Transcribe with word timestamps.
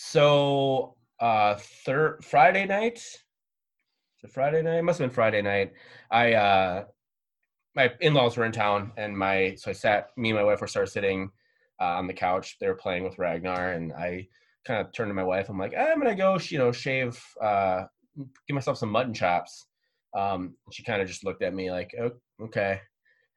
So 0.00 0.94
uh 1.18 1.56
third 1.56 2.24
Friday 2.24 2.66
night. 2.66 3.00
So 4.18 4.28
Friday 4.28 4.62
night? 4.62 4.84
Must 4.84 5.00
have 5.00 5.08
been 5.08 5.14
Friday 5.14 5.42
night. 5.42 5.72
I 6.08 6.34
uh 6.34 6.84
my 7.74 7.90
in-laws 8.00 8.36
were 8.36 8.44
in 8.44 8.52
town 8.52 8.92
and 8.96 9.18
my 9.18 9.56
so 9.56 9.72
I 9.72 9.74
sat 9.74 10.10
me 10.16 10.30
and 10.30 10.38
my 10.38 10.44
wife 10.44 10.60
were 10.60 10.68
started 10.68 10.92
sitting 10.92 11.32
uh, 11.80 11.96
on 11.98 12.06
the 12.06 12.14
couch. 12.14 12.58
They 12.60 12.68
were 12.68 12.76
playing 12.76 13.02
with 13.02 13.18
Ragnar 13.18 13.72
and 13.72 13.92
I 13.92 14.28
kind 14.64 14.80
of 14.80 14.92
turned 14.92 15.10
to 15.10 15.14
my 15.14 15.24
wife. 15.24 15.48
I'm 15.48 15.58
like, 15.58 15.74
I'm 15.76 15.98
gonna 15.98 16.14
go, 16.14 16.38
you 16.48 16.58
know, 16.58 16.70
shave, 16.70 17.20
uh, 17.42 17.82
give 18.16 18.54
myself 18.54 18.78
some 18.78 18.90
mutton 18.90 19.14
chops. 19.14 19.66
Um, 20.16 20.54
she 20.70 20.84
kind 20.84 21.02
of 21.02 21.08
just 21.08 21.24
looked 21.24 21.42
at 21.42 21.54
me 21.54 21.72
like, 21.72 21.92
oh, 22.00 22.12
okay. 22.44 22.80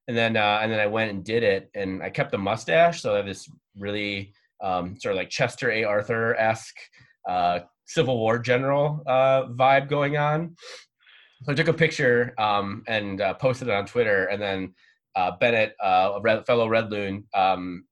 And 0.08 0.16
then, 0.16 0.38
uh, 0.38 0.60
and 0.62 0.72
then 0.72 0.80
I 0.80 0.88
went 0.88 1.10
and 1.10 1.24
did 1.24 1.42
it, 1.42 1.72
and 1.74 2.04
I 2.04 2.12
kept 2.12 2.32
the 2.32 2.38
mustache, 2.38 3.02
so 3.02 3.14
I 3.14 3.18
have 3.18 3.26
this 3.26 3.50
really 3.78 4.34
um, 4.62 5.00
sort 5.00 5.14
of 5.14 5.18
like 5.18 5.30
Chester 5.30 5.72
A. 5.72 5.84
Arthur 5.84 6.36
esque 6.36 6.78
uh, 7.28 7.60
Civil 7.86 8.18
War 8.18 8.40
general 8.40 9.04
uh, 9.06 9.44
vibe 9.48 9.90
going 9.90 10.18
on. 10.18 10.56
So 11.44 11.52
I 11.52 11.56
took 11.56 11.68
a 11.68 11.74
picture 11.74 12.34
um, 12.38 12.84
and 12.88 13.20
uh, 13.20 13.34
posted 13.34 13.68
it 13.68 13.74
on 13.74 13.86
Twitter, 13.86 14.26
and 14.26 14.42
then 14.42 14.74
uh, 15.16 15.32
Bennett, 15.40 15.76
uh, 15.84 16.14
a 16.16 16.22
red, 16.22 16.46
fellow 16.46 16.68
Red 16.68 16.92
Loon, 16.92 17.26
um, 17.34 17.86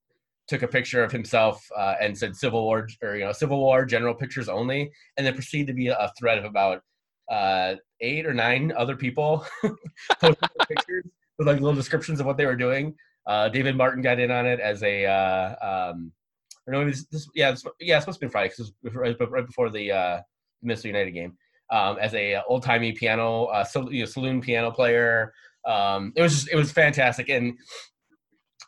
took 0.48 0.62
a 0.62 0.68
picture 0.68 1.04
of 1.04 1.12
himself 1.12 1.64
uh, 1.76 1.96
and 2.00 2.18
said 2.18 2.36
Civil 2.36 2.64
War 2.64 2.88
or 3.02 3.16
you 3.16 3.26
know 3.26 3.32
Civil 3.32 3.60
War 3.60 3.86
general 3.86 4.14
pictures 4.14 4.50
only, 4.50 4.92
and 5.18 5.26
then 5.26 5.34
proceeded 5.34 5.68
to 5.68 5.74
be 5.74 5.88
a 5.88 6.12
thread 6.18 6.38
of 6.38 6.46
about 6.46 6.82
eight 8.02 8.26
or 8.26 8.34
nine 8.34 8.72
other 8.78 8.96
people 8.96 9.46
posting 10.22 10.50
pictures 10.68 11.06
with 11.38 11.48
like 11.48 11.60
little 11.60 11.76
descriptions 11.76 12.20
of 12.20 12.26
what 12.26 12.38
they 12.38 12.46
were 12.46 12.56
doing. 12.56 12.96
David 13.52 13.76
Martin 13.76 14.02
got 14.02 14.20
in 14.20 14.32
on 14.32 14.46
it 14.46 14.60
as 14.60 14.82
a 14.84 15.06
um, 15.06 16.12
or 16.70 16.86
no, 16.86 16.90
this, 16.90 17.30
yeah, 17.34 17.52
this, 17.52 17.64
yeah, 17.80 17.98
it's 17.98 18.06
supposed 18.06 18.20
to 18.20 18.28
be 18.28 18.32
Friday 18.32 18.50
because 18.50 18.72
right, 18.94 19.16
right 19.30 19.46
before 19.46 19.70
the 19.70 19.92
uh, 19.92 20.20
Minnesota 20.62 20.90
United 20.90 21.12
game. 21.12 21.38
Um, 21.72 21.98
as 22.00 22.16
a 22.16 22.36
uh, 22.36 22.42
old 22.48 22.64
timey 22.64 22.94
piano, 22.94 23.46
uh, 23.46 23.64
so, 23.64 23.90
you 23.90 24.00
know, 24.00 24.06
saloon 24.06 24.42
piano 24.42 24.72
player. 24.72 25.34
Um, 25.68 26.14
it 26.16 26.22
was 26.22 26.34
just, 26.34 26.50
it 26.52 26.56
was 26.56 26.72
fantastic, 26.72 27.30
and 27.30 27.54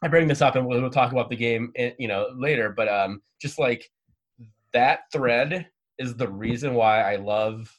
I 0.04 0.08
bring 0.08 0.28
this 0.28 0.42
up 0.42 0.56
and 0.56 0.68
we'll, 0.68 0.82
we'll 0.82 0.90
talk 0.90 1.12
about 1.12 1.30
the 1.30 1.36
game, 1.36 1.72
in, 1.76 1.94
you 1.98 2.08
know, 2.08 2.28
later. 2.36 2.74
But 2.76 2.90
um, 2.90 3.22
just 3.42 3.60
like 3.60 3.90
that 4.74 5.02
thread 5.12 5.68
is 5.98 6.16
the 6.16 6.28
reason 6.28 6.74
why 6.74 7.02
I 7.02 7.18
love 7.18 7.72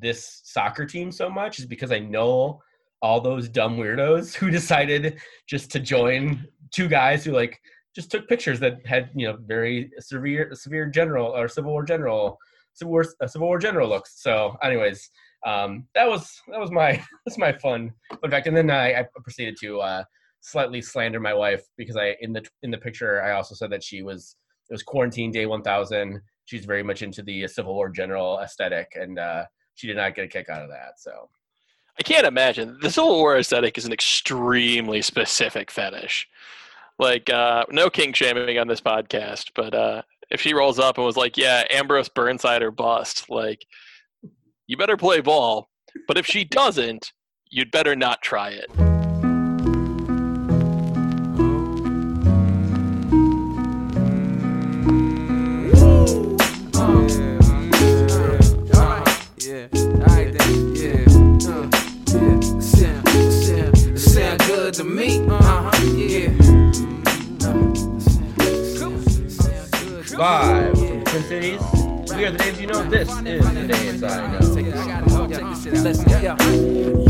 this 0.00 0.42
soccer 0.44 0.86
team 0.86 1.12
so 1.12 1.30
much 1.30 1.58
is 1.58 1.66
because 1.66 1.92
I 1.92 2.00
know 2.00 2.60
all 3.00 3.20
those 3.20 3.48
dumb 3.48 3.76
weirdos 3.76 4.34
who 4.36 4.50
decided 4.50 5.20
just 5.48 5.70
to 5.72 5.80
join 5.80 6.46
two 6.72 6.88
guys 6.88 7.24
who 7.24 7.32
like 7.32 7.60
just 7.94 8.10
took 8.10 8.28
pictures 8.28 8.60
that 8.60 8.84
had 8.86 9.10
you 9.14 9.26
know 9.26 9.36
very 9.46 9.90
severe 9.98 10.50
severe 10.54 10.86
general 10.86 11.26
or 11.26 11.48
civil 11.48 11.72
war 11.72 11.84
general 11.84 12.38
civil 12.74 12.92
war 12.92 13.04
uh, 13.20 13.26
civil 13.26 13.48
war 13.48 13.58
general 13.58 13.88
looks 13.88 14.22
so 14.22 14.56
anyways 14.62 15.10
um 15.46 15.86
that 15.94 16.08
was 16.08 16.40
that 16.50 16.60
was 16.60 16.70
my 16.70 16.92
that's 17.26 17.38
my 17.38 17.52
fun 17.52 17.92
fun 18.20 18.30
fact 18.30 18.46
and 18.46 18.56
then 18.56 18.70
i, 18.70 19.00
I 19.00 19.06
proceeded 19.22 19.56
to 19.60 19.80
uh 19.80 20.04
slightly 20.42 20.82
slander 20.82 21.20
my 21.20 21.32
wife 21.32 21.62
because 21.76 21.96
I 21.96 22.16
in 22.20 22.32
the 22.32 22.44
in 22.62 22.70
the 22.70 22.78
picture 22.78 23.22
I 23.22 23.32
also 23.32 23.54
said 23.54 23.70
that 23.70 23.82
she 23.82 24.02
was 24.02 24.36
it 24.68 24.74
was 24.74 24.82
quarantine 24.82 25.30
day 25.30 25.46
1000. 25.46 26.20
She's 26.44 26.64
very 26.64 26.82
much 26.82 27.02
into 27.02 27.22
the 27.22 27.46
Civil 27.46 27.74
War 27.74 27.88
general 27.88 28.40
aesthetic, 28.40 28.92
and 28.96 29.18
uh, 29.18 29.44
she 29.74 29.86
did 29.86 29.96
not 29.96 30.14
get 30.14 30.24
a 30.24 30.28
kick 30.28 30.48
out 30.48 30.62
of 30.62 30.68
that. 30.70 30.98
So 30.98 31.28
I 31.98 32.02
can't 32.02 32.26
imagine 32.26 32.78
the 32.82 32.90
Civil 32.90 33.16
War 33.16 33.38
aesthetic 33.38 33.78
is 33.78 33.86
an 33.86 33.92
extremely 33.92 35.00
specific 35.00 35.70
fetish. 35.70 36.28
Like 37.02 37.28
uh, 37.30 37.64
no 37.68 37.90
king 37.90 38.12
shaming 38.12 38.60
on 38.60 38.68
this 38.68 38.80
podcast, 38.80 39.50
but 39.56 39.74
uh, 39.74 40.02
if 40.30 40.40
she 40.40 40.54
rolls 40.54 40.78
up 40.78 40.98
and 40.98 41.04
was 41.04 41.16
like, 41.16 41.36
"Yeah, 41.36 41.64
Ambrose 41.68 42.08
Burnside 42.08 42.62
or 42.62 42.70
bust," 42.70 43.28
like 43.28 43.66
you 44.68 44.76
better 44.76 44.96
play 44.96 45.20
ball. 45.20 45.68
But 46.06 46.16
if 46.16 46.26
she 46.26 46.44
doesn't, 46.44 47.10
you'd 47.50 47.72
better 47.72 47.96
not 47.96 48.22
try 48.22 48.50
it. 48.50 48.70
Good 64.46 64.74
to 64.74 64.84
me. 64.84 65.20
Uh-huh, 65.28 65.71
Live 70.22 70.78
from 70.78 71.00
the 71.00 71.10
Twin 71.10 71.22
Cities. 71.24 71.60
We 72.14 72.24
are 72.24 72.30
the 72.30 72.38
names 72.38 72.60
you 72.60 72.66
know. 72.68 72.84
This 72.84 73.08
is 73.08 73.54
the 73.54 73.66
days 73.66 74.04
I 74.04 74.30
know. 74.30 74.54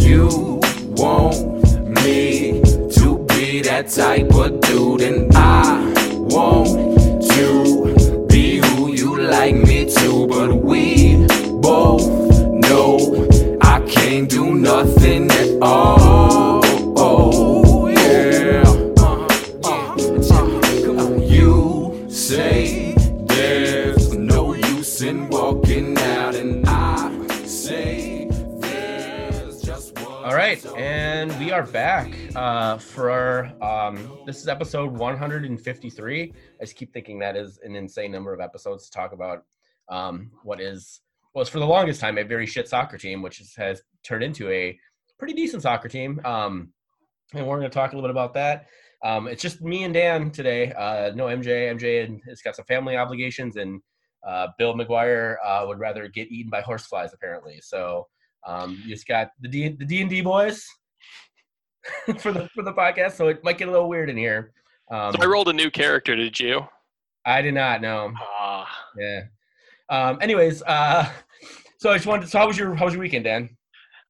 You 0.00 0.60
want 0.96 1.36
me 2.02 2.62
to 2.62 3.18
be 3.28 3.60
that 3.60 3.90
type 3.90 4.32
of 4.32 4.62
dude, 4.62 5.02
and 5.02 5.30
I 5.36 5.92
want 6.20 6.68
to 7.32 8.26
be 8.30 8.56
who 8.56 8.94
you 8.94 9.20
like 9.20 9.56
me 9.56 9.92
to, 9.94 10.26
but 10.26 10.54
we 10.54 11.16
both 11.60 12.08
know 12.66 13.28
I 13.60 13.80
can't 13.80 14.26
do 14.26 14.54
nothing 14.54 15.30
at 15.30 15.58
all. 15.60 16.51
Are 31.62 31.66
back 31.66 32.12
uh, 32.34 32.76
for. 32.76 33.44
Um, 33.62 34.18
this 34.26 34.38
is 34.38 34.48
episode 34.48 34.90
153. 34.90 36.22
I 36.22 36.64
just 36.64 36.74
keep 36.74 36.92
thinking 36.92 37.20
that 37.20 37.36
is 37.36 37.60
an 37.62 37.76
insane 37.76 38.10
number 38.10 38.34
of 38.34 38.40
episodes 38.40 38.86
to 38.86 38.90
talk 38.90 39.12
about 39.12 39.44
um, 39.88 40.32
what 40.42 40.60
is 40.60 41.02
was 41.34 41.48
for 41.48 41.60
the 41.60 41.66
longest 41.66 42.00
time 42.00 42.18
a 42.18 42.24
very 42.24 42.46
shit 42.46 42.68
soccer 42.68 42.98
team, 42.98 43.22
which 43.22 43.40
is, 43.40 43.54
has 43.54 43.80
turned 44.02 44.24
into 44.24 44.50
a 44.50 44.76
pretty 45.20 45.34
decent 45.34 45.62
soccer 45.62 45.88
team. 45.88 46.20
Um, 46.24 46.72
and 47.32 47.46
we're 47.46 47.58
going 47.58 47.70
to 47.70 47.74
talk 47.74 47.92
a 47.92 47.94
little 47.94 48.08
bit 48.08 48.10
about 48.10 48.34
that. 48.34 48.66
Um, 49.04 49.28
it's 49.28 49.42
just 49.42 49.62
me 49.62 49.84
and 49.84 49.94
Dan 49.94 50.32
today. 50.32 50.72
Uh, 50.72 51.12
no 51.14 51.26
MJ. 51.26 51.72
MJ 51.72 52.18
has 52.28 52.42
got 52.42 52.56
some 52.56 52.64
family 52.64 52.96
obligations, 52.96 53.54
and 53.54 53.80
uh, 54.26 54.48
Bill 54.58 54.74
McGuire 54.74 55.36
uh, 55.44 55.64
would 55.68 55.78
rather 55.78 56.08
get 56.08 56.28
eaten 56.32 56.50
by 56.50 56.60
horseflies 56.60 57.14
apparently. 57.14 57.60
So 57.62 58.08
um, 58.44 58.82
you 58.82 58.92
just 58.92 59.06
got 59.06 59.30
the 59.40 59.48
D 59.48 59.68
the 59.68 59.84
D 59.84 60.00
and 60.00 60.10
D 60.10 60.22
boys 60.22 60.66
for 62.18 62.32
the 62.32 62.48
for 62.54 62.62
the 62.62 62.72
podcast, 62.72 63.12
so 63.12 63.28
it 63.28 63.42
might 63.42 63.58
get 63.58 63.68
a 63.68 63.70
little 63.70 63.88
weird 63.88 64.10
in 64.10 64.16
here. 64.16 64.52
Um, 64.90 65.12
so 65.12 65.22
I 65.22 65.26
rolled 65.26 65.48
a 65.48 65.52
new 65.52 65.70
character. 65.70 66.14
Did 66.16 66.38
you? 66.38 66.66
I 67.24 67.42
did 67.42 67.54
not 67.54 67.80
know. 67.80 68.12
Ah, 68.18 68.68
yeah. 68.96 69.22
Um, 69.88 70.18
anyways, 70.20 70.62
uh, 70.62 71.10
so 71.78 71.90
I 71.90 71.96
just 71.96 72.06
wanted. 72.06 72.22
To, 72.22 72.28
so 72.28 72.38
how 72.38 72.46
was 72.46 72.58
your 72.58 72.74
how 72.74 72.84
was 72.84 72.94
your 72.94 73.02
weekend, 73.02 73.24
Dan? 73.24 73.56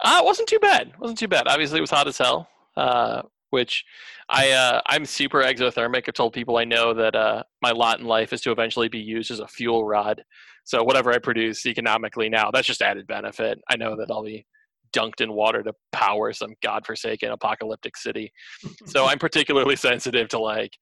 Uh, 0.03 0.19
it 0.23 0.25
wasn't 0.25 0.49
too 0.49 0.59
bad. 0.59 0.89
It 0.89 0.99
wasn't 0.99 1.19
too 1.19 1.29
bad. 1.29 1.47
Obviously, 1.47 1.79
it 1.79 1.83
was 1.83 1.91
hot 1.91 2.09
as 2.09 2.19
hell. 2.19 2.49
Uh, 2.77 3.23
which 3.53 3.85
I 4.31 4.51
uh, 4.51 4.81
I'm 4.87 5.05
super 5.05 5.43
exothermic. 5.43 6.05
I've 6.09 6.15
told 6.15 6.33
people 6.33 6.57
I 6.57 6.65
know 6.65 6.95
that 6.95 7.15
uh, 7.15 7.43
my 7.61 7.71
lot 7.71 8.01
in 8.01 8.07
life 8.07 8.33
is 8.33 8.41
to 8.43 8.51
eventually 8.51 8.89
be 8.89 8.99
used 8.99 9.31
as 9.31 9.41
a 9.41 9.47
fuel 9.47 9.85
rod. 9.85 10.25
So 10.65 10.83
whatever 10.83 11.13
I 11.13 11.19
produce 11.19 11.67
economically 11.67 12.29
now, 12.29 12.51
that's 12.51 12.67
just 12.67 12.83
added 12.83 13.07
benefit. 13.07 13.59
I 13.69 13.77
know 13.77 13.97
that 13.97 14.11
I'll 14.11 14.25
be 14.25 14.47
dunked 14.93 15.21
in 15.21 15.33
water 15.33 15.63
to 15.63 15.73
power 15.93 16.33
some 16.33 16.55
godforsaken 16.63 17.31
apocalyptic 17.31 17.97
city. 17.97 18.33
so 18.87 19.07
I'm 19.07 19.19
particularly 19.19 19.77
sensitive 19.77 20.29
to 20.29 20.39
like 20.39 20.73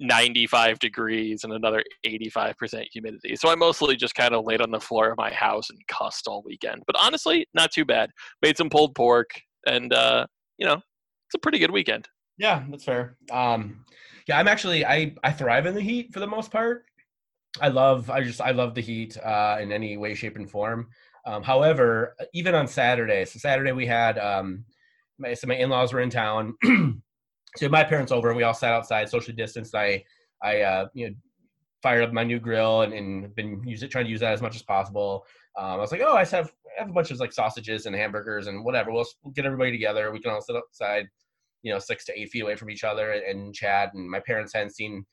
95 0.00 0.78
degrees 0.78 1.44
and 1.44 1.52
another 1.52 1.82
85% 2.06 2.84
humidity. 2.92 3.36
So 3.36 3.48
I 3.48 3.54
mostly 3.54 3.96
just 3.96 4.14
kind 4.14 4.34
of 4.34 4.44
laid 4.44 4.60
on 4.60 4.70
the 4.70 4.80
floor 4.80 5.10
of 5.10 5.16
my 5.16 5.32
house 5.32 5.70
and 5.70 5.78
cussed 5.88 6.28
all 6.28 6.42
weekend. 6.44 6.82
But 6.86 6.96
honestly, 7.02 7.46
not 7.54 7.72
too 7.72 7.84
bad. 7.84 8.10
Made 8.42 8.56
some 8.56 8.70
pulled 8.70 8.94
pork 8.94 9.30
and 9.66 9.92
uh, 9.92 10.26
you 10.58 10.66
know, 10.66 10.74
it's 10.74 11.34
a 11.34 11.38
pretty 11.38 11.58
good 11.58 11.70
weekend. 11.70 12.08
Yeah, 12.38 12.64
that's 12.70 12.84
fair. 12.84 13.16
Um 13.30 13.84
yeah, 14.28 14.38
I'm 14.38 14.48
actually 14.48 14.84
I 14.84 15.14
I 15.22 15.32
thrive 15.32 15.66
in 15.66 15.74
the 15.74 15.80
heat 15.80 16.12
for 16.12 16.20
the 16.20 16.26
most 16.26 16.50
part. 16.50 16.84
I 17.60 17.68
love 17.68 18.10
I 18.10 18.22
just 18.22 18.40
I 18.40 18.50
love 18.50 18.74
the 18.74 18.82
heat 18.82 19.16
uh 19.18 19.56
in 19.60 19.72
any 19.72 19.96
way 19.96 20.14
shape 20.14 20.36
and 20.36 20.50
form. 20.50 20.88
Um, 21.26 21.42
however, 21.42 22.14
even 22.32 22.54
on 22.54 22.66
Saturday, 22.66 23.24
so 23.24 23.38
Saturday 23.38 23.72
we 23.72 23.86
had 23.86 24.18
um, 24.18 24.64
my, 25.18 25.34
so 25.34 25.46
my 25.46 25.56
in-laws 25.56 25.92
were 25.92 26.00
in 26.00 26.10
town. 26.10 26.56
so 27.56 27.68
my 27.68 27.84
parents 27.84 28.12
over, 28.12 28.28
and 28.28 28.36
we 28.36 28.44
all 28.44 28.54
sat 28.54 28.72
outside, 28.72 29.08
socially 29.08 29.36
distanced. 29.36 29.74
I 29.74 30.04
I 30.42 30.60
uh, 30.60 30.88
you 30.94 31.08
know 31.08 31.14
fired 31.82 32.02
up 32.02 32.12
my 32.12 32.24
new 32.24 32.38
grill 32.38 32.82
and, 32.82 32.92
and 32.92 33.34
been 33.34 33.62
using 33.64 33.88
trying 33.88 34.04
to 34.04 34.10
use 34.10 34.20
that 34.20 34.32
as 34.32 34.42
much 34.42 34.56
as 34.56 34.62
possible. 34.62 35.26
Um, 35.58 35.72
I 35.72 35.76
was 35.76 35.92
like, 35.92 36.02
oh, 36.04 36.14
I 36.14 36.24
have 36.24 36.52
I 36.76 36.80
have 36.80 36.90
a 36.90 36.92
bunch 36.92 37.10
of 37.10 37.18
like 37.18 37.32
sausages 37.32 37.86
and 37.86 37.94
hamburgers 37.94 38.46
and 38.46 38.64
whatever. 38.64 38.92
We'll, 38.92 39.06
we'll 39.22 39.32
get 39.32 39.46
everybody 39.46 39.72
together. 39.72 40.10
We 40.12 40.20
can 40.20 40.30
all 40.30 40.40
sit 40.40 40.56
outside, 40.56 41.06
you 41.62 41.72
know, 41.72 41.78
six 41.78 42.04
to 42.06 42.18
eight 42.18 42.30
feet 42.30 42.42
away 42.42 42.56
from 42.56 42.70
each 42.70 42.84
other 42.84 43.12
and, 43.12 43.22
and 43.22 43.54
chat. 43.54 43.94
And 43.94 44.10
my 44.10 44.20
parents 44.20 44.52
hadn't 44.52 44.74
seen 44.74 45.04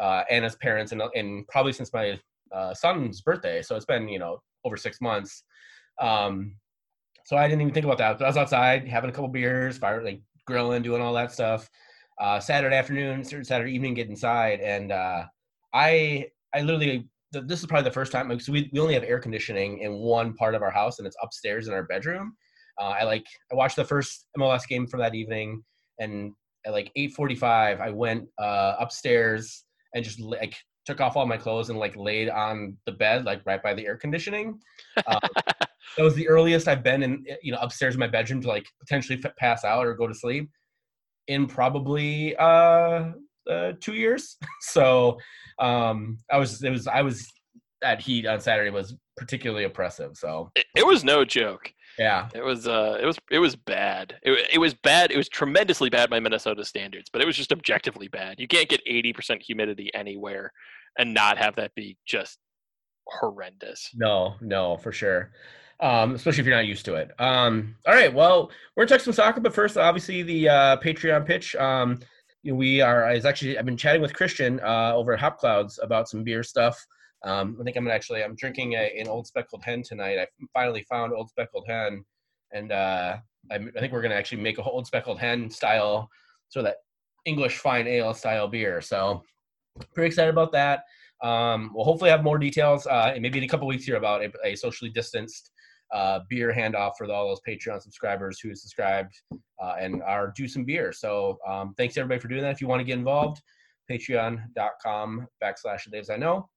uh, 0.00 0.22
Anna's 0.30 0.56
parents 0.56 0.92
and, 0.92 1.02
and 1.14 1.46
probably 1.48 1.72
since 1.72 1.92
my 1.92 2.18
uh, 2.52 2.74
son's 2.74 3.20
birthday, 3.20 3.62
so 3.62 3.76
it's 3.76 3.86
been 3.86 4.08
you 4.08 4.18
know 4.18 4.40
over 4.64 4.76
six 4.76 5.00
months. 5.00 5.44
Um, 6.00 6.56
so 7.24 7.36
I 7.36 7.48
didn't 7.48 7.62
even 7.62 7.74
think 7.74 7.84
about 7.84 7.98
that. 7.98 8.18
But 8.18 8.24
I 8.24 8.28
was 8.28 8.36
outside 8.36 8.86
having 8.86 9.10
a 9.10 9.12
couple 9.12 9.28
beers, 9.28 9.78
fire 9.78 10.02
like 10.02 10.20
grilling, 10.46 10.82
doing 10.82 11.02
all 11.02 11.12
that 11.14 11.32
stuff. 11.32 11.68
Uh, 12.20 12.40
Saturday 12.40 12.76
afternoon, 12.76 13.24
Saturday 13.24 13.72
evening, 13.72 13.94
get 13.94 14.08
inside, 14.08 14.60
and 14.60 14.92
uh, 14.92 15.24
I 15.74 16.26
I 16.54 16.62
literally 16.62 17.08
this 17.32 17.60
is 17.60 17.66
probably 17.66 17.88
the 17.88 17.94
first 17.94 18.12
time 18.12 18.28
because 18.28 18.48
we, 18.48 18.70
we 18.72 18.80
only 18.80 18.94
have 18.94 19.02
air 19.02 19.18
conditioning 19.18 19.80
in 19.80 19.92
one 19.92 20.32
part 20.34 20.54
of 20.54 20.62
our 20.62 20.70
house 20.70 20.98
and 20.98 21.06
it's 21.06 21.16
upstairs 21.22 21.68
in 21.68 21.74
our 21.74 21.82
bedroom. 21.82 22.34
Uh, 22.80 22.94
I 23.00 23.04
like 23.04 23.26
I 23.52 23.54
watched 23.54 23.76
the 23.76 23.84
first 23.84 24.26
MLS 24.38 24.66
game 24.68 24.86
from 24.86 25.00
that 25.00 25.14
evening, 25.14 25.62
and 25.98 26.32
at 26.66 26.72
like 26.72 26.92
8:45, 26.96 27.80
I 27.80 27.90
went 27.90 28.28
uh, 28.38 28.74
upstairs 28.78 29.64
and 29.94 30.04
just 30.04 30.20
like 30.20 30.56
took 30.84 31.00
off 31.00 31.16
all 31.16 31.26
my 31.26 31.36
clothes 31.36 31.70
and 31.70 31.78
like 31.78 31.96
laid 31.96 32.28
on 32.28 32.76
the 32.86 32.92
bed 32.92 33.24
like 33.24 33.42
right 33.44 33.62
by 33.62 33.74
the 33.74 33.86
air 33.86 33.96
conditioning. 33.96 34.60
Um, 35.06 35.20
that 35.96 36.02
was 36.02 36.14
the 36.14 36.28
earliest 36.28 36.68
I've 36.68 36.82
been 36.82 37.02
in 37.02 37.24
you 37.42 37.52
know 37.52 37.58
upstairs 37.60 37.94
in 37.94 38.00
my 38.00 38.06
bedroom 38.06 38.40
to 38.42 38.48
like 38.48 38.66
potentially 38.80 39.20
pass 39.38 39.64
out 39.64 39.86
or 39.86 39.94
go 39.94 40.06
to 40.06 40.14
sleep 40.14 40.50
in 41.28 41.46
probably 41.46 42.36
uh, 42.36 43.12
uh 43.50 43.72
two 43.80 43.94
years. 43.94 44.36
so 44.60 45.18
um 45.58 46.18
I 46.30 46.38
was 46.38 46.62
it 46.62 46.70
was 46.70 46.86
I 46.86 47.02
was 47.02 47.32
that 47.82 48.00
heat 48.00 48.26
on 48.26 48.40
Saturday 48.40 48.70
was 48.70 48.94
particularly 49.16 49.64
oppressive. 49.64 50.16
So 50.16 50.50
it, 50.54 50.66
it 50.76 50.86
was 50.86 51.04
no 51.04 51.24
joke. 51.24 51.72
Yeah, 51.98 52.28
it 52.34 52.44
was. 52.44 52.68
Uh, 52.68 52.98
it 53.00 53.06
was. 53.06 53.18
It 53.30 53.38
was 53.38 53.56
bad. 53.56 54.16
It, 54.22 54.50
it 54.52 54.58
was 54.58 54.74
bad. 54.74 55.10
It 55.10 55.16
was 55.16 55.30
tremendously 55.30 55.88
bad 55.88 56.10
by 56.10 56.20
Minnesota 56.20 56.62
standards, 56.64 57.08
but 57.10 57.22
it 57.22 57.26
was 57.26 57.36
just 57.36 57.52
objectively 57.52 58.08
bad. 58.08 58.38
You 58.38 58.46
can't 58.46 58.68
get 58.68 58.82
eighty 58.86 59.14
percent 59.14 59.42
humidity 59.42 59.90
anywhere 59.94 60.52
and 60.98 61.14
not 61.14 61.38
have 61.38 61.56
that 61.56 61.74
be 61.74 61.96
just 62.06 62.38
horrendous. 63.06 63.90
No, 63.94 64.34
no, 64.40 64.76
for 64.76 64.92
sure. 64.92 65.32
Um, 65.78 66.14
especially 66.14 66.40
if 66.40 66.46
you're 66.46 66.56
not 66.56 66.66
used 66.66 66.86
to 66.86 66.94
it. 66.94 67.10
Um, 67.18 67.76
all 67.86 67.94
right, 67.94 68.12
well, 68.12 68.50
we're 68.74 68.86
gonna 68.86 68.98
talk 68.98 69.04
some 69.04 69.12
soccer, 69.12 69.40
but 69.40 69.54
first, 69.54 69.76
obviously, 69.76 70.22
the 70.22 70.48
uh, 70.48 70.76
Patreon 70.78 71.26
pitch. 71.26 71.54
Um, 71.56 72.00
we 72.44 72.80
are. 72.80 73.10
Is 73.12 73.26
actually. 73.26 73.58
I've 73.58 73.66
been 73.66 73.76
chatting 73.76 74.00
with 74.00 74.14
Christian 74.14 74.60
uh, 74.60 74.92
over 74.94 75.12
at 75.12 75.20
Hop 75.20 75.38
Clouds 75.38 75.78
about 75.82 76.08
some 76.08 76.24
beer 76.24 76.42
stuff. 76.42 76.82
Um, 77.24 77.56
I 77.60 77.64
think 77.64 77.76
I'm 77.76 77.84
gonna 77.84 77.94
actually 77.94 78.22
I'm 78.22 78.36
drinking 78.36 78.74
a, 78.74 78.98
an 78.98 79.08
old 79.08 79.26
speckled 79.26 79.62
hen 79.64 79.82
tonight. 79.82 80.18
I 80.18 80.26
finally 80.54 80.82
found 80.88 81.12
old 81.12 81.28
speckled 81.28 81.66
hen, 81.68 82.04
and 82.52 82.72
uh, 82.72 83.16
I, 83.50 83.54
I, 83.54 83.80
think 83.80 83.92
we're 83.92 84.02
gonna 84.02 84.14
actually 84.14 84.42
make 84.42 84.58
a 84.58 84.62
old 84.62 84.86
speckled 84.86 85.18
hen 85.18 85.50
style, 85.50 86.08
so 86.48 86.62
that 86.62 86.76
English 87.24 87.58
fine 87.58 87.86
ale 87.86 88.14
style 88.14 88.48
beer. 88.48 88.80
So 88.80 89.22
pretty 89.94 90.08
excited 90.08 90.30
about 90.30 90.52
that. 90.52 90.84
Um, 91.22 91.72
we'll 91.74 91.84
hopefully 91.84 92.10
have 92.10 92.22
more 92.22 92.38
details, 92.38 92.86
uh, 92.86 93.16
maybe 93.18 93.38
in 93.38 93.44
a 93.44 93.48
couple 93.48 93.66
weeks 93.66 93.84
here 93.84 93.96
about 93.96 94.22
a, 94.22 94.30
a 94.44 94.54
socially 94.54 94.90
distanced 94.90 95.50
uh, 95.92 96.20
beer 96.28 96.52
handoff 96.52 96.92
for 96.98 97.10
all 97.10 97.28
those 97.28 97.40
Patreon 97.46 97.80
subscribers 97.80 98.40
who 98.40 98.54
subscribed 98.54 99.14
uh, 99.62 99.74
and 99.80 100.02
are 100.02 100.32
due 100.36 100.48
some 100.48 100.64
beer. 100.64 100.92
So 100.92 101.38
um, 101.46 101.74
thanks 101.76 101.96
everybody 101.96 102.20
for 102.20 102.28
doing 102.28 102.42
that. 102.42 102.52
If 102.52 102.60
you 102.60 102.68
want 102.68 102.80
to 102.80 102.84
get 102.84 102.98
involved, 102.98 103.40
patreon.com 103.90 105.28
backslash 105.42 105.84
the 105.84 105.96
Daves 105.96 106.10
I 106.10 106.16
know 106.16 106.48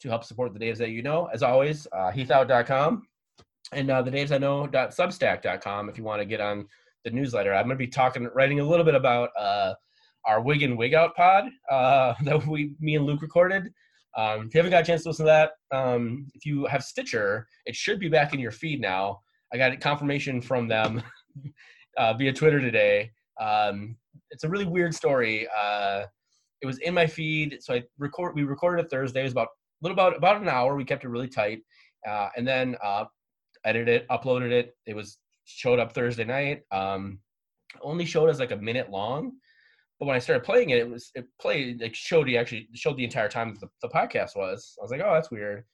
to 0.00 0.08
help 0.08 0.24
support 0.24 0.52
the 0.54 0.58
Daves 0.58 0.78
that 0.78 0.90
you 0.90 1.02
know. 1.02 1.28
As 1.32 1.42
always, 1.42 1.86
uh, 1.92 2.10
heathout.com 2.10 3.06
and 3.72 3.90
uh, 3.90 4.02
the 4.02 4.10
Daves 4.10 4.32
I 4.32 4.38
know.substack.com 4.38 5.88
if 5.88 5.98
you 5.98 6.04
want 6.04 6.20
to 6.20 6.26
get 6.26 6.40
on 6.40 6.66
the 7.04 7.10
newsletter. 7.10 7.54
I'm 7.54 7.66
going 7.66 7.76
to 7.76 7.84
be 7.84 7.86
talking, 7.86 8.28
writing 8.34 8.60
a 8.60 8.64
little 8.64 8.84
bit 8.84 8.94
about 8.94 9.30
uh, 9.38 9.74
our 10.24 10.40
Wigan 10.40 10.76
Wig 10.76 10.94
Out 10.94 11.14
pod 11.14 11.44
uh, 11.70 12.14
that 12.24 12.46
we, 12.46 12.74
me 12.80 12.96
and 12.96 13.06
Luke 13.06 13.22
recorded. 13.22 13.72
Um, 14.16 14.46
if 14.46 14.54
you 14.54 14.58
haven't 14.58 14.72
got 14.72 14.82
a 14.82 14.86
chance 14.86 15.02
to 15.04 15.10
listen 15.10 15.26
to 15.26 15.30
that, 15.30 15.76
um, 15.76 16.26
if 16.34 16.44
you 16.44 16.66
have 16.66 16.82
Stitcher, 16.82 17.46
it 17.66 17.76
should 17.76 18.00
be 18.00 18.08
back 18.08 18.34
in 18.34 18.40
your 18.40 18.50
feed 18.50 18.80
now. 18.80 19.20
I 19.52 19.56
got 19.56 19.78
confirmation 19.80 20.40
from 20.40 20.68
them 20.68 21.02
uh, 21.96 22.14
via 22.14 22.32
Twitter 22.32 22.60
today. 22.60 23.10
Um, 23.40 23.96
it's 24.30 24.44
a 24.44 24.48
really 24.48 24.66
weird 24.66 24.94
story. 24.94 25.48
Uh, 25.56 26.04
it 26.62 26.66
was 26.66 26.78
in 26.78 26.94
my 26.94 27.06
feed, 27.06 27.58
so 27.60 27.74
I 27.74 27.82
record. 27.98 28.34
We 28.34 28.42
recorded 28.42 28.84
it 28.84 28.90
Thursday. 28.90 29.20
It 29.20 29.24
was 29.24 29.32
about 29.32 29.48
little 29.82 29.94
about 29.94 30.16
about 30.16 30.40
an 30.40 30.48
hour. 30.48 30.76
We 30.76 30.84
kept 30.84 31.04
it 31.04 31.08
really 31.08 31.28
tight, 31.28 31.60
uh, 32.08 32.28
and 32.36 32.46
then 32.46 32.76
uh, 32.82 33.04
edited 33.64 33.88
it, 33.88 34.08
uploaded 34.08 34.50
it. 34.50 34.76
It 34.86 34.94
was 34.94 35.18
showed 35.44 35.78
up 35.78 35.92
Thursday 35.92 36.24
night. 36.24 36.62
Um, 36.70 37.20
only 37.82 38.04
showed 38.04 38.28
as 38.28 38.40
like 38.40 38.50
a 38.50 38.56
minute 38.56 38.90
long, 38.90 39.32
but 40.00 40.06
when 40.06 40.16
I 40.16 40.18
started 40.18 40.44
playing 40.44 40.70
it, 40.70 40.78
it 40.78 40.88
was 40.88 41.12
it 41.14 41.26
played 41.38 41.82
like 41.82 41.94
showed 41.94 42.28
you 42.28 42.38
actually 42.38 42.68
showed 42.74 42.96
the 42.96 43.04
entire 43.04 43.28
time 43.28 43.54
the, 43.60 43.68
the 43.82 43.88
podcast 43.88 44.34
was. 44.34 44.74
I 44.80 44.82
was 44.82 44.90
like, 44.90 45.02
oh, 45.04 45.12
that's 45.12 45.30
weird. 45.30 45.64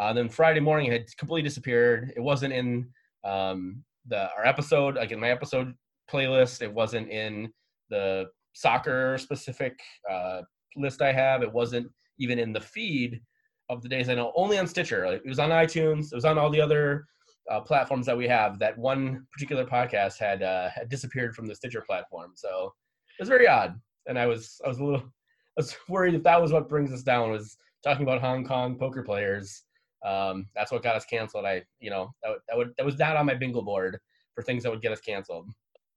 Uh, 0.00 0.12
then 0.14 0.30
Friday 0.30 0.60
morning, 0.60 0.90
it 0.90 0.92
had 0.92 1.16
completely 1.18 1.46
disappeared. 1.46 2.12
It 2.16 2.20
wasn't 2.20 2.54
in 2.54 2.88
um, 3.24 3.84
the 4.08 4.30
our 4.36 4.46
episode, 4.46 4.96
like 4.96 5.12
in 5.12 5.20
my 5.20 5.28
episode 5.30 5.74
playlist. 6.10 6.62
It 6.62 6.72
wasn't 6.72 7.10
in 7.10 7.52
the 7.90 8.24
soccer 8.54 9.18
specific 9.18 9.78
uh, 10.10 10.40
list 10.76 11.02
I 11.02 11.12
have. 11.12 11.42
It 11.42 11.52
wasn't 11.52 11.86
even 12.18 12.38
in 12.38 12.54
the 12.54 12.60
feed 12.62 13.20
of 13.68 13.82
the 13.82 13.88
days 13.88 14.08
I 14.08 14.14
know 14.14 14.32
only 14.34 14.58
on 14.58 14.66
Stitcher. 14.66 15.06
Like, 15.06 15.20
it 15.24 15.28
was 15.28 15.38
on 15.38 15.50
iTunes. 15.50 16.06
It 16.10 16.14
was 16.14 16.24
on 16.24 16.38
all 16.38 16.50
the 16.50 16.60
other 16.60 17.04
uh, 17.50 17.60
platforms 17.60 18.06
that 18.06 18.16
we 18.16 18.26
have. 18.28 18.58
That 18.58 18.78
one 18.78 19.26
particular 19.30 19.66
podcast 19.66 20.18
had 20.18 20.42
uh, 20.42 20.70
had 20.70 20.88
disappeared 20.88 21.34
from 21.34 21.46
the 21.46 21.54
Stitcher 21.54 21.82
platform. 21.86 22.32
So 22.34 22.72
was 23.22 23.28
very 23.28 23.46
odd, 23.46 23.78
and 24.06 24.18
I 24.18 24.26
was 24.26 24.60
I 24.64 24.68
was 24.68 24.78
a 24.78 24.84
little 24.84 25.00
I 25.00 25.56
was 25.56 25.76
worried 25.88 26.14
if 26.14 26.22
that 26.24 26.40
was 26.40 26.52
what 26.52 26.68
brings 26.68 26.92
us 26.92 27.02
down 27.02 27.30
was 27.30 27.56
talking 27.82 28.02
about 28.02 28.20
Hong 28.20 28.44
Kong 28.44 28.76
poker 28.76 29.02
players. 29.02 29.62
Um, 30.04 30.46
that's 30.54 30.70
what 30.70 30.82
got 30.82 30.96
us 30.96 31.04
canceled. 31.06 31.46
I 31.46 31.62
you 31.80 31.90
know 31.90 32.12
that, 32.22 32.36
that 32.48 32.56
would 32.56 32.72
that 32.76 32.86
was 32.86 32.98
not 32.98 33.16
on 33.16 33.26
my 33.26 33.34
bingo 33.34 33.62
board 33.62 33.98
for 34.34 34.42
things 34.42 34.62
that 34.62 34.70
would 34.70 34.82
get 34.82 34.92
us 34.92 35.00
canceled. 35.00 35.50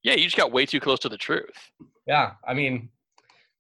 Yeah, 0.04 0.14
you 0.14 0.24
just 0.24 0.38
got 0.38 0.52
way 0.52 0.66
too 0.66 0.80
close 0.80 1.00
to 1.00 1.10
the 1.10 1.18
truth. 1.18 1.72
Yeah, 2.06 2.34
I 2.48 2.54
mean, 2.54 2.90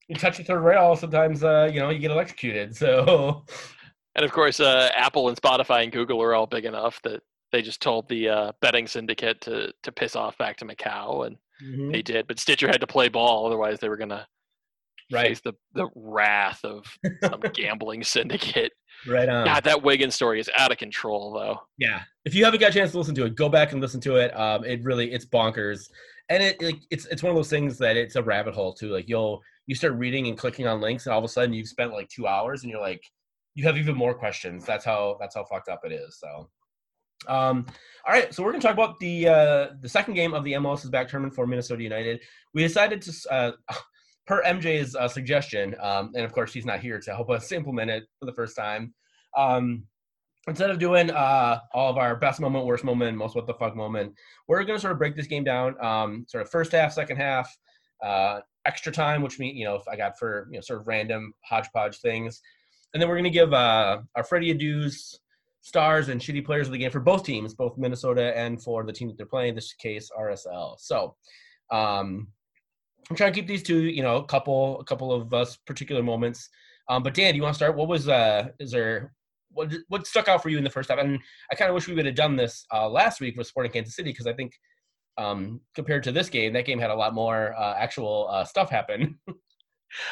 you 0.07 0.15
touch 0.15 0.37
the 0.37 0.43
third 0.43 0.61
rail, 0.61 0.95
sometimes 0.95 1.43
uh, 1.43 1.69
you 1.71 1.79
know 1.79 1.89
you 1.89 1.99
get 1.99 2.11
electrocuted. 2.11 2.75
So 2.77 3.43
and 4.15 4.25
of 4.25 4.31
course, 4.31 4.59
uh, 4.59 4.89
Apple 4.95 5.29
and 5.29 5.39
Spotify 5.39 5.83
and 5.83 5.91
Google 5.91 6.21
are 6.23 6.33
all 6.33 6.47
big 6.47 6.65
enough 6.65 6.99
that 7.03 7.21
they 7.51 7.61
just 7.61 7.81
told 7.81 8.09
the 8.09 8.27
uh, 8.27 8.51
betting 8.61 8.87
syndicate 8.87 9.41
to 9.41 9.71
to 9.83 9.91
piss 9.91 10.15
off 10.15 10.37
back 10.37 10.57
to 10.57 10.65
Macau, 10.65 11.27
and 11.27 11.37
mm-hmm. 11.63 11.91
they 11.91 12.01
did. 12.01 12.27
But 12.27 12.39
Stitcher 12.39 12.67
had 12.67 12.81
to 12.81 12.87
play 12.87 13.09
ball, 13.09 13.45
otherwise 13.45 13.79
they 13.79 13.89
were 13.89 13.97
gonna 13.97 14.27
right. 15.11 15.27
face 15.27 15.41
the 15.41 15.53
the 15.73 15.87
wrath 15.95 16.63
of 16.63 16.85
some 17.23 17.41
gambling 17.53 18.03
syndicate. 18.03 18.73
Right 19.07 19.29
on. 19.29 19.45
God, 19.45 19.63
that 19.65 19.83
Wigan 19.83 20.09
story 20.09 20.39
is 20.39 20.49
out 20.57 20.71
of 20.71 20.77
control, 20.77 21.33
though. 21.33 21.59
Yeah, 21.77 22.01
if 22.25 22.33
you 22.33 22.43
haven't 22.45 22.59
got 22.59 22.71
a 22.71 22.73
chance 22.73 22.91
to 22.91 22.97
listen 22.97 23.15
to 23.15 23.25
it, 23.25 23.35
go 23.35 23.49
back 23.49 23.71
and 23.71 23.81
listen 23.81 24.01
to 24.01 24.15
it. 24.15 24.37
Um, 24.37 24.63
it 24.63 24.83
really 24.83 25.11
it's 25.11 25.25
bonkers, 25.25 25.89
and 26.29 26.41
it 26.41 26.61
like 26.61 26.79
it's 26.89 27.05
it's 27.07 27.23
one 27.23 27.29
of 27.29 27.35
those 27.35 27.49
things 27.49 27.77
that 27.77 27.95
it's 27.95 28.15
a 28.15 28.23
rabbit 28.23 28.53
hole 28.53 28.73
too. 28.73 28.89
Like 28.89 29.07
you'll 29.07 29.41
you 29.67 29.75
start 29.75 29.93
reading 29.93 30.27
and 30.27 30.37
clicking 30.37 30.67
on 30.67 30.81
links, 30.81 31.05
and 31.05 31.13
all 31.13 31.19
of 31.19 31.25
a 31.25 31.29
sudden 31.29 31.53
you've 31.53 31.67
spent 31.67 31.93
like 31.93 32.09
two 32.09 32.27
hours, 32.27 32.63
and 32.63 32.71
you're 32.71 32.81
like 32.81 33.01
you 33.57 33.63
have 33.65 33.77
even 33.77 33.95
more 33.95 34.13
questions. 34.13 34.65
That's 34.65 34.85
how 34.85 35.17
that's 35.19 35.35
how 35.35 35.43
fucked 35.43 35.67
up 35.67 35.81
it 35.83 35.91
is. 35.91 36.19
So, 36.19 36.47
um, 37.27 37.65
all 38.07 38.13
right. 38.13 38.33
So 38.33 38.43
we're 38.43 38.51
gonna 38.51 38.61
talk 38.61 38.73
about 38.73 38.99
the 38.99 39.27
uh, 39.27 39.67
the 39.81 39.89
second 39.89 40.13
game 40.13 40.33
of 40.33 40.43
the 40.43 40.53
MLS 40.53 40.83
is 40.83 40.89
back 40.89 41.09
tournament 41.09 41.35
for 41.35 41.47
Minnesota 41.47 41.83
United. 41.83 42.21
We 42.53 42.63
decided 42.63 43.01
to, 43.01 43.13
uh, 43.31 43.51
per 44.27 44.43
MJ's 44.43 44.95
uh, 44.95 45.07
suggestion, 45.07 45.75
um, 45.79 46.11
and 46.15 46.23
of 46.23 46.31
course 46.31 46.53
he's 46.53 46.65
not 46.65 46.79
here 46.79 46.99
to 46.99 47.13
help 47.13 47.29
us 47.29 47.51
implement 47.51 47.91
it 47.91 48.03
for 48.19 48.25
the 48.25 48.33
first 48.33 48.55
time. 48.55 48.93
Um, 49.35 49.83
instead 50.47 50.69
of 50.69 50.79
doing 50.79 51.11
uh, 51.11 51.59
all 51.73 51.89
of 51.89 51.97
our 51.97 52.15
best 52.15 52.39
moment, 52.39 52.65
worst 52.65 52.83
moment, 52.83 53.17
most 53.17 53.35
what 53.35 53.47
the 53.47 53.53
fuck 53.53 53.75
moment, 53.75 54.13
we're 54.47 54.63
going 54.63 54.77
to 54.77 54.81
sort 54.81 54.93
of 54.93 54.99
break 54.99 55.15
this 55.15 55.27
game 55.27 55.43
down, 55.43 55.75
um, 55.83 56.25
sort 56.29 56.41
of 56.41 56.49
first 56.49 56.71
half, 56.71 56.93
second 56.93 57.17
half, 57.17 57.53
uh, 58.03 58.39
extra 58.65 58.91
time, 58.91 59.21
which 59.21 59.39
means 59.39 59.57
you 59.57 59.65
know 59.65 59.75
if 59.75 59.87
I 59.87 59.95
got 59.95 60.17
for 60.17 60.47
you 60.51 60.57
know 60.57 60.61
sort 60.61 60.79
of 60.79 60.87
random 60.87 61.33
hodgepodge 61.43 61.97
things, 61.97 62.41
and 62.93 63.01
then 63.01 63.09
we're 63.09 63.15
going 63.15 63.25
to 63.25 63.29
give 63.29 63.53
uh, 63.53 63.99
our 64.15 64.23
Freddie 64.23 64.53
Adu's 64.53 65.19
stars 65.67 66.07
and 66.07 66.21
shitty 66.21 66.45
players 66.45 66.67
of 66.67 66.71
the 66.71 66.79
game 66.79 66.91
for 66.91 67.01
both 67.01 67.25
teams, 67.25 67.53
both 67.53 67.77
Minnesota 67.77 68.35
and 68.37 68.63
for 68.63 68.85
the 68.85 68.93
team 68.93 69.09
that 69.09 69.17
they're 69.17 69.25
playing. 69.25 69.49
In 69.49 69.55
this 69.55 69.73
case, 69.73 70.09
RSL. 70.17 70.75
So 70.79 71.15
um, 71.71 72.29
I'm 73.09 73.17
trying 73.17 73.33
to 73.33 73.39
keep 73.39 73.49
these 73.49 73.63
two, 73.63 73.81
you 73.81 74.01
know, 74.01 74.15
a 74.15 74.25
couple, 74.25 74.79
a 74.79 74.85
couple 74.85 75.11
of 75.11 75.33
us 75.33 75.57
particular 75.57 76.01
moments. 76.01 76.49
Um, 76.87 77.03
but 77.03 77.13
Dan, 77.13 77.33
do 77.33 77.37
you 77.37 77.43
want 77.43 77.53
to 77.53 77.57
start? 77.57 77.75
What 77.75 77.89
was 77.89 78.07
uh, 78.07 78.47
is 78.59 78.71
there? 78.71 79.13
What, 79.51 79.73
what 79.89 80.07
stuck 80.07 80.29
out 80.29 80.41
for 80.41 80.49
you 80.49 80.57
in 80.57 80.63
the 80.63 80.69
first 80.69 80.89
half? 80.89 80.99
And 80.99 81.19
I 81.51 81.55
kind 81.55 81.69
of 81.69 81.75
wish 81.75 81.87
we 81.87 81.95
would 81.95 82.05
have 82.05 82.15
done 82.15 82.37
this 82.37 82.65
uh, 82.73 82.87
last 82.87 83.19
week 83.19 83.37
with 83.37 83.47
Sporting 83.47 83.71
Kansas 83.71 83.95
City 83.95 84.11
because 84.11 84.27
I 84.27 84.33
think 84.33 84.53
um, 85.17 85.59
compared 85.75 86.03
to 86.03 86.11
this 86.13 86.29
game, 86.29 86.53
that 86.53 86.65
game 86.65 86.79
had 86.79 86.91
a 86.91 86.95
lot 86.95 87.13
more 87.13 87.55
uh, 87.57 87.75
actual 87.77 88.29
uh, 88.31 88.45
stuff 88.45 88.69
happen. 88.69 89.19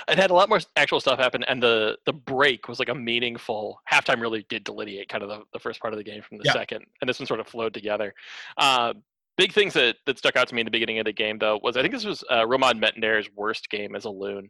it 0.08 0.18
had 0.18 0.32
a 0.32 0.34
lot 0.34 0.50
more 0.50 0.60
actual 0.76 1.00
stuff 1.00 1.20
happen 1.20 1.44
and 1.44 1.62
the 1.62 1.98
the 2.06 2.14
break 2.14 2.68
was 2.68 2.80
like 2.80 2.90
a 2.90 2.96
meaningful 2.96 3.80
halftime 3.92 4.22
really 4.22 4.46
did 4.50 4.64
delineate 4.64 5.10
kind 5.10 5.24
of 5.24 5.30
the, 5.30 5.42
the 5.54 5.60
first 5.60 5.80
part 5.80 5.94
of 5.94 5.98
the 5.98 6.04
game 6.04 6.22
from 6.22 6.38
the 6.38 6.44
yeah. 6.46 6.54
second 6.54 6.86
and 7.02 7.10
this 7.10 7.20
one 7.20 7.28
sort 7.28 7.40
of 7.40 7.48
flowed 7.48 7.74
together 7.74 8.14
uh, 8.58 8.94
big 9.38 9.52
things 9.52 9.74
that, 9.74 9.98
that 10.06 10.18
stuck 10.18 10.36
out 10.36 10.48
to 10.48 10.56
me 10.56 10.62
in 10.62 10.66
the 10.66 10.72
beginning 10.72 11.00
of 11.00 11.06
the 11.06 11.14
game 11.14 11.38
though 11.38 11.60
was 11.62 11.78
i 11.78 11.82
think 11.82 11.94
this 11.94 12.06
was 12.06 12.24
uh, 12.32 12.46
Romain 12.48 12.80
Métanire's 12.80 13.30
worst 13.36 13.70
game 13.70 13.96
as 13.96 14.06
a 14.06 14.10
loon 14.10 14.50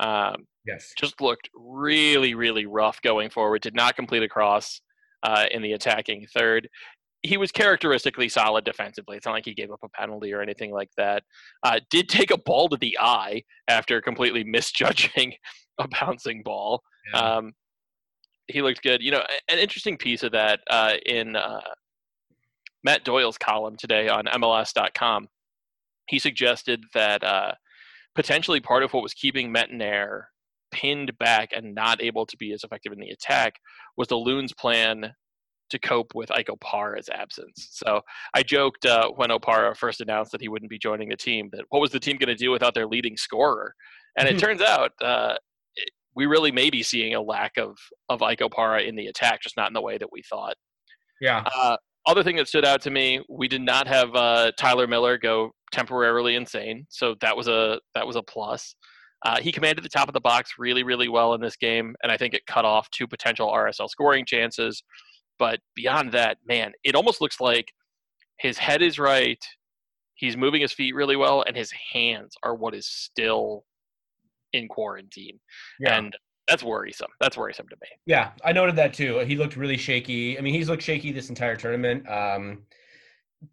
Um, 0.00 0.46
Yes. 0.68 0.92
just 0.98 1.20
looked 1.20 1.48
really, 1.54 2.34
really 2.34 2.66
rough 2.66 3.00
going 3.00 3.30
forward. 3.30 3.62
Did 3.62 3.74
not 3.74 3.96
complete 3.96 4.22
a 4.22 4.28
cross 4.28 4.82
uh, 5.22 5.46
in 5.50 5.62
the 5.62 5.72
attacking 5.72 6.26
third. 6.26 6.68
He 7.22 7.36
was 7.36 7.50
characteristically 7.50 8.28
solid 8.28 8.64
defensively. 8.64 9.16
It's 9.16 9.26
not 9.26 9.32
like 9.32 9.44
he 9.44 9.54
gave 9.54 9.72
up 9.72 9.80
a 9.82 9.88
penalty 9.88 10.32
or 10.32 10.40
anything 10.40 10.72
like 10.72 10.90
that. 10.96 11.24
Uh, 11.64 11.80
did 11.90 12.08
take 12.08 12.30
a 12.30 12.38
ball 12.38 12.68
to 12.68 12.76
the 12.76 12.96
eye 13.00 13.42
after 13.66 14.00
completely 14.00 14.44
misjudging 14.46 15.34
a 15.78 15.88
bouncing 15.88 16.42
ball. 16.42 16.82
Yeah. 17.12 17.20
Um, 17.20 17.52
he 18.46 18.62
looked 18.62 18.82
good. 18.82 19.02
You 19.02 19.12
know, 19.12 19.22
an 19.48 19.58
interesting 19.58 19.96
piece 19.96 20.22
of 20.22 20.32
that 20.32 20.60
uh, 20.70 20.94
in 21.06 21.36
uh, 21.36 21.60
Matt 22.84 23.04
Doyle's 23.04 23.38
column 23.38 23.76
today 23.76 24.08
on 24.08 24.24
MLS.com. 24.26 25.28
He 26.06 26.18
suggested 26.18 26.82
that 26.94 27.22
uh, 27.22 27.52
potentially 28.14 28.60
part 28.60 28.82
of 28.82 28.92
what 28.92 29.02
was 29.02 29.12
keeping 29.12 29.52
Métanire 29.52 30.22
pinned 30.70 31.16
back 31.18 31.50
and 31.54 31.74
not 31.74 32.02
able 32.02 32.26
to 32.26 32.36
be 32.36 32.52
as 32.52 32.64
effective 32.64 32.92
in 32.92 32.98
the 32.98 33.10
attack 33.10 33.54
was 33.96 34.08
the 34.08 34.16
Loons' 34.16 34.52
plan 34.52 35.12
to 35.70 35.78
cope 35.78 36.14
with 36.14 36.30
Ike 36.30 36.48
Opara's 36.48 37.08
absence. 37.08 37.68
So 37.72 38.00
I 38.34 38.42
joked 38.42 38.86
uh, 38.86 39.10
when 39.16 39.30
Opara 39.30 39.76
first 39.76 40.00
announced 40.00 40.32
that 40.32 40.40
he 40.40 40.48
wouldn't 40.48 40.70
be 40.70 40.78
joining 40.78 41.08
the 41.10 41.16
team 41.16 41.48
that 41.52 41.64
what 41.70 41.80
was 41.80 41.90
the 41.90 42.00
team 42.00 42.16
going 42.16 42.28
to 42.28 42.34
do 42.34 42.50
without 42.50 42.74
their 42.74 42.86
leading 42.86 43.16
scorer? 43.16 43.74
And 44.16 44.28
it 44.28 44.38
turns 44.44 44.60
out 44.62 44.92
uh, 45.02 45.34
it- 45.76 45.90
we 46.14 46.26
really 46.26 46.50
may 46.50 46.68
be 46.70 46.82
seeing 46.82 47.14
a 47.14 47.20
lack 47.20 47.56
of 47.58 47.76
of 48.08 48.22
Ike 48.22 48.40
Opara 48.40 48.86
in 48.86 48.96
the 48.96 49.06
attack, 49.06 49.40
just 49.42 49.56
not 49.56 49.68
in 49.68 49.74
the 49.74 49.82
way 49.82 49.98
that 49.98 50.10
we 50.12 50.22
thought. 50.22 50.56
yeah. 51.20 51.44
Uh, 51.56 51.76
other 52.06 52.22
thing 52.22 52.36
that 52.36 52.48
stood 52.48 52.64
out 52.64 52.80
to 52.82 52.90
me, 52.90 53.20
we 53.28 53.48
did 53.48 53.60
not 53.60 53.86
have 53.86 54.14
uh, 54.14 54.50
Tyler 54.58 54.86
Miller 54.86 55.18
go 55.18 55.50
temporarily 55.72 56.36
insane, 56.36 56.86
so 56.88 57.14
that 57.20 57.36
was 57.36 57.48
a 57.48 57.78
that 57.94 58.06
was 58.06 58.16
a 58.16 58.22
plus. 58.22 58.74
Uh, 59.26 59.38
he 59.40 59.52
commanded 59.52 59.84
the 59.84 59.88
top 59.90 60.08
of 60.08 60.14
the 60.14 60.20
box 60.20 60.52
really, 60.58 60.82
really 60.84 61.08
well 61.08 61.34
in 61.34 61.40
this 61.40 61.56
game, 61.56 61.94
and 62.02 62.10
I 62.10 62.16
think 62.16 62.34
it 62.34 62.46
cut 62.46 62.64
off 62.64 62.88
two 62.90 63.06
potential 63.06 63.48
RSL 63.52 63.88
scoring 63.90 64.24
chances. 64.24 64.82
But 65.38 65.60
beyond 65.74 66.12
that, 66.12 66.38
man, 66.46 66.72
it 66.84 66.94
almost 66.94 67.20
looks 67.20 67.40
like 67.40 67.72
his 68.38 68.58
head 68.58 68.82
is 68.82 68.98
right. 68.98 69.42
He's 70.14 70.36
moving 70.36 70.60
his 70.60 70.72
feet 70.72 70.94
really 70.94 71.16
well, 71.16 71.42
and 71.46 71.56
his 71.56 71.72
hands 71.92 72.34
are 72.42 72.54
what 72.54 72.74
is 72.74 72.86
still 72.86 73.64
in 74.52 74.66
quarantine, 74.68 75.38
Yeah. 75.78 75.96
and 75.96 76.16
that's 76.48 76.62
worrisome. 76.62 77.10
That's 77.20 77.36
worrisome 77.36 77.68
to 77.68 77.76
me. 77.82 77.88
Yeah, 78.06 78.30
I 78.44 78.52
noted 78.52 78.74
that 78.76 78.94
too. 78.94 79.18
He 79.20 79.36
looked 79.36 79.56
really 79.56 79.76
shaky. 79.76 80.38
I 80.38 80.40
mean, 80.40 80.54
he's 80.54 80.68
looked 80.68 80.82
shaky 80.82 81.12
this 81.12 81.28
entire 81.28 81.56
tournament. 81.56 82.08
Um, 82.08 82.62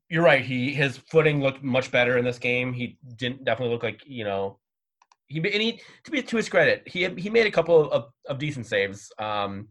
you're 0.09 0.23
right. 0.23 0.43
He 0.43 0.73
his 0.73 0.97
footing 0.97 1.41
looked 1.41 1.61
much 1.61 1.91
better 1.91 2.17
in 2.17 2.25
this 2.25 2.39
game. 2.39 2.73
He 2.73 2.97
didn't 3.17 3.43
definitely 3.43 3.73
look 3.73 3.83
like 3.83 4.01
you 4.05 4.23
know. 4.23 4.59
He 5.27 5.37
and 5.39 5.61
he 5.61 5.81
to 6.05 6.11
be 6.11 6.21
to 6.23 6.37
his 6.37 6.49
credit, 6.49 6.87
he 6.87 7.07
he 7.17 7.29
made 7.29 7.45
a 7.47 7.51
couple 7.51 7.91
of, 7.91 8.05
of 8.29 8.39
decent 8.39 8.65
saves. 8.65 9.11
Um, 9.19 9.67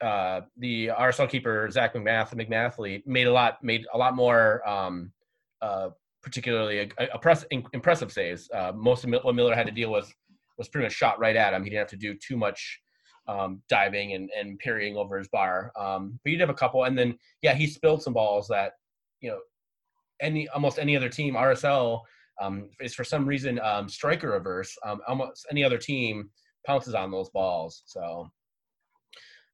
uh, 0.00 0.42
the 0.56 0.88
RSL 0.88 1.28
keeper 1.28 1.68
Zach 1.70 1.94
MacMath 1.94 2.34
McMathley 2.34 3.06
made 3.06 3.26
a 3.26 3.32
lot 3.32 3.62
made 3.62 3.86
a 3.92 3.98
lot 3.98 4.14
more. 4.14 4.66
Um, 4.68 5.12
uh, 5.62 5.90
particularly 6.24 6.78
a, 6.98 7.08
a 7.12 7.18
press, 7.18 7.44
impressive 7.50 8.10
saves. 8.10 8.50
Uh, 8.52 8.72
most 8.74 9.04
of 9.04 9.10
what 9.10 9.34
Miller 9.34 9.54
had 9.54 9.66
to 9.66 9.72
deal 9.72 9.92
with 9.92 10.12
was 10.56 10.68
pretty 10.68 10.86
much 10.86 10.94
shot 10.94 11.18
right 11.20 11.36
at 11.36 11.52
him. 11.52 11.62
He 11.62 11.70
didn't 11.70 11.80
have 11.80 11.90
to 11.90 11.96
do 11.96 12.14
too 12.14 12.36
much 12.36 12.80
um, 13.28 13.62
diving 13.68 14.14
and, 14.14 14.30
and 14.36 14.58
parrying 14.58 14.96
over 14.96 15.18
his 15.18 15.28
bar. 15.28 15.70
Um, 15.78 16.18
but 16.24 16.30
he 16.30 16.36
did 16.36 16.40
have 16.40 16.50
a 16.50 16.54
couple, 16.54 16.84
and 16.84 16.98
then 16.98 17.18
yeah, 17.42 17.54
he 17.54 17.66
spilled 17.66 18.02
some 18.02 18.14
balls 18.14 18.48
that 18.48 18.72
you 19.20 19.30
know 19.30 19.38
any 20.20 20.48
almost 20.48 20.78
any 20.78 20.96
other 20.96 21.10
team 21.10 21.34
RSL 21.34 22.00
um, 22.40 22.70
is 22.80 22.94
for 22.94 23.04
some 23.04 23.26
reason 23.26 23.60
um, 23.60 23.88
striker 23.88 24.30
reverse. 24.30 24.76
Um, 24.84 25.00
almost 25.06 25.46
any 25.50 25.62
other 25.62 25.78
team 25.78 26.30
pounces 26.66 26.94
on 26.94 27.10
those 27.10 27.28
balls. 27.30 27.82
So, 27.86 28.30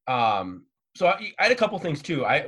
um, 0.06 0.66
so 0.96 1.06
I, 1.06 1.32
I 1.38 1.44
had 1.44 1.52
a 1.52 1.56
couple 1.56 1.78
things 1.78 2.02
too. 2.02 2.24
I 2.24 2.46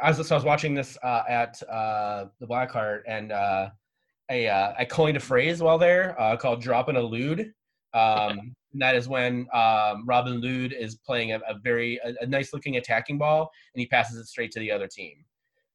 as 0.00 0.26
so 0.26 0.34
I 0.34 0.38
was 0.38 0.44
watching 0.44 0.74
this 0.74 0.96
uh, 1.02 1.22
at 1.28 1.62
uh, 1.64 2.26
the 2.40 2.46
Blackheart, 2.46 3.02
and 3.06 3.32
uh, 3.32 3.70
I 4.30 4.46
uh, 4.46 4.74
I 4.78 4.84
coined 4.84 5.16
a 5.16 5.20
phrase 5.20 5.62
while 5.62 5.78
there 5.78 6.20
uh, 6.20 6.36
called 6.36 6.62
"dropping 6.62 6.96
a 6.96 7.02
lude." 7.02 7.52
Um, 7.94 8.54
and 8.72 8.80
that 8.80 8.94
is 8.94 9.08
when 9.08 9.46
um, 9.52 10.04
Robin 10.06 10.40
Lod 10.40 10.72
is 10.72 10.96
playing 10.96 11.32
a, 11.32 11.38
a 11.48 11.58
very 11.62 11.98
a, 12.04 12.14
a 12.22 12.26
nice 12.26 12.52
looking 12.52 12.76
attacking 12.76 13.18
ball, 13.18 13.50
and 13.74 13.80
he 13.80 13.86
passes 13.86 14.18
it 14.18 14.26
straight 14.26 14.50
to 14.52 14.60
the 14.60 14.70
other 14.70 14.88
team. 14.88 15.24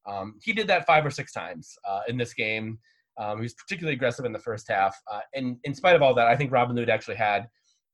Um, 0.06 0.34
he 0.42 0.52
did 0.52 0.66
that 0.68 0.86
five 0.86 1.04
or 1.04 1.10
six 1.10 1.32
times 1.32 1.76
uh, 1.88 2.00
in 2.08 2.16
this 2.16 2.32
game. 2.34 2.78
Um, 3.18 3.38
he 3.38 3.42
was 3.42 3.54
particularly 3.54 3.94
aggressive 3.94 4.24
in 4.24 4.32
the 4.32 4.38
first 4.38 4.68
half, 4.68 4.96
uh, 5.10 5.20
and 5.34 5.58
in 5.64 5.74
spite 5.74 5.96
of 5.96 6.02
all 6.02 6.14
that, 6.14 6.28
I 6.28 6.36
think 6.36 6.52
Robin 6.52 6.76
Lod 6.76 6.88
actually 6.88 7.16
had 7.16 7.48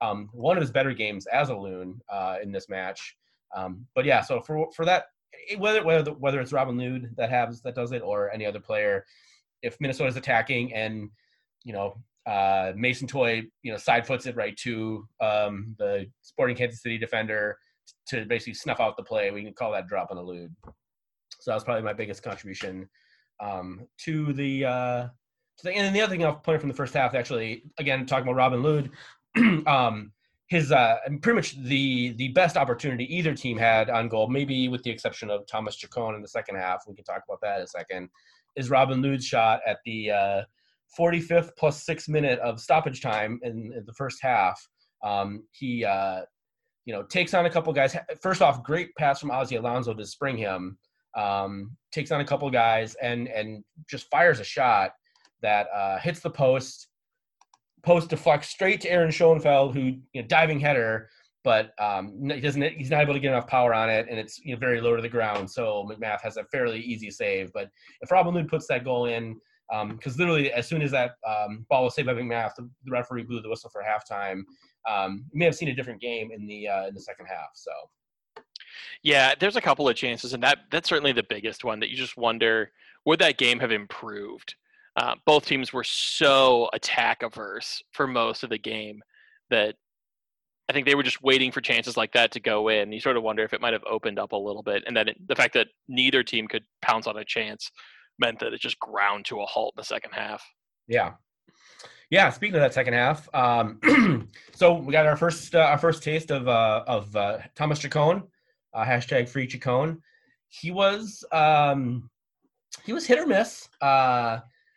um, 0.04 0.28
one 0.32 0.56
of 0.56 0.60
his 0.60 0.70
better 0.70 0.92
games 0.92 1.26
as 1.26 1.48
a 1.50 1.56
loon 1.56 2.00
uh, 2.10 2.36
in 2.42 2.52
this 2.52 2.68
match. 2.68 3.16
Um, 3.56 3.86
but 3.94 4.04
yeah, 4.04 4.20
so 4.20 4.40
for 4.40 4.70
for 4.74 4.84
that, 4.84 5.04
whether 5.58 5.84
whether 5.84 6.12
whether 6.12 6.40
it's 6.40 6.52
Robin 6.52 6.76
Lod 6.76 7.10
that 7.16 7.30
has 7.30 7.62
that 7.62 7.74
does 7.74 7.92
it 7.92 8.02
or 8.02 8.32
any 8.32 8.46
other 8.46 8.60
player, 8.60 9.04
if 9.62 9.80
Minnesota's 9.80 10.16
attacking 10.16 10.74
and 10.74 11.10
you 11.64 11.72
know 11.72 11.96
uh, 12.26 12.72
Mason 12.74 13.06
Toye, 13.06 13.42
you 13.62 13.72
know, 13.72 13.78
side 13.78 14.06
foots 14.06 14.26
it 14.26 14.36
right 14.36 14.56
to 14.58 15.06
um, 15.20 15.74
the 15.78 16.06
Sporting 16.22 16.56
Kansas 16.56 16.82
City 16.82 16.98
defender 16.98 17.58
to 18.08 18.24
basically 18.24 18.54
snuff 18.54 18.80
out 18.80 18.96
the 18.96 19.02
play. 19.02 19.30
We 19.30 19.44
can 19.44 19.52
call 19.52 19.72
that 19.72 19.86
drop 19.86 20.08
on 20.10 20.16
the 20.16 20.22
lude. 20.22 20.54
So 21.40 21.50
that 21.50 21.54
was 21.54 21.64
probably 21.64 21.82
my 21.82 21.92
biggest 21.92 22.22
contribution 22.22 22.88
um, 23.40 23.86
to 23.98 24.32
the. 24.32 24.64
Uh, 24.64 25.08
and 25.64 25.76
then 25.76 25.92
the 25.92 26.00
other 26.00 26.10
thing 26.10 26.24
I'll 26.24 26.34
point 26.34 26.60
from 26.60 26.68
the 26.68 26.74
first 26.74 26.94
half, 26.94 27.14
actually, 27.14 27.64
again 27.78 28.06
talking 28.06 28.26
about 28.26 28.36
Robin 28.36 28.62
Lod, 28.62 28.90
um, 29.66 30.12
his 30.46 30.70
uh, 30.72 30.96
pretty 31.22 31.36
much 31.36 31.62
the 31.64 32.12
the 32.12 32.28
best 32.28 32.56
opportunity 32.56 33.04
either 33.14 33.34
team 33.34 33.56
had 33.56 33.90
on 33.90 34.08
goal, 34.08 34.28
maybe 34.28 34.68
with 34.68 34.82
the 34.82 34.90
exception 34.90 35.30
of 35.30 35.46
Thomas 35.46 35.76
Chacon 35.76 36.14
in 36.14 36.22
the 36.22 36.28
second 36.28 36.56
half. 36.56 36.84
We 36.86 36.94
can 36.94 37.04
talk 37.04 37.22
about 37.26 37.40
that 37.42 37.58
in 37.58 37.62
a 37.64 37.66
second. 37.66 38.08
Is 38.56 38.70
Robin 38.70 39.02
Lod's 39.02 39.24
shot 39.24 39.60
at 39.66 39.78
the 39.84 40.10
uh, 40.10 40.42
45th 40.98 41.50
plus 41.56 41.82
six 41.84 42.08
minute 42.08 42.38
of 42.40 42.60
stoppage 42.60 43.00
time 43.00 43.40
in, 43.42 43.72
in 43.76 43.84
the 43.86 43.92
first 43.94 44.18
half. 44.22 44.60
Um, 45.02 45.44
he, 45.52 45.84
uh, 45.84 46.22
you 46.84 46.94
know, 46.94 47.02
takes 47.02 47.34
on 47.34 47.46
a 47.46 47.50
couple 47.50 47.72
guys. 47.72 47.96
First 48.20 48.42
off, 48.42 48.62
great 48.62 48.94
pass 48.96 49.20
from 49.20 49.30
Ozzie 49.30 49.56
Alonso 49.56 49.94
to 49.94 50.06
spring 50.06 50.36
him. 50.36 50.78
Um, 51.16 51.76
takes 51.92 52.10
on 52.10 52.20
a 52.20 52.24
couple 52.24 52.50
guys 52.50 52.96
and 52.96 53.28
and 53.28 53.62
just 53.88 54.10
fires 54.10 54.40
a 54.40 54.44
shot 54.44 54.92
that 55.42 55.68
uh, 55.74 55.98
hits 55.98 56.20
the 56.20 56.30
post. 56.30 56.88
Post 57.84 58.10
deflects 58.10 58.48
straight 58.48 58.80
to 58.82 58.90
Aaron 58.90 59.10
Schoenfeld, 59.10 59.74
who 59.74 59.80
you 60.12 60.22
know, 60.22 60.22
diving 60.22 60.58
header, 60.58 61.10
but 61.44 61.78
um, 61.78 62.30
he 62.30 62.40
doesn't. 62.40 62.62
He's 62.62 62.90
not 62.90 63.02
able 63.02 63.12
to 63.12 63.20
get 63.20 63.28
enough 63.32 63.46
power 63.46 63.74
on 63.74 63.90
it, 63.90 64.06
and 64.08 64.18
it's 64.18 64.38
you 64.42 64.54
know, 64.54 64.58
very 64.58 64.80
low 64.80 64.96
to 64.96 65.02
the 65.02 65.08
ground. 65.08 65.50
So 65.50 65.86
MacMath 65.88 66.22
has 66.22 66.38
a 66.38 66.44
fairly 66.44 66.80
easy 66.80 67.10
save. 67.10 67.52
But 67.52 67.70
if 68.00 68.10
Robin 68.10 68.34
Lod 68.34 68.48
puts 68.48 68.66
that 68.68 68.84
goal 68.84 69.06
in, 69.06 69.38
because 69.68 70.14
um, 70.14 70.18
literally 70.18 70.50
as 70.52 70.66
soon 70.66 70.80
as 70.80 70.90
that 70.92 71.12
um, 71.26 71.66
ball 71.68 71.84
was 71.84 71.94
saved 71.94 72.06
by 72.06 72.14
MacMath, 72.14 72.54
the, 72.56 72.68
the, 72.84 72.90
referee 72.90 73.24
blew 73.24 73.42
the 73.42 73.48
whistle 73.48 73.70
for 73.70 73.82
halftime. 73.82 74.42
Um, 74.88 75.24
you 75.32 75.38
may 75.38 75.44
have 75.44 75.54
seen 75.54 75.68
a 75.68 75.74
different 75.74 76.00
game 76.00 76.30
in 76.32 76.46
the 76.46 76.66
uh, 76.66 76.86
in 76.86 76.94
the 76.94 77.00
second 77.00 77.26
half. 77.26 77.50
So, 77.54 77.72
yeah, 79.02 79.34
there's 79.38 79.56
a 79.56 79.60
couple 79.60 79.86
of 79.86 79.96
chances, 79.96 80.32
and 80.32 80.42
that 80.42 80.60
that's 80.70 80.88
certainly 80.88 81.12
the 81.12 81.24
biggest 81.28 81.62
one 81.62 81.78
that 81.80 81.90
you 81.90 81.96
just 81.96 82.16
wonder 82.16 82.72
would 83.04 83.18
that 83.18 83.36
game 83.36 83.60
have 83.60 83.72
improved. 83.72 84.54
Uh, 84.96 85.14
both 85.26 85.44
teams 85.44 85.72
were 85.72 85.84
so 85.84 86.68
attack 86.72 87.22
averse 87.22 87.82
for 87.92 88.06
most 88.06 88.44
of 88.44 88.50
the 88.50 88.58
game 88.58 89.02
that 89.50 89.74
I 90.68 90.72
think 90.72 90.86
they 90.86 90.94
were 90.94 91.02
just 91.02 91.22
waiting 91.22 91.52
for 91.52 91.60
chances 91.60 91.96
like 91.96 92.12
that 92.12 92.32
to 92.32 92.40
go 92.40 92.68
in. 92.68 92.92
You 92.92 93.00
sort 93.00 93.16
of 93.16 93.22
wonder 93.22 93.42
if 93.42 93.52
it 93.52 93.60
might 93.60 93.72
have 93.72 93.84
opened 93.90 94.18
up 94.18 94.32
a 94.32 94.36
little 94.36 94.62
bit, 94.62 94.84
and 94.86 94.96
then 94.96 95.08
it, 95.08 95.28
the 95.28 95.34
fact 95.34 95.54
that 95.54 95.68
neither 95.88 96.22
team 96.22 96.46
could 96.46 96.64
pounce 96.80 97.06
on 97.06 97.18
a 97.18 97.24
chance 97.24 97.70
meant 98.18 98.38
that 98.38 98.52
it 98.52 98.60
just 98.60 98.78
ground 98.78 99.26
to 99.26 99.40
a 99.40 99.46
halt 99.46 99.74
in 99.76 99.80
the 99.80 99.84
second 99.84 100.12
half. 100.12 100.42
Yeah, 100.86 101.12
yeah. 102.08 102.30
Speaking 102.30 102.54
of 102.54 102.62
that 102.62 102.72
second 102.72 102.94
half, 102.94 103.28
um, 103.34 104.28
so 104.54 104.74
we 104.74 104.92
got 104.92 105.06
our 105.06 105.16
first 105.16 105.54
uh, 105.54 105.58
our 105.58 105.78
first 105.78 106.02
taste 106.02 106.30
of 106.30 106.48
uh, 106.48 106.84
of 106.86 107.14
uh, 107.14 107.38
Thomas 107.54 107.80
Chacon, 107.80 108.22
uh, 108.72 108.84
hashtag 108.84 109.28
free 109.28 109.46
Chacon. 109.46 110.00
He 110.48 110.70
was 110.70 111.24
um, 111.30 112.08
he 112.84 112.94
was 112.94 113.06
hit 113.06 113.18
or 113.18 113.26
miss. 113.26 113.68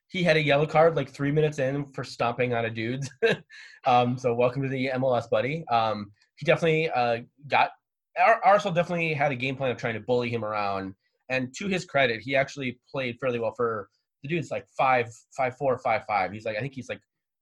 He 0.10 0.24
had 0.24 0.38
a 0.38 0.42
yellow 0.42 0.66
card 0.66 0.96
like 0.96 1.10
three 1.10 1.32
minutes 1.32 1.60
in 1.60 1.92
for 1.92 2.04
stomping 2.04 2.54
on 2.54 2.66
a 2.66 2.70
dude. 2.70 3.04
um, 3.86 4.18
so 4.18 4.34
welcome 4.34 4.62
to 4.64 4.70
the 4.70 4.92
MLS, 4.96 5.30
buddy. 5.30 5.66
Um, 5.68 6.12
he 6.36 6.46
definitely 6.46 6.90
uh, 6.90 7.20
got. 7.48 7.72
RSL 8.18 8.74
definitely 8.74 9.14
had 9.14 9.32
a 9.32 9.36
game 9.36 9.56
plan 9.56 9.70
of 9.70 9.78
trying 9.78 9.94
to 9.94 10.00
bully 10.00 10.30
him 10.30 10.44
around 10.44 10.96
and 11.30 11.54
to 11.56 11.68
his 11.68 11.86
credit, 11.86 12.22
he 12.22 12.36
actually 12.36 12.80
played 12.90 13.18
fairly 13.20 13.40
well 13.40 13.54
for 13.56 13.90
the 14.24 14.30
dude's 14.30 14.52
like 14.52 14.66
five, 14.78 15.08
five, 15.36 15.58
four, 15.58 15.78
five, 15.80 16.06
five. 16.06 16.32
He's 16.32 16.46
like, 16.46 16.58
I 16.58 16.62
think 16.62 16.74
he's 16.74 16.90
like 16.90 17.02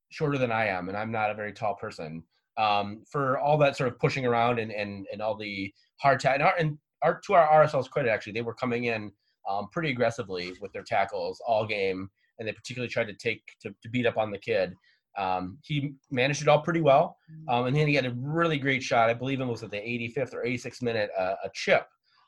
shorter 0.10 0.38
than 0.38 0.52
I 0.52 0.68
am, 0.68 0.90
and 0.90 0.98
I'm 0.98 1.12
not 1.12 1.32
a 1.32 1.36
very 1.36 1.54
tall 1.54 1.76
person. 1.76 2.24
Um, 2.58 3.04
for 3.10 3.38
all 3.38 3.58
that 3.60 3.76
sort 3.76 3.92
of 3.92 4.00
pushing 4.00 4.26
around 4.26 4.60
and 4.60 4.72
and, 4.72 5.06
and 5.12 5.22
all 5.22 5.36
the 5.36 5.74
hard 5.98 6.20
ta- 6.20 6.34
and, 6.34 6.44
and 6.58 6.78
our, 7.02 7.20
to 7.26 7.34
our 7.34 7.66
RSL's 7.66 7.88
credit, 7.88 8.10
actually, 8.10 8.34
they 8.34 8.42
were 8.42 8.54
coming 8.54 8.86
in 8.86 9.12
um, 9.50 9.68
pretty 9.72 9.92
aggressively 9.92 10.54
with 10.62 10.72
their 10.72 10.84
tackles 10.84 11.42
all 11.46 11.66
game, 11.66 12.10
and 12.40 12.48
they 12.48 12.52
particularly 12.52 12.90
tried 12.90 13.08
to 13.08 13.14
take 13.14 13.42
to, 13.62 13.74
to 13.82 13.90
beat 13.90 14.06
up 14.06 14.18
on 14.18 14.32
the 14.32 14.38
kid. 14.38 14.74
Um, 15.18 15.58
he 15.64 15.94
managed 16.12 16.42
it 16.42 16.48
all 16.48 16.62
pretty 16.62 16.82
well, 16.82 17.18
um, 17.48 17.68
and 17.68 17.76
then 17.76 17.88
he 17.88 17.96
had 17.96 18.06
a 18.06 18.16
really 18.18 18.58
great 18.58 18.84
shot. 18.84 19.10
I 19.10 19.14
believe 19.14 19.40
it 19.40 19.46
was 19.46 19.64
at 19.64 19.72
the 19.72 19.78
85th 19.78 20.34
or 20.34 20.44
86th 20.44 20.82
minute, 20.82 21.10
uh, 21.18 21.36
a 21.44 21.50
chip 21.54 21.88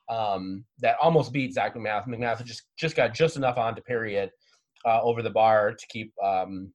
um, 0.09 0.63
that 0.79 0.95
almost 1.01 1.33
beat 1.33 1.53
Zach 1.53 1.75
MacMath. 1.75 2.07
MacMath 2.07 2.43
just 2.45 2.63
just 2.77 2.95
got 2.95 3.13
just 3.13 3.35
enough 3.35 3.57
on 3.57 3.75
to 3.75 3.81
parry 3.81 4.15
it 4.15 4.31
uh, 4.85 5.01
over 5.01 5.21
the 5.21 5.29
bar 5.29 5.73
to 5.73 5.87
keep 5.89 6.13
um, 6.23 6.71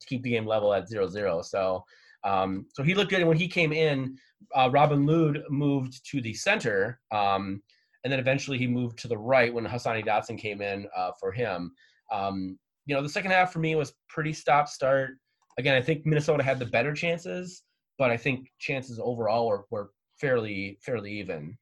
to 0.00 0.06
keep 0.06 0.22
the 0.22 0.30
game 0.30 0.46
level 0.46 0.72
at 0.72 0.90
0-0. 0.90 1.44
So 1.44 1.84
um, 2.24 2.66
so 2.72 2.82
he 2.82 2.94
looked 2.94 3.10
good. 3.10 3.20
And 3.20 3.28
when 3.28 3.38
he 3.38 3.48
came 3.48 3.72
in, 3.72 4.16
uh, 4.54 4.70
Robin 4.72 5.04
Lod 5.06 5.42
moved 5.50 6.00
to 6.10 6.20
the 6.20 6.34
center, 6.34 7.00
um, 7.10 7.62
and 8.04 8.12
then 8.12 8.20
eventually 8.20 8.58
he 8.58 8.66
moved 8.66 8.98
to 8.98 9.08
the 9.08 9.18
right 9.18 9.52
when 9.52 9.64
Hassani 9.64 10.04
Dotson 10.04 10.38
came 10.38 10.60
in 10.60 10.86
uh, 10.96 11.10
for 11.18 11.32
him. 11.32 11.72
Um, 12.12 12.58
you 12.86 12.94
know, 12.94 13.02
the 13.02 13.08
second 13.08 13.30
half 13.30 13.52
for 13.52 13.58
me 13.58 13.74
was 13.74 13.94
pretty 14.08 14.32
stop 14.32 14.68
start. 14.68 15.12
Again, 15.58 15.74
I 15.74 15.80
think 15.80 16.06
Minnesota 16.06 16.42
had 16.42 16.58
the 16.58 16.66
better 16.66 16.94
chances, 16.94 17.62
but 17.98 18.10
I 18.10 18.16
think 18.16 18.48
chances 18.58 19.00
overall 19.02 19.48
were, 19.48 19.64
were 19.70 19.90
fairly 20.20 20.78
fairly 20.84 21.12
even. 21.18 21.56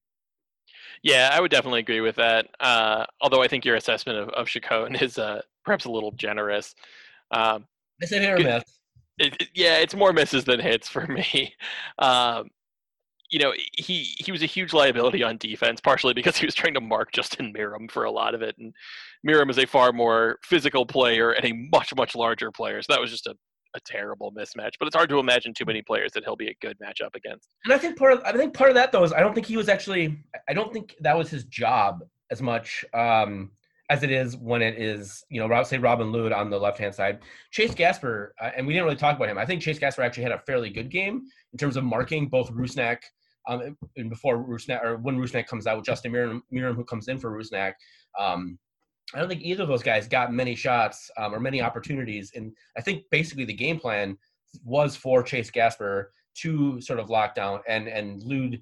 Yeah, 1.02 1.30
I 1.32 1.40
would 1.40 1.50
definitely 1.50 1.80
agree 1.80 2.00
with 2.00 2.16
that. 2.16 2.48
Uh, 2.60 3.06
although 3.20 3.42
I 3.42 3.48
think 3.48 3.64
your 3.64 3.76
assessment 3.76 4.18
of, 4.18 4.28
of 4.30 4.48
Chacon 4.48 4.94
is 5.00 5.18
uh, 5.18 5.42
perhaps 5.64 5.84
a 5.84 5.90
little 5.90 6.12
generous. 6.12 6.74
Um, 7.30 7.66
I 8.02 8.06
said 8.06 8.22
hit 8.22 8.32
or 8.32 8.42
miss. 8.42 8.64
It, 9.18 9.36
it, 9.40 9.48
yeah, 9.54 9.76
it's 9.76 9.94
more 9.94 10.12
misses 10.12 10.44
than 10.44 10.60
hits 10.60 10.88
for 10.88 11.06
me. 11.06 11.54
Um, 11.98 12.50
you 13.30 13.38
know, 13.38 13.52
he 13.72 14.14
he 14.18 14.32
was 14.32 14.42
a 14.42 14.46
huge 14.46 14.72
liability 14.72 15.22
on 15.22 15.36
defense, 15.38 15.80
partially 15.80 16.14
because 16.14 16.36
he 16.36 16.46
was 16.46 16.54
trying 16.54 16.74
to 16.74 16.80
mark 16.80 17.12
Justin 17.12 17.52
Meram 17.56 17.90
for 17.90 18.04
a 18.04 18.10
lot 18.10 18.34
of 18.34 18.42
it, 18.42 18.56
and 18.58 18.74
Meram 19.26 19.50
is 19.50 19.58
a 19.58 19.66
far 19.66 19.92
more 19.92 20.38
physical 20.42 20.84
player 20.84 21.30
and 21.30 21.44
a 21.44 21.52
much 21.72 21.94
much 21.94 22.14
larger 22.14 22.50
player, 22.50 22.82
so 22.82 22.92
that 22.92 23.00
was 23.00 23.10
just 23.10 23.26
a 23.26 23.34
a 23.74 23.80
terrible 23.80 24.32
mismatch. 24.32 24.72
But 24.78 24.86
it's 24.86 24.96
hard 24.96 25.08
to 25.10 25.18
imagine 25.18 25.54
too 25.54 25.64
many 25.64 25.82
players 25.82 26.12
that 26.12 26.24
he'll 26.24 26.36
be 26.36 26.48
a 26.48 26.56
good 26.60 26.78
matchup 26.78 27.14
against. 27.14 27.48
And 27.64 27.74
I 27.74 27.78
think 27.78 27.96
part 27.96 28.12
of 28.12 28.22
I 28.24 28.32
think 28.32 28.54
part 28.54 28.70
of 28.70 28.76
that 28.76 28.92
though 28.92 29.04
is 29.04 29.12
I 29.12 29.20
don't 29.20 29.34
think 29.34 29.46
he 29.46 29.56
was 29.56 29.68
actually 29.68 30.18
I 30.48 30.54
don't 30.54 30.72
think 30.72 30.96
that 31.00 31.16
was 31.16 31.30
his 31.30 31.44
job 31.44 32.04
as 32.30 32.40
much 32.40 32.84
um, 32.94 33.50
as 33.88 34.02
it 34.02 34.10
is 34.10 34.36
when 34.36 34.62
it 34.62 34.78
is 34.78 35.24
you 35.30 35.40
know 35.40 35.62
say 35.62 35.78
Robin 35.78 36.12
Lod 36.12 36.32
on 36.32 36.50
the 36.50 36.58
left 36.58 36.78
hand 36.78 36.94
side. 36.94 37.20
Chase 37.50 37.74
Gasper 37.74 38.34
uh, 38.40 38.50
and 38.56 38.66
we 38.66 38.72
didn't 38.72 38.84
really 38.84 38.96
talk 38.96 39.16
about 39.16 39.28
him. 39.28 39.38
I 39.38 39.46
think 39.46 39.62
Chase 39.62 39.78
Gasper 39.78 40.02
actually 40.02 40.24
had 40.24 40.32
a 40.32 40.38
fairly 40.40 40.70
good 40.70 40.90
game 40.90 41.26
in 41.52 41.58
terms 41.58 41.76
of 41.76 41.84
marking 41.84 42.28
both 42.28 42.50
Rusnak. 42.52 42.98
Um, 43.48 43.76
and 43.96 44.10
before 44.10 44.38
Rusnak 44.38 44.84
or 44.84 44.96
when 44.96 45.16
Rusnak 45.16 45.46
comes 45.46 45.66
out 45.66 45.76
with 45.76 45.86
Justin 45.86 46.12
Meram, 46.12 46.42
Meram 46.52 46.74
who 46.74 46.84
comes 46.84 47.08
in 47.08 47.18
for 47.18 47.30
Rusnak, 47.30 47.72
um, 48.18 48.58
I 49.14 49.18
don't 49.18 49.28
think 49.28 49.42
either 49.42 49.62
of 49.62 49.68
those 49.68 49.82
guys 49.82 50.06
got 50.06 50.32
many 50.32 50.54
shots 50.54 51.10
um, 51.16 51.34
or 51.34 51.40
many 51.40 51.60
opportunities. 51.60 52.32
And 52.34 52.52
I 52.76 52.80
think 52.80 53.04
basically 53.10 53.44
the 53.44 53.54
game 53.54 53.78
plan 53.78 54.16
was 54.64 54.94
for 54.96 55.22
Chase 55.22 55.50
Gasper 55.50 56.12
to 56.42 56.80
sort 56.80 57.00
of 57.00 57.10
lock 57.10 57.34
down 57.34 57.60
and 57.68 57.88
and 57.88 58.22
Lod, 58.22 58.60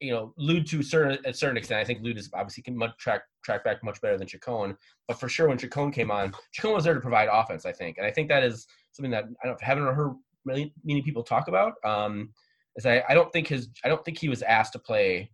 you 0.00 0.12
know, 0.12 0.32
Lod 0.38 0.66
to 0.68 0.80
a 0.80 0.82
certain, 0.82 1.18
a 1.26 1.34
certain 1.34 1.56
extent. 1.56 1.80
I 1.80 1.84
think 1.84 2.00
Lod 2.02 2.16
is 2.16 2.30
obviously 2.32 2.62
can 2.62 2.76
much 2.76 2.96
track 2.98 3.22
track 3.44 3.64
back 3.64 3.84
much 3.84 4.00
better 4.00 4.16
than 4.16 4.26
Chacon. 4.26 4.76
But 5.08 5.20
for 5.20 5.28
sure, 5.28 5.48
when 5.48 5.58
Chacon 5.58 5.92
came 5.92 6.10
on, 6.10 6.32
Chacon 6.52 6.72
was 6.72 6.84
there 6.84 6.94
to 6.94 7.00
provide 7.00 7.28
offense. 7.30 7.66
I 7.66 7.72
think, 7.72 7.98
and 7.98 8.06
I 8.06 8.10
think 8.10 8.28
that 8.28 8.42
is 8.42 8.66
something 8.92 9.10
that 9.10 9.24
I 9.42 9.46
don't 9.46 9.62
haven't 9.62 9.94
heard 9.94 10.14
really 10.44 10.72
many 10.84 11.02
people 11.02 11.22
talk 11.22 11.48
about. 11.48 11.74
Um, 11.84 12.30
is 12.76 12.86
I, 12.86 13.02
I 13.08 13.14
don't 13.14 13.32
think 13.32 13.48
his 13.48 13.68
I 13.84 13.88
don't 13.88 14.04
think 14.04 14.18
he 14.18 14.28
was 14.28 14.42
asked 14.42 14.72
to 14.74 14.78
play. 14.78 15.30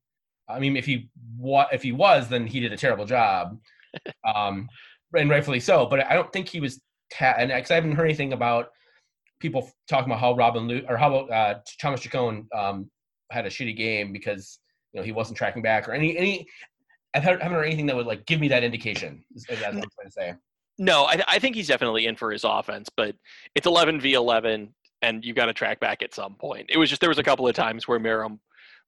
I 0.48 0.58
mean, 0.58 0.76
if 0.76 0.86
he 0.86 1.10
what 1.36 1.68
if 1.72 1.82
he 1.82 1.92
was, 1.92 2.28
then 2.28 2.46
he 2.46 2.60
did 2.60 2.72
a 2.72 2.76
terrible 2.76 3.04
job 3.04 3.58
um, 4.34 4.68
and 5.16 5.30
rightfully 5.30 5.60
so. 5.60 5.86
But 5.86 6.06
I 6.06 6.14
don't 6.14 6.32
think 6.32 6.48
he 6.48 6.60
was. 6.60 6.80
Ta- 7.12 7.34
and 7.36 7.50
because 7.50 7.70
I 7.70 7.74
haven't 7.74 7.92
heard 7.92 8.06
anything 8.06 8.32
about 8.32 8.68
people 9.38 9.70
talking 9.88 10.10
about 10.10 10.20
how 10.20 10.34
Robin 10.34 10.66
Lu- 10.66 10.84
or 10.88 10.96
how 10.96 11.14
about 11.14 11.30
uh, 11.30 11.58
Thomas 11.80 12.00
Chacon 12.00 12.48
um, 12.56 12.90
had 13.30 13.44
a 13.44 13.50
shitty 13.50 13.76
game 13.76 14.12
because 14.12 14.60
you 14.92 15.00
know 15.00 15.04
he 15.04 15.12
wasn't 15.12 15.36
tracking 15.36 15.62
back 15.62 15.88
or 15.88 15.92
any 15.92 16.16
any. 16.16 16.46
I 17.14 17.18
haven't 17.18 17.42
heard 17.42 17.66
anything 17.66 17.84
that 17.86 17.96
would 17.96 18.06
like 18.06 18.24
give 18.24 18.40
me 18.40 18.48
that 18.48 18.64
indication. 18.64 19.22
Is, 19.34 19.44
is 19.50 19.62
I'm 19.62 19.72
trying 19.72 19.82
to 20.06 20.10
say. 20.10 20.34
No, 20.78 21.04
I, 21.04 21.22
I 21.28 21.38
think 21.38 21.54
he's 21.54 21.68
definitely 21.68 22.06
in 22.06 22.16
for 22.16 22.32
his 22.32 22.44
offense, 22.44 22.88
but 22.96 23.14
it's 23.54 23.66
11 23.66 24.00
v 24.00 24.14
11, 24.14 24.72
and 25.02 25.24
you 25.24 25.34
got 25.34 25.46
to 25.46 25.52
track 25.52 25.80
back 25.80 26.02
at 26.02 26.14
some 26.14 26.34
point. 26.34 26.66
It 26.70 26.78
was 26.78 26.88
just 26.88 27.00
there 27.00 27.10
was 27.10 27.18
a 27.18 27.22
couple 27.22 27.46
of 27.46 27.54
times 27.54 27.86
where 27.86 27.98
Meram 27.98 28.38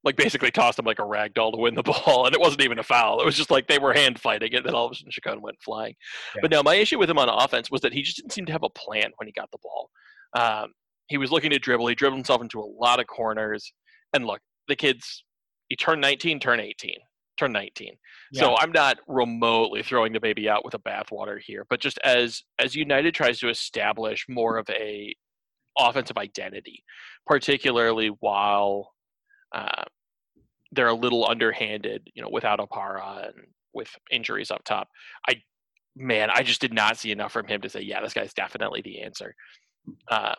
like 0.05 0.17
basically 0.17 0.51
tossed 0.51 0.79
him 0.79 0.85
like 0.85 0.99
a 0.99 1.05
rag 1.05 1.35
doll 1.35 1.51
to 1.51 1.59
win 1.59 1.75
the 1.75 1.83
ball, 2.07 2.27
and 2.27 2.35
it 2.35 2.41
wasn't 2.41 2.63
even 2.63 2.79
a 2.79 2.83
foul. 2.83 3.21
It 3.21 3.25
was 3.25 3.37
just 3.37 3.51
like 3.51 3.67
they 3.67 3.79
were 3.79 3.93
hand 3.93 4.21
fighting 4.21 4.53
it, 4.53 4.57
and 4.59 4.67
then 4.67 4.75
all 4.75 4.87
of 4.87 4.93
a 4.93 4.95
sudden 4.95 5.11
Chacon 5.11 5.43
went 5.43 5.57
flying. 5.63 5.95
Yeah. 6.35 6.41
But 6.43 6.51
now 6.51 6.63
my 6.63 6.75
issue 6.77 6.99
with 6.99 7.11
him 7.11 7.19
on 7.19 7.29
offense 7.29 7.71
was 7.71 7.81
that 7.81 7.93
he 7.93 8.03
just 8.03 8.19
didn't 8.19 8.33
seem 8.33 8.47
to 8.47 8.53
have 8.53 8.63
a 8.63 8.71
plan 8.71 9.11
when 9.17 9.27
he 9.27 9.33
got 9.33 9.51
the 9.51 9.59
ball. 9.63 9.91
Um, 10.35 10.73
he 11.09 11.19
was 11.19 11.31
looking 11.31 11.51
to 11.51 11.59
dribble. 11.59 11.87
He 11.87 11.95
dribbled 11.95 12.19
himself 12.19 12.43
into 12.43 12.61
a 12.61 12.65
lot 12.81 13.01
of 13.01 13.07
corners. 13.07 13.73
And 14.13 14.27
look, 14.27 14.41
the 14.69 14.77
kids, 14.77 15.25
he 15.69 15.77
turned 15.77 16.01
19, 16.01 16.41
turn 16.41 16.61
18, 16.61 16.97
turn 17.37 17.53
19. 17.53 17.95
Yeah. 18.33 18.41
So 18.41 18.57
I'm 18.59 18.73
not 18.73 18.99
remotely 19.07 19.83
throwing 19.83 20.13
the 20.13 20.21
baby 20.21 20.49
out 20.49 20.65
with 20.65 20.75
a 20.75 20.79
bathwater 20.79 21.39
here, 21.41 21.67
but 21.69 21.81
just 21.81 21.99
as 22.05 22.43
as 22.59 22.75
United 22.75 23.15
tries 23.15 23.39
to 23.41 23.49
establish 23.49 24.27
more 24.29 24.57
of 24.57 24.69
a 24.71 25.15
offensive 25.79 26.17
identity, 26.17 26.85
particularly 27.27 28.09
while 28.21 28.93
uh, 29.55 29.85
they're 30.73 30.89
a 30.89 30.95
little 30.95 31.29
underhanded, 31.29 32.09
you 32.15 32.23
know, 32.23 32.29
without 32.31 32.59
Opara 32.59 33.29
and 33.29 33.47
with 33.73 33.89
injuries 34.11 34.51
up 34.51 34.65
top. 34.65 34.89
I, 35.29 35.35
man, 35.97 36.31
I 36.31 36.43
just 36.43 36.61
did 36.61 36.73
not 36.73 36.97
see 36.97 37.11
enough 37.13 37.33
from 37.33 37.47
him 37.47 37.61
to 37.63 37.69
say, 37.69 37.81
yeah, 37.81 38.01
this 38.01 38.15
guy's 38.15 38.35
definitely 38.35 38.83
the 38.83 39.03
answer. 39.03 39.35
Um, 40.11 40.35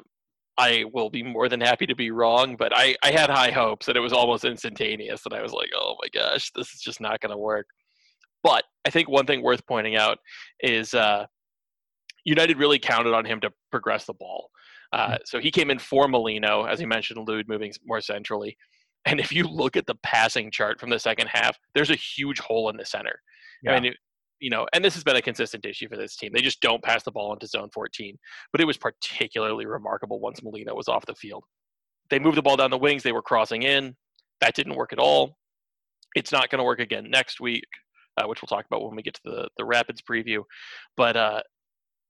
I 0.58 0.86
will 0.94 1.10
be 1.10 1.24
more 1.24 1.50
than 1.50 1.60
happy 1.60 1.86
to 1.86 1.96
be 1.96 2.12
wrong, 2.12 2.56
but 2.56 2.72
I, 2.74 2.96
I 3.04 3.12
had 3.12 3.30
high 3.30 3.52
hopes 3.52 3.86
that 3.86 3.98
it 3.98 4.02
was 4.02 4.14
almost 4.14 4.46
instantaneous, 4.46 5.26
and 5.26 5.34
I 5.34 5.42
was 5.42 5.52
like, 5.52 5.70
oh 5.76 5.96
my 6.02 6.08
gosh, 6.14 6.52
this 6.56 6.74
is 6.74 6.80
just 6.80 7.02
not 7.02 7.20
going 7.20 7.32
to 7.32 7.38
work. 7.38 7.68
But 8.42 8.64
I 8.86 8.90
think 8.90 9.10
one 9.10 9.26
thing 9.26 9.42
worth 9.42 9.66
pointing 9.68 9.96
out 9.96 10.20
is 10.62 10.94
uh, 10.94 11.26
United 12.24 12.58
really 12.58 12.80
counted 12.80 13.14
on 13.14 13.26
him 13.26 13.42
to 13.42 13.52
progress 13.72 14.06
the 14.06 14.14
ball. 14.14 14.50
Uh, 14.96 15.10
mm. 15.10 15.18
so 15.26 15.40
he 15.40 15.52
came 15.52 15.70
in 15.70 15.78
for 15.78 16.08
Molino, 16.08 16.64
as 16.64 16.80
you 16.80 16.88
mentioned, 16.88 17.28
Lod 17.28 17.48
moving 17.48 17.74
more 17.86 18.02
centrally. 18.02 18.58
And 19.06 19.20
if 19.20 19.32
you 19.32 19.44
look 19.44 19.76
at 19.76 19.86
the 19.86 19.96
passing 20.02 20.50
chart 20.50 20.80
from 20.80 20.90
the 20.90 20.98
second 20.98 21.28
half, 21.28 21.60
there's 21.76 21.92
a 21.92 21.96
huge 21.96 22.40
hole 22.40 22.70
in 22.70 22.78
the 22.78 22.86
center. 22.86 23.22
Yeah. 23.62 23.74
I 23.74 23.80
mean, 23.80 23.94
you 24.40 24.50
know, 24.50 24.66
and 24.74 24.84
this 24.84 24.96
has 24.96 25.04
been 25.04 25.16
a 25.16 25.22
consistent 25.22 25.66
issue 25.66 25.88
for 25.88 25.98
this 25.98 26.16
team. 26.16 26.32
They 26.34 26.42
just 26.42 26.62
don't 26.62 26.84
pass 26.84 27.04
the 27.04 27.12
ball 27.12 27.34
into 27.34 27.46
zone 27.46 27.70
14. 27.74 28.18
But 28.52 28.62
it 28.62 28.66
was 28.66 28.78
particularly 28.78 29.66
remarkable 29.66 30.20
once 30.20 30.42
Molino 30.42 30.74
was 30.74 30.88
off 30.88 31.06
the 31.06 31.14
field. 31.14 31.44
They 32.10 32.20
moved 32.20 32.38
the 32.38 32.42
ball 32.42 32.58
down 32.58 32.72
the 32.72 32.78
wings, 32.78 33.04
they 33.04 33.12
were 33.12 33.22
crossing 33.22 33.64
in. 33.64 33.96
That 34.42 34.56
didn't 34.56 34.76
work 34.76 34.92
at 34.92 35.00
all. 35.00 35.38
It's 36.16 36.32
not 36.32 36.50
going 36.50 36.60
to 36.60 36.66
work 36.66 36.80
again 36.80 37.10
next 37.10 37.40
week, 37.40 37.66
uh, 38.18 38.28
which 38.28 38.42
we'll 38.42 38.48
talk 38.48 38.66
about 38.66 38.84
when 38.84 38.96
we 38.96 39.04
get 39.04 39.16
to 39.16 39.22
the, 39.24 39.50
the 39.58 39.66
Rapids 39.66 40.02
preview. 40.02 40.44
But 40.98 41.18
uh, 41.18 41.42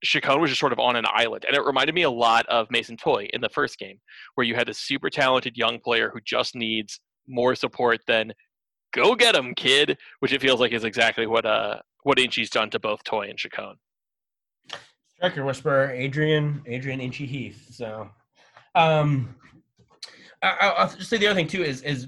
Chacon 0.03 0.39
was 0.39 0.51
just 0.51 0.59
sort 0.59 0.73
of 0.73 0.79
on 0.79 0.95
an 0.95 1.05
island. 1.07 1.45
And 1.47 1.55
it 1.55 1.65
reminded 1.65 1.95
me 1.95 2.03
a 2.03 2.09
lot 2.09 2.45
of 2.47 2.69
Mason 2.69 2.97
Toye 2.97 3.27
in 3.33 3.41
the 3.41 3.49
first 3.49 3.77
game, 3.79 3.99
where 4.35 4.45
you 4.45 4.55
had 4.55 4.67
this 4.67 4.79
super 4.79 5.09
talented 5.09 5.57
young 5.57 5.79
player 5.79 6.11
who 6.13 6.19
just 6.21 6.55
needs 6.55 6.99
more 7.27 7.55
support 7.55 8.01
than 8.07 8.33
go 8.93 9.15
get 9.15 9.35
him, 9.35 9.53
kid, 9.55 9.97
which 10.19 10.33
it 10.33 10.41
feels 10.41 10.59
like 10.59 10.71
is 10.71 10.83
exactly 10.83 11.27
what 11.27 11.45
uh 11.45 11.79
what 12.03 12.19
Inchy's 12.19 12.49
done 12.49 12.69
to 12.69 12.79
both 12.79 13.03
Toye 13.03 13.29
and 13.29 13.37
Chacon. 13.37 13.75
Striker 15.15 15.43
whisperer, 15.43 15.91
Adrian, 15.91 16.61
Adrian 16.67 16.99
Inchy 16.99 17.25
Heath. 17.25 17.67
So 17.71 18.09
um 18.75 19.35
I, 20.41 20.83
will 20.83 20.97
just 20.97 21.09
say 21.09 21.17
the 21.17 21.27
other 21.27 21.35
thing 21.35 21.47
too 21.47 21.63
is 21.63 21.81
is 21.81 22.07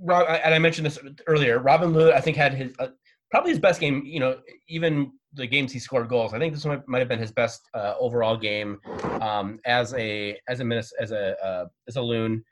Rob, 0.00 0.26
and 0.28 0.54
I 0.54 0.58
mentioned 0.58 0.86
this 0.86 0.98
earlier. 1.26 1.58
Robin 1.60 1.92
Lod, 1.92 2.12
I 2.12 2.20
think, 2.20 2.36
had 2.36 2.52
his 2.52 2.74
uh, 2.78 2.88
probably 3.30 3.50
his 3.50 3.60
best 3.60 3.80
game. 3.80 4.02
You 4.04 4.20
know, 4.20 4.38
even 4.68 5.12
the 5.34 5.46
games 5.46 5.72
he 5.72 5.78
scored 5.78 6.08
goals. 6.08 6.32
I 6.32 6.38
think 6.38 6.54
this 6.54 6.64
might 6.64 6.98
have 6.98 7.08
been 7.08 7.18
his 7.18 7.32
best 7.32 7.68
uh, 7.74 7.94
overall 7.98 8.36
game 8.36 8.80
um, 9.20 9.58
as 9.64 9.94
a 9.94 10.38
as 10.48 10.60
a 10.60 10.82
as 11.00 11.10
a 11.10 11.44
uh, 11.44 11.66
as 11.88 11.96
a 11.96 12.02
loon. 12.02 12.44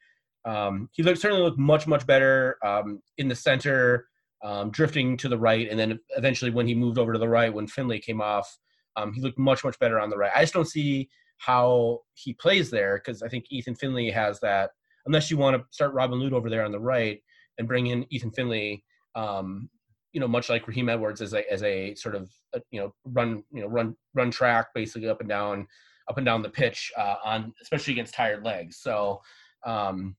Um, 0.44 0.88
he 0.92 1.02
looked 1.02 1.20
certainly 1.20 1.44
looked 1.44 1.58
much 1.58 1.86
much 1.86 2.06
better 2.06 2.56
um, 2.64 3.00
in 3.18 3.28
the 3.28 3.34
center, 3.34 4.08
um, 4.42 4.70
drifting 4.70 5.16
to 5.18 5.28
the 5.28 5.38
right, 5.38 5.68
and 5.70 5.78
then 5.78 5.98
eventually 6.16 6.50
when 6.50 6.66
he 6.66 6.74
moved 6.74 6.98
over 6.98 7.12
to 7.12 7.18
the 7.18 7.28
right 7.28 7.52
when 7.52 7.66
Finlay 7.66 8.00
came 8.00 8.20
off, 8.20 8.58
um, 8.96 9.12
he 9.12 9.20
looked 9.20 9.38
much 9.38 9.64
much 9.64 9.78
better 9.78 10.00
on 10.00 10.10
the 10.10 10.16
right. 10.16 10.32
I 10.34 10.40
just 10.40 10.54
don't 10.54 10.68
see 10.68 11.08
how 11.38 12.00
he 12.14 12.34
plays 12.34 12.70
there 12.70 12.96
because 12.98 13.22
I 13.22 13.28
think 13.28 13.46
Ethan 13.50 13.74
Finlay 13.74 14.10
has 14.10 14.40
that. 14.40 14.70
Unless 15.06 15.30
you 15.30 15.36
want 15.36 15.56
to 15.56 15.64
start 15.70 15.94
Robin 15.94 16.20
Lod 16.20 16.32
over 16.32 16.48
there 16.48 16.64
on 16.64 16.70
the 16.70 16.78
right 16.78 17.20
and 17.58 17.66
bring 17.66 17.88
in 17.88 18.06
Ethan 18.10 18.30
Finlay 18.30 18.84
um, 19.16 19.68
you 20.12 20.20
know, 20.20 20.28
much 20.28 20.48
like 20.48 20.66
Raheem 20.68 20.88
Edwards 20.88 21.20
as 21.20 21.34
a 21.34 21.50
as 21.50 21.62
a 21.62 21.94
sort 21.94 22.14
of 22.14 22.30
a, 22.54 22.60
you 22.70 22.80
know 22.80 22.94
run 23.04 23.42
you 23.52 23.62
know 23.62 23.68
run 23.68 23.96
run 24.14 24.30
track 24.30 24.68
basically 24.74 25.08
up 25.08 25.20
and 25.20 25.28
down 25.28 25.66
up 26.08 26.16
and 26.16 26.26
down 26.26 26.42
the 26.42 26.48
pitch 26.48 26.92
uh, 26.98 27.16
on 27.24 27.52
especially 27.62 27.92
against 27.92 28.14
tired 28.14 28.44
legs. 28.44 28.76
So 28.76 29.22
um, 29.64 30.16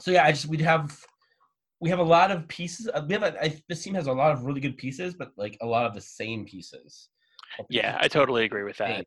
so 0.00 0.10
yeah, 0.10 0.24
I 0.24 0.32
just 0.32 0.46
we'd 0.46 0.60
have 0.60 0.98
we 1.80 1.90
have 1.90 1.98
a 1.98 2.04
lot 2.04 2.30
of 2.30 2.46
pieces. 2.48 2.88
Uh, 2.92 3.02
we 3.06 3.14
have 3.14 3.22
a, 3.22 3.42
I, 3.42 3.60
this 3.68 3.82
team 3.82 3.94
has 3.94 4.06
a 4.06 4.12
lot 4.12 4.32
of 4.32 4.44
really 4.44 4.60
good 4.60 4.76
pieces, 4.76 5.14
but 5.14 5.32
like 5.36 5.56
a 5.60 5.66
lot 5.66 5.86
of 5.86 5.94
the 5.94 6.00
same 6.00 6.44
pieces. 6.44 7.08
Yeah, 7.68 7.96
I 8.00 8.08
totally 8.08 8.44
agree 8.44 8.64
with 8.64 8.78
that. 8.78 9.04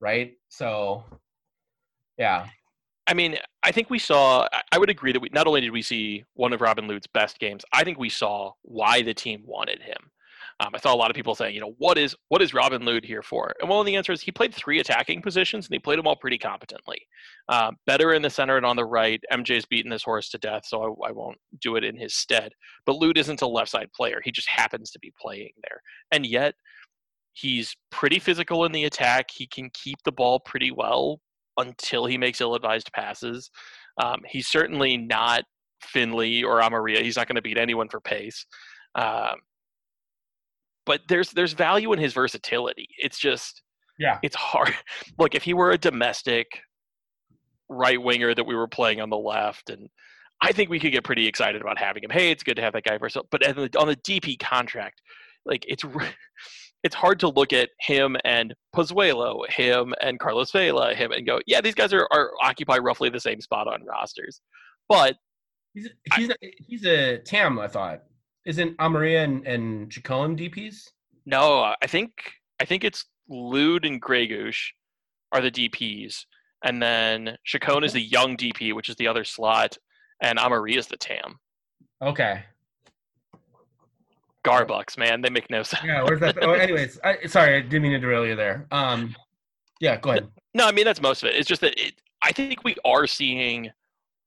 Right. 0.00 0.34
So 0.48 1.04
Yeah. 2.18 2.46
I 3.06 3.14
mean, 3.14 3.36
I 3.62 3.72
think 3.72 3.90
we 3.90 3.98
saw. 3.98 4.48
I- 4.72 4.78
would 4.78 4.90
agree 4.90 5.12
that 5.12 5.20
we 5.20 5.30
not 5.32 5.46
only 5.46 5.60
did 5.60 5.70
we 5.70 5.82
see 5.82 6.24
one 6.34 6.52
of 6.52 6.60
Robin 6.60 6.86
Lod's 6.86 7.06
best 7.06 7.38
games, 7.38 7.64
I 7.72 7.84
think 7.84 7.98
we 7.98 8.10
saw 8.10 8.52
why 8.62 9.02
the 9.02 9.14
team 9.14 9.42
wanted 9.46 9.80
him. 9.80 10.10
Um, 10.58 10.70
I 10.74 10.78
saw 10.78 10.94
a 10.94 10.96
lot 10.96 11.10
of 11.10 11.16
people 11.16 11.34
saying, 11.34 11.54
you 11.54 11.60
know, 11.60 11.74
what 11.78 11.98
is 11.98 12.14
what 12.28 12.40
is 12.40 12.54
Robin 12.54 12.84
Lod 12.84 13.04
here 13.04 13.22
for? 13.22 13.52
And 13.60 13.68
well, 13.68 13.84
the 13.84 13.96
answer 13.96 14.12
is 14.12 14.22
he 14.22 14.32
played 14.32 14.54
three 14.54 14.80
attacking 14.80 15.20
positions 15.20 15.66
and 15.66 15.74
he 15.74 15.78
played 15.78 15.98
them 15.98 16.06
all 16.06 16.16
pretty 16.16 16.38
competently. 16.38 17.00
Um, 17.48 17.76
better 17.86 18.14
in 18.14 18.22
the 18.22 18.30
center 18.30 18.56
and 18.56 18.64
on 18.64 18.76
the 18.76 18.84
right. 18.84 19.22
MJ's 19.30 19.66
beaten 19.66 19.90
this 19.90 20.02
horse 20.02 20.30
to 20.30 20.38
death, 20.38 20.64
so 20.66 20.96
I, 21.04 21.08
I 21.08 21.12
won't 21.12 21.38
do 21.60 21.76
it 21.76 21.84
in 21.84 21.96
his 21.96 22.14
stead. 22.14 22.52
But 22.86 22.96
Lod 22.96 23.18
isn't 23.18 23.42
a 23.42 23.46
left 23.46 23.70
side 23.70 23.92
player; 23.94 24.20
he 24.24 24.32
just 24.32 24.48
happens 24.48 24.90
to 24.92 24.98
be 24.98 25.12
playing 25.20 25.52
there, 25.62 25.82
and 26.10 26.24
yet 26.24 26.54
he's 27.34 27.76
pretty 27.90 28.18
physical 28.18 28.64
in 28.64 28.72
the 28.72 28.84
attack. 28.84 29.30
He 29.30 29.46
can 29.46 29.70
keep 29.74 29.98
the 30.04 30.12
ball 30.12 30.40
pretty 30.40 30.70
well 30.70 31.20
until 31.58 32.06
he 32.06 32.18
makes 32.18 32.40
ill-advised 32.40 32.92
passes. 32.92 33.50
Um, 34.02 34.20
he's 34.28 34.48
certainly 34.48 34.96
not 34.96 35.44
Finlay 35.82 36.42
or 36.42 36.60
Amarilla. 36.60 37.02
He's 37.02 37.16
not 37.16 37.28
going 37.28 37.36
to 37.36 37.42
beat 37.42 37.58
anyone 37.58 37.88
for 37.88 38.00
pace. 38.00 38.44
Um, 38.94 39.36
but 40.84 41.00
there's 41.08 41.30
there's 41.32 41.52
value 41.52 41.92
in 41.92 41.98
his 41.98 42.12
versatility. 42.12 42.88
It's 42.98 43.18
just 43.18 43.62
Yeah. 43.98 44.18
it's 44.22 44.36
hard. 44.36 44.74
Look, 45.18 45.34
if 45.34 45.42
he 45.42 45.54
were 45.54 45.72
a 45.72 45.78
domestic 45.78 46.46
right 47.68 48.00
winger 48.00 48.34
that 48.34 48.44
we 48.46 48.54
were 48.54 48.68
playing 48.68 49.00
on 49.00 49.10
the 49.10 49.16
left, 49.16 49.70
and 49.70 49.88
I 50.42 50.52
think 50.52 50.70
we 50.70 50.78
could 50.78 50.92
get 50.92 51.04
pretty 51.04 51.26
excited 51.26 51.60
about 51.60 51.78
having 51.78 52.04
him. 52.04 52.10
Hey, 52.10 52.30
it's 52.30 52.42
good 52.42 52.56
to 52.56 52.62
have 52.62 52.74
that 52.74 52.84
guy 52.84 52.98
for 52.98 53.08
But 53.30 53.46
on 53.46 53.56
the, 53.56 53.78
on 53.78 53.88
the 53.88 53.96
DP 53.96 54.38
contract, 54.38 55.00
like 55.44 55.64
it's 55.68 55.84
it's 56.86 56.94
hard 56.94 57.20
to 57.20 57.28
look 57.28 57.52
at 57.52 57.70
him 57.80 58.16
and 58.24 58.54
Pozuelo, 58.74 59.42
him 59.50 59.92
and 60.00 60.18
Carlos 60.18 60.52
Vela, 60.52 60.94
him 60.94 61.10
and 61.12 61.26
go, 61.26 61.40
yeah, 61.46 61.60
these 61.60 61.74
guys 61.74 61.92
are, 61.92 62.08
are 62.12 62.30
occupy 62.42 62.78
roughly 62.78 63.10
the 63.10 63.20
same 63.20 63.40
spot 63.40 63.66
on 63.66 63.84
rosters. 63.84 64.40
But 64.88 65.16
He's 65.76 65.90
he's 66.14 66.30
a, 66.30 66.36
he's 66.66 66.86
a 66.86 67.18
Tam, 67.18 67.58
I 67.58 67.68
thought. 67.68 68.04
Isn't 68.46 68.78
Amarilla 68.78 69.24
and, 69.24 69.46
and 69.46 69.92
Chacon 69.92 70.34
DPs? 70.34 70.88
No, 71.26 71.74
I 71.82 71.86
think 71.86 72.12
I 72.62 72.64
think 72.64 72.82
it's 72.82 73.04
Lod 73.28 73.84
and 73.84 74.00
Gregus 74.00 74.56
are 75.32 75.42
the 75.42 75.50
DPs, 75.50 76.24
and 76.64 76.82
then 76.82 77.36
Chacon 77.44 77.84
is 77.84 77.92
the 77.92 78.00
young 78.00 78.38
DP, 78.38 78.72
which 78.72 78.88
is 78.88 78.96
the 78.96 79.06
other 79.06 79.22
slot, 79.22 79.76
and 80.22 80.38
Amarilla 80.38 80.78
is 80.78 80.86
the 80.86 80.96
TAM. 80.96 81.38
Okay. 82.02 82.42
Garbucks, 84.46 84.96
man, 84.96 85.20
they 85.20 85.30
make 85.30 85.50
no 85.50 85.62
sense. 85.62 85.84
Yeah, 85.84 86.02
where's 86.02 86.20
that? 86.20 86.38
oh, 86.42 86.52
anyways, 86.52 86.98
I, 87.02 87.26
sorry, 87.26 87.56
I 87.56 87.60
didn't 87.60 87.82
mean 87.82 87.92
to 87.92 87.98
derail 87.98 88.26
you 88.26 88.36
there. 88.36 88.66
Um, 88.70 89.14
yeah, 89.80 89.96
go 89.96 90.10
ahead. 90.10 90.28
No, 90.54 90.66
I 90.66 90.72
mean 90.72 90.84
that's 90.84 91.02
most 91.02 91.22
of 91.22 91.28
it. 91.28 91.36
It's 91.36 91.48
just 91.48 91.60
that 91.60 91.78
it, 91.78 91.94
I 92.22 92.32
think 92.32 92.64
we 92.64 92.76
are 92.84 93.06
seeing 93.06 93.70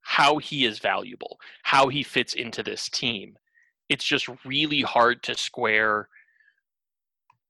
how 0.01 0.38
he 0.38 0.65
is 0.65 0.79
valuable, 0.79 1.39
how 1.63 1.88
he 1.88 2.03
fits 2.03 2.34
into 2.34 2.63
this 2.63 2.89
team. 2.89 3.38
It's 3.89 4.05
just 4.05 4.27
really 4.45 4.82
hard 4.82 5.23
to 5.23 5.36
square. 5.36 6.08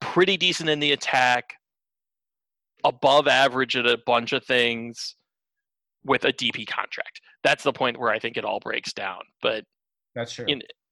Pretty 0.00 0.36
decent 0.38 0.70
in 0.70 0.80
the 0.80 0.92
attack, 0.92 1.54
above 2.84 3.28
average 3.28 3.76
at 3.76 3.86
a 3.86 3.98
bunch 4.06 4.32
of 4.32 4.44
things, 4.44 5.16
with 6.04 6.24
a 6.24 6.32
DP 6.32 6.66
contract. 6.66 7.20
That's 7.42 7.62
the 7.62 7.72
point 7.72 7.98
where 7.98 8.10
I 8.10 8.18
think 8.18 8.36
it 8.36 8.44
all 8.44 8.60
breaks 8.60 8.92
down. 8.92 9.20
But 9.42 9.64
That's 10.14 10.32
true. 10.32 10.46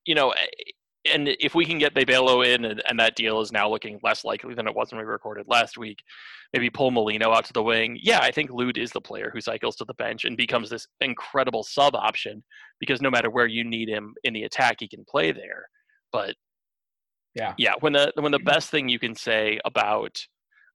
you 0.04 0.14
know, 0.14 0.34
and 1.12 1.28
if 1.40 1.54
we 1.54 1.64
can 1.64 1.78
get 1.78 1.94
Bebelo 1.94 2.46
in, 2.46 2.64
and, 2.64 2.82
and 2.88 2.98
that 3.00 3.16
deal 3.16 3.40
is 3.40 3.52
now 3.52 3.68
looking 3.68 3.98
less 4.02 4.24
likely 4.24 4.54
than 4.54 4.66
it 4.66 4.74
was 4.74 4.90
when 4.90 4.98
we 4.98 5.04
recorded 5.04 5.46
last 5.48 5.76
week, 5.78 6.02
maybe 6.52 6.70
pull 6.70 6.90
Molino 6.90 7.32
out 7.32 7.44
to 7.46 7.52
the 7.52 7.62
wing. 7.62 7.98
Yeah, 8.00 8.20
I 8.20 8.30
think 8.30 8.50
Lod 8.50 8.78
is 8.78 8.90
the 8.90 9.00
player 9.00 9.30
who 9.32 9.40
cycles 9.40 9.76
to 9.76 9.84
the 9.84 9.94
bench 9.94 10.24
and 10.24 10.36
becomes 10.36 10.70
this 10.70 10.86
incredible 11.00 11.62
sub 11.62 11.94
option 11.94 12.42
because 12.80 13.00
no 13.02 13.10
matter 13.10 13.30
where 13.30 13.46
you 13.46 13.64
need 13.64 13.88
him 13.88 14.14
in 14.24 14.32
the 14.32 14.44
attack, 14.44 14.76
he 14.80 14.88
can 14.88 15.04
play 15.08 15.32
there. 15.32 15.68
But 16.12 16.34
Yeah. 17.34 17.54
yeah, 17.58 17.74
when 17.80 17.92
the 17.92 18.12
when 18.16 18.32
the 18.32 18.38
best 18.38 18.70
thing 18.70 18.88
you 18.88 18.98
can 18.98 19.14
say 19.14 19.58
about 19.64 20.18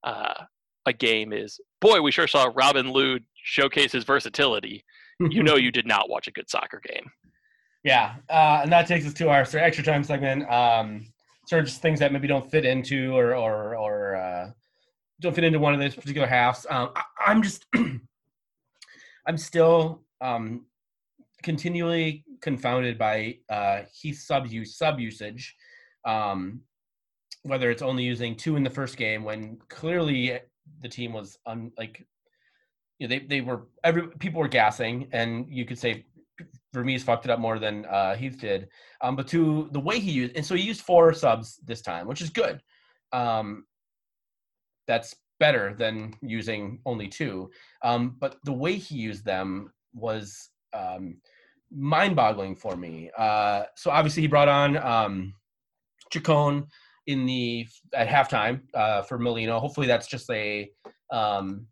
uh, 0.04 0.43
a 0.86 0.93
game 0.93 1.34
is, 1.34 1.60
boy, 1.82 2.02
we 2.02 2.12
sure 2.12 2.28
saw 2.28 2.52
Robin 2.56 2.88
Lod 2.89 3.24
showcase 3.36 3.91
his 3.91 4.04
versatility. 4.04 4.84
You 5.19 5.43
know, 5.43 5.56
you 5.56 5.72
did 5.80 5.88
not 5.88 6.10
watch 6.10 6.28
a 6.28 6.32
good 6.32 6.50
soccer 6.50 6.82
game. 6.88 7.10
Yeah, 7.84 8.15
uh, 8.30 8.62
and 8.63 8.72
that 8.72 8.88
takes 8.88 9.06
us 9.06 9.13
to 9.15 9.30
our 9.30 9.41
extra 9.41 9.84
time 9.84 10.04
segment. 10.04 10.50
Um, 10.50 11.06
sort 11.48 11.62
of 11.62 11.67
just 11.67 11.82
things 11.82 12.00
that 12.00 12.13
maybe 12.13 12.28
don't 12.28 12.50
fit 12.50 12.65
into 12.65 13.13
or 13.13 13.36
or 13.36 13.76
or 13.76 14.15
uh, 14.15 14.52
don't 15.19 15.36
fit 15.36 15.43
into 15.43 15.60
one 15.60 15.74
of 15.74 15.80
those 15.80 15.96
particular 15.96 16.28
halves. 16.28 16.65
Um, 16.69 16.91
I, 16.96 17.04
I'm 17.26 17.41
just, 17.41 17.65
I'm 19.28 19.38
still 19.38 20.04
um, 20.22 20.65
continually 21.41 22.24
confounded 22.41 22.98
by 22.98 23.39
uh, 23.50 23.82
Heath 23.93 24.19
sub 24.19 24.48
use 24.48 24.78
sub 24.78 25.00
usage. 25.00 25.56
Um, 26.06 26.62
whether 27.43 27.69
it's 27.69 27.82
only 27.82 28.04
using 28.04 28.36
two 28.36 28.56
in 28.56 28.63
the 28.63 28.69
first 28.69 28.96
game 28.96 29.24
when 29.24 29.58
clearly 29.67 30.39
the 30.82 30.88
team 30.88 31.12
was 31.12 31.38
un, 31.46 31.72
like 31.78 32.06
you 33.00 33.08
know, 33.08 33.15
they 33.15 33.26
they 33.26 33.41
were 33.41 33.67
every 33.84 34.08
people 34.19 34.39
were 34.39 34.48
gassing 34.48 35.10
and 35.12 35.46
you 35.50 35.65
could 35.65 35.78
say 35.78 36.06
Vermes 36.74 37.04
fucked 37.04 37.26
it 37.26 37.32
up 37.32 37.40
more 37.40 37.60
than 37.60 37.86
uh, 37.86 38.16
Heath 38.16 38.40
did. 38.40 38.68
Um, 39.02 39.16
but 39.16 39.28
to 39.30 39.70
the 39.72 39.80
way 39.80 40.00
he 40.00 40.12
used, 40.12 40.36
and 40.36 40.46
so 40.46 40.56
he 40.56 40.64
used 40.64 40.82
four 40.82 41.14
subs 41.14 41.60
this 41.66 41.82
time, 41.82 42.08
which 42.08 42.22
is 42.22 42.30
good. 42.30 42.62
Um, 43.12 43.66
that's 44.88 45.16
better 45.40 45.76
than 45.78 46.14
using 46.22 46.80
only 46.86 47.08
two. 47.08 47.50
Um, 47.84 48.16
but 48.20 48.38
the 48.44 48.54
way 48.54 48.76
he 48.76 48.96
used 48.96 49.24
them 49.24 49.72
was 49.94 50.50
um, 50.74 51.18
mind-boggling 51.72 52.56
for 52.56 52.76
me. 52.76 53.12
Uh, 53.18 53.64
so 53.76 53.92
obviously 53.92 54.22
he 54.22 54.28
brought 54.28 54.50
on 54.50 54.78
um, 54.78 55.34
Chacon 56.12 56.66
in 57.08 57.26
the 57.26 57.68
at 57.94 58.08
halftime 58.08 58.62
uh, 58.74 59.02
for 59.04 59.20
Molino. 59.20 59.60
Hopefully 59.60 59.88
that's 59.88 60.08
just 60.08 60.30
a 60.30 60.70
um, 61.12 61.68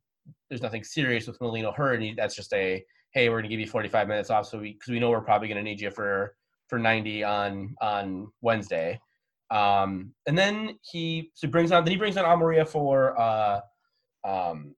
there's 0.50 0.62
nothing 0.62 0.84
serious 0.84 1.28
with 1.28 1.40
Molino 1.42 1.72
hurt, 1.72 1.96
and 1.96 2.04
he, 2.04 2.14
that's 2.14 2.36
just 2.36 2.54
a 2.54 2.84
hey, 3.12 3.30
we're 3.30 3.36
going 3.36 3.44
to 3.44 3.50
give 3.50 3.60
you 3.60 3.68
45 3.68 4.08
minutes 4.08 4.30
off, 4.30 4.48
so 4.48 4.60
we 4.60 4.74
because 4.74 4.90
we 4.90 5.00
know 5.00 5.10
we're 5.10 5.22
probably 5.22 5.48
going 5.48 5.58
to 5.58 5.64
need 5.64 5.80
you 5.80 5.92
for 5.92 6.36
for 6.68 6.80
90 6.80 7.24
on 7.24 7.76
on 7.82 8.28
Wednesday. 8.42 9.00
Um, 9.52 10.14
and 10.28 10.38
then 10.38 10.80
he 10.82 11.32
so 11.34 11.48
brings 11.48 11.72
on 11.72 11.84
then 11.84 11.92
he 11.92 11.98
brings 11.98 12.18
on 12.18 12.26
Amarilla 12.26 12.68
for 12.68 13.20
uh, 13.20 13.60
um, 14.24 14.76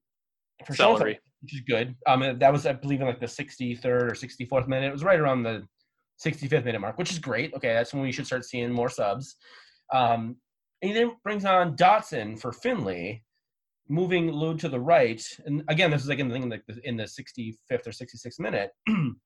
for 0.66 0.74
Celery. 0.74 1.20
which 1.42 1.54
is 1.54 1.60
good. 1.60 1.94
Um, 2.06 2.38
that 2.38 2.52
was 2.52 2.66
I 2.66 2.72
believe 2.72 3.00
in 3.00 3.06
like 3.06 3.20
the 3.20 3.26
63rd 3.26 3.84
or 3.84 4.10
64th 4.10 4.66
minute. 4.66 4.88
It 4.88 4.92
was 4.92 5.04
right 5.04 5.20
around 5.20 5.44
the 5.44 5.66
65th 6.24 6.64
minute 6.64 6.80
mark, 6.80 6.98
which 6.98 7.12
is 7.12 7.18
great. 7.18 7.54
Okay, 7.54 7.72
that's 7.72 7.94
when 7.94 8.02
we 8.02 8.12
should 8.12 8.26
start 8.26 8.44
seeing 8.44 8.72
more 8.72 8.88
subs. 8.88 9.36
Um, 9.92 10.36
and 10.82 10.90
he 10.90 10.92
then 10.92 11.12
brings 11.22 11.44
on 11.44 11.76
Dotson 11.76 12.38
for 12.38 12.52
Finlay, 12.52 13.22
moving 13.88 14.28
Lod 14.32 14.58
to 14.60 14.68
the 14.68 14.80
right. 14.80 15.22
And 15.44 15.62
again, 15.68 15.90
this 15.90 16.02
is 16.02 16.08
like 16.08 16.18
in 16.18 16.28
the, 16.28 16.60
the, 16.66 16.88
in 16.88 16.96
the 16.96 17.04
65th 17.04 17.86
or 17.86 17.90
66th 17.90 18.38
minute. 18.38 18.70
and 18.86 19.16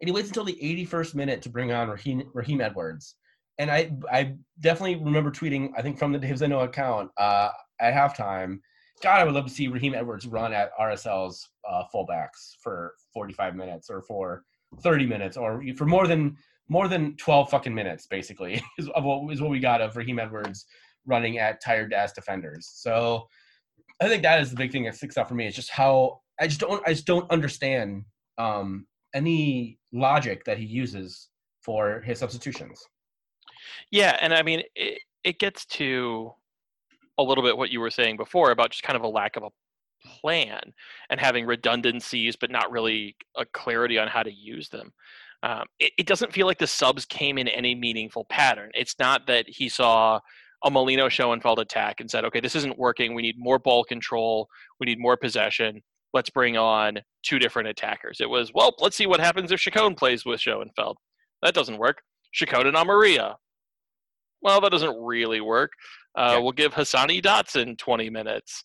he 0.00 0.12
waits 0.12 0.28
until 0.28 0.44
the 0.44 0.58
81st 0.60 1.14
minute 1.14 1.42
to 1.42 1.48
bring 1.48 1.72
on 1.72 1.88
Raheem, 1.88 2.22
Raheem 2.32 2.60
Edwards. 2.60 3.16
And 3.58 3.70
I 3.70 3.92
I 4.10 4.34
definitely 4.60 4.96
remember 4.96 5.30
tweeting, 5.30 5.70
I 5.76 5.82
think 5.82 5.98
from 5.98 6.12
the 6.12 6.18
Dave's 6.18 6.42
I 6.42 6.46
Know 6.46 6.60
account 6.60 7.10
uh, 7.18 7.50
at 7.78 7.92
halftime, 7.92 8.60
God, 9.02 9.20
I 9.20 9.24
would 9.24 9.34
love 9.34 9.46
to 9.46 9.52
see 9.52 9.68
Raheem 9.68 9.94
Edwards 9.94 10.26
run 10.26 10.52
at 10.52 10.70
RSL's 10.78 11.46
uh, 11.68 11.84
fullbacks 11.94 12.54
for 12.62 12.94
45 13.12 13.54
minutes 13.56 13.90
or 13.90 14.02
for 14.02 14.44
30 14.82 15.06
minutes 15.06 15.36
or 15.36 15.62
for 15.76 15.84
more 15.84 16.06
than 16.06 16.36
more 16.68 16.86
than 16.86 17.16
12 17.16 17.50
fucking 17.50 17.74
minutes, 17.74 18.06
basically, 18.06 18.62
is 18.78 18.88
what, 18.96 19.32
is 19.32 19.42
what 19.42 19.50
we 19.50 19.58
got 19.58 19.80
of 19.80 19.96
Raheem 19.96 20.18
Edwards 20.18 20.66
running 21.04 21.38
at 21.38 21.62
tired 21.62 21.92
ass 21.92 22.12
defenders. 22.12 22.70
So 22.72 23.26
I 24.00 24.08
think 24.08 24.22
that 24.22 24.40
is 24.40 24.50
the 24.50 24.56
big 24.56 24.72
thing 24.72 24.84
that 24.84 24.94
sticks 24.94 25.18
out 25.18 25.28
for 25.28 25.34
me. 25.34 25.46
It's 25.46 25.56
just 25.56 25.70
how 25.70 26.20
I 26.40 26.46
just 26.46 26.60
don't 26.60 26.86
I 26.86 26.92
just 26.92 27.06
don't 27.06 27.30
understand 27.30 28.04
um, 28.38 28.86
any 29.14 29.78
logic 29.92 30.44
that 30.44 30.58
he 30.58 30.64
uses 30.64 31.28
for 31.62 32.00
his 32.00 32.18
substitutions. 32.18 32.82
Yeah, 33.90 34.16
and 34.20 34.32
I 34.32 34.42
mean, 34.42 34.62
it, 34.74 35.00
it 35.24 35.38
gets 35.38 35.66
to 35.66 36.32
a 37.18 37.22
little 37.22 37.44
bit 37.44 37.56
what 37.56 37.70
you 37.70 37.80
were 37.80 37.90
saying 37.90 38.16
before 38.16 38.50
about 38.50 38.70
just 38.70 38.82
kind 38.82 38.96
of 38.96 39.02
a 39.02 39.08
lack 39.08 39.36
of 39.36 39.42
a 39.42 39.50
plan 40.20 40.60
and 41.10 41.20
having 41.20 41.44
redundancies, 41.44 42.36
but 42.36 42.50
not 42.50 42.70
really 42.70 43.14
a 43.36 43.44
clarity 43.44 43.98
on 43.98 44.08
how 44.08 44.22
to 44.22 44.32
use 44.32 44.70
them. 44.70 44.92
Um, 45.42 45.64
it, 45.78 45.92
it 45.98 46.06
doesn't 46.06 46.32
feel 46.32 46.46
like 46.46 46.58
the 46.58 46.66
subs 46.66 47.04
came 47.04 47.38
in 47.38 47.48
any 47.48 47.74
meaningful 47.74 48.24
pattern. 48.24 48.70
It's 48.74 48.96
not 48.98 49.26
that 49.26 49.46
he 49.48 49.68
saw 49.68 50.20
a 50.64 50.70
Molino 50.70 51.08
Schoenfeld 51.08 51.58
attack 51.58 52.00
and 52.00 52.10
said, 52.10 52.24
okay, 52.24 52.40
this 52.40 52.54
isn't 52.54 52.78
working. 52.78 53.14
We 53.14 53.22
need 53.22 53.36
more 53.38 53.58
ball 53.58 53.84
control. 53.84 54.48
We 54.78 54.86
need 54.86 54.98
more 55.00 55.16
possession. 55.16 55.82
Let's 56.12 56.28
bring 56.30 56.56
on 56.56 56.98
two 57.22 57.38
different 57.38 57.68
attackers. 57.68 58.18
It 58.20 58.28
was, 58.28 58.50
well, 58.54 58.74
let's 58.80 58.96
see 58.96 59.06
what 59.06 59.20
happens 59.20 59.52
if 59.52 59.60
Chacon 59.60 59.94
plays 59.94 60.24
with 60.24 60.40
Schoenfeld. 60.40 60.98
That 61.42 61.54
doesn't 61.54 61.78
work. 61.78 62.02
Chacon 62.32 62.66
and 62.66 62.76
Amarilla. 62.76 63.36
Well, 64.42 64.60
that 64.60 64.70
doesn't 64.72 64.96
really 65.02 65.40
work. 65.40 65.72
Uh, 66.16 66.32
Yeah. 66.34 66.38
We'll 66.38 66.52
give 66.52 66.74
Hassani 66.74 67.22
Dotson 67.22 67.78
20 67.78 68.10
minutes. 68.10 68.62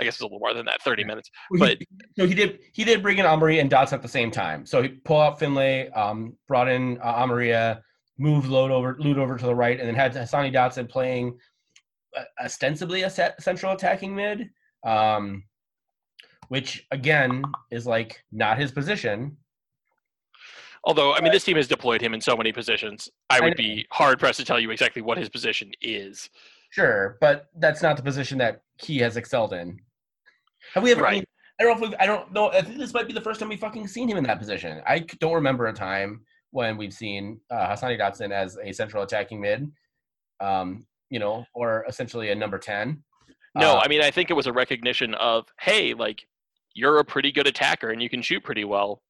I 0.00 0.04
guess 0.04 0.14
it's 0.14 0.22
a 0.22 0.24
little 0.24 0.40
more 0.40 0.52
than 0.52 0.66
that, 0.66 0.82
30 0.82 1.04
minutes. 1.04 1.30
Well, 1.50 1.70
he- 1.70 1.76
But- 1.76 1.86
so 2.18 2.26
he 2.26 2.34
did 2.34 2.58
he 2.72 2.82
did 2.84 3.00
bring 3.02 3.18
in 3.18 3.26
Amari 3.26 3.60
and 3.60 3.70
Dotson 3.70 3.92
at 3.94 4.02
the 4.02 4.08
same 4.08 4.30
time. 4.30 4.66
So 4.66 4.82
he 4.82 4.88
pulled 4.88 5.22
out 5.22 5.38
Finlay, 5.38 5.88
um, 5.90 6.36
brought 6.48 6.68
in 6.68 6.98
uh, 7.00 7.14
Amarilla, 7.14 7.80
moved 8.18 8.48
load 8.48 8.70
over 8.70 8.96
loot 8.98 9.18
over 9.18 9.36
to 9.36 9.46
the 9.46 9.54
right, 9.54 9.78
and 9.78 9.88
then 9.88 9.94
had 9.94 10.14
Hassani 10.14 10.52
Dotson 10.52 10.88
playing 10.88 11.38
ostensibly 12.42 13.02
a 13.02 13.10
set, 13.10 13.42
central 13.42 13.72
attacking 13.72 14.14
mid, 14.14 14.50
um, 14.84 15.44
which 16.48 16.86
again 16.90 17.44
is 17.70 17.86
like 17.86 18.22
not 18.32 18.58
his 18.58 18.72
position. 18.72 19.36
Although, 20.86 21.14
I 21.14 21.22
mean, 21.22 21.32
this 21.32 21.44
team 21.44 21.56
has 21.56 21.66
deployed 21.66 22.02
him 22.02 22.12
in 22.12 22.20
so 22.20 22.36
many 22.36 22.52
positions. 22.52 23.08
I 23.30 23.40
would 23.40 23.56
know. 23.56 23.56
be 23.56 23.86
hard 23.90 24.18
pressed 24.18 24.38
to 24.40 24.44
tell 24.44 24.60
you 24.60 24.70
exactly 24.70 25.00
what 25.00 25.16
his 25.16 25.30
position 25.30 25.72
is. 25.80 26.28
Sure, 26.70 27.16
but 27.20 27.46
that's 27.56 27.82
not 27.82 27.96
the 27.96 28.02
position 28.02 28.36
that 28.38 28.62
he 28.76 28.98
has 28.98 29.16
excelled 29.16 29.54
in. 29.54 29.80
Have 30.74 30.82
we 30.82 30.92
ever? 30.92 31.06
I, 31.06 31.12
mean, 31.14 31.24
I 31.58 31.62
don't 31.62 31.78
know 31.78 31.84
if 31.84 31.90
we've, 31.90 32.00
I 32.00 32.06
don't 32.06 32.32
know. 32.32 32.50
I 32.50 32.60
think 32.60 32.78
this 32.78 32.92
might 32.92 33.06
be 33.06 33.14
the 33.14 33.20
first 33.20 33.40
time 33.40 33.48
we've 33.48 33.60
fucking 33.60 33.86
seen 33.88 34.08
him 34.08 34.18
in 34.18 34.24
that 34.24 34.38
position. 34.38 34.82
I 34.86 35.00
don't 35.20 35.32
remember 35.32 35.66
a 35.66 35.72
time 35.72 36.20
when 36.54 36.76
we've 36.76 36.92
seen 36.92 37.40
uh, 37.50 37.66
Hassani 37.66 37.98
Dotson 37.98 38.30
as 38.30 38.56
a 38.62 38.70
central 38.72 39.02
attacking 39.02 39.40
mid, 39.40 39.68
um, 40.40 40.86
you 41.10 41.18
know, 41.18 41.44
or 41.52 41.84
essentially 41.88 42.30
a 42.30 42.34
number 42.34 42.58
ten. 42.58 43.02
No, 43.56 43.74
Uh, 43.74 43.80
I 43.84 43.88
mean, 43.88 44.00
I 44.00 44.12
think 44.12 44.30
it 44.30 44.34
was 44.34 44.46
a 44.46 44.52
recognition 44.52 45.14
of, 45.14 45.46
hey, 45.58 45.94
like, 45.94 46.24
you're 46.72 46.98
a 46.98 47.04
pretty 47.04 47.32
good 47.32 47.48
attacker 47.48 47.90
and 47.90 48.00
you 48.00 48.08
can 48.08 48.22
shoot 48.22 48.44
pretty 48.44 48.64
well. 48.64 49.02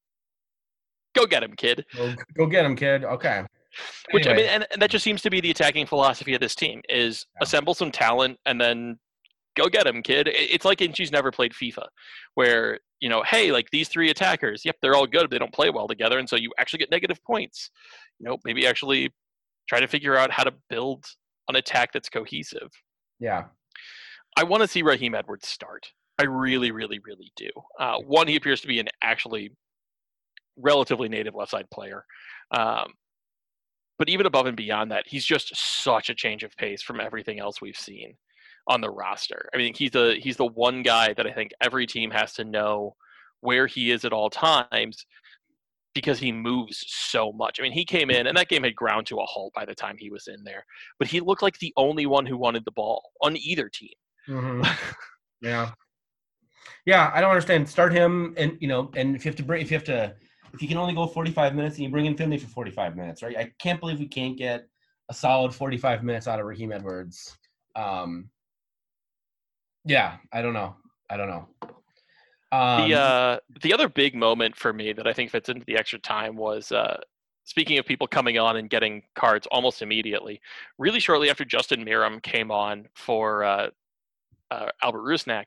Go 1.15 1.27
get 1.27 1.43
him, 1.43 1.53
kid. 1.55 1.85
go, 1.95 2.15
go 2.35 2.47
get 2.47 2.65
him, 2.65 2.77
kid. 2.77 3.05
Okay. 3.05 3.45
Which 4.13 4.27
I 4.27 4.33
mean, 4.35 4.47
and, 4.47 4.67
and 4.73 4.81
that 4.81 4.91
just 4.91 5.05
seems 5.05 5.21
to 5.23 5.31
be 5.31 5.43
the 5.43 5.51
attacking 5.51 5.85
philosophy 5.85 6.33
of 6.35 6.41
this 6.41 6.55
team: 6.55 6.81
is 6.89 7.27
Yeah. 7.35 7.45
assemble 7.45 7.75
some 7.75 7.91
talent 7.91 8.39
and 8.47 8.59
then 8.59 8.99
go 9.57 9.69
get 9.69 9.87
him, 9.87 10.03
kid. 10.03 10.29
It's 10.33 10.65
like 10.65 10.81
Inchy's 10.81 11.13
never 11.13 11.31
played 11.31 11.53
FIFA, 11.53 11.87
where 12.35 12.81
you 13.01 13.09
know, 13.09 13.23
hey, 13.27 13.53
like 13.53 13.69
these 13.71 13.89
three 13.89 14.11
attackers, 14.11 14.65
yep, 14.65 14.77
they're 14.81 14.95
all 14.95 15.07
good, 15.07 15.23
but 15.23 15.31
they 15.31 15.39
don't 15.39 15.53
play 15.53 15.71
well 15.71 15.89
together, 15.89 16.19
and 16.19 16.29
so 16.29 16.37
you 16.37 16.51
actually 16.59 16.79
get 16.79 16.91
negative 16.91 17.23
points. 17.25 17.71
You 18.19 18.29
know, 18.29 18.39
maybe 18.45 18.67
actually 18.67 19.13
try 19.69 19.81
to 19.81 19.89
figure 19.89 20.17
out 20.17 20.31
how 20.31 20.45
to 20.45 20.53
build 20.69 21.05
an 21.49 21.57
attack 21.57 21.93
that's 21.93 22.09
cohesive. 22.09 22.71
Yeah. 23.21 23.45
I 24.37 24.45
want 24.45 24.63
to 24.63 24.69
see 24.69 24.83
Raheem 24.83 25.15
Edwards 25.15 25.49
start. 25.49 25.87
I 26.19 26.25
really, 26.25 26.71
really, 26.71 27.01
really 27.05 27.33
do. 27.37 27.49
Uh, 27.79 27.99
one, 27.99 28.29
he 28.29 28.37
appears 28.37 28.61
to 28.63 28.69
be 28.69 28.79
an 28.79 28.89
actually 29.03 29.53
relatively 30.57 31.09
native 31.09 31.35
left 31.35 31.51
side 31.51 31.67
player. 31.73 32.05
Um, 32.51 32.93
but 33.99 34.09
even 34.09 34.27
above 34.27 34.47
and 34.47 34.57
beyond 34.57 34.91
that, 34.91 35.05
he's 35.07 35.25
just 35.25 35.57
such 35.57 36.11
a 36.11 36.15
change 36.15 36.43
of 36.43 36.57
pace 36.57 36.83
from 36.83 37.01
everything 37.01 37.39
else 37.39 37.61
we've 37.61 37.77
seen 37.77 38.15
on 38.67 38.81
the 38.81 38.91
roster. 38.91 39.49
I 39.55 39.59
mean, 39.59 39.75
he's 39.75 39.91
the 39.93 40.17
he's 40.21 40.37
the 40.37 40.47
one 40.47 40.83
guy 40.83 41.13
that 41.15 41.27
I 41.27 41.33
think 41.33 41.53
every 41.61 41.87
team 41.87 42.11
has 42.11 42.33
to 42.35 42.45
know 42.45 42.97
where 43.41 43.67
he 43.67 43.91
is 43.91 44.05
at 44.05 44.13
all 44.13 44.31
times 44.31 45.05
because 45.95 46.19
he 46.19 46.33
moves 46.33 46.85
so 46.89 47.33
much. 47.33 47.61
I 47.61 47.63
mean, 47.63 47.73
he 47.73 47.85
came 47.85 48.11
in 48.11 48.27
and 48.27 48.37
that 48.37 48.49
game 48.49 48.65
had 48.65 48.75
ground 48.75 49.07
to 49.09 49.19
a 49.21 49.25
halt 49.27 49.53
by 49.55 49.65
the 49.65 49.75
time 49.75 49.97
he 49.99 50.11
was 50.11 50.27
in 50.27 50.43
there, 50.45 50.65
but 50.99 51.09
he 51.09 51.21
looked 51.21 51.43
like 51.43 51.59
the 51.59 51.73
only 51.77 52.07
one 52.07 52.27
who 52.27 52.37
wanted 52.37 52.65
the 52.65 52.73
ball 52.73 53.13
on 53.23 53.37
either 53.37 53.69
team. 53.69 53.93
Mhm. 54.29 54.67
yeah. 55.41 55.73
Yeah, 56.87 57.11
I 57.15 57.21
don't 57.21 57.31
understand. 57.31 57.69
Start 57.69 57.93
him, 57.93 58.35
and 58.37 58.57
you 58.61 58.69
know, 58.69 58.91
and 58.97 59.15
if 59.17 59.25
you 59.25 59.31
have 59.31 59.37
to 59.37 59.43
bring, 59.43 59.63
if 59.63 59.71
you 59.71 59.77
have 59.77 59.85
to, 59.85 60.15
if 60.53 60.63
you 60.63 60.69
can 60.69 60.77
only 60.77 60.95
go 60.95 61.07
forty-five 61.07 61.55
minutes, 61.55 61.77
and 61.77 61.85
you 61.85 61.91
bring 61.91 62.07
in 62.07 62.17
Finlay 62.17 62.39
for 62.39 62.47
forty-five 62.49 62.97
minutes, 62.97 63.23
right? 63.23 63.37
I 63.37 63.53
can't 63.59 63.81
believe 63.81 63.99
we 63.99 64.09
can't 64.09 64.37
get 64.37 64.67
a 65.09 65.15
solid 65.15 65.55
forty-five 65.55 66.03
minutes 66.03 66.27
out 66.29 66.41
of 66.41 66.47
Raheem 66.47 66.73
Edwards. 66.73 67.37
Um, 67.77 68.31
yeah, 69.85 70.17
I 70.33 70.43
don't 70.43 70.55
know. 70.55 70.77
I 71.11 71.17
don't 71.17 71.29
know. 71.29 71.49
Um, 72.53 72.89
the 72.89 72.99
uh, 72.99 73.39
the 73.63 73.73
other 73.73 73.89
big 73.89 74.15
moment 74.15 74.57
for 74.57 74.73
me 74.73 74.93
that 74.93 75.07
I 75.07 75.13
think 75.13 75.31
fits 75.31 75.49
into 75.49 75.65
the 75.67 75.77
extra 75.77 75.99
time 75.99 76.37
was 76.37 76.71
uh, 76.71 77.01
speaking 77.45 77.79
of 77.79 77.87
people 77.87 78.07
coming 78.07 78.39
on 78.39 78.57
and 78.57 78.71
getting 78.71 79.03
cards 79.15 79.47
almost 79.51 79.83
immediately. 79.83 80.41
Really 80.79 81.01
shortly 81.01 81.31
after 81.31 81.45
Justin 81.45 81.85
Meram 81.85 82.23
came 82.23 82.51
on 82.51 82.87
for 82.95 83.45
uh, 83.45 83.69
uh, 84.51 84.69
Albert 84.83 85.03
Rusnak, 85.03 85.47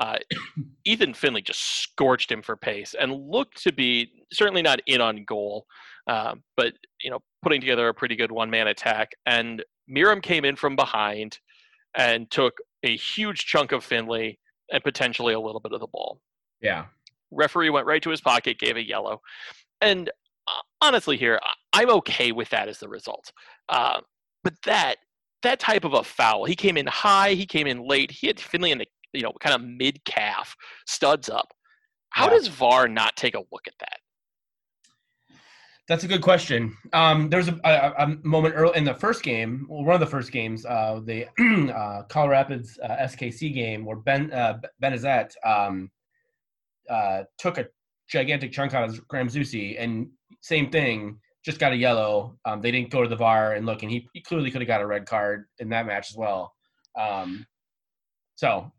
uh, 0.00 0.18
Ethan 0.84 1.14
Finlay 1.14 1.42
just 1.42 1.82
scorched 1.82 2.30
him 2.30 2.42
for 2.42 2.56
pace 2.56 2.94
and 2.98 3.12
looked 3.12 3.62
to 3.62 3.72
be 3.72 4.10
certainly 4.32 4.62
not 4.62 4.80
in 4.86 5.00
on 5.00 5.24
goal, 5.24 5.66
uh, 6.06 6.34
but 6.56 6.72
you 7.02 7.10
know 7.10 7.18
putting 7.42 7.60
together 7.60 7.88
a 7.88 7.94
pretty 7.94 8.16
good 8.16 8.32
one 8.32 8.50
man 8.50 8.68
attack. 8.68 9.12
And 9.26 9.64
Meram 9.90 10.22
came 10.22 10.44
in 10.44 10.56
from 10.56 10.76
behind 10.76 11.38
and 11.96 12.30
took 12.30 12.54
a 12.82 12.96
huge 12.96 13.46
chunk 13.46 13.72
of 13.72 13.84
Finlay 13.84 14.38
and 14.72 14.82
potentially 14.84 15.34
a 15.34 15.40
little 15.40 15.60
bit 15.60 15.72
of 15.72 15.80
the 15.80 15.86
ball 15.86 16.20
yeah, 16.60 16.86
referee 17.30 17.70
went 17.70 17.86
right 17.86 18.02
to 18.02 18.10
his 18.10 18.20
pocket, 18.20 18.58
gave 18.58 18.76
a 18.76 18.86
yellow. 18.86 19.20
And 19.80 20.08
uh, 20.48 20.62
honestly, 20.80 21.16
here 21.16 21.40
I'm 21.72 21.90
okay 21.90 22.32
with 22.32 22.48
that 22.50 22.68
as 22.68 22.78
the 22.78 22.88
result. 22.88 23.32
Uh, 23.68 24.00
but 24.42 24.54
that 24.64 24.96
that 25.42 25.60
type 25.60 25.84
of 25.84 25.94
a 25.94 26.02
foul, 26.02 26.44
he 26.44 26.56
came 26.56 26.76
in 26.76 26.86
high, 26.86 27.34
he 27.34 27.46
came 27.46 27.66
in 27.66 27.86
late, 27.86 28.10
he 28.10 28.26
had 28.26 28.40
Finlay 28.40 28.72
in 28.72 28.78
the 28.78 28.86
you 29.12 29.22
know 29.22 29.32
kind 29.40 29.54
of 29.54 29.62
mid 29.68 30.04
calf, 30.04 30.56
studs 30.86 31.28
up. 31.28 31.52
How 32.10 32.28
Yeah. 32.28 32.30
does 32.30 32.48
VAR 32.48 32.88
not 32.88 33.16
take 33.16 33.34
a 33.34 33.44
look 33.52 33.66
at 33.68 33.74
that? 33.80 33.98
That's 35.88 36.04
a 36.04 36.08
good 36.08 36.20
question. 36.20 36.76
Um, 36.92 37.30
there 37.30 37.38
was 37.38 37.48
a, 37.48 37.58
a, 37.64 37.94
a 37.98 38.16
moment 38.22 38.54
early 38.54 38.76
in 38.76 38.84
the 38.84 38.92
first 38.92 39.22
game, 39.22 39.66
well, 39.70 39.84
one 39.84 39.94
of 39.94 40.00
the 40.00 40.06
first 40.06 40.30
games, 40.32 40.66
uh, 40.66 41.00
the 41.02 41.26
uh, 41.74 42.02
Colorado 42.10 42.30
Rapids 42.30 42.78
uh, 42.82 42.88
SKC 42.88 43.54
game, 43.54 43.86
where 43.86 43.96
Ben 43.96 44.30
uh, 44.30 44.58
Benezet 44.82 45.32
um, 45.46 45.90
uh, 46.90 47.22
took 47.38 47.56
a 47.56 47.66
gigantic 48.06 48.52
chunk 48.52 48.74
out 48.74 48.86
of 48.86 49.08
Graham 49.08 49.28
Zusi, 49.28 49.76
and 49.82 50.08
same 50.42 50.70
thing, 50.70 51.18
just 51.42 51.58
got 51.58 51.72
a 51.72 51.76
yellow. 51.76 52.36
Um, 52.44 52.60
they 52.60 52.70
didn't 52.70 52.90
go 52.90 53.02
to 53.02 53.08
the 53.08 53.16
VAR 53.16 53.54
and 53.54 53.64
look, 53.64 53.82
and 53.82 53.90
he, 53.90 54.06
he 54.12 54.20
clearly 54.20 54.50
could 54.50 54.60
have 54.60 54.68
got 54.68 54.82
a 54.82 54.86
red 54.86 55.06
card 55.06 55.46
in 55.58 55.70
that 55.70 55.86
match 55.86 56.10
as 56.10 56.16
well. 56.16 56.52
Um, 57.00 57.46
so 58.36 58.70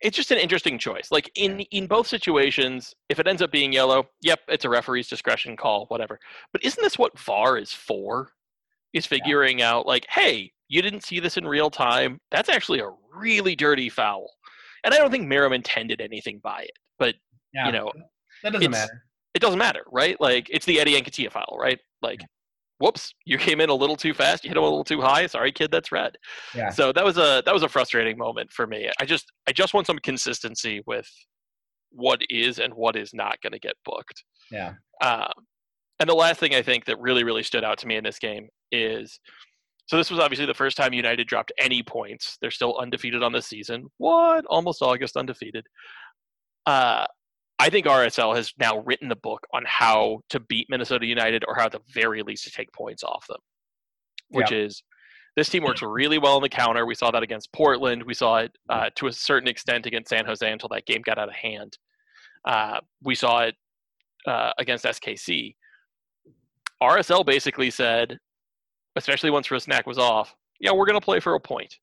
It's 0.00 0.16
just 0.16 0.30
an 0.30 0.38
interesting 0.38 0.78
choice. 0.78 1.08
Like 1.10 1.30
in 1.34 1.60
in 1.72 1.86
both 1.86 2.06
situations, 2.06 2.94
if 3.08 3.18
it 3.18 3.26
ends 3.26 3.42
up 3.42 3.52
being 3.52 3.72
yellow, 3.72 4.08
yep, 4.22 4.40
it's 4.48 4.64
a 4.64 4.68
referee's 4.68 5.08
discretion 5.08 5.56
call, 5.56 5.86
whatever. 5.86 6.18
But 6.52 6.64
isn't 6.64 6.82
this 6.82 6.98
what 6.98 7.18
VAR 7.18 7.58
is 7.58 7.72
for? 7.72 8.32
Is 8.92 9.06
figuring 9.06 9.62
out 9.62 9.86
like, 9.86 10.06
hey, 10.08 10.50
you 10.68 10.82
didn't 10.82 11.04
see 11.04 11.20
this 11.20 11.36
in 11.36 11.46
real 11.46 11.70
time. 11.70 12.18
That's 12.30 12.48
actually 12.48 12.80
a 12.80 12.90
really 13.14 13.54
dirty 13.54 13.88
foul. 13.88 14.28
And 14.84 14.94
I 14.94 14.98
don't 14.98 15.10
think 15.10 15.30
Meram 15.30 15.54
intended 15.54 16.00
anything 16.00 16.40
by 16.42 16.62
it, 16.62 16.72
but 16.98 17.14
yeah, 17.52 17.66
you 17.66 17.72
know, 17.72 17.92
that 18.42 18.52
doesn't 18.52 18.70
matter. 18.70 19.04
it 19.34 19.40
doesn't 19.40 19.58
matter, 19.58 19.84
right? 19.92 20.18
Like 20.20 20.48
it's 20.50 20.66
the 20.66 20.80
Eddie 20.80 21.00
Nketiah 21.00 21.30
foul, 21.30 21.56
right? 21.60 21.78
Like, 22.02 22.20
whoops, 22.80 23.14
you 23.24 23.38
came 23.38 23.60
in 23.60 23.70
a 23.70 23.74
little 23.74 23.96
too 23.96 24.12
fast, 24.12 24.42
you 24.42 24.48
hit 24.48 24.56
him 24.56 24.62
a 24.62 24.66
little 24.66 24.84
too 24.84 25.00
high. 25.00 25.26
Sorry, 25.26 25.52
kid, 25.52 25.70
that's 25.70 25.92
red. 25.92 26.16
Yeah. 26.54 26.70
So 26.70 26.92
that 26.92 27.04
was 27.04 27.18
a 27.18 27.42
that 27.44 27.54
was 27.54 27.62
a 27.62 27.68
frustrating 27.68 28.18
moment 28.18 28.50
for 28.50 28.66
me. 28.66 28.90
I 28.98 29.04
just 29.04 29.30
I 29.46 29.52
just 29.52 29.74
want 29.74 29.86
some 29.86 29.98
consistency 29.98 30.82
with 30.86 31.08
what 31.92 32.20
is 32.28 32.58
and 32.58 32.74
what 32.74 32.96
is 32.96 33.14
not 33.14 33.40
going 33.42 33.52
to 33.52 33.58
get 33.58 33.74
booked. 33.84 34.24
Yeah. 34.50 34.74
Um, 35.02 35.32
and 36.00 36.08
the 36.08 36.14
last 36.14 36.40
thing 36.40 36.54
I 36.54 36.62
think 36.62 36.86
that 36.86 36.98
really 36.98 37.22
really 37.22 37.42
stood 37.42 37.64
out 37.64 37.78
to 37.78 37.86
me 37.86 37.96
in 37.96 38.04
this 38.04 38.18
game 38.18 38.48
is 38.72 39.20
so 39.86 39.96
this 39.96 40.10
was 40.10 40.20
obviously 40.20 40.46
the 40.46 40.54
first 40.54 40.76
time 40.76 40.92
United 40.92 41.26
dropped 41.26 41.52
any 41.58 41.82
points. 41.82 42.38
They're 42.40 42.50
still 42.52 42.78
undefeated 42.78 43.22
on 43.22 43.32
the 43.32 43.42
season. 43.42 43.86
What? 43.98 44.44
Almost 44.46 44.82
August 44.82 45.16
undefeated. 45.16 45.66
Uh, 46.64 47.06
I 47.60 47.68
think 47.68 47.86
RSL 47.86 48.34
has 48.34 48.54
now 48.58 48.78
written 48.78 49.08
the 49.08 49.16
book 49.16 49.46
on 49.52 49.64
how 49.66 50.22
to 50.30 50.40
beat 50.40 50.66
Minnesota 50.70 51.04
United 51.04 51.44
or 51.46 51.54
how 51.54 51.66
at 51.66 51.72
the 51.72 51.80
very 51.92 52.22
least 52.22 52.44
to 52.44 52.50
take 52.50 52.72
points 52.72 53.04
off 53.04 53.26
them. 53.26 53.36
Which 54.30 54.50
is 54.52 54.82
this 55.36 55.48
team 55.48 55.64
works 55.64 55.82
really 55.82 56.18
well 56.18 56.36
on 56.36 56.42
the 56.42 56.48
counter. 56.48 56.86
We 56.86 56.94
saw 56.94 57.10
that 57.10 57.22
against 57.22 57.52
Portland. 57.52 58.02
We 58.02 58.14
saw 58.14 58.38
it 58.38 58.52
uh, 58.68 58.90
to 58.96 59.08
a 59.08 59.12
certain 59.12 59.48
extent 59.48 59.86
against 59.86 60.08
San 60.08 60.24
Jose 60.24 60.50
until 60.50 60.68
that 60.70 60.86
game 60.86 61.02
got 61.02 61.18
out 61.18 61.28
of 61.28 61.34
hand. 61.34 61.76
Uh, 62.44 62.80
we 63.02 63.14
saw 63.14 63.40
it 63.40 63.54
uh, 64.26 64.52
against 64.58 64.84
SKC. 64.84 65.54
RSL 66.82 67.26
basically 67.26 67.70
said, 67.70 68.18
especially 68.96 69.30
once 69.30 69.48
Rusnak 69.48 69.86
was 69.86 69.98
off, 69.98 70.34
yeah, 70.60 70.72
we're 70.72 70.86
going 70.86 70.98
to 70.98 71.04
play 71.04 71.20
for 71.20 71.34
a 71.34 71.40
point, 71.40 71.74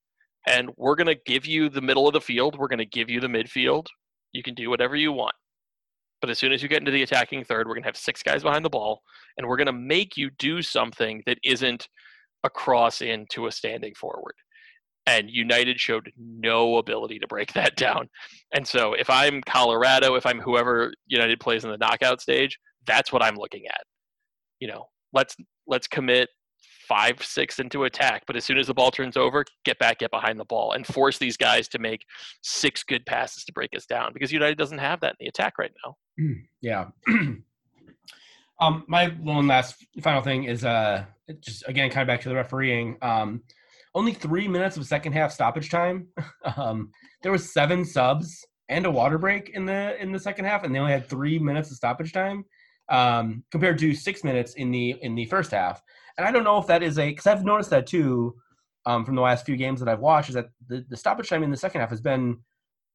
and 0.48 0.70
we're 0.76 0.96
going 0.96 1.08
to 1.08 1.20
give 1.26 1.46
you 1.46 1.70
the 1.70 1.82
middle 1.82 2.08
of 2.08 2.14
the 2.14 2.22
field. 2.22 2.58
We're 2.58 2.68
going 2.68 2.80
to 2.80 2.86
give 2.86 3.10
you 3.10 3.20
the 3.20 3.28
midfield. 3.28 3.86
You 4.34 4.44
can 4.44 4.56
do 4.56 4.70
whatever 4.70 4.96
you 4.96 5.12
want. 5.12 5.36
But 6.22 6.30
as 6.30 6.40
soon 6.40 6.52
as 6.52 6.64
you 6.64 6.70
get 6.70 6.80
into 6.80 6.92
the 6.92 7.04
attacking 7.04 7.44
third, 7.44 7.68
we're 7.68 7.76
going 7.76 7.84
to 7.84 7.90
have 7.90 7.98
six 7.98 8.24
guys 8.24 8.44
behind 8.44 8.66
the 8.66 8.70
ball, 8.70 9.02
and 9.38 9.48
we're 9.48 9.58
going 9.58 9.68
to 9.68 9.74
make 9.74 10.18
you 10.18 10.30
do 10.40 10.62
something 10.62 11.22
that 11.26 11.38
isn't 11.44 11.88
a 12.44 12.50
cross 12.50 13.02
into 13.02 13.48
a 13.48 13.52
standing 13.52 13.94
forward. 13.94 14.34
And 15.06 15.30
United 15.30 15.80
showed 15.80 16.12
no 16.18 16.78
ability 16.78 17.20
to 17.20 17.28
break 17.28 17.54
that 17.54 17.76
down. 17.76 18.10
And 18.54 18.68
so 18.68 18.94
if 18.94 19.10
I'm 19.10 19.42
Colorado, 19.42 20.16
if 20.16 20.26
I'm 20.26 20.40
whoever 20.40 20.92
United 21.08 21.40
plays 21.40 21.64
in 21.64 21.72
the 21.72 21.78
knockout 21.78 22.22
stage, 22.22 22.58
that's 22.86 23.14
what 23.14 23.24
I'm 23.24 23.36
looking 23.36 23.66
at. 23.68 23.82
You 24.60 24.70
know, 24.70 24.86
let's 25.14 25.36
let's 25.68 25.88
commit 25.88 26.30
five, 26.88 27.24
six 27.24 27.60
into 27.60 27.84
attack, 27.84 28.24
but 28.28 28.36
as 28.36 28.46
soon 28.46 28.58
as 28.58 28.68
the 28.68 28.74
ball 28.74 28.92
turns 28.92 29.18
over, 29.18 29.44
get 29.66 29.78
back, 29.80 30.00
get 30.00 30.12
behind 30.12 30.40
the 30.40 30.46
ball, 30.46 30.72
and 30.72 30.86
force 30.86 31.18
these 31.18 31.38
guys 31.38 31.68
to 31.70 31.80
make 31.80 32.06
six 32.42 32.84
good 32.84 33.06
passes 33.06 33.44
to 33.46 33.54
break 33.54 33.76
us 33.76 33.86
down 33.86 34.12
because 34.14 34.32
United 34.32 34.58
doesn't 34.58 34.78
have 34.78 35.00
that 35.02 35.12
in 35.12 35.26
the 35.26 35.28
attack 35.28 35.58
right 35.58 35.72
now. 35.86 35.96
Yeah. 36.62 36.86
um, 38.60 38.86
my 38.88 39.08
one 39.20 39.48
last 39.48 39.76
final 40.02 40.22
thing 40.22 40.46
is 40.46 40.66
uh 40.66 41.06
just 41.42 41.68
again 41.68 41.90
kind 41.90 42.02
of 42.02 42.08
back 42.08 42.22
to 42.22 42.30
the 42.30 42.36
refereeing. 42.36 42.98
Um, 43.02 43.42
only 43.96 44.14
three 44.14 44.48
minutes 44.48 44.78
of 44.78 44.86
second 44.86 45.14
half 45.14 45.32
stoppage 45.32 45.70
time. 45.70 46.08
um, 46.58 46.92
there 47.24 47.32
was 47.32 47.52
seven 47.52 47.84
subs 47.84 48.46
and 48.70 48.86
a 48.86 48.92
water 48.92 49.18
break 49.18 49.50
in 49.50 49.66
the 49.66 50.02
in 50.02 50.12
the 50.12 50.20
second 50.20 50.46
half, 50.46 50.64
and 50.64 50.74
they 50.74 50.80
only 50.80 50.92
had 50.92 51.08
three 51.08 51.40
minutes 51.40 51.72
of 51.72 51.78
stoppage 51.78 52.14
time 52.14 52.46
um, 52.90 53.44
compared 53.52 53.80
to 53.80 53.94
six 53.94 54.24
minutes 54.24 54.54
in 54.54 54.72
the 54.72 54.96
in 55.02 55.16
the 55.16 55.26
first 55.26 55.52
half. 55.52 55.82
And 56.18 56.28
I 56.28 56.32
don't 56.32 56.44
know 56.44 56.58
if 56.58 56.68
that 56.68 56.84
is 56.84 56.98
a 56.98 57.10
because 57.10 57.28
I've 57.28 57.46
noticed 57.46 57.70
that 57.70 57.88
too 57.88 58.36
um, 58.86 59.06
from 59.06 59.16
the 59.16 59.22
last 59.22 59.46
few 59.46 59.56
games 59.56 59.80
that 59.80 59.90
I've 59.90 60.00
watched 60.00 60.30
is 60.30 60.36
that 60.36 60.48
the, 60.68 60.86
the 60.90 60.98
stoppage 60.98 61.30
time 61.30 61.44
in 61.44 61.52
the 61.52 61.58
second 61.58 61.82
half 61.82 61.90
has 61.90 62.02
been 62.02 62.38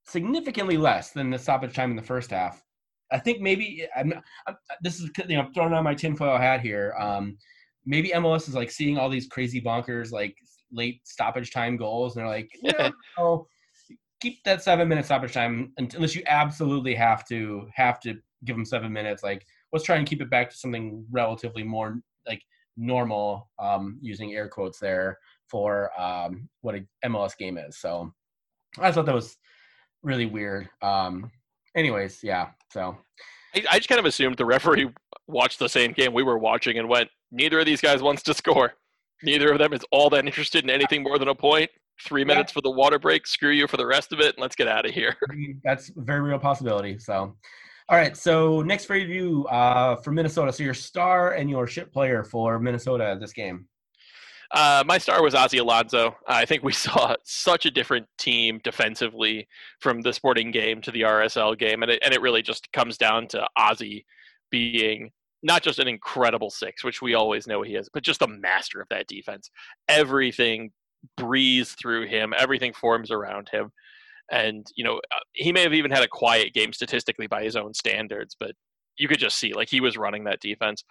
significantly 0.05 0.77
less 0.77 1.11
than 1.11 1.31
the 1.31 1.39
stoppage 1.39 1.75
time 1.75 1.91
in 1.91 1.97
the 1.97 2.03
first 2.03 2.31
half. 2.31 2.65
I 3.13 3.19
think 3.19 3.41
maybe 3.41 3.87
I'm, 3.95 4.15
I'm 4.47 4.57
this 4.81 5.01
is 5.01 5.11
you 5.29 5.37
know 5.37 5.43
I'm 5.43 5.53
throwing 5.53 5.75
on 5.75 5.85
my 5.85 5.95
tinfoil 5.95 6.39
hat 6.39 6.61
here. 6.61 6.95
Um, 6.99 7.37
maybe 7.85 8.11
MLS 8.11 8.49
is 8.49 8.55
like 8.55 8.71
seeing 8.71 8.99
all 8.99 9.11
these 9.11 9.29
crazy 9.29 9.61
bonkers 9.61 10.13
like 10.13 10.37
late 10.73 11.01
stoppage 11.05 11.51
time 11.51 11.77
goals, 11.77 12.17
and 12.17 12.23
they're 12.23 12.33
like, 12.33 12.51
yeah, 12.63 12.91
no, 13.19 13.47
keep 14.21 14.43
that 14.45 14.63
seven 14.63 14.89
minute 14.89 15.05
stoppage 15.05 15.35
time 15.35 15.73
unless 15.77 16.15
you 16.15 16.23
absolutely 16.27 16.95
have 16.95 17.27
to 17.29 17.69
have 17.75 18.01
to 18.01 18.15
give 18.45 18.57
them 18.57 18.65
seven 18.65 18.93
minutes. 18.93 19.23
Like 19.23 19.45
let's 19.73 19.85
try 19.85 19.97
and 19.97 20.07
keep 20.07 20.23
it 20.23 20.31
back 20.31 20.51
to 20.51 20.57
something 20.57 21.05
relatively 21.11 21.63
more 21.63 21.99
like 22.27 22.43
normal, 22.77 23.49
um, 23.59 23.99
using 24.01 24.35
air 24.35 24.49
quotes 24.49 24.79
there 24.79 25.19
for 25.49 25.91
um, 26.01 26.49
what 26.63 26.75
a 26.75 26.85
MLS 27.07 27.37
game 27.37 27.59
is. 27.59 27.79
So 27.79 28.13
I 28.79 28.93
thought 28.93 29.07
that 29.07 29.15
was 29.15 29.37
really 30.03 30.27
weird. 30.27 30.69
Um, 30.81 31.31
anyways, 31.77 32.21
yeah. 32.23 32.49
So 32.73 32.97
I, 33.55 33.65
I 33.71 33.77
just 33.79 33.89
kind 33.89 33.99
of 33.99 34.07
assumed 34.07 34.37
the 34.37 34.47
referee 34.47 34.91
watched 35.27 35.59
the 35.59 35.69
same 35.69 35.93
game 35.93 36.13
we 36.13 36.23
were 36.23 36.39
watching 36.39 36.79
and 36.79 36.89
went, 36.89 37.09
neither 37.31 37.61
of 37.61 37.67
these 37.67 37.81
guys 37.81 38.03
wants 38.03 38.23
to 38.25 38.35
score. 38.35 38.75
Neither 39.23 39.53
of 39.53 39.59
them 39.59 39.73
is 39.73 39.85
all 39.93 40.11
that 40.11 40.25
interested 40.25 40.65
in 40.65 40.71
anything 40.71 41.03
more 41.03 41.19
than 41.19 41.29
a 41.29 41.35
point. 41.35 41.71
Three 42.05 42.25
minutes 42.25 42.51
yeah. 42.51 42.55
for 42.55 42.61
the 42.63 42.71
water 42.71 42.99
break. 42.99 43.27
Screw 43.27 43.51
you 43.51 43.69
for 43.69 43.77
the 43.77 43.87
rest 43.87 44.13
of 44.13 44.19
it. 44.19 44.35
And 44.35 44.43
let's 44.43 44.57
get 44.57 44.67
out 44.67 44.85
of 44.85 44.93
here. 44.93 45.15
That's 45.63 45.91
a 45.91 46.01
very 46.01 46.21
real 46.21 46.39
possibility. 46.39 46.99
So, 46.99 47.37
all 47.89 47.97
right. 47.97 48.17
So 48.17 48.63
next 48.63 48.85
for 48.87 48.97
you 48.97 49.47
uh, 49.47 49.97
for 49.97 50.13
Minnesota. 50.13 50.53
So 50.53 50.63
your 50.63 50.75
star 50.75 51.33
and 51.33 51.51
your 51.51 51.67
ship 51.67 51.93
player 51.93 52.25
for 52.25 52.59
Minnesota 52.59 53.17
this 53.21 53.33
game. 53.33 53.67
Uh, 54.53 54.85
my 54.87 54.99
star 54.99 55.23
was 55.23 55.35
Ozzie 55.35 55.59
Alonso. 55.59 56.15
I 56.27 56.45
think 56.45 56.63
we 56.63 56.73
saw 56.75 57.15
such 57.25 57.67
a 57.67 57.71
different 57.71 58.07
team 58.19 58.61
defensively 58.63 59.49
from 59.81 60.03
the 60.03 60.13
sporting 60.13 60.51
game 60.51 60.83
to 60.83 60.91
the 60.91 61.03
RSL 61.03 61.59
game, 61.59 61.83
and 61.83 61.91
it, 61.91 62.03
and 62.05 62.13
it 62.13 62.21
really 62.21 62.43
just 62.43 62.71
comes 62.73 62.99
down 62.99 63.29
to 63.29 63.47
Ozzie 63.57 64.05
being 64.51 65.11
not 65.43 65.63
just 65.63 65.79
an 65.79 65.89
incredible 65.89 66.51
six, 66.51 66.85
which 66.85 67.03
we 67.03 67.15
always 67.15 67.47
know 67.47 67.63
he 67.63 67.75
is, 67.75 67.89
but 67.93 68.05
just 68.05 68.23
a 68.23 68.27
master 68.27 68.81
of 68.81 68.89
that 68.91 69.09
defense. 69.09 69.51
Everything 69.89 70.71
breathes 71.17 71.73
through 71.73 72.07
him, 72.07 72.33
everything 72.39 72.73
forms 72.73 73.11
around 73.11 73.49
him. 73.49 73.73
And, 74.33 74.67
you 74.75 74.83
know, 74.83 74.97
uh, 74.97 75.21
he 75.35 75.53
may 75.53 75.63
have 75.63 75.75
even 75.75 75.91
had 75.91 76.03
a 76.03 76.09
quiet 76.09 76.55
game 76.55 76.73
statistically 76.73 77.27
by 77.27 77.45
his 77.45 77.55
own 77.55 77.75
standards, 77.75 78.35
but 78.39 78.53
you 78.99 79.07
could 79.07 79.19
just 79.19 79.39
see 79.39 79.53
like 79.53 79.69
he 79.69 79.81
was 79.81 79.97
running 79.97 80.25
that 80.25 80.41
defense. 80.41 80.85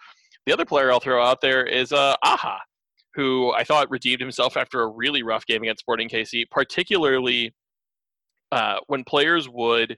The 0.46 0.52
other 0.52 0.64
player 0.64 0.90
I'll 0.90 1.00
throw 1.00 1.22
out 1.22 1.40
there 1.40 1.64
is 1.64 1.92
uh, 1.92 2.16
Aja, 2.24 2.58
who 3.14 3.52
I 3.52 3.64
thought 3.64 3.90
redeemed 3.90 4.20
himself 4.20 4.56
after 4.56 4.82
a 4.82 4.88
really 4.88 5.22
rough 5.22 5.46
game 5.46 5.62
against 5.62 5.80
Sporting 5.80 6.08
KC, 6.08 6.44
particularly 6.50 7.52
uh, 8.52 8.76
when 8.86 9.04
players 9.04 9.48
would 9.48 9.96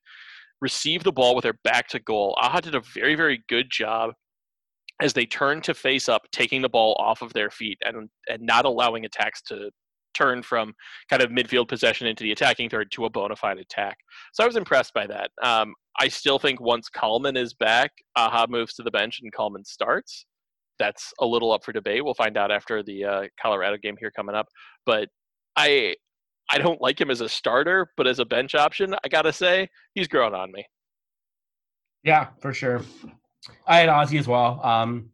receive 0.61 1.05
the 1.05 1.13
ball 1.13 1.35
with 1.35 1.43
their 1.43 1.59
back 1.65 1.89
to 1.89 2.01
goal. 2.01 2.37
Aja 2.41 2.61
did 2.63 2.75
a 2.75 2.83
very, 2.95 3.15
very 3.15 3.43
good 3.49 3.67
job 3.71 4.13
as 5.01 5.13
they 5.13 5.27
turned 5.27 5.65
to 5.65 5.75
face 5.75 6.09
up, 6.09 6.23
taking 6.33 6.63
the 6.63 6.69
ball 6.69 6.97
off 6.99 7.21
of 7.21 7.33
their 7.33 7.51
feet 7.51 7.79
and 7.85 8.09
and 8.29 8.43
not 8.43 8.65
allowing 8.65 9.05
attacks 9.05 9.43
to 9.43 9.71
turn 10.15 10.43
from 10.43 10.75
kind 11.11 11.23
of 11.23 11.31
midfield 11.31 11.69
possession 11.69 12.07
into 12.07 12.25
the 12.25 12.33
attacking 12.33 12.69
third 12.71 12.91
to 12.93 13.05
a 13.05 13.11
bona 13.11 13.37
fide 13.37 13.59
attack. 13.59 13.97
So 14.33 14.43
I 14.43 14.47
was 14.47 14.57
impressed 14.57 14.95
by 14.95 15.07
that. 15.07 15.31
Um, 15.43 15.75
I 16.01 16.09
still 16.09 16.39
think 16.39 16.61
once 16.61 16.89
Kallman 16.91 17.37
is 17.37 17.55
back, 17.55 17.91
Aja 18.17 18.47
moves 18.49 18.75
to 18.75 18.83
the 18.83 18.91
bench 18.91 19.21
and 19.23 19.33
Kallman 19.33 19.65
starts. 19.67 20.27
That's 20.79 21.13
a 21.21 21.27
little 21.27 21.53
up 21.53 21.65
for 21.65 21.73
debate. 21.73 22.05
We'll 22.05 22.15
find 22.15 22.37
out 22.37 22.51
after 22.51 22.83
the 22.83 23.05
uh, 23.05 23.23
Colorado 23.41 23.77
game 23.77 23.97
here 23.99 24.11
coming 24.11 24.35
up. 24.35 24.49
But 24.87 25.09
I 25.57 25.95
I 26.51 26.59
don't 26.59 26.81
like 26.81 27.01
him 27.01 27.11
as 27.11 27.21
a 27.21 27.29
starter, 27.29 27.91
but 27.97 28.07
as 28.07 28.19
a 28.19 28.25
bench 28.25 28.55
option, 28.55 28.95
I 29.05 29.09
gotta 29.09 29.33
say 29.33 29.69
he's 29.95 30.09
grown 30.09 30.35
on 30.35 30.53
me. 30.53 30.65
Yeah, 32.03 32.29
for 32.41 32.53
sure. 32.53 32.83
I 33.67 33.79
had 33.79 33.89
Ozzie 33.89 34.19
as 34.19 34.29
well. 34.29 34.61
Um, 34.65 35.11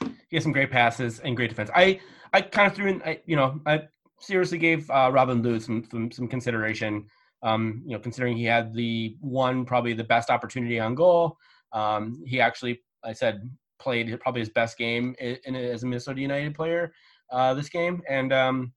he 0.00 0.36
has 0.36 0.42
some 0.42 0.52
great 0.52 0.70
passes 0.70 1.20
and 1.20 1.36
great 1.36 1.50
defense. 1.50 1.70
I 1.74 2.00
I 2.32 2.40
kind 2.40 2.66
of 2.66 2.74
threw 2.74 2.86
in, 2.86 3.02
I, 3.02 3.20
you 3.26 3.36
know, 3.36 3.60
I 3.66 3.82
seriously 4.20 4.58
gave 4.58 4.90
uh, 4.90 5.10
Robin 5.12 5.42
Lod 5.42 5.62
some, 5.62 5.84
some, 5.90 6.10
some 6.10 6.28
consideration. 6.28 7.06
Um, 7.42 7.82
you 7.84 7.92
know, 7.92 7.98
considering 7.98 8.36
he 8.36 8.44
had 8.44 8.72
the 8.72 9.16
one 9.20 9.66
probably 9.66 9.92
the 9.92 10.04
best 10.04 10.30
opportunity 10.30 10.80
on 10.80 10.94
goal. 10.94 11.36
Um, 11.72 12.22
he 12.24 12.40
actually, 12.40 12.80
I 13.04 13.12
said, 13.12 13.50
played 13.78 14.18
probably 14.20 14.40
his 14.40 14.48
best 14.48 14.78
game 14.78 15.14
in, 15.18 15.36
in 15.44 15.54
as 15.54 15.82
a 15.82 15.86
Minnesota 15.86 16.22
United 16.22 16.54
player 16.54 16.94
uh, 17.30 17.52
this 17.52 17.68
game, 17.68 18.02
and 18.08 18.32
um, 18.32 18.72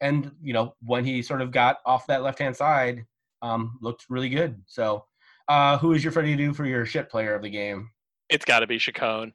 and 0.00 0.32
you 0.42 0.52
know 0.52 0.74
when 0.82 1.04
he 1.04 1.22
sort 1.22 1.40
of 1.40 1.52
got 1.52 1.76
off 1.86 2.06
that 2.08 2.22
left 2.22 2.40
hand 2.40 2.56
side, 2.56 3.04
um, 3.42 3.78
looked 3.80 4.06
really 4.08 4.28
good. 4.28 4.60
So, 4.66 5.04
uh, 5.46 5.78
who 5.78 5.92
is 5.92 6.02
your 6.02 6.12
Freddie 6.12 6.36
Adu 6.36 6.56
for 6.56 6.64
your 6.64 6.84
shit 6.84 7.10
player 7.10 7.36
of 7.36 7.42
the 7.42 7.50
game? 7.50 7.90
it's 8.30 8.44
got 8.44 8.60
to 8.60 8.66
be 8.66 8.78
Chacon. 8.78 9.34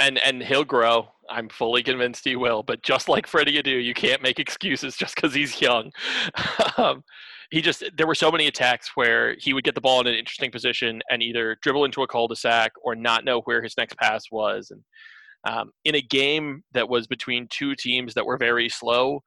And 0.00 0.18
and 0.18 0.42
he'll 0.42 0.64
grow. 0.64 1.08
I'm 1.30 1.48
fully 1.48 1.82
convinced 1.82 2.24
he 2.24 2.36
will. 2.36 2.62
But 2.62 2.82
just 2.82 3.08
like 3.08 3.26
Freddie 3.26 3.62
Adu, 3.62 3.82
you 3.82 3.94
can't 3.94 4.22
make 4.22 4.38
excuses 4.38 4.96
just 4.98 5.14
because 5.14 5.34
he's 5.34 5.60
young. 5.60 5.90
um, 6.76 7.04
he 7.50 7.60
just 7.60 7.84
there 7.96 8.06
were 8.06 8.14
so 8.14 8.32
many 8.32 8.46
attacks 8.46 8.90
where 8.94 9.36
he 9.38 9.52
would 9.52 9.64
get 9.64 9.74
the 9.74 9.80
ball 9.80 10.00
in 10.00 10.06
an 10.06 10.14
interesting 10.14 10.50
position 10.50 11.00
and 11.10 11.22
either 11.22 11.56
dribble 11.62 11.84
into 11.84 12.02
a 12.02 12.08
cul-de-sac 12.08 12.72
or 12.82 12.94
not 12.94 13.24
know 13.24 13.40
where 13.42 13.62
his 13.62 13.76
next 13.76 13.96
pass 13.98 14.24
was. 14.32 14.70
And 14.70 14.82
um, 15.46 15.70
in 15.84 15.94
a 15.94 16.00
game 16.00 16.64
that 16.72 16.88
was 16.88 17.06
between 17.06 17.46
two 17.50 17.74
teams 17.76 18.14
that 18.14 18.26
were 18.26 18.38
very 18.38 18.68
slow, 18.68 19.22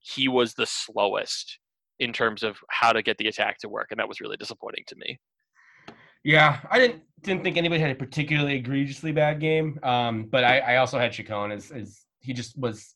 he 0.00 0.28
was 0.28 0.54
the 0.54 0.66
slowest 0.66 1.58
in 2.00 2.12
terms 2.12 2.42
of 2.42 2.56
how 2.70 2.92
to 2.92 3.02
get 3.02 3.18
the 3.18 3.28
attack 3.28 3.58
to 3.58 3.68
work, 3.68 3.88
and 3.90 3.98
that 3.98 4.08
was 4.08 4.20
really 4.20 4.36
disappointing 4.36 4.84
to 4.86 4.96
me. 4.96 5.18
Yeah, 6.28 6.60
I 6.70 6.78
didn't 6.78 7.04
didn't 7.22 7.42
think 7.42 7.56
anybody 7.56 7.80
had 7.80 7.90
a 7.90 7.94
particularly 7.94 8.56
egregiously 8.56 9.12
bad 9.12 9.40
game. 9.40 9.80
Um, 9.82 10.24
but 10.24 10.44
I, 10.44 10.58
I 10.58 10.76
also 10.76 10.98
had 10.98 11.10
Chacon 11.10 11.50
as, 11.50 11.70
as 11.70 12.04
he 12.20 12.34
just 12.34 12.58
was. 12.58 12.94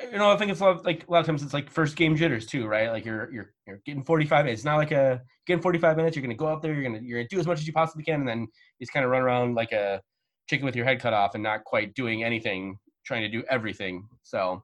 You 0.00 0.18
know, 0.18 0.30
I 0.30 0.36
think 0.36 0.52
it's 0.52 0.60
a 0.60 0.64
lot 0.64 0.76
of, 0.76 0.84
like 0.84 1.04
a 1.08 1.10
lot 1.10 1.18
of 1.18 1.26
times 1.26 1.42
it's 1.42 1.52
like 1.52 1.68
first 1.68 1.96
game 1.96 2.14
jitters 2.14 2.46
too, 2.46 2.68
right? 2.68 2.90
Like 2.90 3.04
you're 3.04 3.28
you're 3.32 3.52
you're 3.66 3.80
getting 3.84 4.04
45 4.04 4.44
minutes. 4.44 4.60
It's 4.60 4.64
not 4.64 4.76
like 4.76 4.92
a 4.92 5.20
getting 5.48 5.60
45 5.60 5.96
minutes. 5.96 6.14
You're 6.14 6.22
gonna 6.22 6.34
go 6.34 6.46
out 6.46 6.62
there. 6.62 6.72
You're 6.72 6.84
gonna 6.84 7.00
you're 7.02 7.18
gonna 7.18 7.28
do 7.28 7.40
as 7.40 7.46
much 7.48 7.58
as 7.58 7.66
you 7.66 7.72
possibly 7.72 8.04
can, 8.04 8.20
and 8.20 8.28
then 8.28 8.46
just 8.80 8.92
kind 8.92 9.04
of 9.04 9.10
run 9.10 9.22
around 9.22 9.56
like 9.56 9.72
a 9.72 10.00
chicken 10.48 10.64
with 10.64 10.76
your 10.76 10.84
head 10.84 11.00
cut 11.00 11.12
off 11.12 11.34
and 11.34 11.42
not 11.42 11.64
quite 11.64 11.92
doing 11.94 12.22
anything, 12.22 12.78
trying 13.04 13.22
to 13.22 13.28
do 13.28 13.42
everything. 13.50 14.06
So 14.22 14.62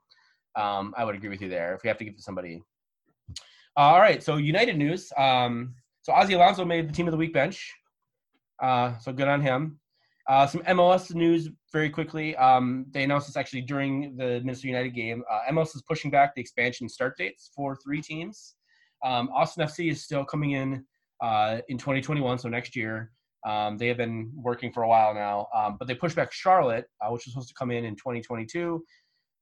um, 0.54 0.94
I 0.96 1.04
would 1.04 1.16
agree 1.16 1.28
with 1.28 1.42
you 1.42 1.48
there. 1.48 1.74
If 1.74 1.82
we 1.82 1.88
have 1.88 1.98
to 1.98 2.04
give 2.04 2.14
to 2.14 2.22
somebody. 2.22 2.62
all 3.76 3.98
right. 3.98 4.22
So 4.22 4.36
United 4.36 4.78
news. 4.78 5.12
Um, 5.16 5.74
so 6.08 6.14
Ozzie 6.14 6.32
Alonso 6.32 6.64
made 6.64 6.88
the 6.88 6.92
team 6.94 7.06
of 7.06 7.12
the 7.12 7.18
week 7.18 7.34
bench. 7.34 7.70
Uh, 8.62 8.96
so 8.96 9.12
good 9.12 9.28
on 9.28 9.42
him. 9.42 9.78
Uh, 10.26 10.46
some 10.46 10.62
MLS 10.62 11.14
news 11.14 11.50
very 11.70 11.90
quickly. 11.90 12.34
Um, 12.36 12.86
they 12.92 13.04
announced 13.04 13.26
this 13.26 13.36
actually 13.36 13.60
during 13.60 14.16
the 14.16 14.40
Minnesota 14.42 14.68
United 14.68 14.94
game. 14.94 15.22
Uh, 15.30 15.40
MLS 15.52 15.76
is 15.76 15.82
pushing 15.86 16.10
back 16.10 16.34
the 16.34 16.40
expansion 16.40 16.88
start 16.88 17.18
dates 17.18 17.50
for 17.54 17.76
three 17.84 18.00
teams. 18.00 18.54
Um, 19.04 19.28
Austin 19.34 19.66
FC 19.66 19.90
is 19.90 20.02
still 20.02 20.24
coming 20.24 20.52
in 20.52 20.82
uh, 21.22 21.58
in 21.68 21.76
2021, 21.76 22.38
so 22.38 22.48
next 22.48 22.74
year. 22.74 23.12
Um, 23.46 23.76
they 23.76 23.88
have 23.88 23.98
been 23.98 24.32
working 24.34 24.72
for 24.72 24.84
a 24.84 24.88
while 24.88 25.12
now, 25.12 25.46
um, 25.54 25.76
but 25.78 25.88
they 25.88 25.94
pushed 25.94 26.16
back 26.16 26.32
Charlotte, 26.32 26.86
uh, 27.02 27.10
which 27.10 27.26
was 27.26 27.34
supposed 27.34 27.48
to 27.48 27.54
come 27.54 27.70
in 27.70 27.84
in 27.84 27.96
2022, 27.96 28.82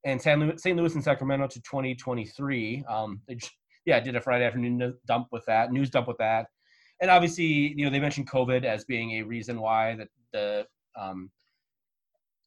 and 0.03 0.21
St. 0.21 0.37
Louis, 0.75 0.95
and 0.95 1.03
Sacramento 1.03 1.47
to 1.47 1.61
2023. 1.61 2.83
Um, 2.89 3.21
they 3.25 3.35
just, 3.35 3.53
yeah, 3.85 4.01
did 4.01 4.17
a 4.17 4.21
Friday 4.21 4.43
afternoon 4.43 4.93
dump 5.07 5.27
with 5.31 5.45
that, 5.45 5.71
news 5.71 5.89
dump 5.89 6.09
with 6.09 6.17
that 6.17 6.47
and 7.01 7.11
obviously, 7.11 7.45
you 7.45 7.85
know, 7.85 7.89
they 7.89 7.99
mentioned 7.99 8.29
COVID 8.29 8.63
as 8.63 8.85
being 8.85 9.11
a 9.11 9.21
reason 9.21 9.61
why 9.61 9.95
that 9.95 10.07
the 10.33 10.65
um, 10.99 11.29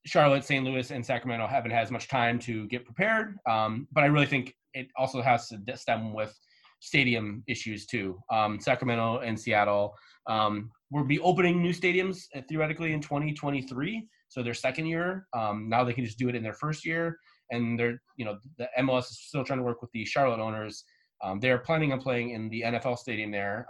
Charlotte, 0.07 0.45
St. 0.45 0.65
Louis, 0.65 0.91
and 0.91 1.05
Sacramento 1.05 1.47
haven't 1.47 1.71
had 1.71 1.83
as 1.83 1.91
much 1.91 2.09
time 2.09 2.39
to 2.41 2.67
get 2.69 2.85
prepared. 2.85 3.37
Um, 3.49 3.87
but 3.93 4.03
I 4.03 4.07
really 4.07 4.27
think 4.27 4.55
it 4.75 4.89
also 4.97 5.21
has 5.21 5.49
to 5.49 5.77
stem 5.77 6.13
with 6.13 6.37
stadium 6.81 7.45
issues 7.47 7.87
too. 7.87 8.19
Um, 8.31 8.59
Sacramento 8.59 9.19
and 9.19 9.39
Seattle 9.39 9.95
um, 10.27 10.71
will 10.91 11.05
be 11.05 11.21
opening 11.21 11.63
new 11.63 11.73
stadiums 11.73 12.25
uh, 12.35 12.41
theoretically 12.49 12.93
in 12.93 13.01
2023, 13.01 14.09
so 14.29 14.43
their 14.43 14.55
second 14.55 14.87
year. 14.87 15.27
Um, 15.37 15.69
now 15.69 15.85
they 15.85 15.93
can 15.93 16.05
just 16.05 16.19
do 16.19 16.29
it 16.29 16.35
in 16.35 16.43
their 16.43 16.55
first 16.55 16.87
year, 16.87 17.19
and 17.51 17.79
they're 17.79 18.01
you 18.17 18.25
know 18.25 18.39
the 18.59 18.69
MLS 18.81 19.11
is 19.11 19.21
still 19.21 19.45
trying 19.45 19.59
to 19.59 19.65
work 19.65 19.83
with 19.83 19.91
the 19.93 20.05
Charlotte 20.05 20.41
owners. 20.41 20.85
Um, 21.23 21.39
they're 21.39 21.59
planning 21.59 21.93
on 21.93 22.01
playing 22.01 22.31
in 22.31 22.49
the 22.49 22.63
NFL 22.63 22.99
stadium 22.99 23.31
there. 23.31 23.67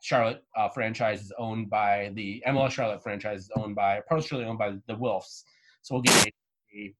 Charlotte 0.00 0.44
uh, 0.56 0.68
franchise 0.68 1.22
is 1.22 1.32
owned 1.38 1.68
by 1.70 2.10
the 2.14 2.42
MLS 2.46 2.70
Charlotte 2.70 3.02
franchise 3.02 3.40
is 3.40 3.50
owned 3.56 3.74
by 3.74 4.00
partially 4.08 4.44
owned 4.44 4.58
by 4.58 4.74
the 4.86 4.96
Wolves. 4.96 5.44
So 5.82 5.94
we'll 5.94 6.02
get 6.02 6.30
a, 6.74 6.94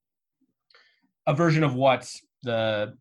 a, 1.26 1.34
version 1.34 1.62
of 1.62 1.74
what 1.74 2.12
the 2.42 2.94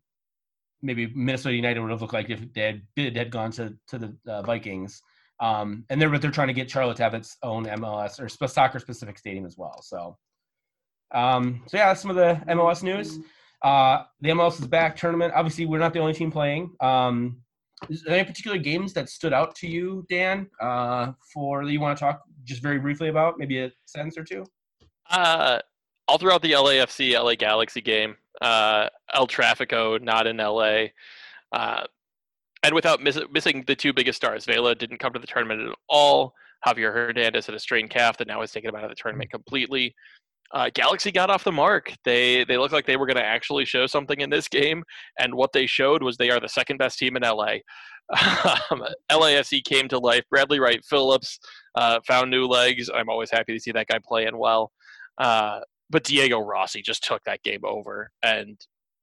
maybe 0.82 1.12
Minnesota 1.14 1.54
United 1.54 1.80
would 1.80 1.90
have 1.90 2.00
looked 2.00 2.14
like 2.14 2.30
if 2.30 2.52
they 2.52 2.62
had, 2.62 2.82
bid, 2.94 3.16
had 3.16 3.30
gone 3.30 3.50
to 3.52 3.74
to 3.88 3.98
the 3.98 4.16
uh, 4.26 4.42
Vikings. 4.42 5.02
Um, 5.40 5.84
and 5.88 6.00
they're 6.00 6.10
but 6.10 6.20
they're 6.20 6.30
trying 6.30 6.48
to 6.48 6.54
get 6.54 6.70
Charlotte 6.70 6.96
to 6.96 7.02
have 7.04 7.14
its 7.14 7.36
own 7.42 7.66
MLS 7.66 8.20
or 8.20 8.28
soccer 8.48 8.78
specific 8.78 9.18
stadium 9.18 9.46
as 9.46 9.56
well. 9.56 9.82
So, 9.82 10.16
um, 11.12 11.62
so 11.66 11.76
yeah, 11.76 11.88
that's 11.88 12.02
some 12.02 12.10
of 12.10 12.16
the 12.16 12.40
MLS 12.52 12.82
news. 12.82 13.18
Uh, 13.62 14.04
the 14.20 14.30
MLS 14.30 14.60
is 14.60 14.66
back 14.66 14.96
tournament. 14.96 15.32
Obviously, 15.34 15.66
we're 15.66 15.78
not 15.78 15.92
the 15.92 16.00
only 16.00 16.12
team 16.12 16.30
playing. 16.30 16.74
Um, 16.80 17.42
any 18.08 18.24
particular 18.24 18.58
games 18.58 18.92
that 18.94 19.08
stood 19.08 19.32
out 19.32 19.54
to 19.56 19.68
you, 19.68 20.04
Dan, 20.08 20.48
uh, 20.60 21.12
for 21.32 21.64
that 21.64 21.72
you 21.72 21.80
want 21.80 21.96
to 21.96 22.04
talk 22.04 22.22
just 22.44 22.62
very 22.62 22.78
briefly 22.78 23.08
about? 23.08 23.38
Maybe 23.38 23.60
a 23.60 23.70
sentence 23.86 24.16
or 24.18 24.24
two. 24.24 24.44
Uh, 25.10 25.58
all 26.06 26.18
throughout 26.18 26.42
the 26.42 26.52
LAFC 26.52 27.12
LA 27.12 27.34
Galaxy 27.34 27.80
game, 27.80 28.16
uh, 28.40 28.88
El 29.12 29.26
Trafico 29.26 30.00
not 30.00 30.26
in 30.26 30.38
LA, 30.38 30.86
uh, 31.52 31.84
and 32.62 32.74
without 32.74 33.02
miss- 33.02 33.20
missing 33.30 33.64
the 33.66 33.76
two 33.76 33.92
biggest 33.92 34.16
stars, 34.16 34.44
Vela 34.44 34.74
didn't 34.74 34.98
come 34.98 35.12
to 35.12 35.18
the 35.18 35.26
tournament 35.26 35.68
at 35.68 35.74
all. 35.88 36.34
Javier 36.66 36.92
Hernandez 36.92 37.46
had 37.46 37.54
a 37.54 37.60
strained 37.60 37.90
calf 37.90 38.18
that 38.18 38.26
now 38.26 38.40
has 38.40 38.50
taken 38.50 38.70
him 38.70 38.76
out 38.76 38.84
of 38.84 38.90
the 38.90 38.96
tournament 38.96 39.30
completely. 39.30 39.94
Uh, 40.52 40.70
Galaxy 40.74 41.12
got 41.12 41.30
off 41.30 41.44
the 41.44 41.52
mark. 41.52 41.92
They 42.04 42.44
they 42.44 42.56
looked 42.56 42.72
like 42.72 42.86
they 42.86 42.96
were 42.96 43.06
going 43.06 43.16
to 43.16 43.24
actually 43.24 43.64
show 43.64 43.86
something 43.86 44.20
in 44.20 44.30
this 44.30 44.48
game, 44.48 44.82
and 45.18 45.34
what 45.34 45.52
they 45.52 45.66
showed 45.66 46.02
was 46.02 46.16
they 46.16 46.30
are 46.30 46.40
the 46.40 46.48
second 46.48 46.78
best 46.78 46.98
team 46.98 47.16
in 47.16 47.22
LA. 47.22 47.56
Um, 48.70 48.82
LAFC 49.12 49.62
came 49.64 49.86
to 49.88 49.98
life. 49.98 50.24
Bradley 50.30 50.60
Wright 50.60 50.80
Phillips 50.88 51.38
uh, 51.74 52.00
found 52.06 52.30
new 52.30 52.46
legs. 52.46 52.88
I'm 52.88 53.10
always 53.10 53.30
happy 53.30 53.52
to 53.52 53.60
see 53.60 53.70
that 53.72 53.86
guy 53.86 53.98
playing 54.02 54.38
well. 54.38 54.72
Uh, 55.18 55.60
but 55.90 56.04
Diego 56.04 56.38
Rossi 56.38 56.80
just 56.80 57.04
took 57.04 57.22
that 57.24 57.42
game 57.42 57.60
over, 57.64 58.10
and 58.22 58.58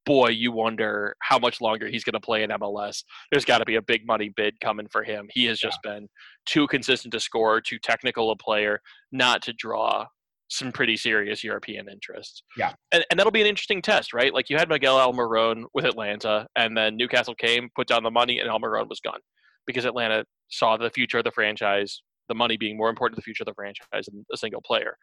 boy, 0.08 0.30
you 0.30 0.52
wonder 0.52 1.16
how 1.20 1.38
much 1.38 1.62
longer 1.62 1.88
he's 1.88 2.04
going 2.04 2.14
to 2.14 2.20
play 2.20 2.41
in 2.41 2.50
MLS. 2.50 3.04
There's 3.32 3.46
got 3.46 3.60
to 3.60 3.66
be 3.66 3.76
a 3.76 3.82
big 3.82 4.08
money 4.08 4.30
bid 4.36 4.60
coming 4.60 4.88
for 4.88 5.04
him. 5.04 5.28
He 5.32 5.46
has 5.46 5.60
just 5.60 5.78
yeah. 5.86 5.93
been 5.93 6.08
too 6.48 6.66
consistent 6.68 7.12
to 7.14 7.20
score, 7.20 7.62
too 7.62 7.78
technical 7.78 8.32
a 8.32 8.36
player, 8.36 8.80
not 9.12 9.43
to 9.43 9.54
draw 9.54 10.08
some 10.50 10.72
pretty 10.72 10.96
serious 10.96 11.43
European 11.43 11.89
interests. 11.89 12.43
Yeah. 12.58 12.74
And, 12.91 13.04
and 13.10 13.20
that'll 13.20 13.32
be 13.32 13.41
an 13.41 13.48
interesting 13.48 13.82
test, 13.82 14.14
right? 14.14 14.34
Like 14.34 14.50
you 14.50 14.58
had 14.58 14.70
Miguel 14.70 14.98
Almiron 14.98 15.64
with 15.74 15.86
Atlanta, 15.86 16.48
and 16.56 16.78
then 16.78 16.98
Newcastle 16.98 17.36
came, 17.36 17.70
put 17.76 17.88
down 17.88 18.04
the 18.04 18.12
money, 18.12 18.39
and 18.39 18.50
Almiron 18.50 18.88
was 18.88 19.00
gone 19.00 19.20
because 19.66 19.86
Atlanta 19.86 20.26
saw 20.50 20.78
the 20.78 20.89
future 20.91 21.18
of 21.18 21.24
the 21.24 21.32
franchise, 21.32 22.02
the 22.30 22.36
money 22.36 22.58
being 22.58 22.78
more 22.78 22.89
important 22.89 23.16
to 23.16 23.22
the 23.22 23.24
future 23.24 23.43
of 23.43 23.48
the 23.48 23.54
franchise 23.54 24.06
than 24.06 24.26
a 24.32 24.38
single 24.38 24.62
player. 24.62 24.96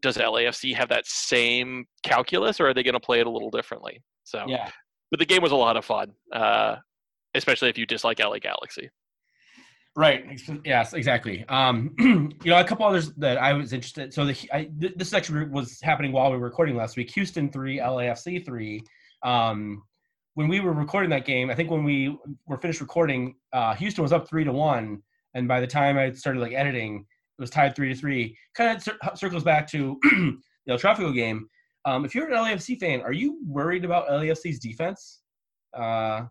Does 0.00 0.16
LAFC 0.16 0.74
have 0.74 0.88
that 0.88 1.06
same 1.06 1.84
calculus, 2.02 2.58
or 2.58 2.68
are 2.68 2.74
they 2.74 2.82
going 2.82 2.94
to 2.94 3.00
play 3.00 3.20
it 3.20 3.26
a 3.26 3.30
little 3.30 3.50
differently? 3.50 4.02
So, 4.24 4.44
yeah. 4.48 4.70
But 5.10 5.20
the 5.20 5.26
game 5.26 5.42
was 5.42 5.52
a 5.52 5.56
lot 5.56 5.76
of 5.76 5.84
fun, 5.84 6.12
uh, 6.32 6.76
especially 7.34 7.68
if 7.68 7.76
you 7.76 7.86
dislike 7.86 8.18
LA 8.18 8.38
Galaxy. 8.38 8.90
Right. 9.94 10.40
Yes. 10.64 10.94
Exactly. 10.94 11.44
Um, 11.48 11.94
you 11.98 12.50
know, 12.50 12.58
a 12.58 12.64
couple 12.64 12.86
others 12.86 13.12
that 13.14 13.36
I 13.36 13.52
was 13.52 13.72
interested. 13.72 14.14
So 14.14 14.24
the 14.24 14.36
I, 14.52 14.70
this 14.72 15.10
section 15.10 15.52
was 15.52 15.80
happening 15.82 16.12
while 16.12 16.30
we 16.30 16.38
were 16.38 16.44
recording 16.44 16.76
last 16.76 16.96
week. 16.96 17.10
Houston 17.10 17.50
three, 17.52 17.78
LAFC 17.78 18.44
three. 18.44 18.82
Um, 19.22 19.82
when 20.34 20.48
we 20.48 20.60
were 20.60 20.72
recording 20.72 21.10
that 21.10 21.26
game, 21.26 21.50
I 21.50 21.54
think 21.54 21.70
when 21.70 21.84
we 21.84 22.16
were 22.46 22.56
finished 22.56 22.80
recording, 22.80 23.34
uh, 23.52 23.74
Houston 23.74 24.02
was 24.02 24.14
up 24.14 24.26
three 24.26 24.44
to 24.44 24.52
one, 24.52 25.02
and 25.34 25.46
by 25.46 25.60
the 25.60 25.66
time 25.66 25.98
I 25.98 26.10
started 26.12 26.40
like 26.40 26.54
editing, 26.54 27.04
it 27.38 27.40
was 27.42 27.50
tied 27.50 27.76
three 27.76 27.92
to 27.92 27.94
three. 27.94 28.34
Kind 28.54 28.74
of 28.74 28.82
cir- 28.82 28.98
circles 29.14 29.44
back 29.44 29.68
to 29.72 29.98
the 30.02 30.72
El 30.72 30.78
Tráfico 30.78 31.14
game. 31.14 31.46
Um, 31.84 32.06
if 32.06 32.14
you're 32.14 32.28
an 32.28 32.34
LAFC 32.34 32.78
fan, 32.80 33.02
are 33.02 33.12
you 33.12 33.40
worried 33.46 33.84
about 33.84 34.08
LAFC's 34.08 34.58
defense? 34.58 35.20
Uh, 35.76 36.22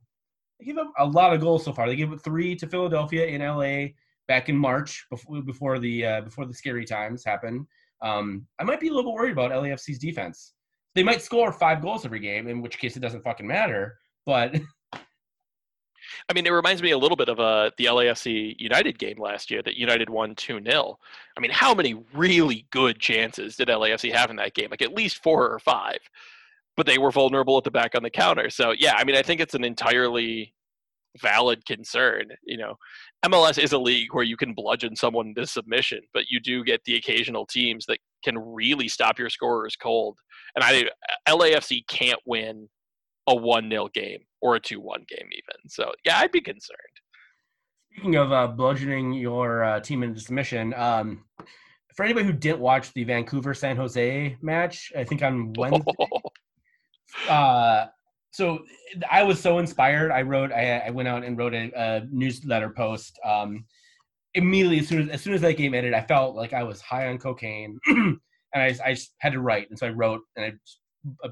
they 0.61 0.67
gave 0.67 0.77
up 0.77 0.93
a 0.99 1.05
lot 1.05 1.33
of 1.33 1.41
goals 1.41 1.65
so 1.65 1.73
far. 1.73 1.87
They 1.87 1.95
gave 1.95 2.13
up 2.13 2.21
three 2.21 2.55
to 2.55 2.67
Philadelphia 2.67 3.25
in 3.25 3.41
LA 3.41 3.93
back 4.27 4.47
in 4.47 4.55
March 4.55 5.05
before 5.09 5.41
before 5.41 5.79
the 5.79 6.05
uh, 6.05 6.21
before 6.21 6.45
the 6.45 6.53
scary 6.53 6.85
times 6.85 7.25
happened. 7.25 7.65
Um, 8.01 8.45
I 8.59 8.63
might 8.63 8.79
be 8.79 8.87
a 8.87 8.93
little 8.93 9.11
bit 9.11 9.15
worried 9.15 9.31
about 9.31 9.51
LAFC's 9.51 9.99
defense. 9.99 10.53
They 10.93 11.03
might 11.03 11.21
score 11.21 11.51
five 11.51 11.81
goals 11.81 12.05
every 12.05 12.19
game, 12.19 12.47
in 12.47 12.61
which 12.61 12.77
case 12.77 12.95
it 12.95 12.99
doesn't 12.99 13.23
fucking 13.23 13.47
matter. 13.47 13.97
But 14.25 14.55
I 16.29 16.33
mean, 16.33 16.45
it 16.45 16.51
reminds 16.51 16.81
me 16.81 16.91
a 16.91 16.97
little 16.97 17.15
bit 17.15 17.29
of 17.29 17.39
uh, 17.39 17.71
the 17.77 17.85
LAFC 17.85 18.55
United 18.59 18.99
game 18.99 19.19
last 19.19 19.49
year 19.49 19.61
that 19.63 19.77
United 19.77 20.09
won 20.09 20.35
2 20.35 20.61
0. 20.63 20.99
I 21.35 21.39
mean, 21.39 21.51
how 21.51 21.73
many 21.73 21.95
really 22.13 22.67
good 22.71 22.99
chances 22.99 23.55
did 23.55 23.67
LAFC 23.67 24.11
have 24.13 24.29
in 24.29 24.35
that 24.37 24.53
game? 24.53 24.69
Like 24.69 24.81
at 24.81 24.93
least 24.93 25.23
four 25.23 25.49
or 25.49 25.59
five 25.59 25.99
but 26.77 26.85
they 26.85 26.97
were 26.97 27.11
vulnerable 27.11 27.57
at 27.57 27.63
the 27.63 27.71
back 27.71 27.95
on 27.95 28.03
the 28.03 28.09
counter. 28.09 28.49
So 28.49 28.73
yeah, 28.77 28.95
I 28.97 29.03
mean, 29.03 29.15
I 29.15 29.21
think 29.21 29.41
it's 29.41 29.53
an 29.55 29.63
entirely 29.63 30.53
valid 31.19 31.65
concern. 31.65 32.23
You 32.43 32.57
know, 32.57 32.75
MLS 33.25 33.61
is 33.61 33.73
a 33.73 33.77
league 33.77 34.13
where 34.13 34.23
you 34.23 34.37
can 34.37 34.53
bludgeon 34.53 34.95
someone 34.95 35.27
into 35.27 35.45
submission, 35.45 36.01
but 36.13 36.25
you 36.29 36.39
do 36.39 36.63
get 36.63 36.81
the 36.85 36.95
occasional 36.95 37.45
teams 37.45 37.85
that 37.87 37.99
can 38.23 38.37
really 38.37 38.87
stop 38.87 39.19
your 39.19 39.29
scorers 39.29 39.75
cold. 39.75 40.17
And 40.55 40.63
I 40.63 40.89
LAFC 41.29 41.87
can't 41.87 42.19
win 42.25 42.69
a 43.27 43.35
one 43.35 43.69
0 43.69 43.89
game 43.93 44.19
or 44.41 44.55
a 44.55 44.59
two 44.59 44.79
one 44.79 45.03
game 45.07 45.27
even. 45.31 45.69
So 45.69 45.91
yeah, 46.05 46.19
I'd 46.19 46.31
be 46.31 46.41
concerned. 46.41 46.77
Speaking 47.93 48.15
of 48.15 48.31
uh, 48.31 48.47
bludgeoning 48.47 49.13
your 49.13 49.63
uh, 49.63 49.79
team 49.81 50.03
into 50.03 50.19
submission, 50.19 50.73
um, 50.75 51.25
for 51.95 52.05
anybody 52.05 52.25
who 52.25 52.33
didn't 52.33 52.59
watch 52.59 52.93
the 52.93 53.03
Vancouver 53.03 53.53
San 53.53 53.75
Jose 53.75 54.37
match, 54.41 54.93
I 54.97 55.03
think 55.03 55.21
on 55.23 55.51
Wednesday, 55.57 55.91
uh, 57.29 57.85
so 58.31 58.63
I 59.09 59.23
was 59.23 59.39
so 59.39 59.59
inspired. 59.59 60.11
I 60.11 60.21
wrote, 60.21 60.51
I, 60.51 60.79
I 60.79 60.89
went 60.89 61.07
out 61.07 61.23
and 61.23 61.37
wrote 61.37 61.53
a, 61.53 61.71
a 61.75 62.07
newsletter 62.11 62.69
post. 62.69 63.19
Um, 63.25 63.65
immediately, 64.33 64.79
as 64.79 64.87
soon 64.87 65.01
as 65.01 65.09
as 65.09 65.21
soon 65.21 65.33
as 65.33 65.41
that 65.41 65.57
game 65.57 65.73
ended, 65.73 65.93
I 65.93 66.01
felt 66.01 66.35
like 66.35 66.53
I 66.53 66.63
was 66.63 66.81
high 66.81 67.07
on 67.07 67.17
cocaine, 67.17 67.79
and 67.87 68.19
I, 68.53 68.75
I 68.85 68.97
had 69.19 69.33
to 69.33 69.41
write, 69.41 69.69
and 69.69 69.77
so 69.77 69.87
I 69.87 69.91
wrote, 69.91 70.21
and 70.35 70.45
I 70.45 70.53
uh, 71.25 71.29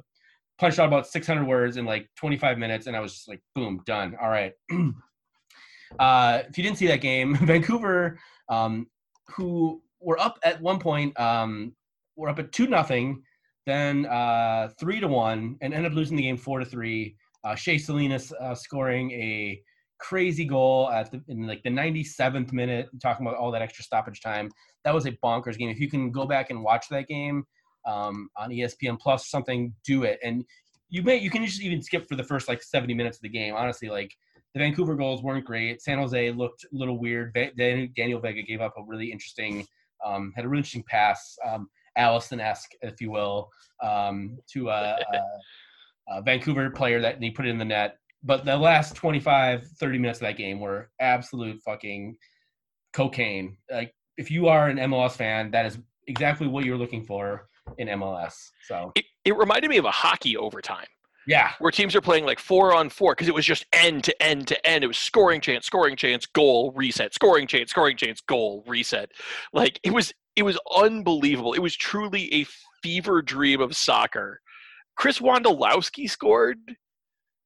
punched 0.60 0.80
out 0.80 0.88
about 0.88 1.08
600 1.08 1.46
words 1.46 1.78
in 1.78 1.86
like 1.86 2.10
25 2.18 2.58
minutes, 2.58 2.88
and 2.88 2.96
I 2.96 3.00
was 3.00 3.14
just 3.14 3.30
like, 3.30 3.42
boom, 3.56 3.82
done. 3.86 4.16
All 4.22 4.30
right. 4.30 4.54
uh, 6.00 6.42
if 6.50 6.58
you 6.58 6.64
didn't 6.64 6.78
see 6.78 6.88
that 6.88 7.02
game, 7.02 7.36
Vancouver, 7.42 8.20
um, 8.50 8.88
who 9.30 9.82
were 10.02 10.20
up 10.20 10.38
at 10.44 10.62
one 10.62 10.80
point, 10.80 11.18
um, 11.20 11.74
were 12.16 12.30
up 12.30 12.40
at 12.40 12.52
two 12.52 12.68
nothing 12.68 13.24
then 13.70 14.06
uh, 14.06 14.70
three 14.80 15.00
to 15.00 15.08
one, 15.08 15.58
and 15.62 15.74
ended 15.74 15.92
up 15.92 15.96
losing 15.96 16.18
the 16.18 16.24
game 16.24 16.38
four 16.38 16.60
to 16.60 16.66
three. 16.66 17.16
Uh, 17.44 17.56
Shea 17.56 17.78
Salinas 17.78 18.34
uh, 18.34 18.56
scoring 18.56 19.12
a 19.12 19.62
crazy 20.00 20.46
goal 20.46 20.90
at 20.90 21.12
the 21.12 21.22
in 21.28 21.46
like 21.46 21.62
the 21.64 21.70
97th 21.70 22.52
minute. 22.52 22.90
Talking 23.02 23.26
about 23.26 23.38
all 23.38 23.52
that 23.52 23.62
extra 23.62 23.84
stoppage 23.84 24.22
time, 24.22 24.50
that 24.84 24.94
was 24.94 25.06
a 25.06 25.12
bonkers 25.24 25.58
game. 25.58 25.70
If 25.70 25.80
you 25.80 25.90
can 25.90 26.12
go 26.12 26.26
back 26.26 26.50
and 26.50 26.64
watch 26.64 26.88
that 26.90 27.08
game 27.08 27.46
um, 27.86 28.30
on 28.38 28.50
ESPN 28.50 29.00
Plus 29.00 29.24
or 29.26 29.28
something, 29.28 29.74
do 29.86 30.04
it. 30.04 30.20
And 30.24 30.44
you 30.90 31.04
may 31.04 31.18
you 31.18 31.30
can 31.30 31.46
just 31.46 31.62
even 31.62 31.82
skip 31.82 32.08
for 32.08 32.16
the 32.16 32.24
first 32.24 32.48
like 32.48 32.64
70 32.64 32.94
minutes 32.94 33.18
of 33.18 33.22
the 33.22 33.30
game. 33.30 33.54
Honestly, 33.56 33.90
like 33.90 34.16
the 34.54 34.60
Vancouver 34.60 34.96
goals 34.96 35.22
weren't 35.22 35.46
great. 35.46 35.82
San 35.82 36.00
Jose 36.00 36.32
looked 36.32 36.64
a 36.64 36.76
little 36.76 36.98
weird. 36.98 37.34
Daniel 37.56 38.20
Vega 38.20 38.42
gave 38.42 38.62
up 38.62 38.74
a 38.78 38.84
really 38.84 39.12
interesting, 39.12 39.66
um, 40.04 40.34
had 40.36 40.46
a 40.46 40.48
really 40.48 40.60
interesting 40.60 40.84
pass. 40.90 41.38
Um, 41.48 41.70
Alisson-esque, 41.98 42.72
if 42.82 43.02
you 43.02 43.12
will, 43.12 43.50
um, 43.84 44.38
to 44.54 44.70
a, 44.70 44.98
a, 45.14 46.18
a, 46.18 46.22
Vancouver 46.22 46.70
player 46.70 47.02
that 47.02 47.22
he 47.22 47.32
put 47.32 47.46
in 47.46 47.58
the 47.58 47.66
net. 47.66 47.98
But 48.24 48.46
the 48.46 48.58
last 48.58 48.96
25, 48.96 49.66
30 49.66 49.98
minutes 49.98 50.20
of 50.20 50.28
that 50.28 50.38
game 50.38 50.60
were 50.60 50.90
absolute 51.00 51.62
fucking 51.62 52.18
cocaine. 52.94 53.58
Like, 53.72 53.94
if 54.18 54.30
you 54.30 54.48
are 54.48 54.68
an 54.68 54.78
MLS 54.78 55.14
fan, 55.14 55.52
that 55.52 55.66
is 55.66 55.78
exactly 56.08 56.48
what 56.48 56.66
you're 56.66 56.78
looking 56.78 57.06
for 57.06 57.48
in 57.78 57.88
MLS. 57.88 58.34
So 58.68 58.92
it, 58.96 59.06
it 59.24 59.38
reminded 59.38 59.70
me 59.70 59.78
of 59.78 59.86
a 59.86 59.92
hockey 59.92 60.36
overtime. 60.36 60.88
Yeah. 61.28 61.52
Where 61.60 61.72
teams 61.72 61.96
are 61.96 62.02
playing 62.02 62.26
like 62.26 62.40
four 62.40 62.74
on 62.74 62.90
four 62.90 63.14
because 63.14 63.28
it 63.28 63.36
was 63.36 63.46
just 63.46 63.66
end 63.72 64.04
to 64.06 64.24
end 64.24 64.48
to 64.48 64.68
end. 64.68 64.84
It 64.84 64.88
was 64.88 64.98
scoring 64.98 65.42
chance, 65.42 65.66
scoring 65.66 65.96
chance, 65.96 66.26
goal, 66.26 66.72
reset, 66.76 67.14
scoring 67.14 67.46
chance, 67.46 67.70
scoring 67.70 67.98
chance, 67.98 68.20
goal, 68.22 68.64
reset. 68.66 69.12
Like 69.54 69.80
it 69.84 69.94
was 69.94 70.12
it 70.40 70.44
was 70.44 70.58
unbelievable. 70.74 71.54
It 71.54 71.60
was 71.60 71.76
truly 71.76 72.34
a 72.34 72.46
fever 72.82 73.22
dream 73.22 73.60
of 73.60 73.76
soccer. 73.76 74.40
Chris 74.96 75.20
Wondolowski 75.20 76.10
scored. 76.10 76.58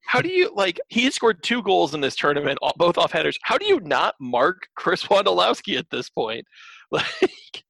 How 0.05 0.21
do 0.21 0.29
you 0.29 0.51
like? 0.53 0.79
He 0.89 1.09
scored 1.09 1.41
two 1.41 1.63
goals 1.63 1.95
in 1.95 2.01
this 2.01 2.15
tournament, 2.15 2.59
both 2.77 2.99
off 2.99 3.11
headers. 3.11 3.37
How 3.41 3.57
do 3.57 3.65
you 3.65 3.79
not 3.79 4.13
mark 4.19 4.67
Chris 4.75 5.03
Wondolowski 5.03 5.77
at 5.77 5.89
this 5.89 6.09
point? 6.09 6.45
Like, 6.91 7.63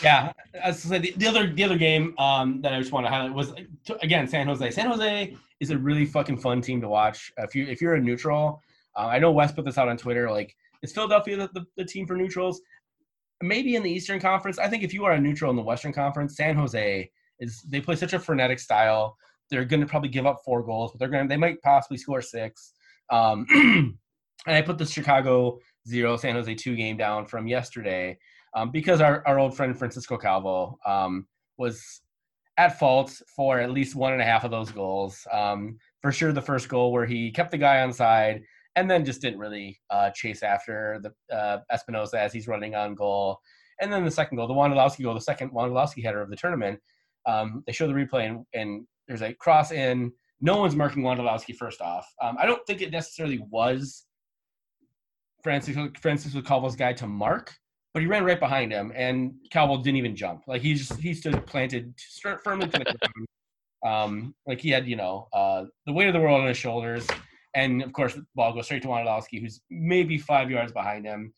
Yeah, 0.00 0.32
as 0.54 0.86
I 0.86 0.88
said, 0.90 1.02
the, 1.02 1.12
the 1.16 1.26
other 1.26 1.52
the 1.52 1.64
other 1.64 1.76
game 1.76 2.14
um, 2.18 2.62
that 2.62 2.72
I 2.72 2.78
just 2.78 2.92
want 2.92 3.06
to 3.06 3.10
highlight 3.10 3.34
was 3.34 3.52
again 4.02 4.28
San 4.28 4.46
Jose. 4.46 4.70
San 4.70 4.86
Jose 4.86 5.36
is 5.58 5.70
a 5.70 5.78
really 5.78 6.06
fucking 6.06 6.38
fun 6.38 6.60
team 6.60 6.80
to 6.82 6.88
watch. 6.88 7.32
If 7.38 7.56
you 7.56 7.66
if 7.66 7.80
you're 7.80 7.94
a 7.94 8.00
neutral, 8.00 8.62
uh, 8.96 9.06
I 9.06 9.18
know 9.18 9.32
Wes 9.32 9.50
put 9.50 9.64
this 9.64 9.78
out 9.78 9.88
on 9.88 9.96
Twitter. 9.96 10.30
Like, 10.30 10.54
is 10.84 10.92
Philadelphia 10.92 11.36
the, 11.36 11.48
the, 11.54 11.66
the 11.76 11.84
team 11.84 12.06
for 12.06 12.14
neutrals? 12.14 12.60
Maybe 13.42 13.76
in 13.76 13.82
the 13.82 13.90
Eastern 13.90 14.20
Conference. 14.20 14.58
I 14.58 14.68
think 14.68 14.82
if 14.82 14.92
you 14.92 15.04
are 15.04 15.12
a 15.12 15.20
neutral 15.20 15.50
in 15.50 15.56
the 15.56 15.62
Western 15.62 15.92
Conference, 15.92 16.36
San 16.36 16.56
Jose 16.56 17.10
is 17.38 17.62
they 17.62 17.80
play 17.80 17.96
such 17.96 18.12
a 18.12 18.18
frenetic 18.18 18.58
style. 18.58 19.16
They're 19.50 19.64
going 19.64 19.80
to 19.80 19.86
probably 19.86 20.08
give 20.08 20.26
up 20.26 20.42
four 20.44 20.62
goals, 20.62 20.92
but 20.92 20.98
they're 20.98 21.08
going 21.08 21.24
to 21.24 21.28
they 21.28 21.36
might 21.36 21.62
possibly 21.62 21.98
score 21.98 22.20
six. 22.22 22.72
Um, 23.10 23.46
and 24.46 24.56
I 24.56 24.62
put 24.62 24.78
the 24.78 24.86
Chicago 24.86 25.58
zero 25.86 26.16
San 26.16 26.34
Jose 26.34 26.54
two 26.54 26.76
game 26.76 26.96
down 26.96 27.26
from 27.26 27.46
yesterday 27.46 28.18
um, 28.54 28.70
because 28.70 29.00
our, 29.00 29.22
our 29.26 29.38
old 29.38 29.56
friend 29.56 29.78
Francisco 29.78 30.16
Calvo 30.16 30.78
um, 30.86 31.26
was 31.56 32.02
at 32.56 32.78
fault 32.78 33.20
for 33.34 33.60
at 33.60 33.70
least 33.70 33.94
one 33.94 34.12
and 34.12 34.22
a 34.22 34.24
half 34.24 34.44
of 34.44 34.50
those 34.50 34.70
goals. 34.70 35.26
Um, 35.32 35.78
for 36.02 36.12
sure, 36.12 36.32
the 36.32 36.42
first 36.42 36.68
goal 36.68 36.92
where 36.92 37.06
he 37.06 37.30
kept 37.30 37.52
the 37.52 37.58
guy 37.58 37.82
on 37.82 37.92
side 37.92 38.42
and 38.78 38.88
then 38.88 39.04
just 39.04 39.20
didn't 39.20 39.40
really 39.40 39.80
uh, 39.90 40.10
chase 40.10 40.44
after 40.44 41.00
the 41.02 41.36
uh, 41.36 41.58
Espinoza 41.72 42.14
as 42.14 42.32
he's 42.32 42.46
running 42.46 42.76
on 42.76 42.94
goal. 42.94 43.40
And 43.80 43.92
then 43.92 44.04
the 44.04 44.10
second 44.10 44.36
goal, 44.36 44.46
the 44.46 44.54
Wondolowski 44.54 45.02
goal, 45.02 45.14
the 45.14 45.20
second 45.20 45.50
Wondolowski 45.50 46.02
header 46.02 46.22
of 46.22 46.30
the 46.30 46.36
tournament. 46.36 46.78
Um, 47.26 47.64
they 47.66 47.72
show 47.72 47.88
the 47.88 47.92
replay 47.92 48.28
and, 48.28 48.44
and 48.54 48.86
there's 49.08 49.22
a 49.22 49.34
cross 49.34 49.72
in. 49.72 50.12
No 50.40 50.58
one's 50.58 50.76
marking 50.76 51.02
Wondolowski 51.02 51.56
first 51.56 51.80
off. 51.80 52.06
Um, 52.22 52.36
I 52.38 52.46
don't 52.46 52.64
think 52.68 52.80
it 52.80 52.92
necessarily 52.92 53.40
was 53.50 54.04
Francis 55.42 55.76
Francisco 56.00 56.40
Calvo's 56.40 56.76
guy 56.76 56.92
to 56.92 57.08
mark, 57.08 57.52
but 57.92 58.00
he 58.00 58.06
ran 58.06 58.24
right 58.24 58.38
behind 58.38 58.70
him, 58.70 58.92
and 58.94 59.32
Calvo 59.50 59.82
didn't 59.82 59.96
even 59.96 60.14
jump. 60.14 60.42
Like 60.46 60.62
he 60.62 60.74
just 60.74 60.94
he 61.00 61.14
stood 61.14 61.44
planted 61.46 61.94
firmly. 62.44 62.70
Um, 63.86 64.34
like 64.44 64.60
he 64.60 64.70
had 64.70 64.88
you 64.88 64.96
know 64.96 65.28
uh, 65.32 65.62
the 65.86 65.92
weight 65.92 66.08
of 66.08 66.12
the 66.12 66.18
world 66.18 66.40
on 66.40 66.48
his 66.48 66.56
shoulders, 66.56 67.06
and 67.54 67.82
of 67.82 67.92
course 67.92 68.14
the 68.14 68.24
ball 68.34 68.52
goes 68.52 68.66
straight 68.66 68.82
to 68.82 68.88
Wondolowski, 68.88 69.40
who's 69.40 69.60
maybe 69.70 70.18
five 70.18 70.50
yards 70.50 70.72
behind 70.72 71.04
him. 71.04 71.32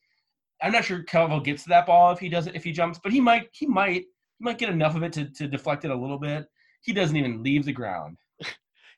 I'm 0.62 0.72
not 0.72 0.84
sure 0.84 1.02
Calvo 1.04 1.40
gets 1.40 1.62
to 1.64 1.68
that 1.70 1.86
ball 1.86 2.12
if 2.12 2.18
he 2.18 2.28
does 2.28 2.46
it 2.46 2.54
if 2.54 2.64
he 2.64 2.72
jumps, 2.72 2.98
but 3.02 3.12
he 3.12 3.20
might 3.20 3.48
he 3.52 3.66
might 3.66 4.04
he 4.38 4.44
might 4.44 4.58
get 4.58 4.68
enough 4.68 4.96
of 4.96 5.02
it 5.02 5.12
to, 5.14 5.30
to 5.30 5.48
deflect 5.48 5.84
it 5.84 5.90
a 5.90 5.96
little 5.96 6.18
bit. 6.18 6.46
He 6.82 6.92
doesn't 6.92 7.16
even 7.16 7.42
leave 7.42 7.64
the 7.64 7.72
ground. 7.72 8.16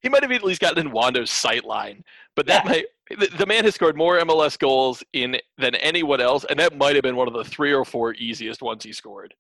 He 0.03 0.09
might 0.09 0.25
have 0.25 0.33
at 0.33 0.43
least 0.43 0.61
gotten 0.61 0.85
in 0.85 0.93
Wondo's 0.93 1.31
sight 1.31 1.65
line, 1.65 2.03
but 2.35 2.45
that 2.49 2.65
Yeah. 2.65 2.71
might 2.73 2.87
the, 3.19 3.29
the 3.39 3.47
man 3.47 3.65
has 3.65 3.77
scored 3.77 3.97
more 3.97 4.19
MLS 4.19 4.59
goals 4.59 5.05
in 5.13 5.39
than 5.59 5.77
anyone 5.77 6.21
else, 6.21 6.45
and 6.51 6.59
that 6.59 6.77
might 6.77 6.97
have 6.97 7.05
been 7.05 7.15
one 7.15 7.29
of 7.29 7.35
the 7.35 7.45
three 7.45 7.73
or 7.73 7.85
four 7.85 8.15
easiest 8.15 8.63
ones 8.63 8.83
he 8.83 8.93
scored. 8.93 9.33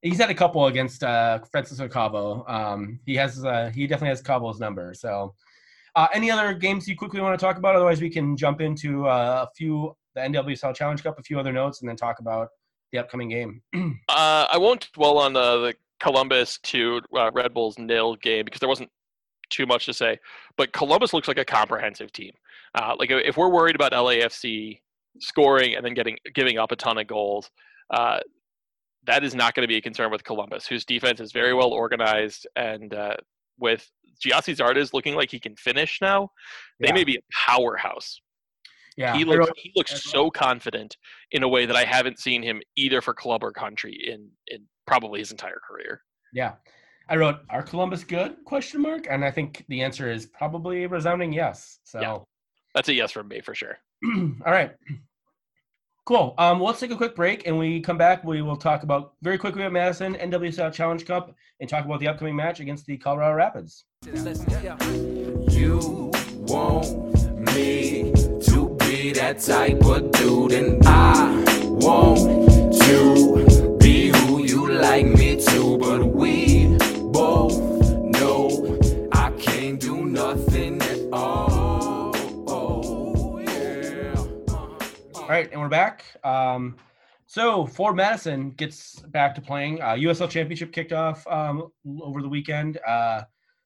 He's 0.00 0.18
had 0.18 0.30
a 0.30 0.34
couple 0.34 0.66
against 0.66 1.04
uh, 1.04 1.38
Francisco 1.52 1.86
Calvo. 1.86 2.44
Um, 2.48 2.98
he 3.06 3.14
has 3.14 3.44
uh, 3.44 3.70
he 3.72 3.86
definitely 3.86 4.08
has 4.08 4.22
Calvo's 4.22 4.58
number. 4.58 4.92
So, 4.94 5.36
uh, 5.94 6.08
any 6.14 6.30
other 6.30 6.54
games 6.54 6.88
you 6.88 6.96
quickly 6.96 7.20
want 7.20 7.38
to 7.38 7.44
talk 7.44 7.58
about? 7.58 7.76
Otherwise, 7.76 8.00
we 8.00 8.10
can 8.10 8.36
jump 8.36 8.60
into 8.60 9.06
uh, 9.06 9.46
a 9.48 9.54
few 9.54 9.94
the 10.14 10.20
NWSL 10.20 10.74
Challenge 10.74 11.02
Cup, 11.02 11.18
a 11.18 11.22
few 11.22 11.38
other 11.38 11.52
notes, 11.52 11.80
and 11.80 11.88
then 11.88 11.96
talk 11.96 12.18
about 12.18 12.48
the 12.92 12.98
upcoming 12.98 13.28
game. 13.28 13.62
Uh, 14.08 14.46
I 14.52 14.58
won't 14.58 14.92
dwell 14.92 15.16
on 15.16 15.34
uh, 15.34 15.56
the 15.56 15.74
Columbus 15.98 16.58
to 16.64 17.00
uh, 17.16 17.30
Red 17.32 17.54
Bulls 17.54 17.78
nil 17.78 18.16
game 18.16 18.44
because 18.44 18.60
there 18.60 18.68
wasn't 18.68 18.90
too 19.48 19.64
much 19.64 19.86
to 19.86 19.94
say. 19.94 20.18
But 20.58 20.72
Columbus 20.72 21.14
looks 21.14 21.28
like 21.28 21.38
a 21.38 21.44
comprehensive 21.44 22.12
team. 22.12 22.32
Uh, 22.74 22.94
like 22.98 23.10
if 23.10 23.36
we're 23.36 23.48
worried 23.48 23.74
about 23.74 23.92
LAFC 23.92 24.80
scoring 25.20 25.74
and 25.74 25.84
then 25.84 25.94
getting 25.94 26.18
giving 26.34 26.58
up 26.58 26.72
a 26.72 26.76
ton 26.76 26.98
of 26.98 27.06
goals, 27.06 27.50
uh, 27.90 28.20
that 29.04 29.24
is 29.24 29.34
not 29.34 29.54
going 29.54 29.62
to 29.62 29.68
be 29.68 29.76
a 29.76 29.80
concern 29.80 30.10
with 30.10 30.24
Columbus, 30.24 30.66
whose 30.66 30.84
defense 30.84 31.20
is 31.20 31.32
very 31.32 31.54
well 31.54 31.72
organized 31.72 32.46
and 32.56 32.92
uh, 32.92 33.16
with 33.62 33.88
Gyasi 34.22 34.54
Zardes 34.54 34.92
looking 34.92 35.14
like 35.14 35.30
he 35.30 35.40
can 35.40 35.56
finish 35.56 35.98
now, 36.02 36.28
they 36.80 36.88
Yeah. 36.88 36.94
may 36.94 37.04
be 37.04 37.16
a 37.16 37.20
powerhouse. 37.32 38.20
yeah, 38.98 39.16
he 39.16 39.24
looks 39.24 39.50
he 39.56 39.72
looks 39.74 40.04
so 40.04 40.30
confident 40.30 40.98
in 41.30 41.42
a 41.42 41.48
way 41.48 41.64
that 41.64 41.76
I 41.76 41.84
haven't 41.84 42.18
seen 42.18 42.42
him 42.42 42.60
either 42.76 43.00
for 43.00 43.14
club 43.14 43.42
or 43.42 43.50
country 43.50 43.94
in 44.12 44.30
in 44.48 44.66
probably 44.86 45.20
his 45.20 45.30
entire 45.30 45.60
career. 45.66 46.02
yeah. 46.34 46.54
I 47.08 47.16
wrote, 47.16 47.38
"Are 47.50 47.62
Columbus 47.62 48.04
good?" 48.04 48.36
Question 48.44 48.80
mark, 48.82 49.06
and 49.10 49.24
I 49.24 49.30
think 49.30 49.64
the 49.68 49.82
answer 49.82 50.10
is 50.10 50.26
probably 50.26 50.84
a 50.84 50.88
resounding 50.88 51.32
yes. 51.32 51.80
So. 51.84 52.00
Yeah. 52.00 52.18
That's 52.74 52.88
a 52.88 52.94
yes 52.94 53.10
from 53.12 53.28
me 53.28 53.40
for 53.40 53.54
sure. 53.54 53.76
All 54.46 54.52
right. 54.52 54.72
Cool. 56.04 56.34
Um, 56.36 56.58
well, 56.58 56.66
let's 56.68 56.80
take 56.80 56.90
a 56.90 56.96
quick 56.96 57.14
break, 57.14 57.46
and 57.46 57.56
we 57.56 57.80
come 57.80 57.96
back. 57.96 58.24
We 58.24 58.42
will 58.42 58.56
talk 58.56 58.82
about 58.82 59.12
very 59.22 59.38
quickly 59.38 59.62
about 59.62 59.72
Madison 59.72 60.16
NWSL 60.16 60.72
Challenge 60.72 61.06
Cup, 61.06 61.32
and 61.60 61.70
talk 61.70 61.84
about 61.84 62.00
the 62.00 62.08
upcoming 62.08 62.34
match 62.34 62.58
against 62.58 62.86
the 62.86 62.96
Colorado 62.96 63.36
Rapids. 63.36 63.84
You 64.04 64.12
want 66.48 67.54
me 67.54 68.12
to 68.12 68.76
be 68.80 69.12
that 69.12 69.38
type 69.38 69.84
of 69.84 70.10
dude, 70.10 70.52
and 70.52 70.84
I 70.84 71.44
want 71.62 72.18
to 72.82 73.76
be 73.78 74.08
who 74.08 74.44
you 74.44 74.72
like 74.72 75.06
me 75.06 75.40
to. 75.40 75.78
But 75.78 76.04
we 76.04 76.71
right, 85.32 85.50
and 85.50 85.58
we're 85.58 85.68
back. 85.68 86.04
Um, 86.24 86.76
so 87.24 87.64
Ford 87.64 87.96
Madison 87.96 88.50
gets 88.50 89.00
back 89.00 89.34
to 89.36 89.40
playing. 89.40 89.80
Uh, 89.80 89.94
USL 89.94 90.28
Championship 90.28 90.72
kicked 90.72 90.92
off 90.92 91.26
um, 91.26 91.72
over 92.02 92.20
the 92.20 92.28
weekend. 92.28 92.78
Uh, 92.86 93.22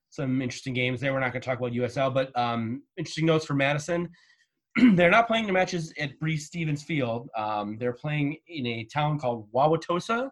some 0.08 0.40
interesting 0.40 0.74
games 0.74 1.00
there. 1.00 1.12
We're 1.12 1.18
not 1.18 1.32
going 1.32 1.42
to 1.42 1.48
talk 1.48 1.58
about 1.58 1.72
USL, 1.72 2.14
but 2.14 2.30
um, 2.38 2.84
interesting 2.96 3.26
notes 3.26 3.44
for 3.44 3.54
Madison. 3.54 4.08
they're 4.94 5.10
not 5.10 5.26
playing 5.26 5.46
their 5.46 5.54
matches 5.54 5.92
at 5.98 6.16
Breese 6.20 6.46
Stevens 6.46 6.84
Field. 6.84 7.28
Um, 7.36 7.78
they're 7.78 7.92
playing 7.92 8.36
in 8.46 8.64
a 8.64 8.84
town 8.84 9.18
called 9.18 9.50
Wauwatosa. 9.52 10.30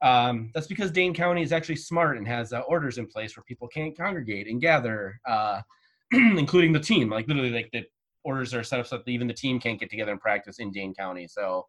Um, 0.00 0.50
that's 0.54 0.68
because 0.68 0.90
Dane 0.90 1.12
County 1.12 1.42
is 1.42 1.52
actually 1.52 1.76
smart 1.76 2.16
and 2.16 2.26
has 2.26 2.54
uh, 2.54 2.60
orders 2.60 2.96
in 2.96 3.06
place 3.06 3.36
where 3.36 3.44
people 3.44 3.68
can't 3.68 3.96
congregate 3.96 4.46
and 4.46 4.58
gather, 4.58 5.20
uh, 5.28 5.60
including 6.12 6.72
the 6.72 6.80
team. 6.80 7.10
Like 7.10 7.28
literally, 7.28 7.50
like 7.50 7.68
the 7.74 7.84
orders 8.26 8.52
are 8.52 8.64
set 8.64 8.80
up 8.80 8.86
so 8.86 8.98
that 8.98 9.08
even 9.08 9.28
the 9.28 9.34
team 9.34 9.60
can't 9.60 9.78
get 9.78 9.88
together 9.88 10.10
and 10.10 10.20
practice 10.20 10.58
in 10.58 10.72
Dane 10.72 10.92
County. 10.92 11.28
So 11.28 11.66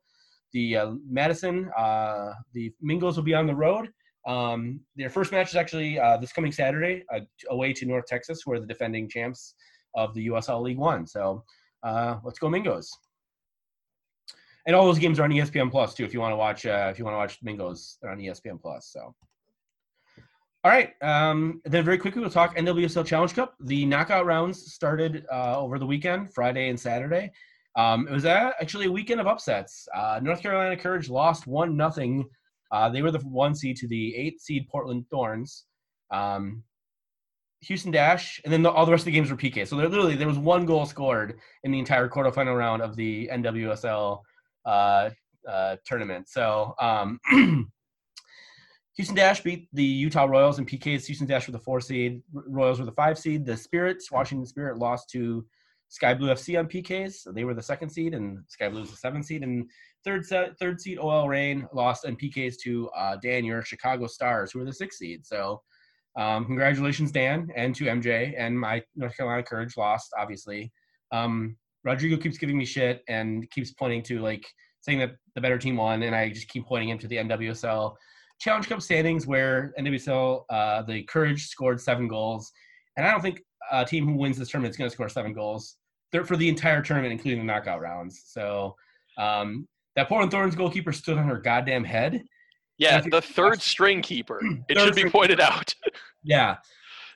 the 0.54 0.78
uh, 0.78 0.92
Madison, 1.08 1.70
uh, 1.78 2.34
the 2.54 2.74
Mingos 2.84 3.16
will 3.16 3.24
be 3.24 3.36
on 3.36 3.46
the 3.46 3.56
road. 3.56 3.90
Um, 4.26 4.82
their 4.96 5.10
first 5.10 5.32
match 5.32 5.50
is 5.50 5.56
actually 5.56 6.00
uh, 6.00 6.18
this 6.18 6.34
coming 6.34 6.52
Saturday, 6.52 7.04
uh, 7.14 7.20
away 7.50 7.74
to 7.74 7.86
North 7.86 8.06
Texas, 8.08 8.42
who 8.44 8.52
are 8.54 8.60
the 8.60 8.66
defending 8.66 9.08
champs 9.08 9.54
of 9.96 10.14
the 10.16 10.28
USL 10.28 10.62
League 10.64 10.80
One. 10.80 11.06
So 11.06 11.44
uh, 11.84 12.18
let's 12.24 12.40
go 12.40 12.48
Mingos. 12.48 12.88
And 14.66 14.76
all 14.76 14.86
those 14.86 15.00
games 15.00 15.20
are 15.20 15.24
on 15.24 15.30
ESPN 15.30 15.72
Plus 15.72 15.94
too. 15.94 16.04
If 16.04 16.14
you 16.14 16.20
want 16.20 16.34
to 16.34 16.38
watch, 16.38 16.66
uh, 16.66 16.90
if 16.92 17.00
you 17.00 17.06
want 17.06 17.14
to 17.14 17.20
watch 17.20 17.42
Mingos, 17.42 17.98
they're 18.02 18.12
on 18.12 18.18
ESPN 18.18 18.60
Plus. 18.60 18.90
So, 18.92 19.16
all 20.64 20.72
right. 20.72 20.94
Um, 21.02 21.62
then 21.66 21.86
very 21.86 21.98
quickly, 21.98 22.22
we'll 22.22 22.30
talk 22.30 22.56
NWSL 22.58 23.06
Challenge 23.06 23.34
Cup. 23.34 23.56
The 23.62 23.86
knockout 23.86 24.26
rounds 24.26 24.74
started 24.74 25.26
uh, 25.32 25.60
over 25.60 25.80
the 25.80 25.86
weekend, 25.86 26.34
Friday 26.34 26.70
and 26.70 26.80
Saturday. 26.80 27.32
Um, 27.76 28.08
it 28.08 28.12
was 28.12 28.26
actually 28.26 28.88
a 28.88 28.92
weekend 28.92 29.22
of 29.22 29.28
upsets. 29.28 29.88
Uh, 29.96 30.20
North 30.22 30.42
Carolina 30.42 30.76
Courage 30.76 31.10
lost 31.10 31.46
one 31.46 31.78
nothing. 31.78 32.26
Uh, 32.72 32.90
they 32.90 33.02
were 33.02 33.12
the 33.12 33.20
one 33.20 33.54
seed 33.54 33.78
to 33.78 33.88
the 33.88 34.16
eight 34.16 34.42
seed 34.42 34.68
Portland 34.70 35.06
Thorns. 35.10 35.66
Um, 36.12 36.64
Houston 37.62 37.92
Dash, 37.92 38.40
and 38.44 38.54
then 38.54 38.62
the, 38.62 38.72
all 38.72 38.86
the 38.86 38.92
rest 38.92 39.02
of 39.02 39.06
the 39.06 39.12
games 39.12 39.32
were 39.32 39.38
PK. 39.38 39.68
So 39.68 39.76
there 39.78 39.88
literally 39.88 40.16
there 40.16 40.28
was 40.28 40.38
one 40.38 40.66
goal 40.66 40.86
scored 40.86 41.40
in 41.64 41.72
the 41.72 41.80
entire 41.80 42.08
quarterfinal 42.08 42.58
round 42.58 42.82
of 42.82 42.96
the 42.96 43.30
NWSL 43.32 44.22
uh, 44.66 45.10
uh, 45.50 45.76
tournament. 45.86 46.30
So 46.30 46.76
um, 46.80 47.20
Houston 48.98 49.16
Dash 49.16 49.42
beat 49.42 49.68
the 49.74 49.84
Utah 49.84 50.26
Royals 50.26 50.58
in 50.58 50.66
PKs. 50.66 51.06
Houston 51.06 51.28
Dash 51.28 51.48
were 51.48 51.52
the 51.52 51.60
four 51.60 51.80
seed. 51.80 52.22
Royals 52.34 52.80
were 52.80 52.86
the 52.86 52.92
five 52.92 53.18
seed. 53.18 53.46
The 53.46 53.56
Spirits, 53.56 54.12
Washington 54.12 54.46
Spirit, 54.46 54.80
lost 54.80 55.10
to 55.12 55.46
Sky 55.90 56.16
Blue 56.16 56.30
FC 56.30 56.58
on 56.58 56.68
PKs. 56.68 57.14
So 57.14 57.32
they 57.32 57.44
were 57.44 57.54
the 57.54 57.62
second 57.62 57.92
seed, 57.92 58.16
and 58.16 58.40
Sky 58.48 58.70
Blue 58.70 58.82
was 58.82 58.90
the 58.90 58.98
seventh 58.98 59.26
seed. 59.26 59.44
And 59.44 59.70
third 60.04 60.26
set, 60.26 60.58
third 60.58 60.82
seed 60.82 60.98
OL 60.98 61.30
Reign 61.30 61.68
lost 61.74 62.06
on 62.06 62.16
PKs 62.16 62.56
to 62.64 62.90
uh, 62.90 63.18
Dan, 63.22 63.46
your 63.46 63.62
Chicago 63.62 64.08
Stars, 64.08 64.52
who 64.52 64.60
were 64.60 64.66
the 64.66 64.74
sixth 64.74 64.98
seed. 64.98 65.28
So 65.28 65.62
um, 66.18 66.46
congratulations, 66.46 67.12
Dan, 67.12 67.50
and 67.56 67.76
to 67.76 67.86
MJ. 67.86 68.34
And 68.36 68.60
my 68.60 68.82
North 68.96 69.16
Carolina 69.16 69.44
Courage 69.44 69.78
lost, 69.78 70.12
obviously. 70.18 70.72
Um, 71.12 71.56
Rodrigo 71.84 72.18
keeps 72.18 72.40
giving 72.40 72.58
me 72.58 72.66
shit 72.66 73.04
and 73.08 73.50
keeps 73.52 73.72
pointing 73.74 74.02
to 74.04 74.20
like 74.20 74.46
saying 74.82 74.98
that 75.00 75.12
the 75.36 75.42
better 75.42 75.60
team 75.60 75.78
won, 75.78 76.02
and 76.02 76.16
I 76.16 76.30
just 76.30 76.48
keep 76.48 76.66
pointing 76.66 76.90
him 76.90 76.98
to 76.98 77.08
the 77.08 77.18
NWSL 77.18 77.94
Challenge 78.40 78.68
Cup 78.68 78.82
standings 78.82 79.26
where 79.26 79.74
NWSL 79.80 80.44
uh, 80.50 80.82
the 80.84 81.04
Courage 81.04 81.48
scored 81.48 81.82
seven 81.82 82.08
goals, 82.08 82.52
and 82.96 83.06
I 83.06 83.12
don't 83.12 83.22
think 83.22 83.42
a 83.72 83.84
team 83.86 84.06
who 84.06 84.14
wins 84.14 84.38
this 84.38 84.50
tournament 84.50 84.72
is 84.72 84.78
going 84.78 84.90
to 84.90 84.94
score 84.94 85.10
seven 85.10 85.34
goals 85.34 85.78
They're 86.12 86.24
for 86.24 86.38
the 86.38 86.48
entire 86.48 86.82
tournament, 86.82 87.12
including 87.12 87.40
the 87.40 87.46
knockout 87.46 87.82
rounds. 87.82 88.24
So 88.26 88.76
um, 89.18 89.68
that 89.96 90.08
Portland 90.08 90.32
Thorns 90.32 90.56
goalkeeper 90.56 90.92
stood 90.94 91.18
on 91.18 91.28
her 91.28 91.40
goddamn 91.40 91.84
head, 91.84 92.24
Yeah, 92.78 93.02
the 93.02 93.22
third 93.22 93.62
string 93.62 94.02
keeper. 94.02 94.42
It 94.70 94.78
should 94.78 94.96
be 94.96 95.10
pointed 95.10 95.40
out. 95.40 95.74
Yeah. 96.24 96.58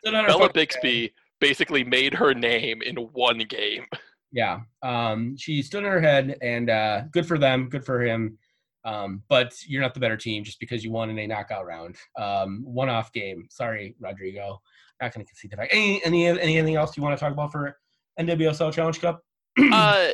Bella 0.06 0.50
Bixby 0.54 1.14
basically 1.42 1.84
made 1.84 2.14
her 2.14 2.34
name 2.34 2.82
in 2.82 2.96
one 2.96 3.40
game. 3.40 3.86
Yeah. 4.32 4.60
Um, 4.84 5.36
she 5.38 5.62
stood 5.62 5.84
on 5.84 5.92
her 5.92 6.00
head, 6.00 6.38
and 6.42 6.70
uh, 6.70 7.02
good 7.12 7.26
for 7.26 7.38
them. 7.38 7.68
Good 7.68 7.84
for 7.84 8.02
him. 8.02 8.38
Um, 8.84 9.24
but 9.30 9.54
you're 9.68 9.82
not 9.82 9.94
the 9.94 10.00
better 10.00 10.18
team 10.18 10.44
just 10.44 10.60
because 10.60 10.84
you 10.84 10.92
won 10.92 11.10
in 11.10 11.20
a 11.20 11.28
knockout 11.28 11.66
round. 11.66 11.96
Um, 12.18 12.64
one 12.64 12.90
off 12.90 13.12
game. 13.14 13.48
Sorry, 13.50 13.96
Rodrigo. 14.00 14.62
Not 15.02 15.14
going 15.14 15.26
to 15.26 15.30
concede 15.30 15.52
the 15.52 15.58
fact. 15.58 15.74
Any, 15.74 16.04
any 16.04 16.28
anything 16.28 16.76
else 16.76 16.96
you 16.96 17.04
want 17.04 17.18
to 17.18 17.24
talk 17.24 17.34
about 17.34 17.52
for 17.52 17.78
NWSL 18.20 18.74
Challenge 18.74 19.00
Cup? 19.02 19.22
uh, 19.72 20.10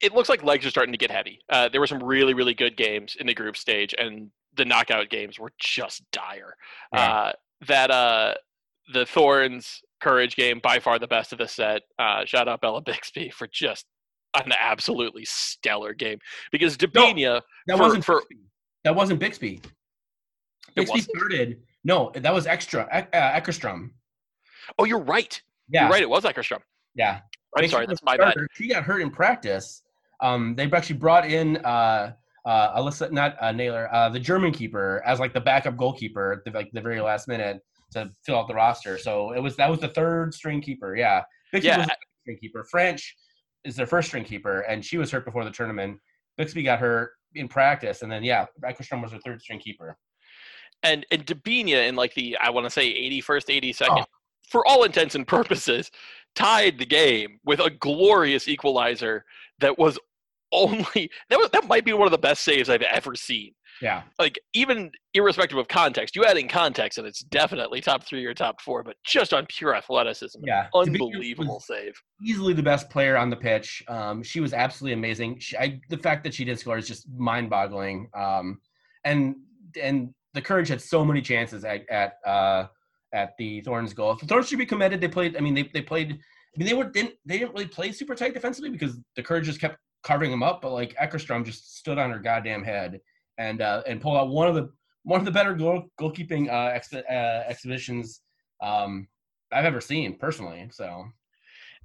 it 0.00 0.14
looks 0.14 0.28
like 0.28 0.44
legs 0.44 0.64
are 0.64 0.70
starting 0.70 0.92
to 0.92 0.98
get 0.98 1.10
heavy. 1.10 1.40
Uh, 1.48 1.68
there 1.68 1.80
were 1.80 1.86
some 1.86 2.02
really, 2.02 2.34
really 2.34 2.54
good 2.54 2.76
games 2.76 3.16
in 3.18 3.26
the 3.26 3.34
group 3.34 3.56
stage, 3.56 3.94
and 3.98 4.30
the 4.56 4.64
knockout 4.64 5.08
games 5.08 5.38
were 5.38 5.52
just 5.58 6.02
dire. 6.12 6.54
Yeah. 6.92 7.12
Uh, 7.12 7.32
that 7.66 7.90
uh, 7.90 8.34
the 8.92 9.06
Thorns 9.06 9.82
Courage 10.00 10.36
game 10.36 10.60
by 10.62 10.78
far 10.78 10.98
the 10.98 11.08
best 11.08 11.32
of 11.32 11.38
the 11.38 11.48
set. 11.48 11.82
Uh, 11.98 12.24
shout 12.24 12.48
out 12.48 12.60
Bella 12.60 12.80
Bixby 12.82 13.30
for 13.30 13.48
just 13.52 13.86
an 14.46 14.52
absolutely 14.60 15.24
stellar 15.24 15.94
game 15.94 16.18
because 16.52 16.76
Debinha. 16.76 17.40
That 17.66 17.76
For- 17.76 17.82
wasn't 17.82 18.04
for- 18.04 18.20
Bixby. 18.20 18.36
That 18.84 18.94
wasn't 18.96 19.20
Bixby. 19.20 19.60
Bixby 20.74 20.92
wasn't? 20.98 21.16
started. 21.16 21.62
No, 21.84 22.10
that 22.14 22.32
was 22.32 22.46
extra. 22.46 22.82
Uh, 22.92 23.02
Eckerstrom. 23.40 23.90
Oh, 24.78 24.84
you're 24.84 25.00
right. 25.00 25.40
Yeah. 25.68 25.82
You're 25.82 25.90
right. 25.90 26.02
It 26.02 26.10
was 26.10 26.24
Eckerstrom. 26.24 26.60
Yeah. 26.94 27.20
I'm 27.56 27.62
Bixby 27.62 27.68
sorry. 27.72 27.86
That's 27.86 28.02
my 28.02 28.16
the 28.16 28.22
bad. 28.24 28.30
starter. 28.32 28.48
She 28.54 28.68
got 28.68 28.84
hurt 28.84 29.00
in 29.00 29.10
practice. 29.10 29.82
Um, 30.20 30.54
they've 30.54 30.72
actually 30.72 30.96
brought 30.96 31.26
in 31.30 31.56
uh, 31.64 32.12
uh, 32.44 32.80
Alyssa, 32.80 33.10
not 33.12 33.36
uh, 33.40 33.52
Naylor, 33.52 33.88
uh, 33.94 34.08
the 34.08 34.20
German 34.20 34.52
keeper, 34.52 35.02
as 35.06 35.20
like 35.20 35.32
the 35.32 35.40
backup 35.40 35.76
goalkeeper 35.76 36.32
at 36.32 36.44
the, 36.44 36.56
like 36.56 36.70
the 36.72 36.80
very 36.80 37.00
last 37.00 37.28
minute 37.28 37.60
to 37.92 38.10
fill 38.24 38.36
out 38.38 38.48
the 38.48 38.54
roster. 38.54 38.98
So 38.98 39.32
it 39.32 39.40
was 39.42 39.56
that 39.56 39.70
was 39.70 39.80
the 39.80 39.88
third 39.88 40.34
string 40.34 40.60
keeper. 40.60 40.94
Yeah, 40.96 41.22
Bixby 41.52 41.68
Yeah. 41.68 41.78
was 41.78 41.86
the 41.86 41.96
string 42.22 42.38
keeper. 42.40 42.64
French 42.70 43.16
is 43.64 43.76
their 43.76 43.86
first 43.86 44.08
string 44.08 44.24
keeper, 44.24 44.60
and 44.62 44.84
she 44.84 44.98
was 44.98 45.10
hurt 45.10 45.24
before 45.24 45.44
the 45.44 45.50
tournament. 45.50 45.98
Bixby 46.36 46.62
got 46.62 46.78
hurt 46.78 47.12
in 47.34 47.48
practice, 47.48 48.02
and 48.02 48.10
then 48.10 48.22
yeah, 48.24 48.46
Eckerstrom 48.64 49.02
was 49.02 49.12
her 49.12 49.18
third 49.18 49.40
string 49.42 49.58
keeper. 49.58 49.96
and 50.82 51.04
and 51.10 51.26
Debinha 51.26 51.88
in 51.88 51.96
like 51.96 52.14
the 52.14 52.36
I 52.38 52.50
want 52.50 52.64
to 52.66 52.70
say 52.70 52.86
81st, 52.88 53.48
82nd, 53.74 54.00
Oh. 54.00 54.04
for 54.48 54.66
all 54.66 54.84
intents 54.84 55.14
and 55.14 55.26
purposes, 55.26 55.90
tied 56.34 56.78
the 56.78 56.86
game 56.86 57.40
with 57.44 57.60
a 57.60 57.70
glorious 57.70 58.46
equalizer 58.48 59.24
that 59.60 59.76
was 59.78 59.98
only 60.52 61.10
that 61.28 61.38
was 61.38 61.50
that 61.52 61.66
might 61.66 61.84
be 61.84 61.92
one 61.92 62.06
of 62.06 62.12
the 62.12 62.18
best 62.18 62.42
saves 62.44 62.68
I've 62.70 62.82
ever 62.82 63.14
seen. 63.14 63.52
Yeah, 63.80 64.02
Like 64.18 64.38
even 64.54 64.90
irrespective 65.14 65.58
of 65.58 65.68
context, 65.68 66.16
you 66.16 66.24
add 66.24 66.36
in 66.36 66.48
context 66.48 66.98
and 66.98 67.06
it's 67.06 67.20
definitely 67.20 67.80
top 67.80 68.04
three 68.04 68.24
or 68.24 68.34
top 68.34 68.60
four, 68.60 68.82
but 68.82 68.96
just 69.04 69.32
on 69.32 69.46
pure 69.46 69.74
athleticism, 69.74 70.40
yeah. 70.44 70.68
Unbelievable 70.74 71.60
save. 71.60 71.94
easily 72.24 72.54
the 72.54 72.62
best 72.62 72.90
player 72.90 73.16
on 73.16 73.30
the 73.30 73.36
pitch. 73.36 73.82
Um, 73.88 74.22
she 74.22 74.40
was 74.40 74.52
absolutely 74.52 74.94
amazing. 74.94 75.38
She, 75.38 75.56
I, 75.56 75.80
the 75.90 75.98
fact 75.98 76.24
that 76.24 76.34
she 76.34 76.44
did 76.44 76.58
score 76.58 76.78
is 76.78 76.88
just 76.88 77.08
mind-boggling. 77.10 78.10
Um, 78.14 78.60
and 79.04 79.36
and 79.80 80.14
the 80.34 80.42
Courage 80.42 80.68
had 80.68 80.80
so 80.80 81.04
many 81.04 81.20
chances 81.20 81.64
at 81.64 81.88
at 81.88 82.14
uh, 82.26 82.66
at 83.12 83.30
the 83.38 83.60
Thorns 83.62 83.92
goal. 83.94 84.16
The 84.16 84.26
Thorns 84.26 84.48
should 84.48 84.58
be 84.58 84.66
commended. 84.66 85.00
They 85.00 85.08
played. 85.08 85.36
I 85.36 85.40
mean, 85.40 85.54
they 85.54 85.70
they 85.72 85.82
played. 85.82 86.12
I 86.12 86.58
mean, 86.58 86.68
they 86.68 86.74
were 86.74 86.84
didn't 86.84 87.14
they 87.24 87.38
didn't 87.38 87.52
really 87.52 87.66
play 87.66 87.92
super 87.92 88.14
tight 88.14 88.34
defensively 88.34 88.70
because 88.70 88.98
the 89.16 89.22
Courage 89.22 89.46
just 89.46 89.60
kept 89.60 89.78
carving 90.02 90.30
them 90.30 90.42
up. 90.42 90.62
But 90.62 90.72
like 90.72 90.94
Eckerstrom 90.96 91.44
just 91.44 91.78
stood 91.78 91.98
on 91.98 92.10
her 92.10 92.18
goddamn 92.18 92.62
head 92.62 93.00
and 93.38 93.62
uh, 93.62 93.82
and 93.86 94.00
pulled 94.00 94.16
out 94.16 94.28
one 94.28 94.48
of 94.48 94.54
the 94.54 94.70
one 95.04 95.20
of 95.20 95.24
the 95.24 95.32
better 95.32 95.54
goal 95.54 95.84
goalkeeping 95.98 96.50
uh, 96.50 96.74
ex, 96.74 96.92
uh, 96.92 97.44
exhibitions 97.48 98.20
um, 98.62 99.08
I've 99.52 99.64
ever 99.64 99.80
seen 99.80 100.18
personally. 100.18 100.68
So. 100.72 101.04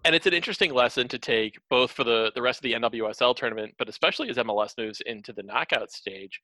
And 0.05 0.13
it's 0.13 0.27
an 0.27 0.33
interesting 0.33 0.73
lesson 0.73 1.07
to 1.07 1.17
take 1.17 1.57
both 1.69 1.91
for 1.91 2.03
the, 2.03 2.29
the 2.35 2.41
rest 2.41 2.59
of 2.59 2.63
the 2.63 2.73
NWSL 2.73 3.37
tournament, 3.37 3.73
but 3.77 3.87
especially 3.87 4.29
as 4.29 4.35
MLS 4.35 4.77
moves 4.77 4.99
into 5.05 5.31
the 5.31 5.43
knockout 5.43 5.91
stage. 5.91 6.41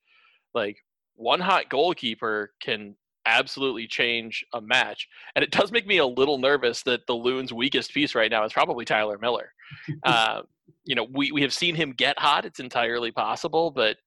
Like 0.53 0.77
one 1.15 1.41
hot 1.41 1.69
goalkeeper 1.69 2.53
can 2.61 2.95
absolutely 3.25 3.85
change 3.85 4.45
a 4.53 4.61
match. 4.61 5.09
And 5.35 5.43
it 5.43 5.51
does 5.51 5.73
make 5.73 5.85
me 5.85 5.97
a 5.97 6.05
little 6.05 6.37
nervous 6.37 6.83
that 6.83 7.05
the 7.05 7.13
Loons' 7.13 7.51
weakest 7.51 7.93
piece 7.93 8.15
right 8.15 8.31
now 8.31 8.45
is 8.45 8.53
probably 8.53 8.85
Tyler 8.85 9.17
Miller. 9.17 9.51
uh, 10.03 10.43
you 10.85 10.95
know, 10.95 11.07
we, 11.11 11.33
we 11.33 11.41
have 11.41 11.53
seen 11.53 11.75
him 11.75 11.91
get 11.91 12.17
hot. 12.17 12.45
It's 12.45 12.61
entirely 12.61 13.11
possible, 13.11 13.71
but 13.71 13.97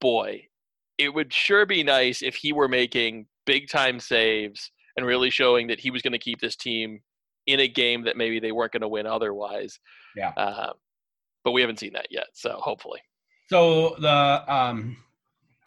boy, 0.00 0.46
it 0.96 1.12
would 1.12 1.32
sure 1.32 1.66
be 1.66 1.82
nice 1.82 2.22
if 2.22 2.34
he 2.34 2.52
were 2.52 2.68
making 2.68 3.26
big 3.46 3.68
time 3.68 4.00
saves 4.00 4.70
and 4.96 5.06
really 5.06 5.30
showing 5.30 5.68
that 5.68 5.80
he 5.80 5.90
was 5.90 6.02
going 6.02 6.12
to 6.12 6.18
keep 6.18 6.40
this 6.40 6.56
team 6.56 7.00
in 7.46 7.60
a 7.60 7.68
game 7.68 8.04
that 8.04 8.16
maybe 8.16 8.40
they 8.40 8.52
weren't 8.52 8.72
going 8.72 8.82
to 8.82 8.88
win 8.88 9.06
otherwise. 9.06 9.78
Yeah. 10.16 10.32
Uh, 10.36 10.72
but 11.44 11.52
we 11.52 11.60
haven't 11.60 11.78
seen 11.78 11.92
that 11.94 12.08
yet. 12.10 12.26
So 12.34 12.58
hopefully. 12.60 13.00
So 13.48 13.96
the 14.00 14.44
um, 14.52 14.96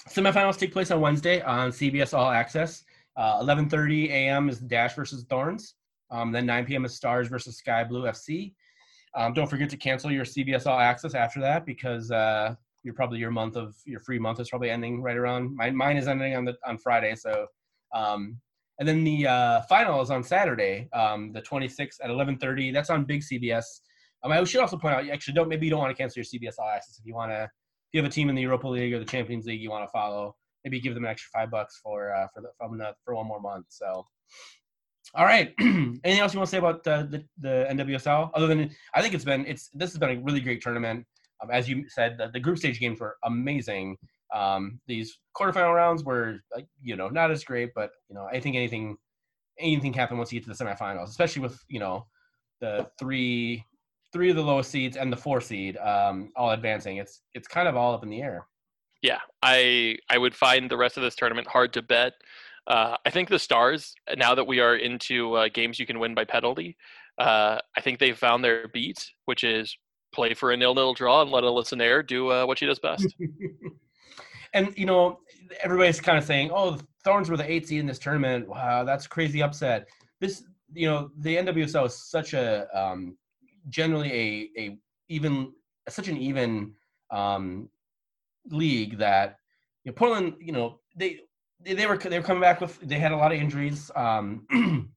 semifinals 0.07 0.57
take 0.57 0.71
place 0.71 0.91
on 0.91 1.01
Wednesday 1.01 1.41
on 1.41 1.71
CBS 1.71 2.15
All 2.15 2.29
Access. 2.29 2.83
Uh, 3.17 3.41
11:30 3.41 4.09
a.m. 4.09 4.49
is 4.49 4.59
Dash 4.59 4.95
versus 4.95 5.25
Thorns. 5.29 5.75
Um, 6.11 6.31
then 6.31 6.45
9 6.45 6.65
p.m. 6.65 6.85
is 6.85 6.93
Stars 6.93 7.27
versus 7.29 7.57
Sky 7.57 7.83
Blue 7.83 8.03
FC. 8.03 8.53
Um, 9.15 9.33
don't 9.33 9.47
forget 9.47 9.69
to 9.69 9.77
cancel 9.77 10.11
your 10.11 10.25
CBS 10.25 10.67
All 10.67 10.79
Access 10.79 11.15
after 11.15 11.39
that 11.41 11.65
because 11.65 12.11
uh, 12.11 12.55
you're 12.83 12.93
probably 12.93 13.19
your 13.19 13.31
month 13.31 13.55
of 13.55 13.75
your 13.85 13.99
free 13.99 14.19
month 14.19 14.39
is 14.39 14.49
probably 14.49 14.69
ending 14.69 15.01
right 15.01 15.17
around. 15.17 15.55
Mine, 15.55 15.75
mine 15.75 15.97
is 15.97 16.07
ending 16.07 16.35
on 16.35 16.45
the 16.45 16.55
on 16.65 16.77
Friday. 16.77 17.15
So, 17.15 17.47
um, 17.93 18.37
and 18.79 18.87
then 18.87 19.03
the 19.03 19.27
uh, 19.27 19.61
final 19.63 20.01
is 20.01 20.09
on 20.09 20.23
Saturday, 20.23 20.89
um, 20.93 21.31
the 21.33 21.41
26th 21.41 21.97
at 22.03 22.09
11:30. 22.09 22.73
That's 22.73 22.89
on 22.89 23.05
Big 23.05 23.21
CBS. 23.21 23.65
Um, 24.23 24.31
I 24.31 24.43
should 24.43 24.61
also 24.61 24.77
point 24.77 24.95
out, 24.95 25.05
you 25.05 25.11
actually 25.11 25.33
don't 25.33 25.49
maybe 25.49 25.65
you 25.65 25.71
don't 25.71 25.79
want 25.79 25.95
to 25.95 26.01
cancel 26.01 26.19
your 26.19 26.25
CBS 26.25 26.55
All 26.59 26.69
Access 26.69 26.99
if 26.99 27.05
you 27.05 27.15
want 27.15 27.31
to. 27.31 27.43
If 27.43 27.93
you 27.93 28.01
have 28.01 28.09
a 28.09 28.13
team 28.13 28.29
in 28.29 28.35
the 28.35 28.41
Europa 28.41 28.67
League 28.67 28.93
or 28.93 28.99
the 28.99 29.05
Champions 29.05 29.45
League 29.45 29.61
you 29.61 29.69
want 29.69 29.85
to 29.85 29.91
follow, 29.91 30.35
maybe 30.63 30.79
give 30.79 30.93
them 30.93 31.05
an 31.05 31.11
extra 31.11 31.29
five 31.33 31.51
bucks 31.51 31.79
for 31.83 32.13
uh, 32.13 32.27
for 32.33 32.41
the 32.41 32.49
from 32.57 32.77
the, 32.77 32.93
for 33.03 33.15
one 33.15 33.27
more 33.27 33.41
month. 33.41 33.65
So, 33.69 34.05
all 35.15 35.25
right. 35.25 35.53
Anything 35.59 36.19
else 36.19 36.33
you 36.33 36.39
want 36.39 36.47
to 36.47 36.51
say 36.51 36.57
about 36.57 36.87
uh, 36.87 37.03
the 37.03 37.25
the 37.39 37.67
NWSL? 37.71 38.31
Other 38.33 38.47
than 38.47 38.71
I 38.93 39.01
think 39.01 39.13
it's 39.13 39.25
been 39.25 39.45
it's 39.45 39.69
this 39.73 39.91
has 39.91 39.99
been 39.99 40.17
a 40.17 40.21
really 40.21 40.39
great 40.39 40.61
tournament. 40.61 41.05
Um, 41.41 41.49
as 41.51 41.67
you 41.67 41.85
said, 41.89 42.17
the, 42.17 42.29
the 42.31 42.39
group 42.39 42.57
stage 42.57 42.79
games 42.79 42.99
were 42.99 43.17
amazing. 43.23 43.97
Um, 44.33 44.79
these 44.87 45.19
quarterfinal 45.37 45.75
rounds 45.75 46.03
were 46.03 46.39
you 46.81 46.95
know 46.95 47.09
not 47.09 47.31
as 47.31 47.43
great, 47.43 47.71
but 47.75 47.91
you 48.09 48.15
know 48.15 48.27
I 48.31 48.39
think 48.39 48.55
anything 48.55 48.97
anything 49.59 49.93
happened 49.93 50.19
once 50.19 50.31
you 50.31 50.39
get 50.39 50.49
to 50.49 50.55
the 50.55 50.63
semifinals, 50.63 51.09
especially 51.09 51.41
with 51.41 51.59
you 51.67 51.79
know 51.79 52.05
the 52.59 52.87
three 52.99 53.65
three 54.13 54.29
of 54.29 54.35
the 54.35 54.43
lowest 54.43 54.71
seeds 54.71 54.97
and 54.97 55.11
the 55.11 55.17
four 55.17 55.41
seed 55.41 55.77
um, 55.77 56.31
all 56.35 56.51
advancing. 56.51 56.97
It's 56.97 57.21
it's 57.33 57.47
kind 57.47 57.67
of 57.67 57.75
all 57.75 57.93
up 57.93 58.03
in 58.03 58.09
the 58.09 58.21
air. 58.21 58.47
Yeah, 59.01 59.19
I 59.41 59.97
I 60.09 60.17
would 60.17 60.35
find 60.35 60.69
the 60.69 60.77
rest 60.77 60.97
of 60.97 61.03
this 61.03 61.15
tournament 61.15 61.47
hard 61.47 61.73
to 61.73 61.81
bet. 61.81 62.13
Uh, 62.67 62.95
I 63.05 63.09
think 63.09 63.29
the 63.29 63.39
Stars, 63.39 63.95
now 64.17 64.35
that 64.35 64.45
we 64.45 64.59
are 64.59 64.75
into 64.75 65.33
uh, 65.33 65.49
games 65.51 65.79
you 65.79 65.87
can 65.87 65.99
win 65.99 66.13
by 66.13 66.25
penalty, 66.25 66.77
uh, 67.17 67.57
I 67.75 67.81
think 67.81 67.99
they've 67.99 68.17
found 68.17 68.43
their 68.43 68.67
beat, 68.67 69.11
which 69.25 69.43
is 69.43 69.75
play 70.11 70.33
for 70.33 70.51
a 70.51 70.57
nil-nil 70.57 70.93
draw 70.93 71.21
and 71.21 71.31
let 71.31 71.43
Alyssa 71.43 71.77
Naeher 71.77 72.05
do 72.05 72.31
uh, 72.31 72.45
what 72.45 72.59
she 72.59 72.65
does 72.65 72.79
best. 72.79 73.07
and 74.53 74.73
you 74.77 74.85
know 74.85 75.19
everybody's 75.61 76.01
kind 76.01 76.17
of 76.17 76.23
saying, 76.23 76.51
"Oh, 76.53 76.71
the 76.71 76.83
Thorns 77.03 77.29
were 77.29 77.37
the 77.37 77.49
eight 77.49 77.67
seed 77.67 77.79
in 77.79 77.85
this 77.85 77.99
tournament. 77.99 78.47
Wow, 78.47 78.83
that's 78.83 79.07
crazy 79.07 79.41
upset." 79.41 79.87
This, 80.19 80.43
you 80.73 80.87
know, 80.87 81.09
the 81.17 81.37
NWSL 81.37 81.85
is 81.85 81.95
such 81.95 82.33
a 82.33 82.67
um, 82.77 83.17
generally 83.69 84.11
a 84.11 84.61
a 84.61 84.77
even 85.09 85.53
such 85.89 86.07
an 86.07 86.17
even 86.17 86.73
um, 87.11 87.69
league 88.49 88.97
that 88.97 89.37
you 89.83 89.91
know, 89.91 89.95
Portland, 89.95 90.35
you 90.39 90.51
know, 90.51 90.79
they 90.95 91.19
they, 91.63 91.85
were 91.85 91.97
they 91.97 92.17
were 92.17 92.25
coming 92.25 92.41
back 92.41 92.61
with 92.61 92.79
they 92.81 92.99
had 92.99 93.11
a 93.11 93.17
lot 93.17 93.31
of 93.31 93.39
injuries. 93.39 93.91
Um, 93.95 94.45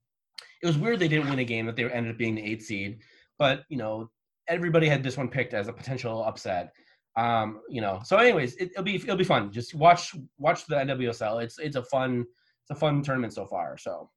it 0.63 0.67
was 0.67 0.79
weird 0.79 0.99
they 0.99 1.09
didn't 1.09 1.29
win 1.29 1.39
a 1.39 1.45
game 1.45 1.67
that 1.67 1.77
they 1.77 1.85
ended 1.85 2.13
up 2.13 2.19
being 2.19 2.35
the 2.35 2.45
eight 2.45 2.63
seed, 2.63 3.01
but 3.39 3.65
you 3.69 3.77
know 3.77 4.11
everybody 4.49 4.89
had 4.89 5.03
this 5.03 5.17
one 5.17 5.29
picked 5.29 5.55
as 5.55 5.69
a 5.69 5.73
potential 5.73 6.25
upset. 6.25 6.73
Um, 7.17 7.61
you 7.69 7.81
know, 7.81 8.01
so 8.05 8.17
anyways, 8.17 8.57
it, 8.57 8.73
will 8.77 8.83
be 8.83 8.97
it'll 8.97 9.17
be 9.17 9.25
fun. 9.25 9.53
Just 9.53 9.75
watch 9.75 10.15
watch 10.39 10.67
the 10.67 10.77
NWSL. 10.77 11.43
It's 11.43 11.59
it's 11.59 11.77
a 11.77 11.85
fun 11.85 12.25
it's 12.63 12.71
a 12.71 12.75
fun 12.75 13.03
tournament 13.03 13.33
so 13.33 13.47
far. 13.47 13.77
So. 13.79 14.11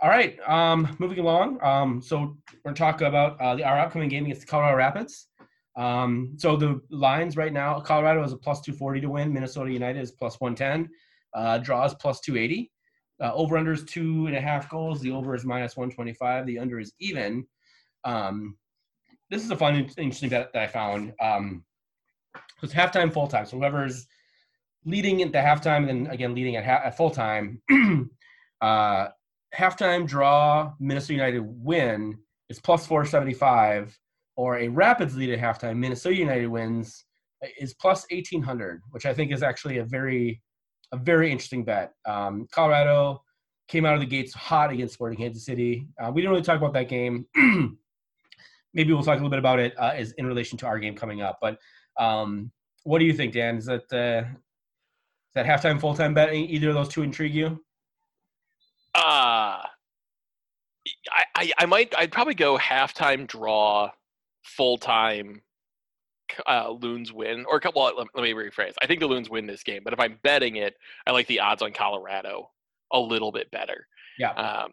All 0.00 0.10
right, 0.10 0.38
um, 0.46 0.96
moving 1.00 1.18
along. 1.18 1.58
Um, 1.60 2.00
so 2.00 2.36
we're 2.64 2.72
gonna 2.72 2.76
talk 2.76 3.00
about 3.00 3.40
uh, 3.40 3.56
the, 3.56 3.64
our 3.64 3.80
upcoming 3.80 4.08
game 4.08 4.26
against 4.26 4.42
the 4.42 4.46
Colorado 4.46 4.76
Rapids. 4.76 5.26
Um, 5.76 6.34
so 6.36 6.56
the 6.56 6.80
lines 6.90 7.36
right 7.36 7.52
now, 7.52 7.80
Colorado 7.80 8.22
is 8.22 8.32
a 8.32 8.36
plus 8.36 8.60
240 8.60 9.00
to 9.00 9.10
win. 9.10 9.32
Minnesota 9.32 9.72
United 9.72 10.00
is 10.00 10.12
plus 10.12 10.40
110. 10.40 10.88
Uh, 11.34 11.58
draws 11.58 11.94
plus 11.94 12.20
280. 12.20 12.70
Uh, 13.20 13.32
over 13.34 13.56
under 13.56 13.72
is 13.72 13.84
two 13.84 14.26
and 14.26 14.36
a 14.36 14.40
half 14.40 14.68
goals. 14.68 15.00
The 15.00 15.10
over 15.10 15.34
is 15.34 15.44
minus 15.44 15.76
125. 15.76 16.46
The 16.46 16.58
under 16.58 16.78
is 16.78 16.92
even. 17.00 17.46
Um, 18.04 18.56
this 19.30 19.44
is 19.44 19.50
a 19.50 19.56
fun, 19.56 19.76
interesting 19.76 20.30
bet 20.30 20.52
that 20.52 20.62
I 20.62 20.66
found. 20.66 21.12
Um, 21.20 21.64
so 22.34 22.64
it's 22.64 22.74
halftime, 22.74 23.12
full 23.12 23.28
time. 23.28 23.46
So 23.46 23.58
whoever's 23.58 24.06
leading 24.84 25.22
at 25.22 25.32
the 25.32 25.38
halftime, 25.38 25.88
and 25.88 26.06
then 26.06 26.12
again 26.12 26.34
leading 26.34 26.56
at, 26.56 26.64
ha- 26.64 26.82
at 26.84 26.96
full 26.96 27.10
time. 27.10 27.60
uh, 28.60 29.08
halftime 29.54 30.06
draw, 30.06 30.72
Minnesota 30.80 31.14
United 31.14 31.44
win 31.44 32.18
is 32.48 32.60
plus 32.60 32.86
475, 32.86 33.98
or 34.36 34.58
a 34.58 34.68
Rapids 34.68 35.16
lead 35.16 35.30
at 35.30 35.38
halftime, 35.38 35.76
Minnesota 35.76 36.16
United 36.16 36.46
wins 36.46 37.04
is 37.60 37.74
plus 37.74 38.06
1800, 38.10 38.80
which 38.90 39.06
I 39.06 39.14
think 39.14 39.32
is 39.32 39.42
actually 39.42 39.78
a 39.78 39.84
very 39.84 40.40
a 40.92 40.96
very 40.96 41.30
interesting 41.30 41.64
bet. 41.64 41.92
Um, 42.06 42.46
Colorado 42.50 43.22
came 43.68 43.84
out 43.84 43.94
of 43.94 44.00
the 44.00 44.06
gates 44.06 44.32
hot 44.32 44.72
against 44.72 44.94
Sporting 44.94 45.18
Kansas 45.18 45.44
City. 45.44 45.86
Uh, 46.02 46.10
we 46.10 46.22
didn't 46.22 46.30
really 46.30 46.42
talk 46.42 46.56
about 46.56 46.72
that 46.72 46.88
game. 46.88 47.26
Maybe 48.78 48.92
we'll 48.92 49.02
talk 49.02 49.14
a 49.14 49.16
little 49.16 49.28
bit 49.28 49.40
about 49.40 49.58
it 49.58 49.74
uh, 49.76 49.92
as 49.94 50.12
in 50.12 50.26
relation 50.26 50.56
to 50.58 50.66
our 50.66 50.78
game 50.78 50.94
coming 50.94 51.20
up. 51.20 51.38
But 51.42 51.58
um, 51.98 52.52
what 52.84 53.00
do 53.00 53.04
you 53.04 53.12
think, 53.12 53.34
Dan? 53.34 53.58
Is 53.58 53.66
that 53.66 53.92
uh, 53.92 54.26
is 54.28 55.34
that 55.34 55.44
halftime 55.44 55.80
full 55.80 55.94
time 55.94 56.14
betting? 56.14 56.48
Either 56.48 56.68
of 56.68 56.74
those 56.76 56.88
two 56.88 57.02
intrigue 57.02 57.34
you? 57.34 57.62
Uh 58.94 59.62
I, 61.10 61.24
I, 61.34 61.52
I 61.58 61.66
might 61.66 61.92
I'd 61.98 62.12
probably 62.12 62.34
go 62.34 62.56
halftime 62.56 63.26
draw, 63.26 63.90
full 64.44 64.78
time 64.78 65.42
uh, 66.46 66.70
Loons 66.70 67.12
win, 67.12 67.44
or 67.48 67.60
well, 67.74 67.92
let, 67.96 68.06
let, 68.14 68.22
me 68.22 68.32
rephrase. 68.32 68.74
I 68.80 68.86
think 68.86 69.00
the 69.00 69.06
Loons 69.06 69.28
win 69.28 69.46
this 69.46 69.62
game, 69.62 69.82
but 69.84 69.92
if 69.92 70.00
I'm 70.00 70.18
betting 70.22 70.56
it, 70.56 70.74
I 71.06 71.10
like 71.10 71.26
the 71.26 71.40
odds 71.40 71.62
on 71.62 71.72
Colorado 71.72 72.50
a 72.92 73.00
little 73.00 73.32
bit 73.32 73.50
better. 73.50 73.86
Yeah. 74.18 74.32
Um, 74.32 74.70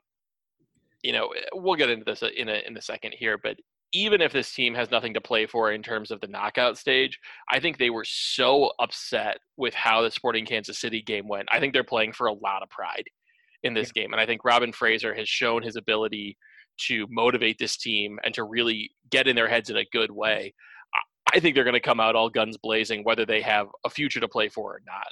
you 1.04 1.12
know, 1.12 1.34
we'll 1.54 1.76
get 1.76 1.90
into 1.90 2.06
this 2.06 2.24
in 2.24 2.50
a 2.50 2.64
in 2.68 2.78
a 2.78 2.82
second 2.82 3.14
here, 3.18 3.38
but 3.42 3.58
even 3.94 4.22
if 4.22 4.34
this 4.34 4.54
team 4.54 4.74
has 4.74 4.92
nothing 4.92 5.14
to 5.14 5.22
play 5.22 5.46
for 5.46 5.72
in 5.72 5.82
terms 5.82 6.12
of 6.12 6.20
the 6.22 6.28
knockout 6.28 6.78
stage, 6.78 7.20
I 7.50 7.60
think 7.60 7.78
they 7.78 7.90
were 7.90 8.06
so 8.06 8.72
upset 8.80 9.38
with 9.58 9.74
how 9.74 10.02
the 10.02 10.12
Sporting 10.12 10.46
Kansas 10.46 10.80
City 10.80 11.02
game 11.02 11.28
went. 11.28 11.48
I 11.52 11.60
think 11.60 11.74
they're 11.74 11.84
playing 11.84 12.14
for 12.14 12.28
a 12.28 12.34
lot 12.34 12.62
of 12.62 12.70
pride 12.70 13.06
in 13.64 13.74
this 13.74 13.92
yeah. 13.96 14.04
game, 14.04 14.14
and 14.14 14.22
I 14.22 14.26
think 14.26 14.44
Robin 14.44 14.72
Fraser 14.72 15.14
has 15.16 15.30
shown 15.30 15.64
his 15.64 15.76
ability 15.76 16.38
to 16.88 17.08
motivate 17.10 17.58
this 17.58 17.78
team 17.78 18.20
and 18.24 18.34
to 18.34 18.44
really 18.44 18.92
get 19.10 19.28
in 19.28 19.36
their 19.36 19.48
heads 19.48 19.70
in 19.70 19.78
a 19.78 19.86
good 19.92 20.12
way. 20.12 20.54
I 21.34 21.40
think 21.40 21.56
they're 21.56 21.64
going 21.64 21.74
to 21.74 21.80
come 21.80 22.00
out 22.00 22.16
all 22.16 22.30
guns 22.30 22.58
blazing, 22.58 23.04
whether 23.04 23.26
they 23.26 23.42
have 23.42 23.68
a 23.84 23.90
future 23.90 24.20
to 24.20 24.28
play 24.28 24.50
for 24.50 24.76
or 24.76 24.82
not. 24.86 25.08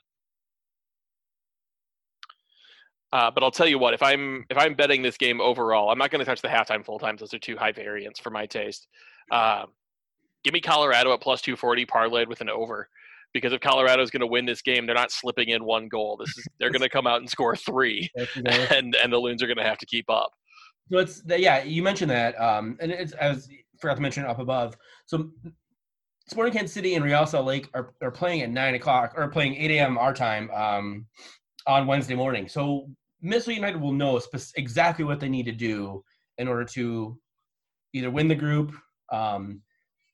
Uh, 3.13 3.29
but 3.29 3.43
I'll 3.43 3.51
tell 3.51 3.67
you 3.67 3.77
what, 3.77 3.93
if 3.93 4.01
I'm 4.01 4.43
if 4.49 4.57
I'm 4.57 4.73
betting 4.73 5.03
this 5.03 5.17
game 5.17 5.39
overall, 5.39 5.91
I'm 5.91 5.99
not 5.99 6.09
going 6.09 6.19
to 6.19 6.25
touch 6.25 6.41
the 6.41 6.47
halftime 6.47 6.83
full 6.83 6.97
times. 6.97 7.19
Those 7.19 7.31
are 7.35 7.39
too 7.39 7.55
high 7.55 7.71
variance 7.71 8.19
for 8.19 8.31
my 8.31 8.47
taste. 8.47 8.87
Uh, 9.31 9.65
give 10.43 10.51
me 10.51 10.59
Colorado 10.59 11.13
at 11.13 11.21
plus 11.21 11.39
240 11.43 11.85
parlayed 11.85 12.27
with 12.27 12.41
an 12.41 12.49
over, 12.49 12.89
because 13.31 13.53
if 13.53 13.61
Colorado 13.61 14.01
is 14.01 14.09
going 14.09 14.21
to 14.21 14.27
win 14.27 14.47
this 14.47 14.63
game, 14.63 14.87
they're 14.87 14.95
not 14.95 15.11
slipping 15.11 15.49
in 15.49 15.63
one 15.63 15.89
goal. 15.89 16.17
This 16.17 16.35
is 16.35 16.47
they're 16.59 16.71
going 16.71 16.81
to 16.81 16.89
come 16.89 17.05
out 17.05 17.19
and 17.19 17.29
score 17.29 17.55
three, 17.55 18.09
and 18.35 18.95
and 18.95 19.13
the 19.13 19.19
Loons 19.19 19.43
are 19.43 19.47
going 19.47 19.57
to 19.57 19.63
have 19.63 19.77
to 19.77 19.85
keep 19.85 20.09
up. 20.09 20.31
So 20.91 20.97
it's 20.97 21.21
yeah, 21.27 21.61
you 21.61 21.83
mentioned 21.83 22.09
that, 22.09 22.33
um, 22.41 22.77
and 22.79 22.91
it's 22.91 23.13
as 23.13 23.47
forgot 23.79 23.93
to 23.97 24.01
mention 24.01 24.25
up 24.25 24.39
above. 24.39 24.75
So 25.05 25.29
Sporting 26.29 26.53
Kansas 26.53 26.73
City 26.73 26.95
and 26.95 27.05
Real 27.05 27.27
Salt 27.27 27.45
Lake 27.45 27.69
are, 27.75 27.93
are 28.01 28.09
playing 28.09 28.41
at 28.41 28.49
nine 28.49 28.73
o'clock 28.73 29.13
or 29.15 29.27
playing 29.27 29.53
eight 29.53 29.69
a.m. 29.69 29.99
our 29.99 30.15
time 30.15 30.49
um, 30.49 31.05
on 31.67 31.85
Wednesday 31.85 32.15
morning. 32.15 32.47
So 32.47 32.89
Minnesota 33.23 33.55
United 33.55 33.81
will 33.81 33.93
know 33.93 34.19
spe- 34.19 34.53
exactly 34.57 35.05
what 35.05 35.19
they 35.19 35.29
need 35.29 35.45
to 35.45 35.51
do 35.53 36.03
in 36.37 36.47
order 36.47 36.65
to 36.65 37.17
either 37.93 38.11
win 38.11 38.27
the 38.27 38.35
group, 38.35 38.75
um, 39.11 39.61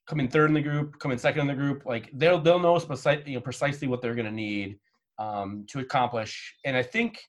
come 0.06 0.20
in 0.20 0.28
third 0.28 0.48
in 0.48 0.54
the 0.54 0.62
group, 0.62 0.98
come 1.00 1.10
in 1.10 1.18
second 1.18 1.42
in 1.42 1.46
the 1.48 1.54
group. 1.54 1.84
Like 1.84 2.08
they'll 2.14 2.40
they'll 2.40 2.60
know, 2.60 2.78
you 3.26 3.34
know 3.34 3.40
precisely 3.40 3.88
what 3.88 4.00
they're 4.00 4.14
going 4.14 4.26
to 4.26 4.32
need 4.32 4.78
um, 5.18 5.66
to 5.70 5.80
accomplish. 5.80 6.54
And 6.64 6.76
I 6.76 6.82
think 6.82 7.20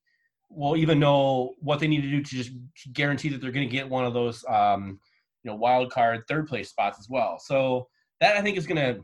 we'll 0.50 0.78
even 0.78 1.00
know 1.00 1.56
what 1.60 1.80
they 1.80 1.88
need 1.88 2.02
to 2.02 2.10
do 2.10 2.22
to 2.22 2.36
just 2.36 2.52
guarantee 2.94 3.30
that 3.30 3.42
they're 3.42 3.52
going 3.52 3.68
to 3.68 3.72
get 3.72 3.90
one 3.90 4.06
of 4.06 4.14
those 4.14 4.46
um, 4.48 5.00
you 5.44 5.50
know 5.50 5.56
wild 5.56 5.92
card 5.92 6.22
third 6.28 6.48
place 6.48 6.70
spots 6.70 7.00
as 7.00 7.10
well. 7.10 7.40
So 7.40 7.88
that 8.20 8.38
I 8.38 8.42
think 8.42 8.58
is 8.58 8.68
going 8.68 8.78
to. 8.78 9.02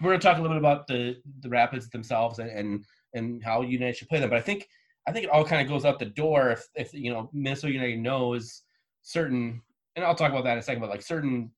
We're 0.00 0.10
going 0.10 0.20
to 0.20 0.26
talk 0.26 0.38
a 0.38 0.42
little 0.42 0.56
bit 0.56 0.60
about 0.60 0.86
the 0.86 1.16
the 1.40 1.48
Rapids 1.48 1.88
themselves 1.88 2.40
and 2.40 2.50
and, 2.50 2.84
and 3.14 3.42
how 3.42 3.62
United 3.62 3.96
should 3.96 4.08
play 4.08 4.20
them. 4.20 4.28
But 4.28 4.38
I 4.38 4.42
think 4.42 4.66
I 5.06 5.12
think 5.12 5.24
it 5.24 5.30
all 5.30 5.44
kind 5.44 5.60
of 5.62 5.68
goes 5.68 5.84
out 5.84 5.98
the 5.98 6.06
door 6.06 6.50
if 6.50 6.66
if 6.74 6.94
you 6.94 7.12
know 7.12 7.30
Minnesota 7.32 7.72
United 7.72 7.98
knows 7.98 8.62
certain, 9.02 9.60
and 9.96 10.04
I'll 10.04 10.14
talk 10.14 10.30
about 10.30 10.44
that 10.44 10.52
in 10.52 10.58
a 10.58 10.62
second. 10.62 10.80
But 10.80 10.90
like 10.90 11.02
certain 11.02 11.50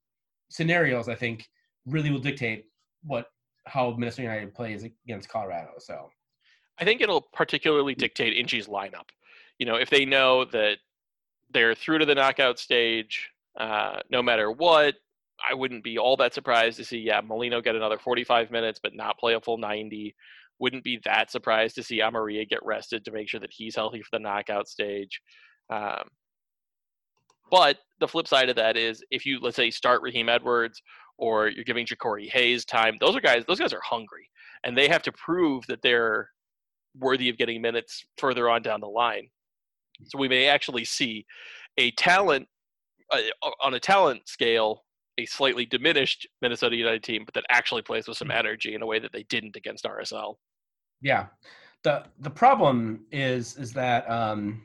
scenarios, 0.49 1.09
I 1.09 1.15
think 1.15 1.49
really 1.87 2.11
will 2.11 2.19
dictate 2.19 2.67
what 3.03 3.27
how 3.67 3.95
Minnesota 3.97 4.23
United 4.23 4.55
plays 4.55 4.85
against 4.85 5.29
Colorado. 5.29 5.73
So 5.79 6.11
I 6.79 6.85
think 6.85 7.01
it'll 7.01 7.23
particularly 7.33 7.95
dictate 7.95 8.37
Inchy's 8.37 8.67
lineup. 8.67 9.09
You 9.59 9.67
know, 9.67 9.77
if 9.77 9.91
they 9.91 10.05
know 10.05 10.45
that 10.47 10.79
they're 11.51 11.75
through 11.75 11.99
to 11.99 12.07
the 12.07 12.15
knockout 12.15 12.59
stage, 12.59 13.31
uh, 13.59 14.01
no 14.11 14.23
matter 14.23 14.51
what, 14.51 14.97
I 15.49 15.55
wouldn't 15.55 15.85
be 15.85 15.99
all 15.99 16.17
that 16.19 16.35
surprised 16.35 16.77
to 16.79 16.85
see, 16.85 16.99
yeah, 16.99 17.21
Molino 17.21 17.61
get 17.61 17.75
another 17.77 17.99
45 17.99 18.51
minutes, 18.51 18.81
but 18.83 18.95
not 18.95 19.19
play 19.19 19.35
a 19.35 19.41
full 19.41 19.59
90. 19.59 20.15
Wouldn't 20.59 20.85
be 20.85 21.01
that 21.05 21.31
surprised 21.31 21.75
to 21.77 21.83
see 21.83 22.01
Amarilla 22.01 22.49
get 22.49 22.65
rested 22.65 23.05
to 23.05 23.13
make 23.13 23.29
sure 23.29 23.41
that 23.41 23.53
he's 23.53 23.77
healthy 23.77 24.03
for 24.03 24.09
the 24.13 24.21
knockout 24.21 24.69
stage. 24.69 25.21
Um, 25.71 26.09
but 27.51 27.79
the 28.01 28.09
flip 28.09 28.27
side 28.27 28.49
of 28.49 28.57
that 28.57 28.77
is 28.77 29.05
if 29.11 29.25
you, 29.27 29.39
let's 29.41 29.57
say, 29.57 29.71
start 29.71 30.03
Raheem 30.03 30.29
Edwards 30.29 30.83
or 31.19 31.49
you're 31.49 31.65
giving 31.65 31.87
Jacori 31.87 32.29
Hayes 32.31 32.65
time, 32.65 32.97
those 33.01 33.15
are 33.17 33.21
guys, 33.21 33.45
those 33.47 33.61
guys 33.61 33.73
are 33.73 33.81
hungry 33.85 34.29
and 34.65 34.77
they 34.77 34.89
have 34.89 35.03
to 35.03 35.13
prove 35.13 35.65
that 35.67 35.83
they're 35.83 36.31
worthy 36.99 37.29
of 37.29 37.37
getting 37.37 37.61
minutes 37.63 38.05
further 38.19 38.49
on 38.49 38.63
down 38.63 38.81
the 38.81 38.87
line. 38.87 39.29
So 40.07 40.19
we 40.19 40.29
may 40.29 40.49
actually 40.49 40.85
see 40.85 41.25
a 41.79 41.91
talent 41.93 42.49
uh, 43.13 43.21
on 43.63 43.75
a 43.75 43.81
talent 43.81 44.29
scale 44.29 44.83
a 45.19 45.27
slightly 45.27 45.67
diminished 45.67 46.27
Minnesota 46.43 46.77
United 46.77 47.03
team, 47.03 47.25
but 47.25 47.35
that 47.35 47.45
actually 47.51 47.83
plays 47.83 48.07
with 48.07 48.17
some 48.17 48.29
mm. 48.29 48.37
energy 48.37 48.75
in 48.75 48.83
a 48.83 48.87
way 48.87 48.99
that 48.99 49.13
they 49.13 49.25
didn't 49.25 49.57
against 49.57 49.85
RSL. 49.85 50.37
Yeah, 51.01 51.27
the 51.83 52.05
the 52.21 52.31
problem 52.31 53.07
is 53.13 53.57
is 53.57 53.73
that 53.73 54.11
um, 54.11 54.63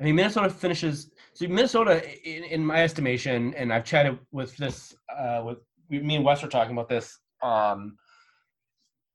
I 0.00 0.04
mean 0.04 0.16
Minnesota 0.16 0.50
finishes. 0.50 1.10
So 1.34 1.46
Minnesota, 1.46 2.02
in, 2.28 2.44
in 2.44 2.64
my 2.64 2.82
estimation, 2.82 3.54
and 3.54 3.72
I've 3.72 3.84
chatted 3.84 4.18
with 4.32 4.56
this 4.56 4.94
uh, 5.16 5.42
with 5.44 5.58
me 5.90 6.16
and 6.16 6.24
Wes 6.24 6.42
were 6.42 6.48
talking 6.48 6.72
about 6.72 6.88
this 6.88 7.18
um, 7.42 7.96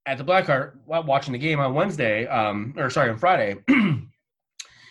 at 0.05 0.17
the 0.17 0.23
Blackheart 0.23 0.73
watching 0.85 1.33
the 1.33 1.39
game 1.39 1.59
on 1.59 1.73
Wednesday, 1.73 2.25
um, 2.27 2.73
or 2.77 2.89
sorry, 2.89 3.09
on 3.09 3.17
Friday. 3.17 3.55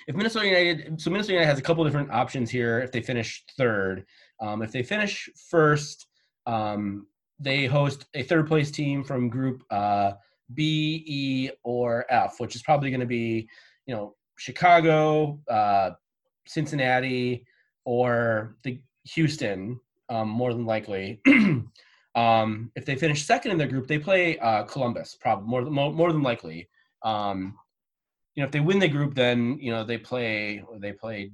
if 0.07 0.15
Minnesota 0.15 0.47
United, 0.47 1.01
so 1.01 1.11
Minnesota 1.11 1.35
United 1.35 1.51
has 1.51 1.59
a 1.59 1.63
couple 1.63 1.85
different 1.85 2.11
options 2.11 2.51
here 2.51 2.81
if 2.81 2.93
they 2.93 3.03
finish 3.03 3.45
third. 3.57 4.05
Um, 4.43 4.61
if 4.61 4.73
they 4.73 4.83
finish 4.83 5.31
first, 5.49 6.09
um, 6.47 7.07
they 7.39 7.67
host 7.67 8.07
a 8.15 8.23
third 8.25 8.49
place 8.49 8.71
team 8.71 9.05
from 9.05 9.29
Group 9.29 9.63
uh, 9.71 10.13
B, 10.55 11.05
E, 11.07 11.51
or 11.63 12.05
F, 12.11 12.41
which 12.41 12.57
is 12.57 12.63
probably 12.63 12.91
going 12.91 13.01
to 13.01 13.07
be, 13.07 13.49
you 13.87 13.95
know, 13.95 14.17
Chicago, 14.37 15.41
uh, 15.49 15.91
Cincinnati, 16.47 17.47
or 17.85 18.57
the 18.65 18.81
Houston, 19.05 19.81
um, 20.09 20.29
more 20.29 20.53
than 20.53 20.67
likely. 20.67 21.21
um, 22.15 22.71
if 22.75 22.85
they 22.85 22.97
finish 22.97 23.25
second 23.25 23.53
in 23.53 23.59
their 23.59 23.69
group, 23.69 23.87
they 23.87 23.99
play 23.99 24.39
uh, 24.39 24.65
Columbus, 24.65 25.17
probably 25.21 25.47
more 25.47 25.65
than 25.65 25.73
more 25.73 26.13
than 26.13 26.23
likely. 26.23 26.69
Um, 27.03 27.57
you 28.35 28.43
know, 28.43 28.47
if 28.47 28.53
they 28.53 28.61
win 28.61 28.79
the 28.79 28.89
group, 28.89 29.15
then 29.15 29.59
you 29.61 29.71
know 29.71 29.85
they 29.85 29.99
play 29.99 30.65
they 30.79 30.93
play. 30.93 31.33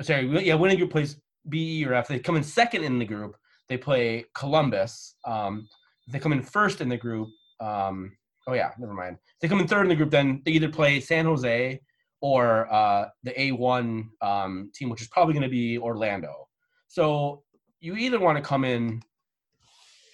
Sorry, 0.00 0.26
yeah, 0.44 0.54
winning 0.54 0.78
group 0.78 0.90
plays 0.90 1.16
B, 1.48 1.84
or 1.86 1.94
F. 1.94 2.08
They 2.08 2.18
come 2.18 2.36
in 2.36 2.42
second 2.42 2.84
in 2.84 2.98
the 2.98 3.04
group. 3.04 3.36
They 3.68 3.76
play 3.76 4.24
Columbus. 4.34 5.16
Um, 5.24 5.68
they 6.08 6.18
come 6.18 6.32
in 6.32 6.42
first 6.42 6.80
in 6.80 6.88
the 6.88 6.96
group. 6.96 7.28
Um, 7.60 8.16
oh 8.46 8.52
yeah, 8.54 8.72
never 8.78 8.94
mind. 8.94 9.18
They 9.40 9.48
come 9.48 9.60
in 9.60 9.66
third 9.66 9.82
in 9.82 9.88
the 9.88 9.96
group. 9.96 10.10
Then 10.10 10.42
they 10.44 10.52
either 10.52 10.68
play 10.68 11.00
San 11.00 11.24
Jose 11.24 11.80
or 12.20 12.72
uh, 12.72 13.08
the 13.22 13.32
A1 13.32 14.08
um, 14.22 14.70
team, 14.74 14.88
which 14.88 15.02
is 15.02 15.08
probably 15.08 15.34
going 15.34 15.42
to 15.42 15.48
be 15.48 15.78
Orlando. 15.78 16.48
So 16.88 17.42
you 17.80 17.96
either 17.96 18.18
want 18.18 18.38
to 18.38 18.42
come 18.42 18.64
in 18.64 19.02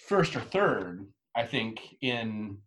first 0.06 0.34
or 0.36 0.40
third. 0.40 1.06
I 1.36 1.44
think 1.44 1.96
in 2.00 2.58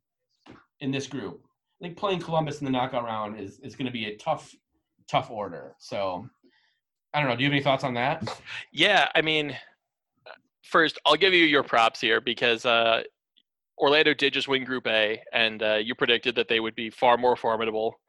in 0.80 0.91
this 0.91 1.07
group. 1.07 1.41
I 1.82 1.86
think 1.86 1.97
playing 1.97 2.20
Columbus 2.20 2.61
in 2.61 2.66
the 2.66 2.72
knockout 2.72 3.03
round 3.03 3.39
is 3.39 3.59
is 3.59 3.76
going 3.76 3.88
to 3.88 3.91
be 3.91 4.05
a 4.05 4.18
tough 4.18 4.53
tough 5.09 5.30
order. 5.30 5.76
So 5.80 6.28
I 7.14 7.20
don't 7.20 7.30
know. 7.30 7.36
Do 7.36 7.43
you 7.43 7.47
have 7.47 7.53
any 7.53 7.64
thoughts 7.64 7.84
on 7.84 7.93
that? 7.93 8.41
Yeah, 8.72 9.09
I 9.16 9.22
mean, 9.22 9.55
first 10.64 10.99
I'll 11.05 11.16
give 11.16 11.34
you 11.34 11.45
your 11.45 11.64
props 11.64 12.01
here 12.01 12.20
because 12.20 12.66
uh, 12.66 13.03
Orlando 13.78 14.14
did 14.14 14.34
just 14.34 14.47
win 14.47 14.64
Group 14.64 14.88
A, 14.88 15.22
and 15.32 15.61
uh, 15.61 15.76
you 15.76 15.95
predicted 15.95 16.36
that 16.36 16.47
they 16.47 16.59
would 16.59 16.76
be 16.76 16.89
far 16.89 17.18
more 17.18 17.36
formidable 17.36 17.99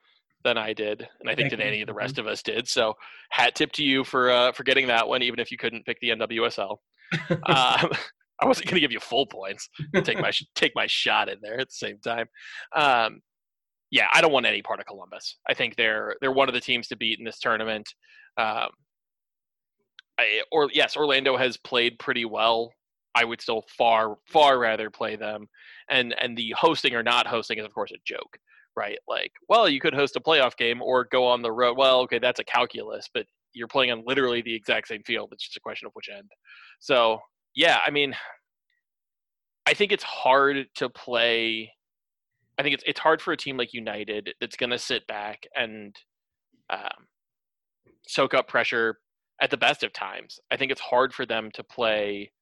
than 0.43 0.59
I 0.59 0.73
did, 0.73 1.09
and 1.21 1.29
I 1.29 1.35
think 1.35 1.51
that 1.51 1.61
any 1.61 1.81
of 1.81 1.87
the 1.87 1.95
rest 1.95 2.19
of 2.19 2.27
us 2.27 2.43
did. 2.43 2.69
So, 2.69 2.95
hat 3.31 3.55
tip 3.55 3.73
to 3.73 3.85
you 3.85 4.05
for 4.05 4.31
uh, 4.31 4.53
for 4.53 4.63
getting 4.63 4.87
that 4.89 5.09
one, 5.09 5.23
even 5.23 5.41
if 5.41 5.51
you 5.51 5.59
couldn't 5.59 5.87
pick 5.87 5.99
the 6.01 6.11
NWSL. 6.11 6.77
um, 7.31 7.93
I 8.41 8.47
wasn't 8.47 8.67
going 8.67 8.75
to 8.75 8.81
give 8.81 8.93
you 8.93 9.01
full 9.01 9.27
points. 9.27 9.69
Take 10.03 10.19
my 10.21 10.33
take 10.55 10.73
my 10.75 10.87
shot 10.87 11.29
in 11.29 11.39
there 11.43 11.61
at 11.61 11.69
the 11.69 11.75
same 11.75 11.99
time. 11.99 12.27
Um, 12.75 13.21
yeah, 13.91 14.09
I 14.13 14.21
don't 14.21 14.33
want 14.33 14.47
any 14.47 14.61
part 14.61 14.81
of 14.81 14.87
Columbus. 14.87 15.39
I 15.49 15.55
think 15.55 15.77
they're 15.77 16.17
they're 16.21 16.33
one 16.33 16.49
of 16.49 16.55
the 16.55 16.61
teams 16.61 16.89
to 16.89 16.97
beat 16.97 17.19
in 17.19 17.25
this 17.25 17.39
tournament. 17.39 17.89
Um, 18.37 18.69
Or 20.53 20.69
yes, 20.73 20.97
Orlando 20.97 21.37
has 21.37 21.57
played 21.57 21.99
pretty 21.99 22.25
well. 22.25 22.73
I 23.15 23.25
would 23.25 23.41
still 23.41 23.65
far 23.69 24.17
far 24.27 24.59
rather 24.59 24.91
play 24.91 25.17
them. 25.17 25.47
And 25.89 26.15
and 26.21 26.37
the 26.37 26.55
hosting 26.57 26.95
or 26.95 27.03
not 27.03 27.27
hosting 27.27 27.59
is 27.59 27.65
of 27.65 27.75
course 27.75 27.93
a 27.93 27.99
joke, 28.05 28.37
right? 28.77 28.99
Like, 29.09 29.33
well, 29.49 29.69
you 29.69 29.81
could 29.81 29.95
host 29.95 30.17
a 30.17 30.21
playoff 30.21 30.57
game 30.57 30.83
or 30.83 31.05
go 31.05 31.27
on 31.27 31.43
the 31.43 31.53
road. 31.53 31.77
Well, 31.77 32.01
okay, 32.01 32.19
that's 32.19 32.41
a 32.41 32.45
calculus, 32.45 33.09
but 33.13 33.27
you're 33.53 33.69
playing 33.69 33.93
on 33.93 34.03
literally 34.07 34.43
the 34.43 34.55
exact 34.55 34.89
same 34.89 35.03
field. 35.05 35.31
It's 35.33 35.45
just 35.45 35.57
a 35.57 35.61
question 35.61 35.87
of 35.87 35.93
which 35.95 36.09
end. 36.15 36.31
So 36.81 37.21
yeah, 37.55 37.79
I 37.87 37.91
mean, 37.91 38.15
I 39.67 39.75
think 39.75 39.93
it's 39.93 40.05
hard 40.05 40.67
to 40.77 40.89
play. 40.91 41.73
I 42.59 42.63
think 42.63 42.75
it's 42.75 42.85
it's 42.87 43.01
hard 43.01 43.23
for 43.23 43.33
a 43.33 43.37
team 43.37 43.57
like 43.57 43.73
United 43.73 44.33
that's 44.41 44.57
going 44.57 44.71
to 44.71 44.79
sit 44.79 45.07
back 45.07 45.47
and 45.57 45.95
um, 46.71 47.07
soak 48.07 48.35
up 48.35 48.49
pressure 48.49 48.99
at 49.41 49.51
the 49.51 49.57
best 49.57 49.83
of 49.83 49.93
times. 49.93 50.39
I 50.51 50.57
think 50.57 50.73
it's 50.73 50.81
hard 50.81 51.13
for 51.13 51.27
them 51.27 51.51
to 51.55 51.65
play 51.65 52.33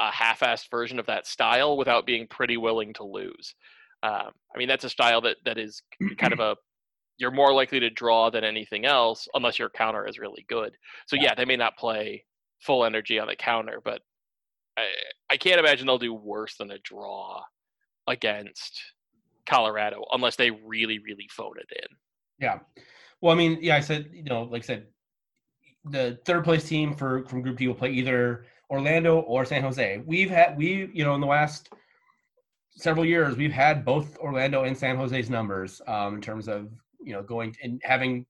a 0.00 0.10
half-assed 0.10 0.70
version 0.70 0.98
of 0.98 1.06
that 1.06 1.26
style 1.26 1.76
without 1.76 2.06
being 2.06 2.26
pretty 2.26 2.56
willing 2.56 2.94
to 2.94 3.04
lose. 3.04 3.54
Um, 4.02 4.30
I 4.54 4.58
mean, 4.58 4.68
that's 4.68 4.84
a 4.84 4.90
style 4.90 5.20
that 5.22 5.36
that 5.44 5.58
is 5.58 5.82
kind 6.18 6.32
of 6.32 6.40
a 6.40 6.56
you're 7.18 7.30
more 7.30 7.52
likely 7.52 7.78
to 7.80 7.90
draw 7.90 8.30
than 8.30 8.44
anything 8.44 8.86
else 8.86 9.28
unless 9.34 9.58
your 9.58 9.68
counter 9.68 10.06
is 10.06 10.18
really 10.18 10.46
good. 10.48 10.74
So 11.06 11.16
yeah, 11.16 11.34
they 11.34 11.44
may 11.44 11.56
not 11.56 11.76
play 11.76 12.24
full 12.60 12.84
energy 12.84 13.18
on 13.18 13.28
the 13.28 13.36
counter, 13.36 13.80
but 13.84 14.00
I, 14.78 14.86
I 15.28 15.36
can't 15.36 15.60
imagine 15.60 15.86
they'll 15.86 15.98
do 15.98 16.14
worse 16.14 16.56
than 16.56 16.70
a 16.70 16.78
draw 16.78 17.42
against 18.06 18.80
Colorado 19.44 20.02
unless 20.12 20.36
they 20.36 20.50
really, 20.50 20.98
really 20.98 21.28
phone 21.30 21.58
it 21.58 21.68
in. 21.76 21.96
Yeah. 22.38 22.60
Well, 23.20 23.34
I 23.34 23.36
mean, 23.36 23.58
yeah, 23.60 23.76
I 23.76 23.80
said, 23.80 24.08
you 24.14 24.24
know, 24.24 24.44
like 24.44 24.62
I 24.62 24.66
said, 24.66 24.86
the 25.84 26.18
third 26.24 26.44
place 26.44 26.68
team 26.68 26.94
for 26.94 27.24
from 27.26 27.42
Group 27.42 27.58
D 27.58 27.68
will 27.68 27.74
play 27.74 27.90
either 27.90 28.44
Orlando 28.70 29.20
or 29.20 29.44
San 29.44 29.62
Jose. 29.62 30.02
We've 30.06 30.30
had 30.30 30.56
we, 30.56 30.90
you 30.92 31.04
know, 31.04 31.14
in 31.14 31.20
the 31.20 31.26
last 31.26 31.70
several 32.76 33.04
years, 33.04 33.36
we've 33.36 33.52
had 33.52 33.84
both 33.84 34.16
Orlando 34.18 34.64
and 34.64 34.76
San 34.76 34.96
Jose's 34.96 35.30
numbers 35.30 35.80
um, 35.86 36.16
in 36.16 36.20
terms 36.20 36.48
of 36.48 36.68
you 37.02 37.12
know 37.12 37.22
going 37.22 37.56
and 37.62 37.80
having 37.84 38.26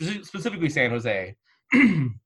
speci- 0.00 0.24
specifically 0.24 0.68
San 0.68 0.90
Jose, 0.90 1.36
um, 1.74 2.20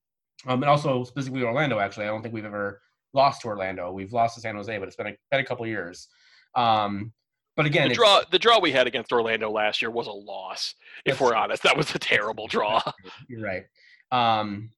and 0.46 0.64
also 0.64 1.04
specifically 1.04 1.42
Orlando. 1.42 1.78
Actually, 1.78 2.06
I 2.06 2.08
don't 2.08 2.22
think 2.22 2.34
we've 2.34 2.44
ever 2.44 2.80
lost 3.12 3.42
to 3.42 3.48
Orlando. 3.48 3.92
We've 3.92 4.12
lost 4.12 4.34
to 4.36 4.40
San 4.40 4.54
Jose, 4.54 4.76
but 4.78 4.86
it's 4.86 4.96
been 4.96 5.08
a, 5.08 5.16
been 5.30 5.40
a 5.40 5.44
couple 5.44 5.66
years. 5.66 6.08
Um, 6.54 7.12
but 7.56 7.66
again, 7.66 7.88
The 7.88 7.94
draw 7.94 8.22
the 8.30 8.38
draw 8.38 8.60
we 8.60 8.70
had 8.70 8.86
against 8.86 9.12
Orlando 9.12 9.50
last 9.50 9.82
year 9.82 9.90
was 9.90 10.06
a 10.06 10.12
loss. 10.12 10.74
If 11.04 11.20
we're 11.20 11.34
honest, 11.34 11.64
that 11.64 11.76
was 11.76 11.92
a 11.94 11.98
terrible 11.98 12.46
draw. 12.46 12.80
You're 13.28 13.42
right. 13.42 13.64
Um, 14.12 14.70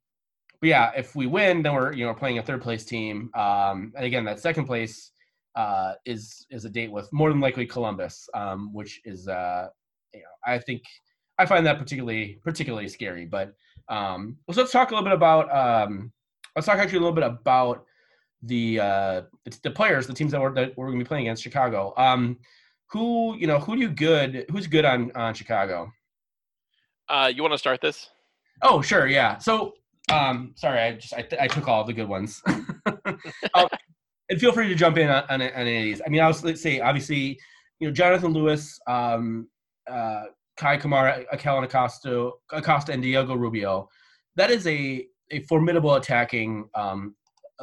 but 0.60 0.68
yeah, 0.68 0.90
if 0.96 1.16
we 1.16 1.26
win, 1.26 1.62
then 1.62 1.74
we're 1.74 1.92
you 1.92 2.04
know 2.04 2.14
playing 2.14 2.38
a 2.38 2.42
third 2.42 2.62
place 2.62 2.84
team. 2.84 3.30
Um, 3.34 3.92
and 3.96 4.04
again, 4.04 4.24
that 4.24 4.40
second 4.40 4.66
place 4.66 5.12
uh, 5.54 5.94
is 6.04 6.46
is 6.50 6.64
a 6.64 6.70
date 6.70 6.92
with 6.92 7.12
more 7.12 7.30
than 7.30 7.40
likely 7.40 7.66
Columbus, 7.66 8.28
um, 8.34 8.72
which 8.72 9.00
is 9.04 9.26
uh, 9.28 9.68
you 10.12 10.20
know 10.20 10.26
I 10.46 10.58
think 10.58 10.82
I 11.38 11.46
find 11.46 11.64
that 11.66 11.78
particularly 11.78 12.40
particularly 12.44 12.88
scary. 12.88 13.24
But 13.24 13.54
um, 13.88 14.36
so 14.50 14.60
let's 14.60 14.72
talk 14.72 14.90
a 14.90 14.94
little 14.94 15.04
bit 15.04 15.14
about 15.14 15.50
um, 15.54 16.12
let's 16.54 16.66
talk 16.66 16.78
actually 16.78 16.98
a 16.98 17.02
little 17.02 17.14
bit 17.14 17.24
about 17.24 17.84
the 18.42 18.80
uh, 18.80 19.22
the, 19.44 19.58
the 19.62 19.70
players, 19.70 20.06
the 20.06 20.14
teams 20.14 20.32
that 20.32 20.40
we're 20.40 20.54
that 20.54 20.76
we're 20.76 20.86
going 20.86 20.98
to 20.98 21.04
be 21.04 21.08
playing 21.08 21.26
against 21.26 21.42
Chicago. 21.42 21.94
Um, 21.96 22.38
who 22.88 23.36
you 23.36 23.46
know 23.46 23.58
who 23.58 23.76
do 23.76 23.82
you 23.82 23.88
good? 23.88 24.46
Who's 24.50 24.66
good 24.66 24.84
on 24.84 25.10
on 25.14 25.34
Chicago? 25.34 25.90
Uh, 27.08 27.32
you 27.34 27.42
want 27.42 27.52
to 27.52 27.58
start 27.58 27.80
this? 27.80 28.10
Oh, 28.62 28.82
sure, 28.82 29.06
yeah. 29.06 29.38
So, 29.38 29.74
um, 30.12 30.52
sorry, 30.56 30.80
I 30.80 30.92
just 30.92 31.14
I, 31.14 31.26
I 31.40 31.46
took 31.46 31.68
all 31.68 31.84
the 31.84 31.92
good 31.92 32.08
ones. 32.08 32.42
um, 32.46 33.68
and 34.30 34.40
feel 34.40 34.52
free 34.52 34.68
to 34.68 34.74
jump 34.74 34.96
in 34.96 35.08
on, 35.08 35.24
on, 35.28 35.42
on 35.42 35.42
any 35.42 35.76
of 35.78 35.84
these. 35.84 36.02
I 36.04 36.08
mean, 36.08 36.20
I 36.20 36.28
was 36.28 36.44
let's 36.44 36.62
say 36.62 36.80
obviously, 36.80 37.38
you 37.78 37.88
know, 37.88 37.92
Jonathan 37.92 38.32
Lewis, 38.32 38.78
um, 38.86 39.48
uh, 39.90 40.24
Kei 40.56 40.76
Kamara, 40.76 41.24
Akel 41.34 41.64
Acosta, 41.64 42.30
Acosta, 42.52 42.92
and 42.92 43.02
Diego 43.02 43.34
Rubio. 43.34 43.88
That 44.36 44.50
is 44.50 44.66
a 44.66 45.06
a 45.32 45.40
formidable 45.42 45.94
attacking, 45.94 46.68
um, 46.74 47.14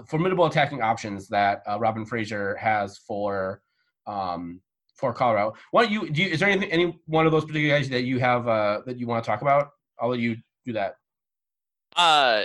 formidable 0.08 0.46
attacking 0.46 0.82
options 0.82 1.28
that 1.28 1.62
uh, 1.70 1.78
Robin 1.80 2.06
Fraser 2.06 2.56
has 2.56 2.98
for 2.98 3.62
um, 4.06 4.62
for 4.96 5.14
Colorado. 5.14 5.54
Why 5.72 5.84
don't 5.84 5.92
you? 5.92 6.10
Do 6.10 6.24
you, 6.24 6.30
is 6.30 6.40
there 6.40 6.50
anything 6.50 6.72
any 6.72 7.00
one 7.06 7.26
of 7.26 7.32
those 7.32 7.46
particular 7.46 7.78
guys 7.78 7.90
that 7.90 8.04
you 8.04 8.20
have 8.20 8.48
uh, 8.48 8.82
that 8.86 8.98
you 8.98 9.08
want 9.08 9.24
to 9.24 9.30
talk 9.30 9.42
about? 9.42 9.70
I'll 10.00 10.10
let 10.10 10.20
you 10.20 10.38
do 10.68 10.74
that. 10.74 10.98
Uh, 11.96 12.44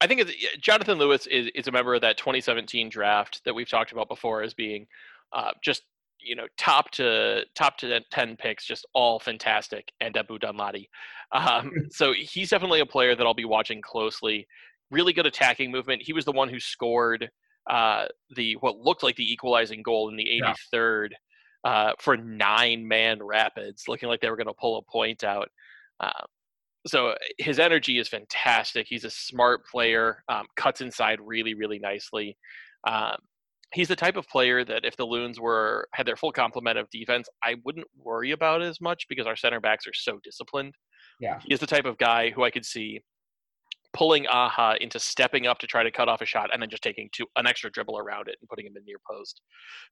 I 0.00 0.06
think 0.06 0.20
it's, 0.20 0.32
Jonathan 0.60 0.98
Lewis 0.98 1.26
is, 1.26 1.50
is 1.54 1.68
a 1.68 1.72
member 1.72 1.94
of 1.94 2.00
that 2.00 2.16
2017 2.16 2.88
draft 2.88 3.40
that 3.44 3.54
we've 3.54 3.68
talked 3.68 3.92
about 3.92 4.08
before 4.08 4.42
as 4.42 4.54
being 4.54 4.86
uh, 5.32 5.50
just 5.62 5.82
you 6.20 6.36
know 6.36 6.46
top 6.56 6.90
to 6.92 7.42
top 7.54 7.76
to 7.78 8.00
10 8.10 8.36
picks, 8.36 8.64
just 8.64 8.86
all 8.94 9.18
fantastic. 9.18 9.90
And 10.00 10.16
Abu 10.16 10.38
Danladi. 10.38 10.88
Um, 11.32 11.72
so 11.90 12.12
he's 12.12 12.50
definitely 12.50 12.80
a 12.80 12.86
player 12.86 13.14
that 13.14 13.26
I'll 13.26 13.34
be 13.34 13.44
watching 13.44 13.80
closely. 13.82 14.46
Really 14.90 15.12
good 15.12 15.26
attacking 15.26 15.70
movement. 15.70 16.02
He 16.02 16.12
was 16.12 16.24
the 16.24 16.32
one 16.32 16.48
who 16.48 16.60
scored 16.60 17.30
uh, 17.70 18.06
the 18.34 18.54
what 18.60 18.78
looked 18.78 19.02
like 19.02 19.16
the 19.16 19.32
equalizing 19.32 19.82
goal 19.82 20.08
in 20.08 20.16
the 20.16 20.24
Yeah. 20.24 20.54
83rd 20.74 21.10
uh, 21.64 21.92
for 22.00 22.16
nine 22.16 22.86
man 22.86 23.22
Rapids, 23.22 23.84
looking 23.86 24.08
like 24.08 24.20
they 24.20 24.30
were 24.30 24.36
going 24.36 24.48
to 24.48 24.54
pull 24.60 24.78
a 24.78 24.82
point 24.90 25.22
out. 25.22 25.48
Uh, 26.00 26.10
so 26.86 27.14
his 27.38 27.58
energy 27.58 27.98
is 27.98 28.08
fantastic. 28.08 28.86
He's 28.88 29.04
a 29.04 29.10
smart 29.10 29.60
player, 29.70 30.22
um, 30.28 30.46
cuts 30.56 30.80
inside 30.80 31.18
really, 31.22 31.54
really 31.54 31.78
nicely. 31.78 32.36
Um, 32.86 33.16
he's 33.72 33.88
the 33.88 33.96
type 33.96 34.16
of 34.16 34.28
player 34.28 34.64
that 34.64 34.84
if 34.84 34.96
the 34.96 35.04
Loons 35.04 35.40
were 35.40 35.88
had 35.92 36.06
their 36.06 36.16
full 36.16 36.32
complement 36.32 36.78
of 36.78 36.90
defense, 36.90 37.28
I 37.42 37.56
wouldn't 37.64 37.86
worry 37.96 38.32
about 38.32 38.62
as 38.62 38.80
much 38.80 39.06
because 39.08 39.26
our 39.26 39.36
center 39.36 39.60
backs 39.60 39.86
are 39.86 39.94
so 39.94 40.18
disciplined. 40.22 40.74
Yeah. 41.20 41.38
He 41.44 41.52
is 41.52 41.60
the 41.60 41.66
type 41.66 41.84
of 41.84 41.98
guy 41.98 42.30
who 42.30 42.42
I 42.44 42.50
could 42.50 42.64
see 42.64 43.00
pulling 43.92 44.26
Aja 44.26 44.76
into 44.80 44.98
stepping 44.98 45.46
up 45.46 45.58
to 45.58 45.66
try 45.66 45.82
to 45.82 45.90
cut 45.90 46.08
off 46.08 46.20
a 46.20 46.26
shot 46.26 46.50
and 46.52 46.62
then 46.62 46.70
just 46.70 46.82
taking 46.82 47.08
two, 47.12 47.26
an 47.36 47.46
extra 47.46 47.70
dribble 47.70 47.98
around 47.98 48.28
it 48.28 48.36
and 48.40 48.48
putting 48.48 48.66
him 48.66 48.76
in 48.76 48.84
near 48.84 48.96
post. 49.08 49.40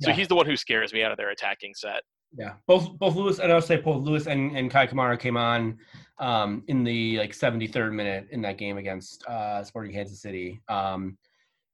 So 0.01 0.11
Yeah. 0.11 0.17
he's 0.17 0.29
the 0.29 0.35
one 0.35 0.47
who 0.47 0.57
scares 0.57 0.93
me 0.93 1.03
out 1.03 1.13
of 1.13 1.19
their 1.19 1.31
attacking 1.31 1.75
set. 1.75 2.03
Yeah, 2.33 2.55
both 2.69 2.97
both 2.99 3.17
Lewis 3.17 3.41
and 3.41 3.53
I'll 3.53 3.61
say 3.61 3.77
both 3.77 4.05
Lewis 4.05 4.27
and, 4.27 4.57
and 4.57 4.71
Kei 4.71 4.87
Kamara 4.87 5.19
came 5.19 5.37
on 5.37 5.79
um, 6.21 6.63
in 6.69 6.85
the 6.85 7.19
like 7.19 7.33
73rd 7.33 7.93
minute 7.93 8.29
in 8.31 8.41
that 8.43 8.57
game 8.57 8.79
against 8.79 9.27
uh, 9.27 9.65
Sporting 9.65 9.93
Kansas 9.93 10.23
City. 10.23 10.61
Um, 10.69 11.19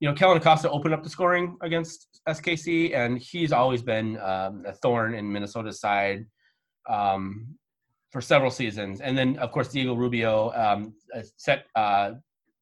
you 0.01 0.09
know, 0.09 0.14
Kellyn 0.14 0.39
Acosta 0.39 0.70
opened 0.70 0.95
up 0.95 1.03
the 1.03 1.11
scoring 1.11 1.57
against 1.62 2.20
SKC, 2.29 2.95
and 2.95 3.18
he's 3.18 3.53
always 3.53 3.83
been 3.83 4.18
um, 4.20 4.62
a 4.66 4.72
thorn 4.72 5.14
in 5.14 5.31
Minnesota's 5.31 5.81
side 5.81 6.24
um, 6.89 7.47
for 8.16 8.22
several 8.22 8.50
seasons. 8.50 9.02
And 9.02 9.16
then, 9.16 9.38
of 9.40 9.52
course, 9.52 9.68
Diego 9.68 9.92
Rubio 9.92 10.50
um, 10.54 10.94
uh, 11.14 11.20
set 11.36 11.66
uh, 11.74 12.12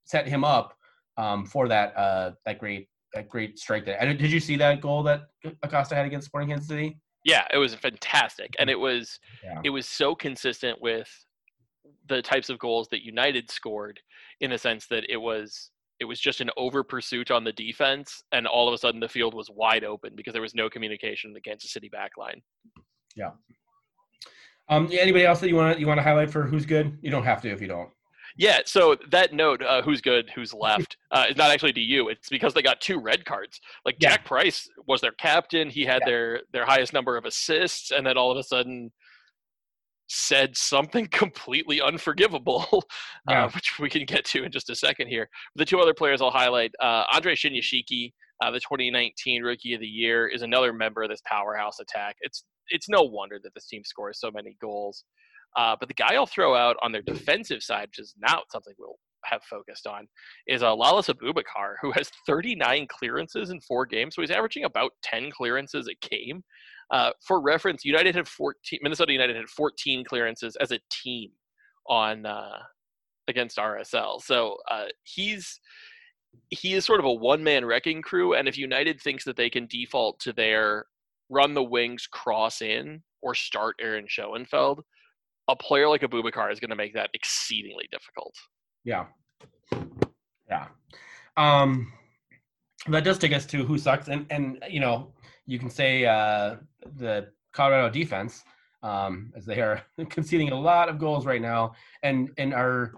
set 0.02 0.26
him 0.26 0.42
up 0.42 0.76
um, 1.16 1.46
for 1.46 1.68
that 1.68 1.96
uh, 1.96 2.32
that 2.44 2.58
great 2.58 2.88
that 3.12 3.28
great 3.28 3.56
strike 3.56 3.84
there. 3.84 3.96
And 4.02 4.18
did 4.18 4.32
you 4.32 4.40
see 4.40 4.56
that 4.56 4.80
goal 4.80 5.04
that 5.04 5.26
Acosta 5.62 5.94
had 5.94 6.06
against 6.06 6.26
Sporting 6.26 6.48
Kansas 6.48 6.66
City? 6.66 6.98
Yeah, 7.24 7.46
it 7.52 7.58
was 7.58 7.72
fantastic, 7.76 8.52
and 8.58 8.68
it 8.68 8.74
was 8.74 9.20
Yeah. 9.44 9.60
it 9.62 9.70
was 9.70 9.88
so 9.88 10.16
consistent 10.16 10.82
with 10.82 11.08
the 12.08 12.20
types 12.20 12.50
of 12.50 12.58
goals 12.58 12.88
that 12.88 13.04
United 13.04 13.48
scored, 13.48 14.00
in 14.40 14.50
the 14.50 14.58
sense 14.58 14.88
that 14.88 15.04
it 15.08 15.18
was 15.18 15.70
it 16.00 16.04
was 16.04 16.18
just 16.18 16.40
an 16.40 16.50
over 16.56 16.82
pursuit 16.82 17.30
on 17.30 17.44
the 17.44 17.52
defense, 17.52 18.24
and 18.32 18.48
all 18.48 18.66
of 18.66 18.74
a 18.74 18.78
sudden 18.78 18.98
the 18.98 19.08
field 19.08 19.34
was 19.34 19.48
wide 19.54 19.84
open 19.84 20.16
because 20.16 20.32
there 20.32 20.42
was 20.42 20.56
no 20.56 20.68
communication 20.68 21.30
in 21.30 21.34
the 21.34 21.40
Kansas 21.40 21.72
City 21.72 21.88
back 21.88 22.10
line. 22.18 22.42
Um, 24.68 24.88
anybody 24.92 25.24
else 25.26 25.40
that 25.40 25.48
you 25.48 25.56
want 25.56 25.74
to 25.74 25.80
you 25.80 25.86
want 25.86 25.98
to 25.98 26.02
highlight 26.02 26.30
for 26.30 26.44
who's 26.44 26.64
good? 26.66 26.96
You 27.02 27.10
don't 27.10 27.24
have 27.24 27.42
to 27.42 27.50
if 27.50 27.60
you 27.60 27.68
don't. 27.68 27.90
Yeah, 28.36 28.60
so 28.66 28.96
that 29.10 29.32
note, 29.32 29.62
uh, 29.62 29.80
who's 29.82 30.00
good, 30.00 30.28
who's 30.34 30.52
left, 30.52 30.96
uh, 31.12 31.26
is 31.30 31.36
not 31.36 31.52
actually 31.52 31.72
to 31.74 31.80
you. 31.80 32.08
It's 32.08 32.28
because 32.28 32.52
they 32.52 32.62
got 32.62 32.80
two 32.80 32.98
red 32.98 33.24
cards. 33.24 33.60
Like 33.84 33.96
Yeah. 34.00 34.10
Jack 34.10 34.24
Price 34.24 34.68
was 34.88 35.00
their 35.00 35.12
captain. 35.12 35.70
He 35.70 35.84
had 35.84 36.00
Yeah. 36.02 36.06
their 36.10 36.40
their 36.52 36.64
highest 36.66 36.92
number 36.92 37.16
of 37.16 37.24
assists, 37.26 37.90
and 37.92 38.04
then 38.06 38.16
all 38.16 38.32
of 38.32 38.38
a 38.38 38.42
sudden 38.42 38.90
said 40.08 40.56
something 40.56 41.06
completely 41.12 41.80
unforgivable, 41.80 42.84
Yeah. 43.28 43.44
uh, 43.44 43.50
which 43.50 43.78
we 43.78 43.88
can 43.88 44.04
get 44.04 44.24
to 44.26 44.44
in 44.44 44.50
just 44.52 44.70
a 44.70 44.74
second 44.74 45.08
here. 45.08 45.28
The 45.56 45.64
two 45.64 45.78
other 45.80 45.94
players 45.94 46.20
I'll 46.20 46.30
highlight: 46.30 46.72
uh, 46.80 47.04
Andre 47.14 47.34
Shinyashiki, 47.36 48.12
uh, 48.44 48.50
the 48.50 48.60
2019 48.60 49.42
Rookie 49.42 49.74
of 49.74 49.80
the 49.80 49.86
Year, 49.86 50.26
is 50.26 50.42
another 50.42 50.72
member 50.72 51.02
of 51.02 51.08
this 51.08 51.22
powerhouse 51.26 51.80
attack. 51.80 52.16
It's 52.20 52.44
it's 52.68 52.88
no 52.88 53.02
wonder 53.02 53.38
that 53.42 53.54
this 53.54 53.66
team 53.66 53.82
scores 53.84 54.20
so 54.20 54.30
many 54.30 54.56
goals. 54.60 55.04
Uh, 55.56 55.76
but 55.78 55.88
the 55.88 55.94
guy 55.94 56.14
I'll 56.14 56.26
throw 56.26 56.54
out 56.54 56.76
on 56.82 56.92
their 56.92 57.02
defensive 57.02 57.62
side, 57.62 57.88
which 57.88 58.00
is 58.00 58.14
not 58.18 58.50
something 58.50 58.74
we'll 58.78 58.98
have 59.24 59.42
focused 59.44 59.86
on, 59.86 60.08
is 60.46 60.62
uh, 60.62 60.70
Lalas 60.70 61.08
Abubakar, 61.14 61.74
who 61.80 61.92
has 61.92 62.10
39 62.26 62.86
clearances 62.88 63.50
in 63.50 63.60
four 63.60 63.86
games. 63.86 64.14
So 64.14 64.22
he's 64.22 64.30
averaging 64.30 64.64
about 64.64 64.92
10 65.02 65.30
clearances 65.30 65.88
a 65.88 66.08
game. 66.08 66.42
Uh, 66.90 67.10
for 67.26 67.40
reference, 67.40 67.84
United 67.84 68.14
had 68.14 68.26
14. 68.28 68.80
Minnesota 68.82 69.12
United 69.12 69.36
had 69.36 69.48
14 69.48 70.04
clearances 70.04 70.56
as 70.56 70.72
a 70.72 70.80
team 70.90 71.30
on 71.88 72.26
uh, 72.26 72.58
against 73.28 73.58
RSL. 73.58 74.20
So 74.22 74.56
uh, 74.70 74.86
he's 75.04 75.60
he 76.50 76.74
is 76.74 76.84
sort 76.84 77.00
of 77.00 77.06
a 77.06 77.12
one 77.12 77.42
man 77.42 77.64
wrecking 77.64 78.02
crew. 78.02 78.34
And 78.34 78.48
if 78.48 78.58
United 78.58 79.00
thinks 79.00 79.24
that 79.24 79.36
they 79.36 79.50
can 79.50 79.66
default 79.66 80.20
to 80.20 80.32
their 80.32 80.86
run 81.28 81.54
the 81.54 81.62
wings, 81.62 82.06
cross 82.06 82.62
in, 82.62 83.02
or 83.22 83.34
start 83.34 83.76
Aaron 83.80 84.06
Schoenfeld, 84.08 84.84
a 85.48 85.56
player 85.56 85.88
like 85.88 86.02
Abubakar 86.02 86.52
is 86.52 86.60
going 86.60 86.70
to 86.70 86.76
make 86.76 86.94
that 86.94 87.10
exceedingly 87.14 87.88
difficult. 87.90 88.34
Yeah. 88.84 89.06
Yeah. 90.48 90.66
Um, 91.36 91.92
that 92.88 93.04
does 93.04 93.18
take 93.18 93.32
us 93.32 93.46
to 93.46 93.64
who 93.64 93.78
sucks, 93.78 94.08
and 94.08 94.26
and 94.30 94.62
you 94.68 94.80
know 94.80 95.12
you 95.46 95.58
can 95.58 95.70
say 95.70 96.04
uh, 96.04 96.56
the 96.96 97.28
Colorado 97.52 97.90
defense 97.90 98.44
um, 98.82 99.32
as 99.36 99.44
they 99.46 99.60
are 99.60 99.82
conceding 100.10 100.50
a 100.50 100.60
lot 100.60 100.88
of 100.88 100.98
goals 100.98 101.26
right 101.26 101.40
now, 101.40 101.74
and 102.02 102.30
and 102.36 102.52
are 102.52 102.92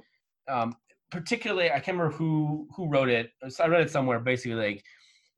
um, 0.49 0.75
particularly 1.11 1.71
I 1.71 1.81
can't 1.81 1.97
remember 1.97 2.17
who 2.17 2.69
who 2.75 2.89
wrote 2.89 3.09
it. 3.09 3.31
I 3.61 3.67
read 3.67 3.83
it 3.83 3.91
somewhere. 3.91 4.21
Basically, 4.21 4.55
like 4.55 4.85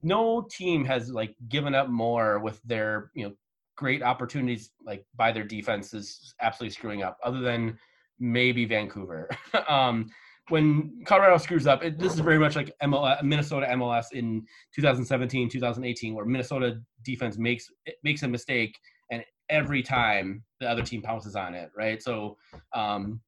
no 0.02 0.46
team 0.50 0.84
has 0.84 1.10
like 1.10 1.34
given 1.48 1.74
up 1.74 1.88
more 1.88 2.38
with 2.38 2.60
their 2.64 3.10
you 3.14 3.26
know 3.26 3.34
great 3.76 4.02
opportunities 4.02 4.70
like 4.84 5.04
by 5.14 5.30
their 5.30 5.44
defense 5.44 5.94
is 5.94 6.34
absolutely 6.40 6.74
screwing 6.74 7.02
up, 7.02 7.16
other 7.24 7.40
than 7.40 7.78
maybe 8.18 8.64
Vancouver. 8.64 9.30
um, 9.68 10.10
when 10.48 11.02
Colorado 11.04 11.36
screws 11.36 11.66
up, 11.66 11.84
it, 11.84 11.98
this 11.98 12.14
is 12.14 12.20
very 12.20 12.38
much 12.38 12.56
like 12.56 12.72
MLS, 12.82 13.22
Minnesota 13.22 13.66
MLS 13.70 14.06
in 14.12 14.44
2017, 14.74 15.48
2018, 15.48 16.14
where 16.14 16.24
Minnesota 16.24 16.80
defense 17.04 17.38
makes 17.38 17.68
makes 18.02 18.22
a 18.22 18.28
mistake, 18.28 18.76
and 19.10 19.22
every 19.48 19.82
time 19.82 20.42
the 20.60 20.68
other 20.68 20.82
team 20.82 21.02
pounces 21.02 21.36
on 21.36 21.54
it, 21.54 21.70
right? 21.76 22.02
So, 22.02 22.36
um, 22.74 23.20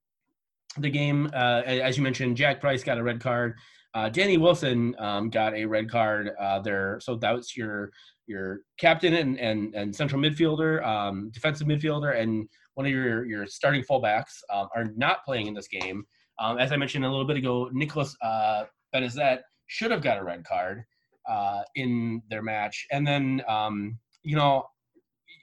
the 0.78 0.90
game, 0.90 1.30
uh, 1.34 1.62
as 1.64 1.96
you 1.96 2.02
mentioned, 2.02 2.36
Jack 2.36 2.60
Price 2.60 2.84
got 2.84 2.98
a 2.98 3.02
red 3.02 3.20
card. 3.20 3.54
Uh, 3.92 4.08
Danny 4.08 4.36
Wilson 4.36 4.94
um, 4.98 5.30
got 5.30 5.54
a 5.54 5.64
red 5.64 5.90
card 5.90 6.30
uh, 6.40 6.60
there, 6.60 7.00
so 7.02 7.16
that 7.16 7.32
was 7.32 7.56
your 7.56 7.90
your 8.26 8.60
captain 8.78 9.14
and 9.14 9.38
and, 9.38 9.74
and 9.74 9.94
central 9.94 10.22
midfielder, 10.22 10.84
um, 10.86 11.30
defensive 11.32 11.66
midfielder, 11.66 12.16
and 12.16 12.48
one 12.74 12.86
of 12.86 12.92
your 12.92 13.26
your 13.26 13.46
starting 13.46 13.82
fullbacks 13.82 14.38
um, 14.52 14.68
are 14.76 14.86
not 14.96 15.24
playing 15.24 15.48
in 15.48 15.54
this 15.54 15.66
game. 15.66 16.04
Um, 16.38 16.58
as 16.58 16.72
I 16.72 16.76
mentioned 16.76 17.04
a 17.04 17.10
little 17.10 17.26
bit 17.26 17.36
ago, 17.36 17.68
Nicholas 17.72 18.16
uh, 18.22 18.64
Benezet 18.94 19.40
should 19.66 19.90
have 19.90 20.02
got 20.02 20.18
a 20.18 20.24
red 20.24 20.44
card 20.44 20.84
uh, 21.28 21.62
in 21.74 22.22
their 22.30 22.42
match, 22.42 22.86
and 22.92 23.04
then 23.04 23.42
um, 23.48 23.98
you 24.22 24.36
know 24.36 24.64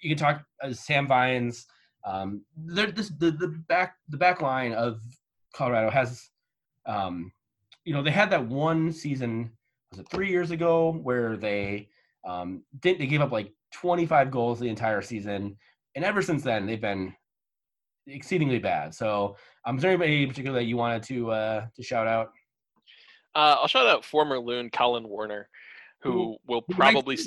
you 0.01 0.09
can 0.09 0.17
talk 0.17 0.43
uh, 0.63 0.71
Sam 0.71 1.07
Vines. 1.07 1.65
Um, 2.03 2.43
this, 2.55 3.09
the 3.17 3.31
the 3.31 3.47
back 3.67 3.95
the 4.09 4.17
back 4.17 4.41
line 4.41 4.73
of 4.73 5.01
Colorado 5.53 5.89
has, 5.89 6.29
um, 6.85 7.31
you 7.83 7.93
know, 7.93 8.01
they 8.01 8.11
had 8.11 8.29
that 8.31 8.45
one 8.45 8.91
season 8.91 9.51
was 9.91 9.99
it 9.99 10.09
three 10.09 10.29
years 10.29 10.51
ago 10.51 10.91
where 11.03 11.37
they 11.37 11.89
um, 12.27 12.63
did 12.79 12.99
they 12.99 13.07
gave 13.07 13.21
up 13.21 13.31
like 13.31 13.51
25 13.73 14.31
goals 14.31 14.59
the 14.59 14.69
entire 14.69 15.01
season, 15.01 15.57
and 15.95 16.05
ever 16.05 16.21
since 16.21 16.43
then 16.43 16.65
they've 16.65 16.81
been 16.81 17.13
exceedingly 18.07 18.59
bad. 18.59 18.93
So, 18.93 19.35
um, 19.65 19.77
is 19.77 19.81
there 19.81 19.91
anybody 19.91 20.23
in 20.23 20.29
particular 20.29 20.59
that 20.59 20.65
you 20.65 20.77
wanted 20.77 21.03
to 21.03 21.31
uh, 21.31 21.65
to 21.75 21.83
shout 21.83 22.07
out? 22.07 22.31
Uh, 23.35 23.57
I'll 23.59 23.67
shout 23.67 23.87
out 23.87 24.03
former 24.03 24.39
loon 24.39 24.69
Collen 24.69 25.05
Warner, 25.05 25.49
who 26.01 26.37
will 26.47 26.61
probably 26.61 27.17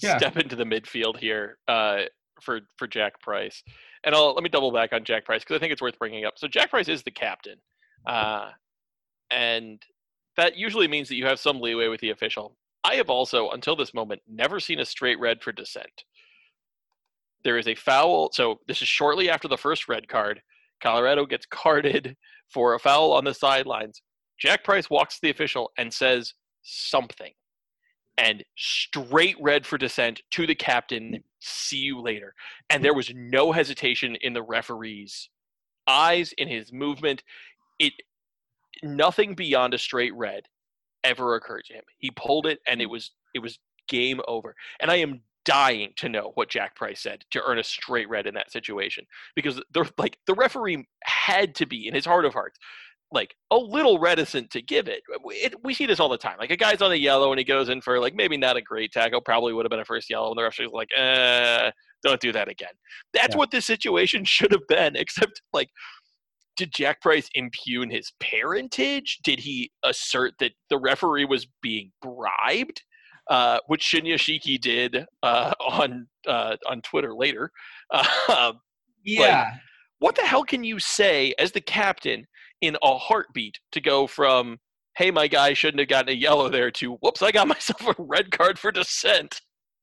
yeah. 0.00 0.16
step 0.16 0.36
into 0.36 0.56
the 0.56 0.64
midfield 0.64 1.18
here 1.18 1.58
uh, 1.68 2.02
for 2.40 2.60
for 2.76 2.86
Jack 2.86 3.20
Price. 3.20 3.62
And 4.04 4.14
I'll 4.14 4.34
let 4.34 4.42
me 4.42 4.48
double 4.48 4.72
back 4.72 4.92
on 4.92 5.04
Jack 5.04 5.24
Price 5.24 5.42
because 5.42 5.56
I 5.56 5.58
think 5.60 5.72
it's 5.72 5.82
worth 5.82 5.98
bringing 5.98 6.24
up. 6.24 6.34
So 6.36 6.48
Jack 6.48 6.70
Price 6.70 6.88
is 6.88 7.02
the 7.02 7.10
captain, 7.10 7.56
uh, 8.06 8.50
and 9.30 9.80
that 10.36 10.56
usually 10.56 10.88
means 10.88 11.08
that 11.08 11.16
you 11.16 11.26
have 11.26 11.38
some 11.38 11.60
leeway 11.60 11.88
with 11.88 12.00
the 12.00 12.10
official. 12.10 12.56
I 12.84 12.96
have 12.96 13.10
also, 13.10 13.50
until 13.50 13.76
this 13.76 13.94
moment, 13.94 14.22
never 14.28 14.58
seen 14.58 14.80
a 14.80 14.84
straight 14.84 15.20
red 15.20 15.42
for 15.42 15.52
dissent. 15.52 16.04
There 17.44 17.58
is 17.58 17.68
a 17.68 17.74
foul. 17.74 18.30
So 18.32 18.60
this 18.66 18.82
is 18.82 18.88
shortly 18.88 19.30
after 19.30 19.48
the 19.48 19.56
first 19.56 19.88
red 19.88 20.08
card. 20.08 20.42
Colorado 20.82 21.26
gets 21.26 21.46
carded 21.46 22.16
for 22.52 22.74
a 22.74 22.78
foul 22.78 23.12
on 23.12 23.24
the 23.24 23.34
sidelines. 23.34 24.02
Jack 24.38 24.64
Price 24.64 24.90
walks 24.90 25.16
to 25.16 25.20
the 25.22 25.30
official 25.30 25.70
and 25.78 25.92
says 25.92 26.34
something. 26.62 27.32
And 28.18 28.44
straight 28.56 29.36
red 29.40 29.64
for 29.64 29.78
dissent 29.78 30.20
to 30.32 30.46
the 30.46 30.54
captain. 30.54 31.22
See 31.44 31.78
you 31.78 32.00
later. 32.00 32.34
And 32.70 32.84
there 32.84 32.94
was 32.94 33.12
no 33.14 33.50
hesitation 33.50 34.16
in 34.20 34.32
the 34.32 34.42
referee's 34.42 35.28
eyes, 35.88 36.32
in 36.38 36.46
his 36.46 36.72
movement. 36.72 37.24
It 37.80 37.94
nothing 38.82 39.34
beyond 39.34 39.74
a 39.74 39.78
straight 39.78 40.14
red 40.14 40.44
ever 41.02 41.34
occurred 41.34 41.64
to 41.66 41.74
him. 41.74 41.82
He 41.98 42.12
pulled 42.12 42.46
it 42.46 42.60
and 42.66 42.80
it 42.80 42.86
was 42.86 43.10
it 43.34 43.40
was 43.40 43.58
game 43.88 44.20
over. 44.28 44.54
And 44.78 44.88
I 44.88 44.96
am 44.96 45.22
dying 45.44 45.92
to 45.96 46.08
know 46.08 46.30
what 46.36 46.48
Jack 46.48 46.76
Price 46.76 47.00
said 47.00 47.24
to 47.32 47.42
earn 47.44 47.58
a 47.58 47.64
straight 47.64 48.08
red 48.08 48.28
in 48.28 48.34
that 48.34 48.52
situation 48.52 49.04
because 49.34 49.60
the 49.72 49.90
like 49.98 50.18
the 50.28 50.34
referee 50.34 50.86
had 51.02 51.56
to 51.56 51.66
be 51.66 51.88
in 51.88 51.94
his 51.94 52.04
heart 52.04 52.24
of 52.24 52.34
hearts 52.34 52.60
like 53.12 53.34
a 53.50 53.56
little 53.56 53.98
reticent 53.98 54.50
to 54.50 54.62
give 54.62 54.88
it. 54.88 55.02
it. 55.08 55.54
We 55.62 55.74
see 55.74 55.86
this 55.86 56.00
all 56.00 56.08
the 56.08 56.18
time. 56.18 56.36
Like 56.38 56.50
a 56.50 56.56
guy's 56.56 56.82
on 56.82 56.90
the 56.90 56.98
yellow 56.98 57.30
and 57.32 57.38
he 57.38 57.44
goes 57.44 57.68
in 57.68 57.80
for 57.80 58.00
like 58.00 58.14
maybe 58.14 58.36
not 58.36 58.56
a 58.56 58.62
great 58.62 58.92
tackle, 58.92 59.20
probably 59.20 59.52
would 59.52 59.64
have 59.64 59.70
been 59.70 59.80
a 59.80 59.84
first 59.84 60.10
yellow, 60.10 60.30
and 60.30 60.38
the 60.38 60.42
referee's 60.42 60.70
like, 60.72 60.88
uh, 60.98 61.70
don't 62.02 62.20
do 62.20 62.32
that 62.32 62.48
again. 62.48 62.72
That's 63.12 63.34
yeah. 63.34 63.38
what 63.38 63.50
this 63.50 63.66
situation 63.66 64.24
should 64.26 64.52
have 64.52 64.66
been, 64.68 64.96
except 64.96 65.42
like 65.52 65.68
did 66.56 66.72
Jack 66.74 67.00
Price 67.00 67.28
impugn 67.34 67.90
his 67.90 68.12
parentage? 68.20 69.20
Did 69.24 69.38
he 69.38 69.70
assert 69.84 70.34
that 70.40 70.52
the 70.68 70.78
referee 70.78 71.24
was 71.24 71.46
being 71.62 71.90
bribed? 72.02 72.82
uh, 73.30 73.58
which 73.66 73.82
Shinya 73.82 74.14
Shiki 74.14 74.60
did 74.60 75.04
uh, 75.22 75.52
on 75.60 76.06
uh, 76.26 76.56
on 76.68 76.80
Twitter 76.82 77.14
later. 77.14 77.50
Um, 78.28 78.60
yeah. 79.04 79.20
Like, 79.20 79.60
what 79.98 80.14
the 80.14 80.22
hell 80.22 80.44
can 80.44 80.64
you 80.64 80.78
say 80.78 81.34
as 81.38 81.52
the 81.52 81.60
captain 81.60 82.24
in 82.62 82.76
a 82.82 82.96
heartbeat 82.96 83.58
to 83.72 83.80
go 83.80 84.06
from 84.06 84.58
"Hey, 84.96 85.10
my 85.10 85.28
guy 85.28 85.52
shouldn't 85.52 85.80
have 85.80 85.88
gotten 85.88 86.08
a 86.08 86.16
yellow 86.16 86.48
there" 86.48 86.70
to 86.70 86.94
"Whoops, 86.94 87.20
I 87.20 87.30
got 87.32 87.48
myself 87.48 87.86
a 87.86 88.02
red 88.02 88.30
card 88.30 88.58
for 88.58 88.72
dissent." 88.72 89.42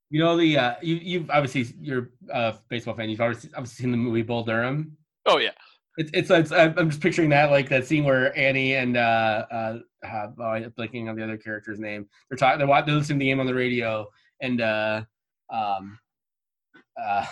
You 0.09 0.23
know 0.23 0.35
the 0.35 0.57
uh, 0.57 0.75
you 0.81 0.95
you've 0.95 1.29
obviously 1.29 1.75
you're 1.79 2.09
a 2.33 2.55
baseball 2.69 2.95
fan. 2.95 3.09
You've 3.09 3.21
obviously, 3.21 3.51
obviously 3.53 3.83
seen 3.83 3.91
the 3.91 3.97
movie 3.97 4.23
Bull 4.23 4.43
Durham. 4.43 4.97
Oh 5.27 5.37
yeah. 5.37 5.51
It's, 5.97 6.11
it's, 6.13 6.29
it's 6.29 6.51
I'm 6.53 6.89
just 6.89 7.01
picturing 7.01 7.29
that 7.31 7.51
like 7.51 7.67
that 7.69 7.85
scene 7.85 8.05
where 8.05 8.35
Annie 8.37 8.75
and 8.75 8.95
uh, 8.95 9.45
uh, 9.51 9.79
uh 10.07 10.27
oh, 10.39 10.43
I'm 10.43 10.71
blanking 10.71 11.09
on 11.09 11.15
the 11.17 11.23
other 11.23 11.37
character's 11.37 11.77
name. 11.77 12.07
They're 12.29 12.37
talking. 12.37 12.65
They're, 12.65 12.85
they're 12.85 12.95
listening 12.95 13.19
to 13.19 13.23
the 13.23 13.29
game 13.29 13.41
on 13.41 13.45
the 13.45 13.53
radio, 13.53 14.07
and 14.39 14.61
uh, 14.61 15.01
um, 15.51 15.99
uh, 16.97 17.25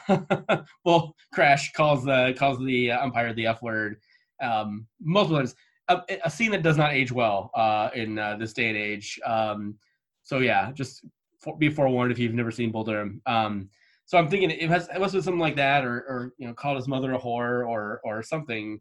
well, 0.85 1.15
Crash 1.33 1.71
calls 1.73 2.03
the 2.03 2.35
calls 2.37 2.59
the 2.59 2.91
umpire 2.91 3.33
the 3.33 3.47
F 3.47 3.61
word 3.61 3.97
um, 4.41 4.88
multiple 5.01 5.38
times. 5.38 5.55
A, 5.89 6.01
a, 6.25 6.29
scene 6.29 6.51
that 6.51 6.63
does 6.63 6.75
not 6.75 6.91
age 6.93 7.13
well 7.13 7.49
uh, 7.55 7.89
in 7.95 8.19
uh, 8.19 8.35
this 8.35 8.51
day 8.51 8.67
and 8.67 8.77
age. 8.77 9.17
Um, 9.25 9.75
so 10.23 10.39
yeah, 10.39 10.71
just 10.73 11.05
for, 11.39 11.57
be 11.57 11.69
forewarned 11.69 12.11
if 12.11 12.19
you've 12.19 12.33
never 12.33 12.51
seen 12.51 12.71
Bull 12.71 12.83
Durham. 12.83 13.21
Um, 13.25 13.69
so 14.05 14.17
I'm 14.17 14.27
thinking 14.27 14.51
it, 14.51 14.69
has, 14.69 14.89
it 14.93 14.99
must 14.99 15.13
be 15.13 15.21
something 15.21 15.39
like 15.39 15.55
that, 15.55 15.85
or, 15.85 15.95
or 15.95 16.33
you 16.38 16.47
know, 16.47 16.53
called 16.53 16.77
his 16.77 16.88
mother 16.88 17.13
a 17.13 17.19
whore, 17.19 17.67
or 17.67 18.01
or 18.03 18.23
something 18.23 18.79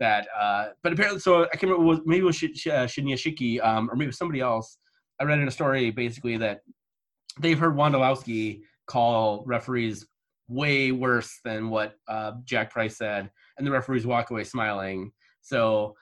that. 0.00 0.28
Uh, 0.38 0.68
but 0.82 0.92
apparently, 0.92 1.20
so 1.20 1.44
I 1.44 1.56
can't 1.56 1.72
remember. 1.72 2.02
Maybe 2.06 2.20
it 2.20 2.24
was 2.24 2.36
Sh- 2.36 2.54
Sh- 2.54 2.68
uh, 2.68 2.86
Shiki, 2.86 3.64
um, 3.64 3.90
or 3.90 3.96
maybe 3.96 4.12
somebody 4.12 4.40
else. 4.40 4.78
I 5.18 5.24
read 5.24 5.38
in 5.38 5.48
a 5.48 5.50
story 5.50 5.90
basically 5.90 6.36
that 6.38 6.60
they've 7.40 7.58
heard 7.58 7.74
Wondolowski 7.74 8.62
call 8.86 9.42
referees 9.46 10.06
way 10.48 10.92
worse 10.92 11.40
than 11.44 11.70
what 11.70 11.96
uh, 12.08 12.32
Jack 12.44 12.70
Price 12.70 12.96
said, 12.96 13.30
and 13.58 13.66
the 13.66 13.70
referees 13.70 14.06
walk 14.06 14.30
away 14.30 14.44
smiling. 14.44 15.12
So 15.40 15.96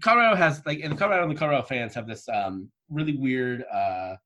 Colorado 0.00 0.36
has 0.36 0.62
like, 0.66 0.80
and 0.80 0.96
Colorado 0.98 1.24
and 1.24 1.30
the 1.30 1.38
Colorado 1.38 1.62
fans 1.62 1.94
have 1.94 2.06
this 2.06 2.28
um, 2.28 2.70
really 2.88 3.16
weird 3.16 3.64
uh, 3.72 4.16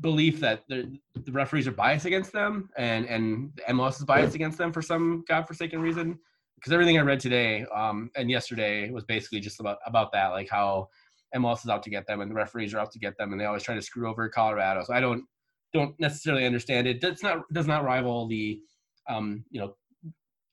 belief 0.00 0.40
that 0.40 0.64
the, 0.68 0.98
referees 1.30 1.66
are 1.66 1.72
biased 1.72 2.06
against 2.06 2.32
them 2.32 2.68
and 2.76 3.06
and 3.06 3.52
the 3.56 3.62
MLS 3.74 3.98
is 3.98 4.04
biased 4.04 4.34
against 4.34 4.58
them 4.58 4.72
for 4.72 4.82
some 4.82 5.24
godforsaken 5.28 5.80
reason. 5.80 6.18
Because 6.56 6.72
everything 6.72 6.96
I 6.96 7.02
read 7.02 7.18
today 7.18 7.64
um, 7.74 8.10
and 8.14 8.30
yesterday 8.30 8.90
was 8.90 9.04
basically 9.04 9.40
just 9.40 9.60
about 9.60 9.78
about 9.86 10.12
that, 10.12 10.28
like 10.28 10.48
how 10.48 10.88
MLS 11.34 11.64
is 11.64 11.68
out 11.68 11.82
to 11.82 11.90
get 11.90 12.06
them 12.06 12.20
and 12.20 12.30
the 12.30 12.34
referees 12.34 12.72
are 12.74 12.78
out 12.78 12.92
to 12.92 12.98
get 12.98 13.16
them, 13.18 13.32
and 13.32 13.40
they 13.40 13.46
always 13.46 13.62
try 13.62 13.74
to 13.74 13.82
screw 13.82 14.08
over 14.08 14.28
Colorado. 14.28 14.84
So 14.84 14.94
I 14.94 15.00
don't 15.00 15.24
don't 15.72 15.98
necessarily 15.98 16.44
understand 16.44 16.86
it. 16.86 17.02
It's 17.02 17.22
not 17.22 17.40
does 17.52 17.66
not 17.66 17.84
rival 17.84 18.28
the 18.28 18.60
um, 19.08 19.44
you 19.50 19.60
know 19.60 19.74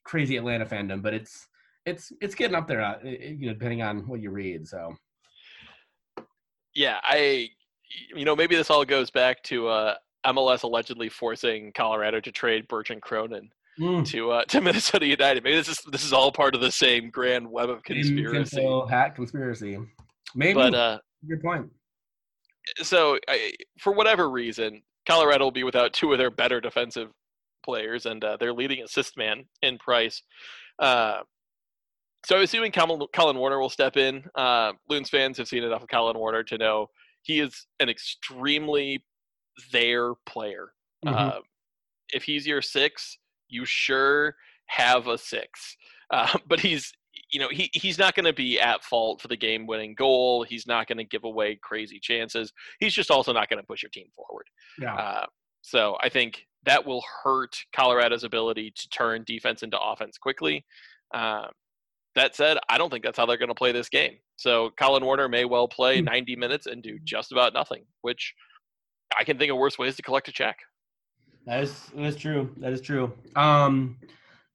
crazy 0.10 0.38
Atlanta 0.38 0.66
fandom, 0.66 1.04
but 1.04 1.14
it's 1.14 1.48
it's 1.86 2.12
it's 2.20 2.34
getting 2.34 2.56
up 2.56 2.68
there, 2.68 2.82
uh, 2.82 2.98
you 3.04 3.46
know, 3.48 3.54
depending 3.54 3.84
on 3.84 4.08
what 4.08 4.22
you 4.22 4.32
read. 4.32 4.68
So 4.68 4.96
yeah, 6.74 6.98
I 7.04 7.50
you 8.16 8.26
know, 8.26 8.36
maybe 8.36 8.56
this 8.56 8.72
all 8.72 8.84
goes 8.86 9.12
back 9.12 9.44
to 9.44 9.68
uh, 9.68 9.96
MLS 10.26 10.64
allegedly 10.64 11.10
forcing 11.10 11.72
Colorado 11.74 12.20
to 12.20 12.32
trade 12.32 12.68
Bertrand 12.68 13.02
Cronin 13.02 13.50
Mm. 13.80 14.06
to 14.08 14.32
uh, 14.32 14.44
to 14.50 14.60
Minnesota 14.68 15.06
United. 15.06 15.42
Maybe 15.44 15.56
this 15.56 15.70
is 15.70 15.80
this 15.90 16.04
is 16.04 16.12
all 16.12 16.34
part 16.34 16.54
of 16.54 16.60
the 16.60 16.72
same 16.72 17.10
grand 17.10 17.50
web 17.50 17.70
of 17.70 17.82
conspiracy. 17.84 18.68
Hat 18.90 19.16
conspiracy. 19.16 19.78
Maybe. 20.36 20.54
But 20.56 20.74
uh, 20.76 21.00
Good 21.30 21.42
point. 21.42 21.70
so 22.82 23.18
I, 23.30 23.54
for 23.80 23.94
whatever 23.94 24.30
reason, 24.30 24.82
Colorado 25.08 25.46
will 25.46 25.52
be 25.52 25.64
without 25.64 25.94
two 25.94 26.12
of 26.12 26.18
their 26.18 26.30
better 26.32 26.60
defensive 26.60 27.10
players 27.70 28.06
and 28.06 28.24
uh, 28.24 28.36
their 28.38 28.54
leading 28.54 28.82
assist 28.84 29.16
man 29.18 29.46
in 29.62 29.78
Price. 29.78 30.24
Uh, 30.80 31.20
so 32.26 32.36
I'm 32.36 32.44
assuming 32.44 32.72
Collen, 32.72 33.06
Collen 33.16 33.36
Warner 33.36 33.60
will 33.60 33.70
step 33.70 33.96
in. 33.96 34.24
Uh, 34.36 34.74
Loons 34.90 35.10
fans 35.10 35.38
have 35.38 35.48
seen 35.48 35.64
enough 35.64 35.84
of 35.84 35.88
Collen 35.90 36.16
Warner 36.16 36.44
to 36.44 36.58
know 36.58 36.88
he 37.22 37.40
is 37.40 37.68
an 37.80 37.90
extremely 37.90 39.04
there 39.72 40.14
player. 40.26 40.72
Mhm. 41.06 41.14
Uh, 41.14 41.40
if 42.14 42.24
he's 42.24 42.48
your 42.48 42.62
six, 42.62 43.18
you 43.48 43.66
sure 43.66 44.36
have 44.68 45.08
a 45.08 45.18
six. 45.18 45.78
Uh, 46.12 46.28
but 46.48 46.60
he's, 46.60 46.92
you 47.32 47.40
know, 47.40 47.50
he, 47.52 47.70
he's 47.74 47.98
not 48.00 48.16
going 48.16 48.26
to 48.26 48.34
be 48.34 48.60
at 48.60 48.84
fault 48.84 49.22
for 49.22 49.28
the 49.28 49.38
game 49.38 49.68
winning 49.68 49.94
goal. 49.96 50.44
He's 50.44 50.66
not 50.68 50.88
going 50.88 50.98
to 50.98 51.04
give 51.04 51.24
away 51.24 51.58
crazy 51.62 52.00
chances. 52.02 52.52
He's 52.80 52.94
just 52.94 53.12
also 53.12 53.32
not 53.32 53.50
going 53.50 53.62
to 53.62 53.68
push 53.68 53.84
your 53.84 53.92
team 53.92 54.08
forward. 54.16 54.48
yeah. 54.82 54.96
Uh, 54.96 55.26
so 55.62 55.98
I 56.02 56.10
think 56.10 56.46
that 56.66 56.86
will 56.86 57.04
hurt 57.24 57.56
Colorado's 57.74 58.24
ability 58.24 58.72
to 58.76 58.90
turn 58.90 59.24
defense 59.26 59.64
into 59.64 59.80
offense 59.80 60.18
quickly. 60.18 60.66
Um, 61.14 61.48
that 62.16 62.36
said, 62.36 62.58
I 62.70 62.78
don't 62.78 62.90
think 62.90 63.04
that's 63.04 63.18
how 63.18 63.26
they're 63.26 63.38
going 63.38 63.50
to 63.50 63.56
play 63.56 63.72
this 63.72 63.90
game. 63.90 64.18
So 64.36 64.72
Collen 64.80 65.04
Warner 65.04 65.30
may 65.30 65.46
well 65.46 65.68
play 65.68 66.00
Hmm. 66.00 66.06
90 66.06 66.36
minutes 66.36 66.66
and 66.66 66.82
do 66.84 66.98
just 67.04 67.32
about 67.32 67.54
nothing, 67.54 67.84
which 68.02 68.34
I 69.18 69.24
can 69.24 69.38
think 69.38 69.52
of 69.52 69.58
worse 69.58 69.78
ways 69.78 69.96
to 69.96 70.02
collect 70.02 70.28
a 70.28 70.32
check. 70.32 70.58
That 71.46 71.64
is 71.64 71.86
that 71.96 72.04
is 72.04 72.16
true. 72.16 72.54
That 72.58 72.74
is 72.74 72.82
true. 72.82 73.14
Um, 73.36 73.98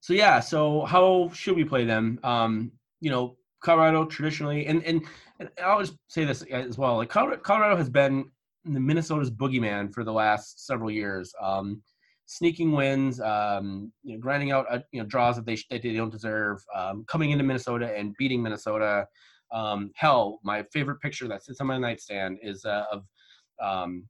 so 0.01 0.13
yeah. 0.13 0.41
So 0.41 0.85
how 0.85 1.31
should 1.33 1.57
we 1.57 1.65
play 1.65 1.85
them? 1.85 2.21
Um, 2.23 2.73
you 3.01 3.11
know, 3.11 3.37
Colorado 3.65 4.05
traditionally, 4.05 4.67
and 4.67 4.85
and, 4.85 5.03
and 5.41 5.49
I'll 5.63 5.81
just 5.81 5.95
say 6.09 6.25
this 6.25 6.43
as 6.43 6.79
well. 6.79 6.97
Like 6.97 7.09
Colorado, 7.09 7.41
Colorado 7.41 7.77
has 7.77 7.89
been 7.89 8.31
the 8.65 8.81
Minnesota's 8.81 9.31
boogeyman 9.31 9.93
for 9.93 10.05
the 10.05 10.13
last 10.13 10.67
several 10.67 10.91
years. 10.91 11.33
Um, 11.41 11.83
sneaking 12.27 12.73
wins, 12.73 13.21
um, 13.21 13.93
you 14.03 14.15
know, 14.15 14.21
grinding 14.21 14.51
out 14.51 14.67
uh, 14.71 14.81
you 14.93 15.01
know 15.01 15.07
draws 15.07 15.37
that 15.37 15.47
they 15.47 15.57
that 15.71 15.83
they 15.83 15.93
don't 15.93 16.13
deserve, 16.13 16.65
um, 16.75 17.05
coming 17.07 17.31
into 17.31 17.45
Minnesota 17.45 17.95
and 17.97 18.15
beating 18.19 18.43
Minnesota. 18.43 19.07
Um, 19.53 19.91
hell, 19.95 20.41
my 20.43 20.63
favorite 20.73 21.01
picture 21.01 21.29
that 21.29 21.45
sits 21.45 21.61
on 21.61 21.67
my 21.67 21.79
nightstand 21.79 22.39
is 22.43 22.65
uh, 22.65 22.85
of 22.91 23.05
um, 23.63 24.09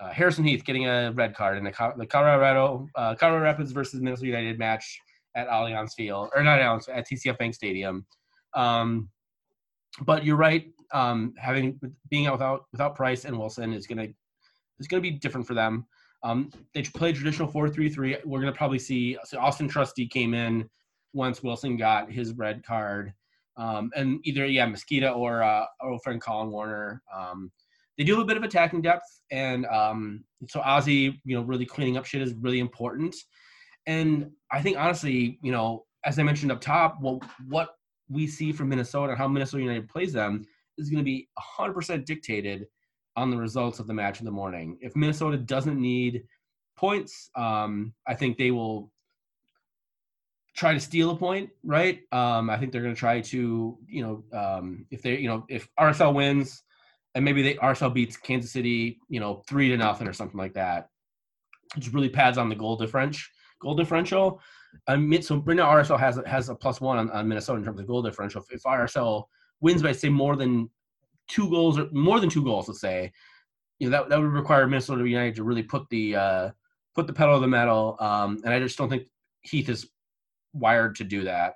uh, 0.00 0.10
Harrison 0.10 0.44
Heath 0.44 0.64
getting 0.64 0.86
a 0.86 1.12
red 1.12 1.34
card 1.34 1.58
in 1.58 1.64
the, 1.64 1.94
the 1.96 2.06
Colorado 2.06 2.88
uh, 2.94 3.14
Colorado 3.14 3.44
Rapids 3.44 3.72
versus 3.72 4.00
Minnesota 4.00 4.28
United 4.28 4.58
match 4.58 4.98
at 5.34 5.48
Allianz 5.48 5.92
Field 5.94 6.30
or 6.34 6.42
not 6.42 6.60
Allianz 6.60 6.88
at 6.92 7.06
TCF 7.08 7.38
Bank 7.38 7.54
Stadium. 7.54 8.06
Um, 8.54 9.10
but 10.04 10.24
you're 10.24 10.36
right. 10.36 10.66
Um, 10.92 11.34
having 11.38 11.78
being 12.10 12.26
out 12.26 12.32
without 12.32 12.64
without 12.72 12.94
Price 12.94 13.24
and 13.24 13.38
Wilson 13.38 13.72
is 13.72 13.86
gonna 13.86 14.08
is 14.78 14.88
gonna 14.88 15.02
be 15.02 15.10
different 15.10 15.46
for 15.46 15.54
them. 15.54 15.86
Um, 16.22 16.50
they 16.74 16.82
play 16.82 17.12
traditional 17.12 17.48
four 17.48 17.68
three 17.68 17.88
three. 17.88 18.16
We're 18.24 18.40
gonna 18.40 18.52
probably 18.52 18.78
see 18.78 19.16
so 19.24 19.38
Auston 19.38 19.68
Trusty 19.68 20.06
came 20.06 20.34
in 20.34 20.68
once 21.12 21.42
Wilson 21.42 21.76
got 21.76 22.10
his 22.10 22.32
red 22.34 22.64
card, 22.64 23.12
um, 23.56 23.90
and 23.94 24.20
either 24.24 24.46
yeah 24.46 24.66
Mezquida 24.66 25.10
or 25.10 25.42
uh, 25.42 25.64
our 25.80 25.90
old 25.90 26.02
friend 26.02 26.20
Collen 26.20 26.50
Warner. 26.50 27.02
Um, 27.14 27.50
they 27.98 28.04
do 28.04 28.12
have 28.12 28.22
a 28.22 28.26
bit 28.26 28.36
of 28.36 28.42
attacking 28.42 28.82
depth, 28.82 29.22
and 29.30 29.64
um, 29.66 30.24
so 30.48 30.60
Ozzie, 30.60 31.20
you 31.24 31.36
know, 31.36 31.42
really 31.42 31.64
cleaning 31.64 31.96
up 31.96 32.04
shit 32.04 32.22
is 32.22 32.34
really 32.34 32.58
important. 32.58 33.16
And 33.86 34.30
I 34.52 34.60
think 34.60 34.76
honestly, 34.76 35.38
you 35.42 35.52
know, 35.52 35.86
as 36.04 36.18
I 36.18 36.22
mentioned 36.22 36.52
up 36.52 36.60
top, 36.60 36.98
well, 37.00 37.20
what 37.48 37.76
we 38.08 38.26
see 38.26 38.52
from 38.52 38.68
Minnesota 38.68 39.10
and 39.12 39.18
how 39.18 39.28
Minnesota 39.28 39.62
United 39.62 39.88
plays 39.88 40.12
them 40.12 40.44
is 40.78 40.90
going 40.90 40.98
to 40.98 41.04
be 41.04 41.28
100% 41.58 42.04
dictated 42.04 42.66
on 43.16 43.30
the 43.30 43.36
results 43.36 43.78
of 43.78 43.86
the 43.86 43.94
match 43.94 44.18
in 44.18 44.24
the 44.24 44.30
morning. 44.30 44.78
If 44.80 44.94
Minnesota 44.94 45.36
doesn't 45.36 45.80
need 45.80 46.24
points, 46.76 47.30
um, 47.34 47.94
I 48.06 48.14
think 48.14 48.36
they 48.36 48.50
will 48.50 48.92
try 50.54 50.72
to 50.72 50.80
steal 50.80 51.10
a 51.10 51.16
point, 51.16 51.50
right? 51.64 52.00
Um, 52.12 52.50
I 52.50 52.58
think 52.58 52.72
they're 52.72 52.82
going 52.82 52.94
to 52.94 52.98
try 52.98 53.20
to, 53.20 53.78
you 53.86 54.02
know, 54.02 54.38
um, 54.38 54.86
if 54.90 55.02
they, 55.02 55.18
you 55.18 55.28
know, 55.28 55.44
if 55.48 55.68
RSL 55.78 56.14
wins 56.14 56.62
and 57.14 57.24
maybe 57.24 57.42
they 57.42 57.54
RSL 57.54 57.92
beats 57.92 58.16
Kansas 58.16 58.52
City, 58.52 58.98
you 59.08 59.20
know, 59.20 59.42
three 59.48 59.68
to 59.68 59.76
nothing 59.76 60.08
or 60.08 60.12
something 60.12 60.38
like 60.38 60.54
that, 60.54 60.88
which 61.74 61.92
really 61.92 62.08
pads 62.08 62.38
on 62.38 62.48
the 62.48 62.54
goal 62.54 62.76
differential. 62.76 63.28
Goal 63.60 63.74
differential. 63.74 64.40
I 64.86 64.96
mean, 64.96 65.22
so 65.22 65.36
right 65.36 65.56
now 65.56 65.70
RSL 65.70 65.98
has 65.98 66.20
has 66.26 66.50
a 66.50 66.54
plus 66.54 66.80
one 66.80 66.98
on, 66.98 67.10
on 67.10 67.26
Minnesota 67.26 67.58
in 67.58 67.64
terms 67.64 67.80
of 67.80 67.86
goal 67.86 68.02
differential. 68.02 68.42
If, 68.42 68.56
if 68.56 68.62
RSL 68.64 69.24
wins 69.60 69.82
by 69.82 69.92
say 69.92 70.08
more 70.08 70.36
than 70.36 70.70
two 71.28 71.48
goals 71.50 71.78
or 71.78 71.88
more 71.92 72.20
than 72.20 72.30
two 72.30 72.44
goals, 72.44 72.68
let's 72.68 72.80
say, 72.80 73.12
you 73.78 73.88
know 73.88 73.98
that 73.98 74.08
that 74.08 74.18
would 74.18 74.32
require 74.32 74.66
Minnesota 74.66 75.06
United 75.06 75.36
to 75.36 75.44
really 75.44 75.62
put 75.62 75.88
the 75.90 76.16
uh, 76.16 76.50
put 76.94 77.06
the 77.06 77.12
pedal 77.12 77.34
to 77.34 77.40
the 77.40 77.48
metal. 77.48 77.96
Um, 78.00 78.40
and 78.44 78.52
I 78.52 78.58
just 78.58 78.78
don't 78.78 78.88
think 78.88 79.04
Heath 79.42 79.68
is 79.68 79.88
wired 80.52 80.96
to 80.96 81.04
do 81.04 81.24
that. 81.24 81.54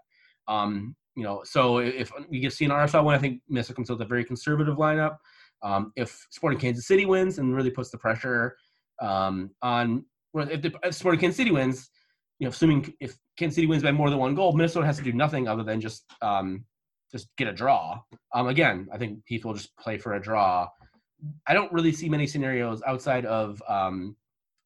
Um, 0.48 0.94
you 1.16 1.24
know, 1.24 1.42
so 1.44 1.78
if 1.78 2.12
we 2.28 2.40
get 2.40 2.52
see 2.52 2.64
an 2.64 2.70
RSL 2.70 3.04
win, 3.04 3.14
I 3.14 3.18
think 3.18 3.40
Minnesota 3.48 3.74
comes 3.74 3.90
with 3.90 4.00
a 4.02 4.04
very 4.04 4.24
conservative 4.24 4.76
lineup. 4.76 5.16
Um, 5.62 5.92
if 5.96 6.26
Sporting 6.30 6.58
Kansas 6.58 6.86
City 6.86 7.06
wins 7.06 7.38
and 7.38 7.54
really 7.54 7.70
puts 7.70 7.90
the 7.90 7.98
pressure 7.98 8.56
um, 9.00 9.50
on, 9.62 10.04
if, 10.34 10.62
the, 10.62 10.72
if 10.82 10.94
Sporting 10.94 11.20
Kansas 11.20 11.36
City 11.36 11.50
wins, 11.50 11.90
you 12.38 12.46
know, 12.46 12.50
assuming 12.50 12.94
if 13.00 13.16
Kansas 13.38 13.56
City 13.56 13.66
wins 13.66 13.82
by 13.82 13.92
more 13.92 14.08
than 14.08 14.18
one 14.18 14.34
goal, 14.34 14.52
Minnesota 14.52 14.86
has 14.86 14.96
to 14.96 15.02
do 15.02 15.12
nothing 15.12 15.48
other 15.48 15.62
than 15.62 15.80
just 15.80 16.04
um, 16.22 16.64
just 17.10 17.28
get 17.36 17.48
a 17.48 17.52
draw. 17.52 18.00
Um, 18.34 18.48
again, 18.48 18.88
I 18.92 18.98
think 18.98 19.20
Heath 19.26 19.44
will 19.44 19.54
just 19.54 19.76
play 19.76 19.98
for 19.98 20.14
a 20.14 20.20
draw. 20.20 20.68
I 21.46 21.54
don't 21.54 21.72
really 21.72 21.92
see 21.92 22.08
many 22.08 22.26
scenarios 22.26 22.82
outside 22.86 23.26
of 23.26 23.62
um, 23.68 24.16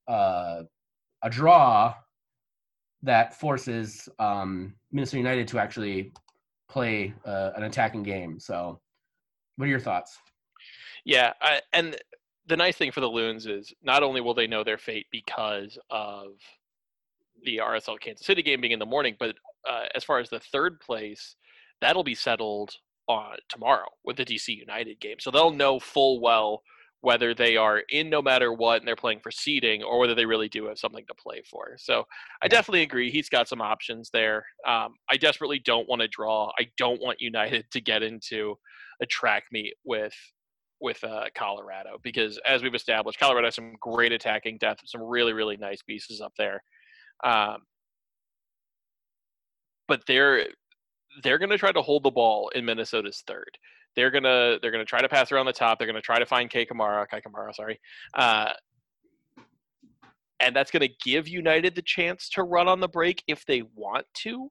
uh, 0.07 0.62
a 1.22 1.30
draw 1.30 1.95
that 3.03 3.38
forces 3.38 4.09
um, 4.18 4.74
Minnesota 4.92 5.18
United 5.18 5.49
to 5.49 5.59
actually 5.59 6.12
play 6.68 7.14
uh, 7.24 7.51
an 7.57 7.64
attacking 7.64 8.03
game. 8.03 8.38
So, 8.38 8.80
what 9.57 9.66
are 9.66 9.68
your 9.68 9.80
thoughts? 9.80 10.18
Yeah, 11.05 11.32
I, 11.40 11.61
and 11.72 11.97
the 12.47 12.57
nice 12.57 12.76
thing 12.76 12.92
for 12.92 13.01
the 13.01 13.09
Loons 13.09 13.47
is 13.47 13.72
not 13.82 14.03
only 14.03 14.20
will 14.20 14.34
they 14.34 14.47
know 14.47 14.64
their 14.64 14.78
fate 14.78 15.07
because 15.11 15.78
of 15.90 16.32
the 17.45 17.59
RSL 17.59 18.01
Kansas 18.01 18.26
City 18.26 18.42
game 18.42 18.61
being 18.61 18.72
in 18.72 18.78
the 18.78 18.86
morning, 18.86 19.16
but 19.18 19.36
uh, 19.68 19.84
as 19.95 20.05
far 20.05 20.18
as 20.18 20.30
the 20.30 20.40
third 20.40 20.80
place, 20.80 21.36
that'll 21.81 22.05
be 22.05 22.14
settled 22.14 22.75
on 23.09 23.37
tomorrow 23.49 23.89
with 24.05 24.16
the 24.16 24.25
DC 24.25 24.49
United 24.49 25.01
game. 25.01 25.16
So 25.20 25.30
they'll 25.30 25.51
know 25.51 25.79
full 25.79 26.21
well 26.21 26.63
whether 27.05 27.34
they 27.34 27.55
are 27.55 27.83
in 27.91 28.09
no 28.09 28.22
matter 28.22 28.51
what 28.51 28.79
and 28.79 28.88
they're 28.88 28.96
playing 28.96 29.21
for 29.21 29.30
seeding 29.30 29.83
or 29.83 29.99
whether 29.99 30.14
they 30.14 30.25
really 30.25 30.49
do 30.49 30.64
have 30.64 30.79
something 30.79 31.05
to 31.07 31.14
play 31.14 31.42
for. 31.51 31.75
So 31.76 32.05
I 32.42 32.49
definitely 32.49 32.80
agree. 32.80 33.11
He's 33.11 33.29
got 33.29 33.46
some 33.46 33.61
options 33.61 34.09
there. 34.11 34.46
Um, 34.67 34.95
I 35.11 35.18
desperately 35.18 35.59
don't 35.59 35.87
want 35.87 36.01
to 36.01 36.09
draw. 36.09 36.51
I 36.59 36.68
don't 36.79 37.03
want 37.03 37.21
United 37.21 37.67
to 37.72 37.80
get 37.83 38.03
into 38.03 38.57
a 39.03 39.07
track 39.07 39.45
meet 39.53 39.75
with 39.84 40.14
with 40.80 41.03
uh, 41.05 41.25
Colorado 41.37 41.99
because 42.03 42.38
as 42.46 42.63
we've 42.63 42.75
established, 42.75 43.18
Colorado 43.18 43.46
has 43.46 43.55
some 43.55 43.75
great 43.80 44.13
attacking 44.13 44.59
depth, 44.59 44.80
some 44.87 45.03
really 45.03 45.34
really 45.34 45.59
nice 45.59 45.83
pieces 45.83 46.22
up 46.22 46.33
there. 46.38 46.63
Um, 47.22 47.59
but 49.88 50.03
they're 50.07 50.46
they're 51.22 51.38
going 51.38 51.50
to 51.50 51.58
try 51.58 51.72
to 51.72 51.82
hold 51.82 52.03
the 52.03 52.11
ball 52.11 52.50
in 52.54 52.64
Minnesota's 52.64 53.22
third. 53.26 53.58
They're 53.96 54.11
gonna 54.11 54.58
they're 54.61 54.72
gonna 54.72 54.84
try 54.84 55.00
to 55.00 55.08
pass 55.08 55.30
around 55.30 55.46
the 55.46 55.53
top. 55.53 55.78
They're 55.78 55.86
gonna 55.86 56.00
try 56.00 56.18
to 56.18 56.26
find 56.26 56.50
Kay 56.50 56.66
Kamara, 56.66 57.07
Kai 57.08 57.20
Kamara, 57.20 57.54
sorry, 57.54 57.78
uh, 58.14 58.53
and 60.41 60.54
that's 60.54 60.70
gonna 60.70 60.88
give 61.04 61.28
United 61.28 61.74
the 61.74 61.82
chance 61.82 62.28
to 62.30 62.42
run 62.42 62.68
on 62.68 62.80
the 62.80 62.88
break 62.88 63.22
if 63.28 63.45
they 63.46 63.62
want 63.74 64.07
to. 64.22 64.50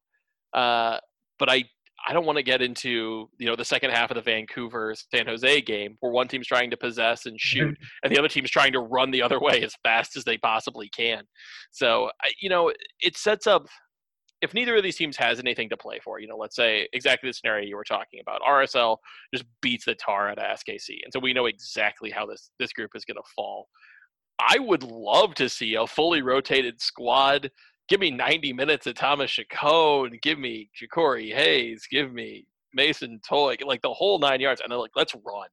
Uh, 0.54 0.98
but 1.40 1.50
I 1.50 1.66
I 2.08 2.14
don't 2.14 2.26
want 2.26 2.38
to 2.38 2.44
get 2.44 2.62
into 2.62 3.30
you 3.38 3.46
know 3.46 3.56
the 3.56 3.66
second 3.66 3.92
half 3.92 4.12
of 4.12 4.16
the 4.16 4.22
Vancouver 4.22 4.94
San 5.14 5.26
Jose 5.26 5.62
game 5.62 5.98
where 6.00 6.12
one 6.12 6.28
team's 6.28 6.48
trying 6.48 6.70
to 6.72 6.78
possess 6.78 7.26
and 7.26 7.40
shoot 7.40 7.78
and 8.04 8.14
the 8.14 8.20
other 8.20 8.28
team's 8.28 8.50
trying 8.50 8.74
to 8.74 8.80
run 8.80 9.12
the 9.12 9.22
other 9.22 9.40
way 9.40 9.62
as 9.64 9.76
fast 9.84 10.16
as 10.16 10.24
they 10.24 10.38
possibly 10.38 10.90
can. 10.90 11.24
So 11.72 12.12
you 12.40 12.50
know 12.50 12.72
it 13.02 13.18
sets 13.18 13.48
up 13.48 13.68
if 14.44 14.54
neither 14.54 14.76
of 14.76 14.84
these 14.84 14.98
teams 14.98 15.16
has 15.16 15.40
anything 15.40 15.70
to 15.70 15.78
play 15.78 16.00
for, 16.04 16.20
you 16.20 16.28
know, 16.28 16.36
let's 16.36 16.58
say 16.58 16.86
exactly 16.92 17.30
the 17.30 17.34
scenario 17.34 17.66
you 17.66 17.78
were 17.78 17.86
talking 17.86 18.20
about, 18.20 18.42
RSL 18.42 18.98
just 19.34 19.46
beats 19.62 19.86
the 19.86 19.96
tar 19.96 20.30
out 20.30 20.38
of 20.38 20.60
SKC, 20.60 21.00
and 21.04 21.14
so 21.14 21.20
we 21.20 21.34
know 21.34 21.46
exactly 21.46 22.12
how 22.12 22.26
this 22.26 22.52
this 22.60 22.74
group 22.74 22.92
is 22.94 23.06
going 23.06 23.16
to 23.16 23.30
fall. 23.34 23.70
I 24.40 24.60
would 24.60 24.84
love 24.84 25.34
to 25.36 25.48
see 25.48 25.76
a 25.76 25.88
fully 25.88 26.22
rotated 26.22 26.82
squad. 26.82 27.50
Give 27.88 28.02
me 28.02 28.12
90 28.12 28.52
minutes 28.52 28.86
of 28.86 28.96
Thomas 28.96 29.32
Chacon, 29.32 30.20
give 30.22 30.40
me 30.40 30.70
Ja'Cory 30.82 31.34
Hayes, 31.34 31.88
give 31.90 32.14
me 32.14 32.46
Mason 32.74 33.22
Toye, 33.28 33.56
like 33.66 33.82
the 33.82 33.94
whole 33.94 34.20
nine 34.20 34.42
yards, 34.42 34.62
and 34.62 34.70
then 34.70 34.80
like 34.80 34.92
let's 34.96 35.16
run, 35.16 35.48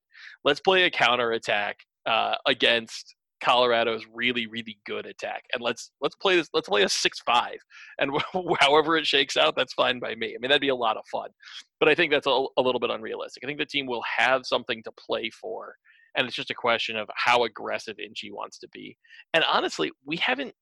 let's 0.45 0.61
play 0.61 0.85
a 0.85 0.91
counter 0.91 1.33
attack 1.33 1.77
uh, 2.07 2.35
against 2.47 3.15
Colorado's 3.43 4.05
really 4.13 4.47
really 4.47 4.79
good 4.87 5.07
attack, 5.07 5.45
and 5.53 5.63
let's 5.63 5.93
let's 6.01 6.17
play 6.17 6.37
this. 6.37 6.49
Let's 6.53 6.69
play 6.69 6.83
a 6.83 6.89
six 6.89 7.21
five, 7.21 7.59
and 7.99 8.13
however 8.61 8.97
it 8.97 9.07
shakes 9.07 9.37
out, 9.37 9.57
that's 9.57 9.75
fine 9.75 9.99
by 9.99 10.15
me. 10.15 10.29
I 10.29 10.39
mean, 10.41 10.49
that'd 10.49 10.61
be 10.61 10.69
a 10.69 10.75
lot 10.75 10.97
of 10.97 11.05
fun, 11.11 11.31
but 11.79 11.89
I 11.89 11.95
think 11.95 12.13
that's 12.13 12.27
a, 12.27 12.45
a 12.57 12.63
little 12.63 12.81
bit 12.81 12.91
unrealistic. 12.91 13.43
I 13.45 13.47
think 13.47 13.59
the 13.59 13.67
team 13.67 13.87
will 13.87 14.05
have 14.19 14.45
something 14.45 14.83
to 14.85 14.93
play 14.93 15.31
for, 15.31 15.75
and 16.17 16.27
it's 16.27 16.37
just 16.37 16.51
a 16.51 16.55
question 16.55 16.97
of 16.97 17.09
how 17.15 17.45
aggressive 17.45 17.97
Inchy 17.99 18.31
wants 18.31 18.59
to 18.59 18.69
be. 18.69 18.97
And 19.35 19.45
honestly, 19.51 19.91
we 20.05 20.17
haven't 20.17 20.55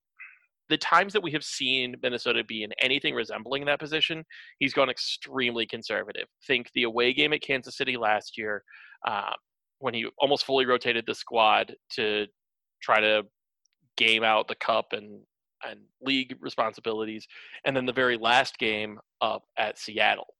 the 0.68 0.76
times 0.76 1.12
that 1.14 1.22
we 1.22 1.32
have 1.32 1.44
seen 1.44 1.96
Minnesota 2.02 2.44
be 2.44 2.62
in 2.62 2.72
anything 2.80 3.14
resembling 3.14 3.64
that 3.64 3.80
position, 3.80 4.24
he's 4.58 4.74
gone 4.74 4.90
extremely 4.90 5.66
conservative. 5.66 6.26
Think 6.46 6.70
the 6.74 6.82
away 6.82 7.12
game 7.14 7.32
at 7.32 7.40
Kansas 7.40 7.76
City 7.76 7.96
last 7.96 8.36
year, 8.36 8.62
uh, 9.06 9.32
when 9.78 9.94
he 9.94 10.06
almost 10.18 10.44
fully 10.44 10.66
rotated 10.66 11.04
the 11.06 11.14
squad 11.14 11.74
to 11.92 12.26
try 12.80 13.00
to 13.00 13.24
game 13.96 14.22
out 14.22 14.48
the 14.48 14.54
cup 14.54 14.92
and 14.92 15.20
and 15.68 15.80
league 16.00 16.36
responsibilities, 16.40 17.26
and 17.64 17.76
then 17.76 17.84
the 17.84 17.92
very 17.92 18.16
last 18.16 18.58
game 18.58 18.98
up 19.20 19.42
at 19.56 19.78
Seattle 19.78 20.34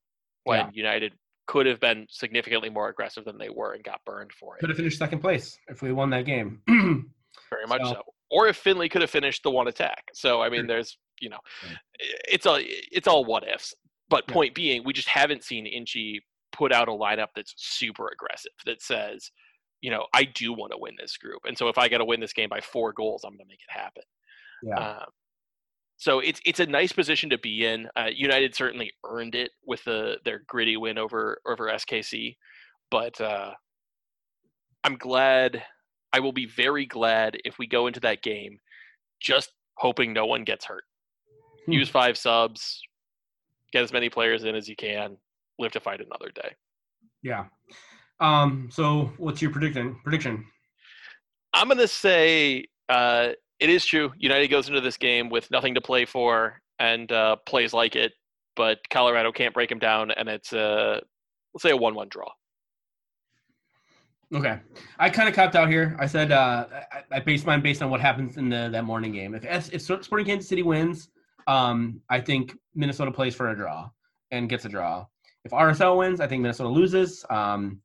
when 0.45 0.59
yeah. 0.59 0.69
United 0.73 1.13
could 1.47 1.65
have 1.65 1.79
been 1.79 2.05
significantly 2.09 2.69
more 2.69 2.89
aggressive 2.89 3.25
than 3.25 3.37
they 3.37 3.49
were 3.49 3.73
and 3.73 3.83
got 3.83 3.99
burned 4.05 4.31
for 4.31 4.55
it. 4.55 4.59
Could 4.59 4.69
have 4.69 4.77
finished 4.77 4.99
second 4.99 5.19
place 5.19 5.57
if 5.67 5.81
we 5.81 5.91
won 5.91 6.09
that 6.11 6.25
game. 6.25 6.61
very 6.67 7.65
much 7.67 7.81
so. 7.81 7.93
so. 7.93 8.01
Or 8.31 8.47
if 8.47 8.57
Finlay 8.57 8.87
could 8.87 9.01
have 9.01 9.09
finished 9.09 9.43
the 9.43 9.51
one 9.51 9.67
attack. 9.67 10.03
So 10.13 10.41
I 10.41 10.49
mean, 10.49 10.67
there's 10.67 10.97
you 11.19 11.29
know, 11.29 11.39
it's 11.99 12.45
all 12.45 12.59
it's 12.61 13.07
all 13.07 13.25
what 13.25 13.47
ifs. 13.47 13.73
But 14.09 14.27
point 14.27 14.51
yeah. 14.51 14.61
being, 14.61 14.83
we 14.83 14.93
just 14.93 15.07
haven't 15.07 15.43
seen 15.43 15.65
Inchy 15.65 16.21
put 16.51 16.71
out 16.71 16.87
a 16.87 16.91
lineup 16.91 17.27
that's 17.35 17.53
super 17.57 18.09
aggressive 18.11 18.51
that 18.65 18.81
says, 18.81 19.29
you 19.81 19.91
know, 19.91 20.05
I 20.13 20.25
do 20.25 20.53
want 20.53 20.71
to 20.71 20.77
win 20.77 20.95
this 20.99 21.17
group, 21.17 21.41
and 21.45 21.57
so 21.57 21.67
if 21.67 21.77
I 21.77 21.87
got 21.87 21.99
to 21.99 22.05
win 22.05 22.19
this 22.19 22.33
game 22.33 22.49
by 22.49 22.61
four 22.61 22.93
goals, 22.93 23.23
I'm 23.23 23.31
going 23.31 23.39
to 23.39 23.45
make 23.47 23.61
it 23.61 23.79
happen. 23.79 24.03
Yeah. 24.63 24.75
Um, 24.75 25.05
so 25.97 26.19
it's 26.19 26.39
it's 26.45 26.61
a 26.61 26.65
nice 26.65 26.93
position 26.93 27.29
to 27.29 27.37
be 27.37 27.65
in. 27.65 27.87
Uh, 27.95 28.07
United 28.13 28.55
certainly 28.55 28.91
earned 29.05 29.35
it 29.35 29.51
with 29.65 29.83
the 29.83 30.17
their 30.23 30.43
gritty 30.47 30.77
win 30.77 30.97
over 30.97 31.39
over 31.45 31.65
SKC, 31.65 32.37
but 32.89 33.19
uh, 33.19 33.51
I'm 34.83 34.95
glad. 34.95 35.63
I 36.11 36.21
will 36.21 36.31
be 36.31 36.47
very 36.47 36.87
glad 36.87 37.37
if 37.45 37.59
we 37.59 37.67
go 37.67 37.85
into 37.85 37.99
that 37.99 38.23
game, 38.23 38.59
just 39.19 39.51
hoping 39.75 40.11
no 40.11 40.25
one 40.25 40.43
gets 40.43 40.65
hurt. 40.65 40.83
Hmm. 41.65 41.73
Use 41.73 41.89
five 41.89 42.17
subs, 42.17 42.81
get 43.71 43.83
as 43.83 43.93
many 43.93 44.09
players 44.09 44.43
in 44.43 44.55
as 44.55 44.67
you 44.67 44.75
can, 44.75 45.17
live 45.59 45.71
to 45.73 45.79
fight 45.79 46.01
another 46.01 46.31
day. 46.33 46.55
Yeah. 47.21 47.45
Um, 48.19 48.69
so 48.71 49.11
what's 49.17 49.41
your 49.41 49.51
prediction 49.51 49.97
prediction? 50.03 50.45
I'm 51.53 51.67
gonna 51.67 51.87
say 51.87 52.65
uh, 52.89 53.29
it 53.59 53.69
is 53.69 53.85
true. 53.85 54.11
United 54.17 54.49
goes 54.49 54.67
into 54.67 54.81
this 54.81 54.97
game 54.97 55.29
with 55.29 55.49
nothing 55.51 55.75
to 55.75 55.81
play 55.81 56.05
for 56.05 56.61
and 56.79 57.11
uh, 57.11 57.37
plays 57.45 57.73
like 57.73 57.95
it, 57.95 58.13
but 58.55 58.79
Colorado 58.89 59.31
can't 59.31 59.53
break 59.53 59.69
them 59.69 59.79
down, 59.79 60.11
and 60.11 60.27
it's 60.29 60.53
a 60.53 61.01
let's 61.53 61.63
say 61.63 61.71
a 61.71 61.77
one-one 61.77 62.09
draw. 62.09 62.29
Okay, 64.33 64.59
I 64.99 65.09
kind 65.09 65.27
of 65.27 65.33
copped 65.33 65.55
out 65.55 65.69
here. 65.69 65.95
I 65.99 66.05
said 66.05 66.31
uh, 66.31 66.67
I, 66.91 67.17
I 67.17 67.19
based 67.19 67.45
mine 67.45 67.61
based 67.61 67.81
on 67.81 67.89
what 67.89 67.99
happens 67.99 68.37
in 68.37 68.49
the, 68.49 68.69
that 68.71 68.83
morning 68.85 69.11
game. 69.11 69.33
If 69.33 69.73
if 69.73 69.81
Sporting 69.81 70.25
Kansas 70.25 70.47
City 70.47 70.61
wins, 70.61 71.09
um, 71.47 72.01
I 72.09 72.21
think 72.21 72.55
Minnesota 72.75 73.11
plays 73.11 73.33
for 73.33 73.49
a 73.49 73.55
draw 73.55 73.89
and 74.29 74.47
gets 74.47 74.65
a 74.65 74.69
draw. 74.69 75.05
If 75.45 75.51
RSL 75.51 75.97
wins, 75.97 76.19
I 76.19 76.27
think 76.27 76.43
Minnesota 76.43 76.69
loses. 76.69 77.25
Um, 77.29 77.81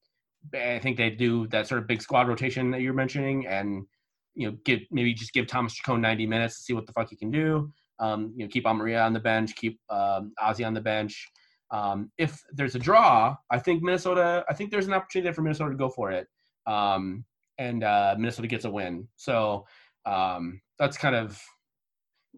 I 0.52 0.78
think 0.78 0.96
they 0.96 1.10
do 1.10 1.46
that 1.48 1.66
sort 1.66 1.80
of 1.80 1.86
big 1.86 2.02
squad 2.02 2.28
rotation 2.28 2.70
that 2.72 2.80
you're 2.80 2.94
mentioning, 2.94 3.46
and 3.46 3.86
you 4.34 4.50
know, 4.50 4.56
give 4.64 4.80
maybe 4.90 5.14
just 5.14 5.32
give 5.32 5.46
Thomas 5.46 5.74
Chacon 5.74 6.00
90 6.00 6.26
minutes 6.26 6.58
to 6.58 6.62
see 6.62 6.72
what 6.72 6.86
the 6.86 6.92
fuck 6.92 7.08
he 7.08 7.16
can 7.16 7.30
do. 7.30 7.70
Um, 8.00 8.32
you 8.36 8.44
know, 8.44 8.50
keep 8.50 8.64
Amarilla 8.64 9.04
on 9.04 9.12
the 9.12 9.20
bench, 9.20 9.54
keep 9.54 9.78
um, 9.88 10.32
Ozzie 10.40 10.64
on 10.64 10.74
the 10.74 10.80
bench. 10.80 11.28
Um, 11.70 12.10
if 12.18 12.40
there's 12.52 12.74
a 12.74 12.78
draw, 12.78 13.36
I 13.50 13.58
think 13.58 13.82
Minnesota. 13.82 14.44
I 14.48 14.54
think 14.54 14.70
there's 14.70 14.86
an 14.86 14.92
opportunity 14.92 15.26
there 15.26 15.34
for 15.34 15.42
Minnesota 15.42 15.70
to 15.70 15.76
go 15.76 15.88
for 15.88 16.10
it, 16.10 16.26
um, 16.66 17.24
and 17.58 17.84
uh, 17.84 18.14
Minnesota 18.18 18.48
gets 18.48 18.64
a 18.64 18.70
win. 18.70 19.08
So 19.16 19.66
um, 20.04 20.60
that's 20.78 20.96
kind 20.96 21.14
of 21.14 21.40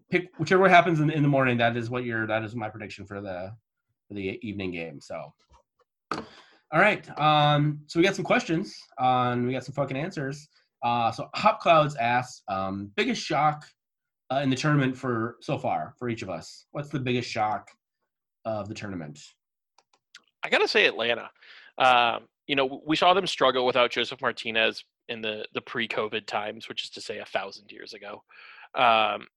pick 0.09 0.29
whichever 0.37 0.69
happens 0.69 0.99
in, 0.99 1.09
in 1.09 1.23
the 1.23 1.29
morning. 1.29 1.57
That 1.57 1.75
is 1.75 1.89
what 1.89 2.05
your 2.05 2.27
that 2.27 2.43
is 2.43 2.55
my 2.55 2.69
prediction 2.69 3.05
for 3.05 3.21
the 3.21 3.51
for 4.07 4.13
the 4.13 4.39
evening 4.41 4.71
game. 4.71 5.01
So. 5.01 5.33
All 6.73 6.81
right. 6.81 7.07
Um, 7.19 7.79
so 7.87 7.99
we 7.99 8.05
got 8.05 8.15
some 8.15 8.25
questions. 8.25 8.77
Um, 8.97 9.45
we 9.45 9.53
got 9.53 9.63
some 9.63 9.73
fucking 9.73 9.97
answers. 9.97 10.49
Uh, 10.83 11.11
so 11.11 11.29
Hop 11.35 11.59
Clouds 11.59 11.95
asks, 11.95 12.43
um, 12.49 12.91
biggest 12.95 13.21
shock 13.21 13.65
uh, 14.31 14.41
in 14.43 14.49
the 14.49 14.55
tournament 14.55 14.97
for 14.97 15.37
so 15.41 15.57
far 15.57 15.93
for 15.97 16.09
each 16.09 16.21
of 16.21 16.29
us. 16.29 16.65
What's 16.71 16.89
the 16.89 16.99
biggest 16.99 17.29
shock 17.29 17.69
of 18.45 18.67
the 18.67 18.75
tournament? 18.75 19.19
I 20.43 20.49
gotta 20.49 20.67
say 20.67 20.85
Atlanta. 20.85 21.29
Uh, 21.77 22.19
you 22.47 22.55
know, 22.55 22.81
we 22.85 22.95
saw 22.95 23.13
them 23.13 23.27
struggle 23.27 23.65
without 23.65 23.91
Josef 23.91 24.21
Martinez 24.21 24.83
in 25.09 25.21
the 25.21 25.45
the 25.53 25.61
pre-COVID 25.61 26.25
times, 26.25 26.69
which 26.69 26.83
is 26.83 26.89
to 26.91 27.01
say 27.01 27.19
a 27.19 27.25
thousand 27.25 27.71
years 27.71 27.93
ago. 27.93 28.23
Um, 28.75 29.27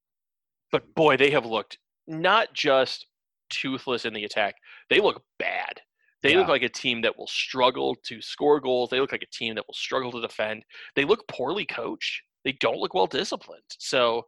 but 0.73 0.94
boy, 0.94 1.16
they 1.16 1.31
have 1.31 1.47
looked 1.47 1.78
not 2.07 2.52
just 2.55 3.07
toothless 3.51 4.05
in 4.05 4.15
the 4.15 4.24
attack; 4.24 4.57
they 4.89 5.01
look 5.01 5.23
bad. 5.39 5.81
They 6.23 6.33
yeah. 6.33 6.39
look 6.39 6.49
like 6.49 6.63
a 6.63 6.69
team 6.69 7.01
that 7.03 7.17
will 7.17 7.27
struggle 7.27 7.97
to 8.05 8.21
score 8.21 8.61
goals. 8.61 8.91
They 8.91 9.01
look 9.01 9.13
like 9.13 9.23
a 9.23 9.37
team 9.37 9.55
that 9.55 9.65
will 9.67 9.75
struggle 9.75 10.13
to 10.13 10.21
defend. 10.21 10.65
They 10.95 11.05
look 11.05 11.27
poorly 11.29 11.65
coached. 11.65 12.23
They 12.45 12.53
don't 12.53 12.79
look 12.79 12.95
well 12.95 13.07
disciplined. 13.07 13.63
So 13.79 14.27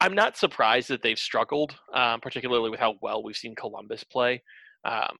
I, 0.00 0.06
am 0.06 0.14
not 0.14 0.36
surprised 0.36 0.88
that 0.88 1.02
they've 1.02 1.18
struggled, 1.18 1.76
um, 1.94 2.20
particularly 2.20 2.70
with 2.70 2.80
how 2.80 2.94
well 3.02 3.22
we've 3.22 3.36
seen 3.36 3.54
Columbus 3.54 4.04
play. 4.04 4.42
Um, 4.84 5.16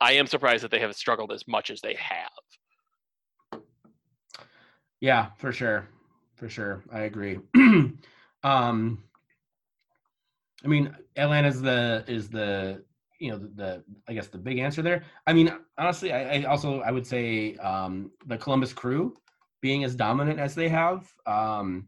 I 0.00 0.12
am 0.12 0.26
surprised 0.26 0.64
that 0.64 0.70
they 0.70 0.80
have 0.80 0.94
struggled 0.94 1.32
as 1.32 1.46
much 1.46 1.70
as 1.70 1.80
they 1.80 1.94
have. 1.94 3.60
Yeah, 5.00 5.28
for 5.38 5.52
sure, 5.52 5.88
for 6.36 6.48
sure, 6.48 6.82
I 6.92 7.00
agree. 7.00 7.38
um, 8.44 9.04
I 10.64 10.68
mean, 10.68 10.94
Atlanta's 11.16 11.60
the 11.60 12.04
is 12.06 12.28
the 12.28 12.84
you 13.20 13.30
know 13.30 13.38
the, 13.38 13.48
the, 13.48 13.84
I 14.08 14.14
guess 14.14 14.26
the 14.28 14.38
big 14.38 14.58
answer 14.58 14.82
there. 14.82 15.04
I 15.26 15.32
mean, 15.32 15.52
honestly, 15.78 16.12
I, 16.12 16.38
I 16.38 16.42
also 16.44 16.80
I 16.80 16.90
would 16.90 17.06
say 17.06 17.54
um, 17.56 18.10
the 18.26 18.38
Columbus 18.38 18.72
Crew 18.72 19.14
being 19.60 19.84
as 19.84 19.94
dominant 19.94 20.40
as 20.40 20.54
they 20.54 20.68
have, 20.68 21.06
um, 21.26 21.86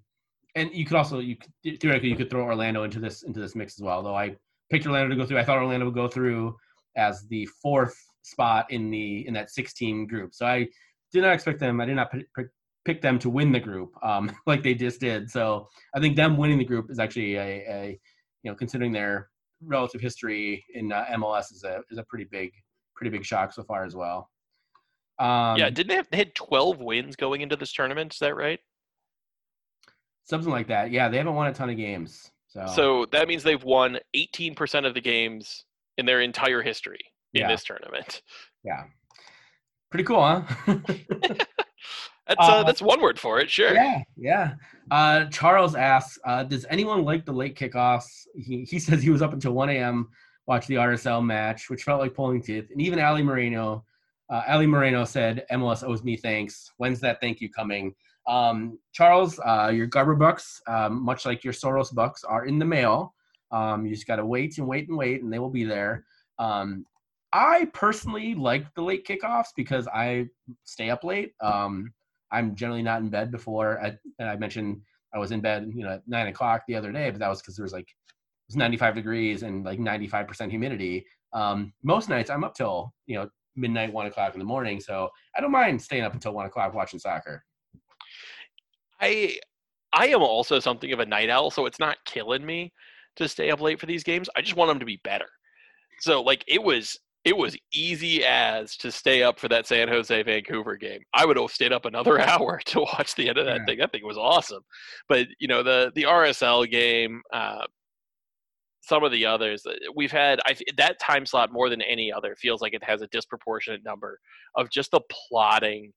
and 0.54 0.70
you 0.72 0.84
could 0.84 0.96
also 0.96 1.18
you 1.18 1.36
could, 1.36 1.80
theoretically 1.80 2.10
you 2.10 2.16
could 2.16 2.30
throw 2.30 2.44
Orlando 2.44 2.84
into 2.84 3.00
this 3.00 3.22
into 3.22 3.40
this 3.40 3.56
mix 3.56 3.80
as 3.80 3.82
well. 3.82 4.02
Though 4.02 4.14
I 4.14 4.36
picked 4.70 4.86
Orlando 4.86 5.08
to 5.08 5.16
go 5.16 5.26
through, 5.26 5.38
I 5.38 5.44
thought 5.44 5.58
Orlando 5.58 5.86
would 5.86 5.94
go 5.94 6.06
through 6.06 6.54
as 6.96 7.26
the 7.28 7.46
fourth 7.62 7.96
spot 8.22 8.70
in 8.70 8.90
the 8.90 9.26
in 9.26 9.34
that 9.34 9.50
16 9.50 10.06
group. 10.06 10.34
So 10.34 10.46
I 10.46 10.68
did 11.12 11.22
not 11.22 11.32
expect 11.32 11.58
them. 11.58 11.80
I 11.80 11.86
did 11.86 11.96
not 11.96 12.12
pick, 12.12 12.26
pick 12.84 13.00
them 13.00 13.18
to 13.20 13.30
win 13.30 13.52
the 13.52 13.60
group 13.60 13.92
um, 14.02 14.30
like 14.46 14.62
they 14.62 14.74
just 14.74 15.00
did. 15.00 15.30
So 15.30 15.68
I 15.94 16.00
think 16.00 16.16
them 16.16 16.36
winning 16.36 16.58
the 16.58 16.64
group 16.64 16.90
is 16.90 16.98
actually 16.98 17.36
a, 17.36 17.64
a 17.68 18.00
you 18.42 18.50
know 18.50 18.54
considering 18.54 18.92
their 18.92 19.30
relative 19.64 20.00
history 20.00 20.64
in 20.74 20.92
uh, 20.92 21.04
MLS 21.12 21.52
is 21.52 21.64
a 21.64 21.80
is 21.90 21.98
a 21.98 22.04
pretty 22.04 22.24
big 22.24 22.52
pretty 22.94 23.10
big 23.10 23.24
shock 23.24 23.52
so 23.52 23.62
far 23.62 23.84
as 23.84 23.94
well. 23.94 24.30
Um, 25.18 25.56
yeah, 25.56 25.70
didn't 25.70 25.88
they 25.88 25.96
have 25.96 26.08
they 26.10 26.18
had 26.18 26.34
twelve 26.34 26.80
wins 26.80 27.16
going 27.16 27.40
into 27.40 27.56
this 27.56 27.72
tournament? 27.72 28.12
Is 28.14 28.18
that 28.20 28.36
right? 28.36 28.60
Something 30.24 30.50
like 30.50 30.68
that. 30.68 30.90
Yeah, 30.90 31.08
they 31.08 31.18
haven't 31.18 31.34
won 31.34 31.48
a 31.48 31.52
ton 31.52 31.70
of 31.70 31.76
games. 31.76 32.30
So 32.48 32.66
so 32.66 33.06
that 33.12 33.28
means 33.28 33.42
they've 33.42 33.62
won 33.62 33.98
eighteen 34.14 34.54
percent 34.54 34.86
of 34.86 34.94
the 34.94 35.00
games 35.00 35.64
in 35.98 36.06
their 36.06 36.20
entire 36.20 36.62
history 36.62 37.00
in 37.34 37.42
yeah. 37.42 37.48
this 37.48 37.64
tournament. 37.64 38.22
Yeah, 38.64 38.84
pretty 39.90 40.04
cool, 40.04 40.22
huh? 40.22 40.42
That's 42.28 42.40
uh, 42.40 42.52
uh, 42.52 42.62
that's 42.62 42.80
one 42.80 43.00
word 43.00 43.18
for 43.18 43.40
it, 43.40 43.50
sure. 43.50 43.74
Yeah, 43.74 44.02
yeah. 44.16 44.54
Uh, 44.90 45.24
Charles 45.26 45.74
asks, 45.74 46.18
uh, 46.24 46.44
"Does 46.44 46.64
anyone 46.70 47.04
like 47.04 47.24
the 47.24 47.32
late 47.32 47.56
kickoffs?" 47.56 48.26
He 48.36 48.64
he 48.64 48.78
says 48.78 49.02
he 49.02 49.10
was 49.10 49.22
up 49.22 49.32
until 49.32 49.52
1 49.52 49.70
a.m. 49.70 50.08
watch 50.46 50.66
the 50.66 50.76
RSL 50.76 51.24
match, 51.24 51.68
which 51.68 51.82
felt 51.82 52.00
like 52.00 52.14
pulling 52.14 52.42
teeth. 52.42 52.68
And 52.70 52.80
even 52.80 53.00
Ali 53.00 53.22
Moreno, 53.22 53.84
uh, 54.30 54.42
Ali 54.48 54.66
Moreno 54.66 55.04
said, 55.04 55.44
"MLS 55.50 55.82
owes 55.82 56.04
me 56.04 56.16
thanks. 56.16 56.70
When's 56.76 57.00
that 57.00 57.20
thank 57.20 57.40
you 57.40 57.50
coming?" 57.50 57.94
Um, 58.28 58.78
Charles, 58.92 59.40
uh, 59.44 59.72
your 59.74 59.86
Garber 59.86 60.14
bucks, 60.14 60.60
um, 60.68 61.04
much 61.04 61.26
like 61.26 61.42
your 61.42 61.52
Soros 61.52 61.92
bucks, 61.92 62.22
are 62.22 62.46
in 62.46 62.58
the 62.58 62.64
mail. 62.64 63.14
Um, 63.50 63.84
you 63.84 63.92
just 63.94 64.06
got 64.06 64.16
to 64.16 64.26
wait 64.26 64.58
and 64.58 64.66
wait 64.66 64.88
and 64.88 64.96
wait, 64.96 65.22
and 65.22 65.32
they 65.32 65.40
will 65.40 65.50
be 65.50 65.64
there. 65.64 66.04
Um, 66.38 66.86
I 67.32 67.68
personally 67.72 68.34
like 68.34 68.72
the 68.74 68.82
late 68.82 69.06
kickoffs 69.06 69.48
because 69.56 69.88
I 69.88 70.28
stay 70.64 70.90
up 70.90 71.02
late. 71.02 71.32
Um, 71.40 71.92
I'm 72.32 72.54
generally 72.54 72.82
not 72.82 73.00
in 73.00 73.10
bed 73.10 73.30
before. 73.30 73.80
I, 73.80 73.96
and 74.18 74.28
I 74.28 74.36
mentioned 74.36 74.80
I 75.14 75.18
was 75.18 75.30
in 75.30 75.40
bed, 75.40 75.70
you 75.74 75.84
know, 75.84 75.92
at 75.92 76.02
nine 76.06 76.28
o'clock 76.28 76.62
the 76.66 76.74
other 76.74 76.90
day, 76.90 77.10
but 77.10 77.20
that 77.20 77.28
was 77.28 77.40
because 77.40 77.56
there 77.56 77.64
was 77.64 77.72
like 77.72 77.88
it 77.88 78.48
was 78.48 78.56
95 78.56 78.94
degrees 78.94 79.42
and 79.42 79.64
like 79.64 79.78
95% 79.78 80.50
humidity. 80.50 81.04
Um, 81.32 81.72
most 81.82 82.08
nights 82.08 82.30
I'm 82.30 82.44
up 82.44 82.54
till 82.54 82.92
you 83.06 83.16
know 83.16 83.28
midnight, 83.54 83.92
one 83.92 84.06
o'clock 84.06 84.32
in 84.32 84.38
the 84.38 84.44
morning, 84.44 84.80
so 84.80 85.08
I 85.36 85.40
don't 85.40 85.52
mind 85.52 85.80
staying 85.80 86.04
up 86.04 86.14
until 86.14 86.32
one 86.32 86.46
o'clock 86.46 86.74
watching 86.74 86.98
soccer. 86.98 87.44
I 89.00 89.38
I 89.92 90.08
am 90.08 90.22
also 90.22 90.58
something 90.58 90.92
of 90.92 91.00
a 91.00 91.06
night 91.06 91.28
owl, 91.28 91.50
so 91.50 91.66
it's 91.66 91.78
not 91.78 91.98
killing 92.06 92.44
me 92.44 92.72
to 93.16 93.28
stay 93.28 93.50
up 93.50 93.60
late 93.60 93.78
for 93.78 93.86
these 93.86 94.04
games. 94.04 94.28
I 94.36 94.40
just 94.40 94.56
want 94.56 94.70
them 94.70 94.78
to 94.78 94.86
be 94.86 95.00
better. 95.04 95.28
So 96.00 96.22
like 96.22 96.44
it 96.46 96.62
was 96.62 96.98
it 97.24 97.36
was 97.36 97.56
easy 97.72 98.24
as 98.24 98.76
to 98.78 98.90
stay 98.90 99.22
up 99.22 99.38
for 99.38 99.48
that 99.48 99.66
San 99.66 99.86
Jose 99.88 100.22
Vancouver 100.24 100.76
game. 100.76 101.00
I 101.14 101.24
would 101.24 101.36
have 101.36 101.50
stayed 101.50 101.72
up 101.72 101.84
another 101.84 102.18
hour 102.28 102.60
to 102.66 102.80
watch 102.80 103.14
the 103.14 103.28
end 103.28 103.38
of 103.38 103.46
that 103.46 103.58
Yeah. 103.60 103.64
thing. 103.66 103.78
That 103.78 103.92
thing 103.92 104.04
was 104.04 104.18
awesome. 104.18 104.62
But 105.08 105.28
you 105.38 105.48
know 105.48 105.62
the 105.62 105.92
the 105.94 106.02
RSL 106.04 106.68
game, 106.70 107.22
uh, 107.32 107.64
some 108.80 109.04
of 109.04 109.12
the 109.12 109.24
others 109.24 109.64
uh, 109.64 109.74
we've 109.94 110.10
had, 110.10 110.40
I 110.46 110.56
that 110.76 110.98
time 110.98 111.24
slot 111.24 111.52
more 111.52 111.68
than 111.68 111.80
any 111.82 112.12
other 112.12 112.34
feels 112.34 112.60
like 112.60 112.74
it 112.74 112.82
has 112.82 113.00
a 113.02 113.06
disproportionate 113.08 113.84
number 113.84 114.18
of 114.56 114.70
just 114.70 114.90
the 114.90 115.00
plotting 115.10 115.92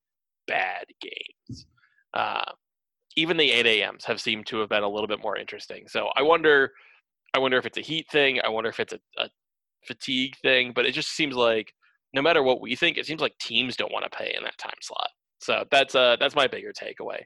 bad 0.47 0.85
games. 1.02 1.65
Uh, 2.14 2.52
even 3.18 3.38
the 3.38 3.49
8 3.52 3.65
a.m.s 3.65 4.06
have 4.06 4.22
seemed 4.22 4.45
to 4.47 4.57
have 4.60 4.69
been 4.69 4.84
a 4.84 4.89
little 4.89 5.07
bit 5.07 5.22
more 5.22 5.38
interesting. 5.38 5.88
So 5.88 6.10
I 6.15 6.22
wonder, 6.22 6.72
I 7.34 7.39
wonder 7.39 7.57
if 7.57 7.65
it's 7.65 7.77
a 7.77 7.81
heat 7.81 8.06
thing. 8.11 8.39
I 8.43 8.49
wonder 8.49 8.69
if 8.69 8.80
it's 8.80 8.93
a, 8.93 8.99
a 9.18 9.30
fatigue 9.86 10.36
thing. 10.41 10.72
But 10.74 10.86
it 10.86 10.94
just 10.94 11.10
seems 11.10 11.36
like 11.36 11.74
no 12.14 12.22
matter 12.22 12.44
what 12.44 12.62
we 12.62 12.76
think, 12.76 12.98
it 12.98 13.06
seems 13.06 13.22
like 13.22 13.38
teams 13.40 13.76
don't 13.76 13.91
want 13.91 14.10
to 14.10 14.18
pay 14.18 14.34
in 14.36 14.44
that 14.44 14.57
time 14.57 14.78
slot. 14.82 15.10
So 15.40 15.64
that's 15.72 15.95
uh 15.95 16.18
that's 16.20 16.36
my 16.36 16.48
bigger 16.48 16.72
takeaway. 16.72 17.20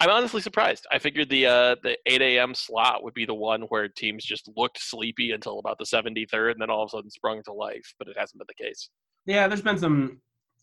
I'm 0.00 0.10
honestly 0.10 0.40
surprised. 0.40 0.86
I 0.90 0.98
figured 0.98 1.28
the 1.28 1.46
uh, 1.46 1.76
the 1.82 1.96
8 2.06 2.20
a.m. 2.20 2.52
slot 2.54 3.04
would 3.04 3.14
be 3.14 3.26
the 3.26 3.34
one 3.34 3.62
where 3.68 3.88
teams 3.88 4.24
just 4.24 4.50
looked 4.56 4.80
sleepy 4.80 5.30
until 5.30 5.60
about 5.60 5.78
the 5.78 5.84
73rd, 5.84 6.52
and 6.52 6.60
then 6.60 6.68
all 6.68 6.82
of 6.82 6.88
a 6.88 6.90
sudden 6.90 7.10
sprung 7.10 7.42
to 7.44 7.52
life. 7.52 7.94
But 7.98 8.08
it 8.08 8.18
hasn't 8.18 8.38
been 8.38 8.46
the 8.48 8.64
case. 8.64 8.90
Yeah, 9.26 9.46
there's 9.46 9.62
been 9.62 9.78
some 9.78 10.20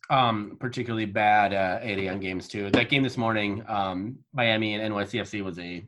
um, 0.10 0.58
particularly 0.60 1.06
bad 1.06 1.54
uh, 1.54 1.80
8 1.82 2.00
a.m. 2.00 2.20
games 2.20 2.48
too. 2.48 2.70
That 2.72 2.90
game 2.90 3.04
this 3.04 3.18
morning, 3.18 3.64
um, 3.68 4.18
Miami 4.34 4.76
and 4.76 4.94
NYCFC 4.94 5.44
was 5.44 5.58
a 5.60 5.86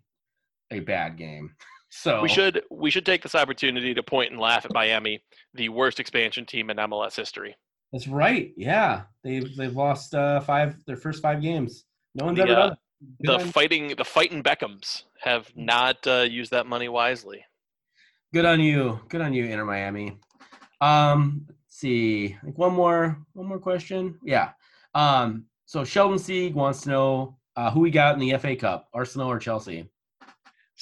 a 0.71 0.79
bad 0.79 1.17
game. 1.17 1.53
So 1.95 2.23
We 2.23 2.27
should 2.29 2.63
we 2.71 2.89
should 2.89 3.05
take 3.05 3.21
this 3.21 3.35
opportunity 3.35 3.93
to 3.93 4.01
point 4.01 4.31
and 4.31 4.39
laugh 4.39 4.65
at 4.65 4.73
Miami, 4.73 5.23
the 5.53 5.69
worst 5.69 5.99
expansion 5.99 6.43
team 6.43 6.71
in 6.71 6.77
MLS 6.77 7.15
history. 7.15 7.55
That's 7.91 8.07
right. 8.07 8.51
Yeah, 8.57 9.03
they've 9.23 9.55
they've 9.55 9.75
lost 9.75 10.15
uh, 10.15 10.39
five 10.39 10.75
their 10.87 10.97
first 10.97 11.21
five 11.21 11.39
games. 11.39 11.85
No 12.15 12.25
one's 12.25 12.37
The, 12.37 12.43
ever 12.45 12.51
uh, 12.53 12.55
done. 12.55 12.71
it. 12.71 12.77
Good 13.27 13.27
The 13.39 13.43
on- 13.43 13.51
fighting 13.51 13.87
the 13.95 14.03
fighting 14.03 14.41
Beckhams 14.41 15.03
have 15.21 15.51
not 15.55 16.05
uh, 16.07 16.25
used 16.27 16.49
that 16.49 16.65
money 16.65 16.89
wisely. 16.89 17.45
Good 18.33 18.45
on 18.45 18.59
you. 18.59 18.99
Good 19.09 19.21
on 19.21 19.31
you, 19.31 19.45
Inter 19.45 19.63
Miami. 19.63 20.17
Um, 20.81 21.45
let's 21.47 21.77
see. 21.77 22.35
Like 22.43 22.57
one 22.57 22.73
more, 22.73 23.19
one 23.33 23.45
more 23.47 23.59
question. 23.59 24.17
Yeah. 24.23 24.49
Um, 24.95 25.45
so 25.67 25.83
Sheldon 25.83 26.17
Sieg 26.17 26.55
wants 26.55 26.81
to 26.81 26.89
know 26.89 27.37
uh, 27.55 27.69
who 27.69 27.81
we 27.81 27.91
got 27.91 28.15
in 28.15 28.19
the 28.19 28.35
FA 28.39 28.55
Cup, 28.55 28.89
Arsenal 28.95 29.29
or 29.29 29.37
Chelsea. 29.37 29.87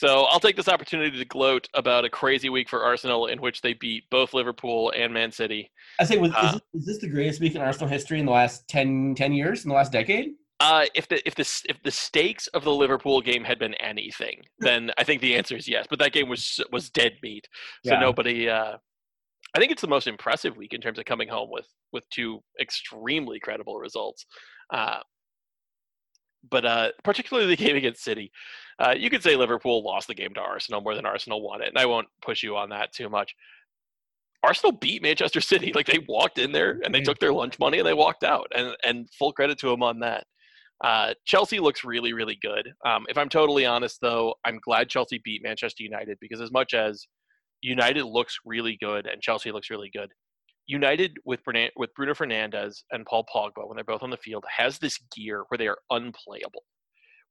So 0.02 0.23
I'll 0.23 0.40
take 0.40 0.56
this 0.56 0.68
opportunity 0.68 1.15
to 1.15 1.26
gloat 1.26 1.68
about 1.76 2.06
a 2.06 2.10
crazy 2.10 2.49
week 2.49 2.68
for 2.68 2.84
Arsenal 2.84 3.28
in 3.28 3.40
which 3.40 3.61
they 3.61 3.73
beat 3.73 4.10
both 4.10 4.34
Liverpool 4.34 4.91
and 4.98 5.14
Man 5.14 5.32
City. 5.32 5.69
I 5.99 6.06
say, 6.06 6.18
was, 6.18 6.32
Uh, 6.36 6.41
is, 6.45 6.52
this, 6.53 6.61
is 6.73 6.86
this 6.88 6.98
the 6.98 7.07
greatest 7.07 7.40
week 7.40 7.53
in 7.53 7.61
Arsenal 7.61 7.88
history 7.88 8.19
in 8.19 8.26
the 8.26 8.32
last 8.32 8.68
10, 8.68 9.14
10 9.14 9.32
years, 9.32 9.64
in 9.64 9.69
the 9.69 9.76
last 9.76 9.91
decade? 9.91 10.32
Uh, 10.60 10.86
if 10.95 11.07
the 11.07 11.28
if 11.28 11.36
the 11.36 11.48
if 11.69 11.78
the 11.84 11.91
stakes 11.91 12.48
of 12.48 12.64
the 12.64 12.73
Liverpool 12.73 13.22
game 13.22 13.44
had 13.44 13.60
been 13.60 13.76
anything, 13.76 14.41
then 14.60 14.91
I 14.98 15.03
think 15.03 15.22
the 15.22 15.36
answer 15.36 15.56
is 15.56 15.68
yes. 15.68 15.86
But 15.88 15.99
that 15.99 16.14
game 16.14 16.30
was 16.30 16.60
was 16.72 16.90
dead 16.90 17.14
meat, 17.22 17.48
so 17.86 17.94
Yeah. 17.94 17.99
nobody. 17.99 18.49
Uh, 18.49 18.78
I 19.56 19.60
think 19.60 19.72
it's 19.72 19.82
the 19.82 19.88
most 19.88 20.07
impressive 20.07 20.57
week 20.57 20.73
in 20.73 20.82
terms 20.82 20.98
of 20.98 21.06
coming 21.06 21.30
home 21.30 21.49
with 21.52 21.68
with 21.94 22.10
two 22.10 22.41
extremely 22.60 23.40
credible 23.40 23.78
results. 23.78 24.26
Uh, 24.73 24.99
but 26.50 26.66
uh, 26.66 26.90
particularly 27.04 27.48
the 27.48 27.64
game 27.64 27.76
against 27.76 28.04
City, 28.04 28.32
uh, 28.80 28.96
you 28.98 29.10
could 29.10 29.24
say 29.24 29.36
Liverpool 29.36 29.84
lost 29.84 30.08
the 30.08 30.16
game 30.16 30.34
to 30.34 30.42
Arsenal 30.42 30.82
more 30.82 30.96
than 30.96 31.06
Arsenal 31.06 31.42
won 31.42 31.62
it, 31.62 31.68
and 31.68 31.78
I 31.78 31.86
won't 31.86 32.08
push 32.22 32.44
you 32.44 32.56
on 32.58 32.70
that 32.70 32.94
too 32.94 33.10
much. 33.10 33.36
Arsenal 34.44 34.72
beat 34.72 35.04
Manchester 35.04 35.42
City. 35.42 35.72
Like 35.74 35.86
they 35.86 36.00
walked 36.08 36.40
in 36.40 36.52
there 36.52 36.80
and 36.84 36.94
they 36.94 37.02
took 37.02 37.20
their 37.20 37.34
lunch 37.34 37.60
money 37.60 37.80
and 37.80 37.88
they 37.88 37.94
walked 37.94 38.24
out, 38.24 38.48
and 38.56 38.76
and 38.84 39.10
full 39.18 39.34
credit 39.34 39.60
to 39.60 39.70
them 39.70 39.84
on 39.84 40.00
that. 40.00 40.26
Uh, 40.84 41.14
Chelsea 41.26 41.60
looks 41.60 41.84
really, 41.84 42.12
really 42.12 42.38
good. 42.42 42.68
Um, 42.86 43.06
if 43.08 43.18
I'm 43.18 43.30
totally 43.30 43.68
honest, 43.68 44.00
though, 44.02 44.34
I'm 44.44 44.60
glad 44.64 44.90
Chelsea 44.90 45.22
beat 45.24 45.44
Manchester 45.44 45.84
United 45.84 46.18
because 46.20 46.42
as 46.42 46.52
much 46.52 46.74
as 46.74 47.06
United 47.62 48.04
looks 48.04 48.40
really 48.46 48.78
good 48.82 49.06
and 49.06 49.22
Chelsea 49.22 49.52
looks 49.52 49.70
really 49.70 49.92
good, 49.94 50.10
United 50.72 51.18
with 51.26 51.43
Bruno, 51.43 51.68
with 51.76 51.93
Bruno 51.95 52.14
Fernandes 52.14 52.84
and 52.91 53.06
Paul 53.06 53.26
Pogba 53.34 53.68
when 53.68 53.76
they're 53.76 53.84
both 53.84 54.03
on 54.03 54.10
the 54.10 54.18
field 54.18 54.45
has 54.49 54.80
this 54.80 54.98
gear 55.15 55.43
where 55.49 55.57
they 55.57 55.68
are 55.68 55.80
unplayable, 55.89 56.64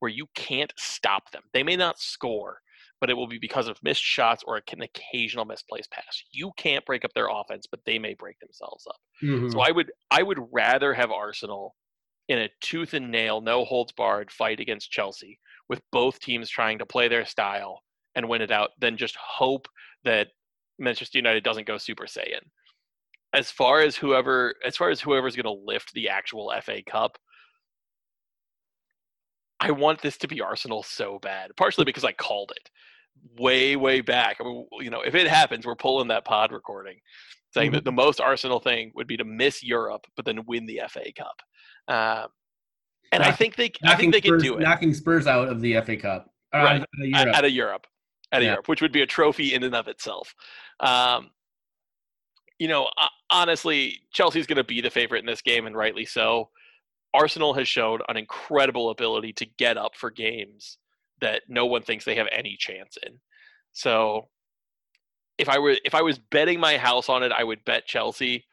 where 0.00 0.10
you 0.10 0.26
can't 0.34 0.72
stop 0.76 1.30
them. 1.30 1.42
They 1.54 1.62
may 1.62 1.76
not 1.76 1.98
score, 1.98 2.60
but 3.00 3.08
it 3.08 3.14
will 3.14 3.26
be 3.26 3.38
because 3.38 3.66
of 3.68 3.82
missed 3.82 4.02
shots 4.02 4.42
or 4.46 4.56
an 4.56 4.82
occasional 4.82 5.46
misplaced 5.46 5.90
pass. 5.90 6.22
You 6.32 6.52
can't 6.58 6.84
break 6.84 7.04
up 7.04 7.12
their 7.14 7.28
offense, 7.28 7.66
but 7.70 7.80
they 7.86 7.98
may 7.98 8.14
break 8.14 8.38
themselves 8.40 8.86
up. 8.86 9.00
Mhm. 9.22 9.52
So 9.52 9.60
I 9.60 9.70
would 9.70 9.90
I 10.10 10.22
would 10.22 10.38
rather 10.52 10.92
have 10.94 11.10
Arsenal 11.10 11.76
in 12.28 12.38
a 12.38 12.50
tooth 12.60 12.94
and 12.94 13.10
nail, 13.10 13.40
no 13.40 13.64
holds 13.64 13.92
barred 13.92 14.30
fight 14.30 14.60
against 14.60 14.90
Chelsea, 14.90 15.40
with 15.68 15.80
both 15.90 16.20
teams 16.20 16.48
trying 16.50 16.78
to 16.78 16.86
play 16.86 17.08
their 17.08 17.24
style 17.24 17.82
and 18.14 18.28
win 18.28 18.42
it 18.42 18.50
out, 18.50 18.70
than 18.78 18.96
just 18.96 19.16
hope 19.16 19.66
that 20.04 20.28
Manchester 20.78 21.18
United 21.18 21.42
doesn't 21.42 21.66
go 21.66 21.78
Super 21.78 22.06
Saiyan. 22.06 22.44
As 23.32 23.50
far 23.50 23.80
as 23.80 23.96
whoever, 23.96 24.54
as 24.64 24.76
far 24.76 24.90
as 24.90 25.00
whoever's 25.00 25.36
going 25.36 25.44
to 25.44 25.64
lift 25.64 25.92
the 25.94 26.08
actual 26.08 26.52
FA 26.62 26.82
Cup, 26.82 27.16
I 29.60 29.70
want 29.70 30.00
this 30.02 30.16
to 30.18 30.28
be 30.28 30.40
Arsenal 30.40 30.82
so 30.82 31.18
bad. 31.20 31.50
Partially 31.56 31.84
because 31.84 32.04
I 32.04 32.12
called 32.12 32.52
it 32.56 32.70
way, 33.38 33.76
way 33.76 34.00
back. 34.00 34.38
I 34.40 34.44
mean, 34.44 34.66
you 34.80 34.90
know, 34.90 35.02
if 35.02 35.14
it 35.14 35.28
happens, 35.28 35.66
we're 35.66 35.76
pulling 35.76 36.08
that 36.08 36.24
pod 36.24 36.50
recording, 36.52 36.96
saying 37.52 37.72
that 37.72 37.84
the 37.84 37.92
most 37.92 38.20
Arsenal 38.20 38.58
thing 38.58 38.90
would 38.94 39.06
be 39.06 39.16
to 39.16 39.24
miss 39.24 39.62
Europe, 39.62 40.06
but 40.16 40.24
then 40.24 40.44
win 40.46 40.66
the 40.66 40.80
FA 40.88 41.12
Cup. 41.16 41.42
Um, 41.86 42.28
and 43.12 43.22
I 43.22 43.32
think 43.32 43.56
they, 43.56 43.72
I 43.84 43.96
think 43.96 44.12
they 44.12 44.20
can 44.20 44.38
do 44.38 44.56
it 44.56 44.60
knocking 44.60 44.94
Spurs 44.94 45.26
out 45.26 45.48
of 45.48 45.60
the 45.60 45.80
FA 45.82 45.96
Cup. 45.96 46.30
Or 46.52 46.60
Right. 46.60 46.80
out 46.80 46.88
of 47.00 47.06
Europe. 47.08 47.36
out 47.36 47.44
of 47.44 47.50
Europe, 47.52 47.86
at 48.32 48.42
a 48.42 48.44
Yeah. 48.44 48.50
Europe, 48.52 48.68
which 48.68 48.80
would 48.82 48.92
be 48.92 49.02
a 49.02 49.06
trophy 49.06 49.54
in 49.54 49.62
and 49.62 49.74
of 49.74 49.86
itself. 49.88 50.34
Um, 50.80 51.30
you 52.60 52.68
know, 52.68 52.88
honestly, 53.30 54.02
Chelsea's 54.12 54.46
going 54.46 54.58
to 54.58 54.62
be 54.64 54.82
the 54.82 54.90
favorite 54.90 55.20
in 55.20 55.26
this 55.26 55.40
game, 55.42 55.66
and 55.66 55.74
rightly 55.74 56.04
so. 56.04 56.50
Arsenal 57.14 57.54
has 57.54 57.66
shown 57.66 58.00
an 58.08 58.16
incredible 58.18 58.90
ability 58.90 59.32
to 59.32 59.46
get 59.46 59.76
up 59.78 59.96
for 59.96 60.10
games 60.10 60.76
that 61.22 61.42
no 61.48 61.64
one 61.66 61.82
thinks 61.82 62.04
they 62.04 62.14
have 62.14 62.28
any 62.30 62.56
chance 62.58 62.96
in. 63.04 63.14
So, 63.72 64.28
if 65.38 65.48
I 65.48 65.58
were 65.58 65.76
if 65.86 65.94
I 65.94 66.02
was 66.02 66.18
betting 66.18 66.60
my 66.60 66.76
house 66.76 67.08
on 67.08 67.22
it, 67.22 67.32
I 67.32 67.42
would 67.42 67.64
bet 67.64 67.86
Chelsea. 67.86 68.44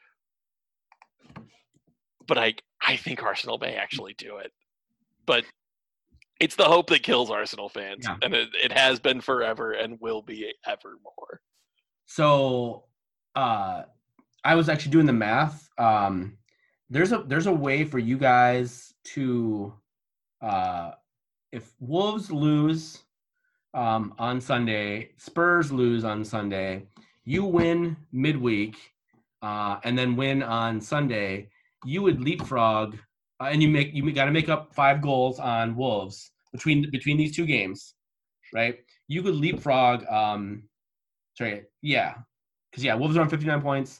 But 2.26 2.38
I 2.38 2.56
I 2.82 2.96
think 2.96 3.22
Arsenal 3.22 3.58
may 3.58 3.76
actually 3.76 4.16
do 4.18 4.38
it. 4.38 4.54
But 5.26 5.44
it's 6.40 6.56
the 6.56 6.64
hope 6.66 6.90
that 6.92 7.04
kills 7.04 7.30
Arsenal 7.30 7.68
fans, 7.68 8.06
Yeah. 8.06 8.16
and 8.22 8.34
it, 8.34 8.50
it 8.64 8.72
has 8.72 9.00
been 9.02 9.20
forever 9.20 9.74
and 9.74 10.00
will 10.00 10.22
be 10.22 10.54
evermore. 10.66 11.42
So 12.06 12.86
uh 13.36 13.84
I 14.48 14.56
was 14.56 14.69
actually 14.69 14.91
doing 14.91 15.06
the 15.06 15.14
math. 15.28 15.69
Um 15.78 16.38
there's 16.90 17.11
a 17.11 17.18
there's 17.28 17.48
a 17.48 17.52
way 17.52 17.84
for 17.84 17.99
you 17.99 18.18
guys 18.18 18.94
to 19.15 19.74
uh 20.41 20.91
if 21.52 21.74
Wolves 21.82 22.32
lose 22.32 23.03
um 23.74 24.14
on 24.18 24.40
Sunday, 24.40 25.10
Spurs 25.18 25.69
lose 25.69 26.06
on 26.06 26.24
Sunday, 26.24 26.84
you 27.26 27.44
win 27.44 27.98
midweek 28.14 28.78
uh 29.41 29.80
and 29.84 29.98
then 29.99 30.15
win 30.15 30.41
on 30.41 30.80
Sunday, 30.80 31.49
you 31.86 32.02
would 32.02 32.22
leapfrog 32.22 32.95
uh, 33.41 33.49
and 33.52 33.61
you 33.61 33.68
make 33.68 33.94
you 33.94 34.10
got 34.14 34.26
to 34.26 34.32
make 34.32 34.48
up 34.48 34.74
5 34.74 35.02
goals 35.02 35.40
on 35.40 35.76
Wolves 35.76 36.32
between 36.53 36.90
between 36.90 37.18
these 37.18 37.36
two 37.36 37.45
games, 37.45 37.95
right? 38.53 38.80
You 39.10 39.22
could 39.24 39.36
leapfrog 39.36 40.06
um 40.07 40.64
sorry, 41.38 41.65
yeah, 41.82 42.14
because 42.72 42.86
yeah, 42.86 42.95
Wolves 42.95 43.18
are 43.18 43.22
on 43.22 43.30
59 43.30 43.61
points, 43.61 43.99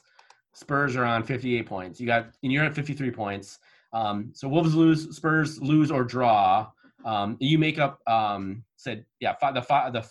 Spurs 0.54 0.96
are 0.96 1.04
on 1.04 1.22
58 1.22 1.66
points. 1.66 2.00
You 2.00 2.06
got 2.06 2.28
and 2.42 2.52
you're 2.52 2.64
at 2.64 2.74
53 2.74 3.10
points. 3.10 3.58
Um, 3.92 4.30
so 4.34 4.48
Wolves 4.48 4.74
lose, 4.74 5.16
Spurs 5.16 5.60
lose 5.60 5.90
or 5.90 6.04
draw. 6.04 6.68
Um, 7.04 7.36
you 7.40 7.58
make 7.58 7.78
up 7.78 8.00
um, 8.06 8.64
said 8.76 9.04
yeah 9.20 9.34
five, 9.40 9.54
the 9.54 9.62
five 9.62 9.92
the 9.92 10.06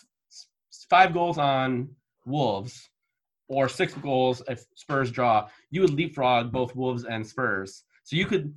five 0.90 1.14
goals 1.14 1.38
on 1.38 1.90
Wolves 2.26 2.90
or 3.50 3.70
six 3.70 3.94
goals 3.96 4.42
if 4.48 4.66
Spurs 4.76 5.12
draw. 5.12 5.48
You 5.70 5.82
would 5.82 5.94
leapfrog 5.94 6.52
both 6.52 6.76
Wolves 6.76 7.06
and 7.06 7.26
Spurs. 7.26 7.84
So 8.04 8.16
you 8.16 8.26
could 8.26 8.54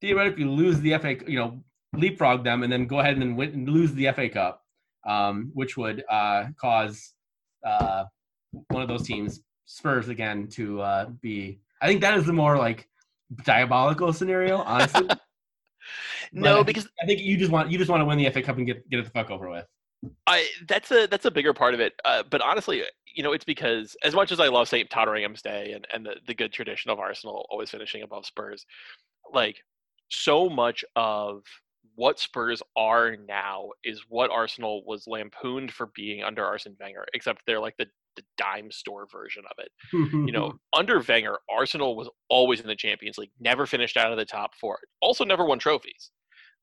theoretically 0.00 0.44
lose 0.44 0.80
the 0.80 0.98
FA, 0.98 1.16
you 1.26 1.38
know, 1.38 1.62
leapfrog 1.94 2.44
them 2.44 2.62
and 2.62 2.72
then 2.72 2.86
go 2.86 3.00
ahead 3.00 3.16
and 3.16 3.36
win 3.36 3.50
and 3.50 3.68
lose 3.68 3.92
the 3.94 4.10
FA 4.12 4.28
Cup, 4.28 4.62
um, 5.06 5.50
which 5.54 5.76
would 5.76 6.04
uh, 6.10 6.46
cause 6.60 7.14
uh, 7.64 8.04
one 8.68 8.82
of 8.82 8.88
those 8.88 9.06
teams, 9.06 9.40
Spurs 9.66 10.08
again, 10.08 10.48
to 10.48 10.80
uh, 10.80 11.06
be. 11.20 11.60
I 11.80 11.86
think 11.86 12.00
that 12.00 12.16
is 12.16 12.26
the 12.26 12.32
more 12.32 12.56
like 12.56 12.88
diabolical 13.44 14.12
scenario, 14.12 14.58
honestly. 14.58 15.08
No, 16.32 16.58
But 16.58 16.66
because 16.66 16.88
I 17.00 17.06
think 17.06 17.20
you 17.20 17.36
just 17.36 17.52
want 17.52 17.70
you 17.70 17.78
just 17.78 17.90
want 17.90 18.00
to 18.00 18.04
win 18.04 18.18
the 18.18 18.28
FA 18.30 18.42
Cup 18.42 18.56
and 18.56 18.66
get 18.66 18.88
get 18.90 18.98
it 18.98 19.04
the 19.04 19.10
fuck 19.10 19.30
over 19.30 19.48
with. 19.48 19.66
I 20.26 20.48
that's 20.66 20.90
a 20.90 21.06
that's 21.06 21.24
a 21.24 21.30
bigger 21.30 21.54
part 21.54 21.74
of 21.74 21.80
it. 21.80 21.92
Uh, 22.04 22.24
but 22.28 22.40
honestly, 22.40 22.82
you 23.14 23.22
know, 23.22 23.32
it's 23.32 23.44
because 23.44 23.96
as 24.02 24.14
much 24.14 24.32
as 24.32 24.40
I 24.40 24.48
love 24.48 24.68
St. 24.68 24.90
Totteringham's 24.90 25.42
Day 25.42 25.72
and, 25.72 25.86
and 25.92 26.04
the, 26.04 26.16
the 26.26 26.34
good 26.34 26.52
tradition 26.52 26.90
of 26.90 26.98
Arsenal 26.98 27.46
always 27.50 27.70
finishing 27.70 28.02
above 28.02 28.26
Spurs, 28.26 28.66
like 29.32 29.62
so 30.08 30.48
much 30.48 30.84
of 30.96 31.42
what 31.94 32.18
Spurs 32.18 32.62
are 32.76 33.16
now 33.16 33.70
is 33.84 34.02
what 34.08 34.30
Arsenal 34.30 34.84
was 34.84 35.06
lampooned 35.06 35.72
for 35.72 35.86
being 35.94 36.24
under 36.24 36.44
Arsene 36.44 36.76
Wenger, 36.80 37.06
except 37.14 37.42
they're 37.46 37.60
like 37.60 37.76
the, 37.76 37.86
the 38.16 38.22
dime 38.36 38.70
store 38.70 39.06
version 39.10 39.42
of 39.50 39.64
it. 39.64 39.70
You 40.26 40.32
know, 40.32 40.52
under 40.72 41.00
Wenger, 41.00 41.38
Arsenal 41.50 41.96
was 41.96 42.08
always 42.28 42.60
in 42.60 42.66
the 42.66 42.76
Champions 42.76 43.18
League, 43.18 43.30
never 43.40 43.66
finished 43.66 43.96
out 43.96 44.12
of 44.12 44.18
the 44.18 44.24
top 44.24 44.50
four, 44.60 44.78
also 45.00 45.24
never 45.24 45.44
won 45.44 45.58
trophies. 45.58 46.10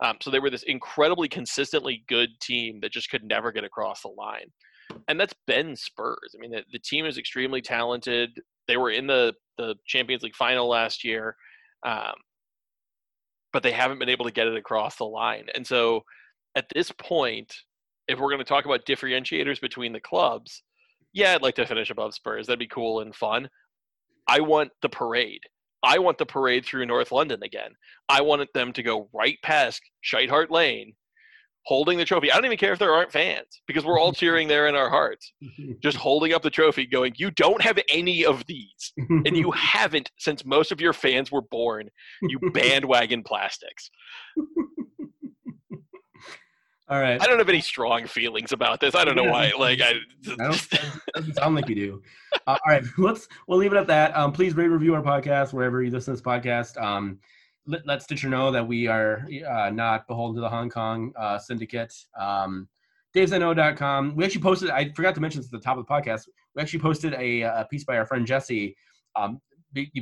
Um, 0.03 0.17
so 0.19 0.31
they 0.31 0.39
were 0.39 0.49
this 0.49 0.63
incredibly 0.63 1.27
consistently 1.27 2.03
good 2.07 2.29
team 2.41 2.79
that 2.81 2.91
just 2.91 3.09
could 3.09 3.23
never 3.23 3.51
get 3.51 3.63
across 3.63 4.01
the 4.01 4.09
line. 4.09 4.47
And 5.07 5.19
that's 5.19 5.35
been 5.47 5.75
Spurs. 5.75 6.35
I 6.35 6.39
mean, 6.39 6.51
the, 6.51 6.63
the 6.71 6.79
team 6.79 7.05
is 7.05 7.17
extremely 7.17 7.61
talented. 7.61 8.31
They 8.67 8.77
were 8.77 8.91
in 8.91 9.07
the, 9.07 9.33
the 9.57 9.75
Champions 9.85 10.23
League 10.23 10.35
final 10.35 10.67
last 10.67 11.03
year, 11.03 11.35
um, 11.85 12.13
but 13.53 13.63
they 13.63 13.71
haven't 13.71 13.99
been 13.99 14.09
able 14.09 14.25
to 14.25 14.31
get 14.31 14.47
it 14.47 14.57
across 14.57 14.95
the 14.95 15.05
line. 15.05 15.45
And 15.53 15.65
so 15.65 16.01
at 16.55 16.65
this 16.73 16.91
point, 16.91 17.53
if 18.07 18.19
we're 18.19 18.29
going 18.29 18.39
to 18.39 18.45
talk 18.45 18.65
about 18.65 18.85
differentiators 18.85 19.61
between 19.61 19.93
the 19.93 19.99
clubs, 19.99 20.63
yeah, 21.13 21.33
I'd 21.33 21.41
like 21.41 21.55
to 21.55 21.65
finish 21.65 21.89
above 21.89 22.13
Spurs. 22.13 22.47
That'd 22.47 22.59
be 22.59 22.67
cool 22.67 23.01
and 23.01 23.15
fun. 23.15 23.49
I 24.27 24.39
want 24.39 24.71
the 24.81 24.89
parade. 24.89 25.41
I 25.83 25.99
want 25.99 26.17
the 26.17 26.25
parade 26.25 26.65
through 26.65 26.85
North 26.85 27.11
London 27.11 27.41
again. 27.43 27.71
I 28.07 28.21
wanted 28.21 28.49
them 28.53 28.71
to 28.73 28.83
go 28.83 29.09
right 29.13 29.37
past 29.43 29.81
Shite 30.01 30.29
Hart 30.29 30.51
Lane, 30.51 30.93
holding 31.65 31.97
the 31.97 32.05
trophy. 32.05 32.31
I 32.31 32.35
don't 32.35 32.45
even 32.45 32.57
care 32.57 32.73
if 32.73 32.79
there 32.79 32.93
aren't 32.93 33.11
fans 33.11 33.61
because 33.67 33.83
we're 33.83 33.99
all 33.99 34.13
cheering 34.13 34.47
there 34.47 34.67
in 34.67 34.75
our 34.75 34.89
hearts, 34.89 35.33
just 35.81 35.97
holding 35.97 36.33
up 36.33 36.43
the 36.43 36.49
trophy, 36.51 36.85
going, 36.85 37.13
"You 37.17 37.31
don't 37.31 37.61
have 37.61 37.79
any 37.89 38.25
of 38.25 38.45
these, 38.45 38.93
and 38.97 39.35
you 39.35 39.51
haven't 39.55 40.11
since 40.17 40.45
most 40.45 40.71
of 40.71 40.79
your 40.79 40.93
fans 40.93 41.31
were 41.31 41.41
born. 41.41 41.89
You 42.21 42.39
bandwagon 42.53 43.23
plastics." 43.23 43.89
All 46.91 46.99
right. 46.99 47.21
I 47.21 47.25
don't 47.25 47.37
have 47.37 47.47
any 47.47 47.61
strong 47.61 48.05
feelings 48.05 48.51
about 48.51 48.81
this. 48.81 48.95
I 48.95 49.05
don't 49.05 49.15
know 49.15 49.23
why. 49.23 49.53
Like, 49.57 49.79
I, 49.79 49.91
I 50.31 50.35
don't, 50.35 50.69
doesn't 51.15 51.35
sound 51.35 51.55
like 51.55 51.69
you 51.69 51.75
do. 51.75 52.01
Uh, 52.33 52.39
all 52.47 52.57
right, 52.67 52.83
let's 52.97 53.29
we'll 53.47 53.57
leave 53.57 53.71
it 53.71 53.77
at 53.77 53.87
that. 53.87 54.15
Um, 54.15 54.33
please 54.33 54.57
rate 54.57 54.67
review 54.67 54.93
our 54.93 55.01
podcast 55.01 55.53
wherever 55.53 55.81
you 55.81 55.89
listen 55.89 56.13
to 56.13 56.17
this 56.17 56.21
podcast. 56.21 56.81
Um, 56.83 57.19
let, 57.65 57.87
let 57.87 58.03
Stitcher 58.03 58.27
know 58.27 58.51
that 58.51 58.67
we 58.67 58.87
are 58.87 59.25
uh, 59.49 59.69
not 59.69 60.05
beholden 60.05 60.35
to 60.35 60.41
the 60.41 60.49
Hong 60.49 60.69
Kong 60.69 61.13
uh, 61.17 61.39
syndicate. 61.39 61.93
Um, 62.19 62.67
Dave'sIKnow.com. 63.15 64.13
We 64.17 64.25
actually 64.25 64.41
posted. 64.41 64.69
I 64.69 64.91
forgot 64.91 65.15
to 65.15 65.21
mention 65.21 65.39
this 65.39 65.47
at 65.47 65.51
the 65.53 65.59
top 65.59 65.77
of 65.77 65.85
the 65.87 65.93
podcast. 65.93 66.27
We 66.55 66.61
actually 66.61 66.79
posted 66.79 67.13
a, 67.13 67.43
a 67.43 67.67
piece 67.71 67.85
by 67.85 67.97
our 67.97 68.05
friend 68.05 68.27
Jesse. 68.27 68.75
Um, 69.15 69.39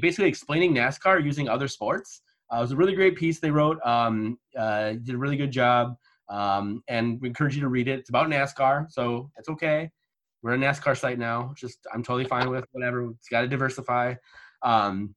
basically 0.01 0.27
explaining 0.27 0.73
NASCAR 0.73 1.23
using 1.23 1.49
other 1.49 1.67
sports. 1.67 2.21
Uh, 2.51 2.57
it 2.57 2.61
was 2.61 2.71
a 2.71 2.75
really 2.75 2.95
great 2.95 3.15
piece 3.15 3.39
they 3.39 3.51
wrote. 3.51 3.77
Um, 3.85 4.39
uh, 4.57 4.93
did 4.93 5.13
a 5.13 5.17
really 5.19 5.37
good 5.37 5.51
job. 5.51 5.95
Um, 6.29 6.83
and 6.87 7.19
we 7.21 7.27
encourage 7.27 7.55
you 7.55 7.61
to 7.61 7.69
read 7.69 7.87
it. 7.87 7.99
It's 7.99 8.09
about 8.09 8.27
NASCAR, 8.27 8.91
so 8.91 9.31
it's 9.37 9.49
okay. 9.49 9.89
We're 10.41 10.53
a 10.53 10.57
NASCAR 10.57 10.97
site 10.97 11.19
now. 11.19 11.53
Just 11.57 11.79
I'm 11.93 12.03
totally 12.03 12.25
fine 12.25 12.49
with 12.49 12.65
whatever. 12.71 13.09
It's 13.09 13.27
got 13.29 13.41
to 13.41 13.47
diversify. 13.47 14.15
Um, 14.61 15.15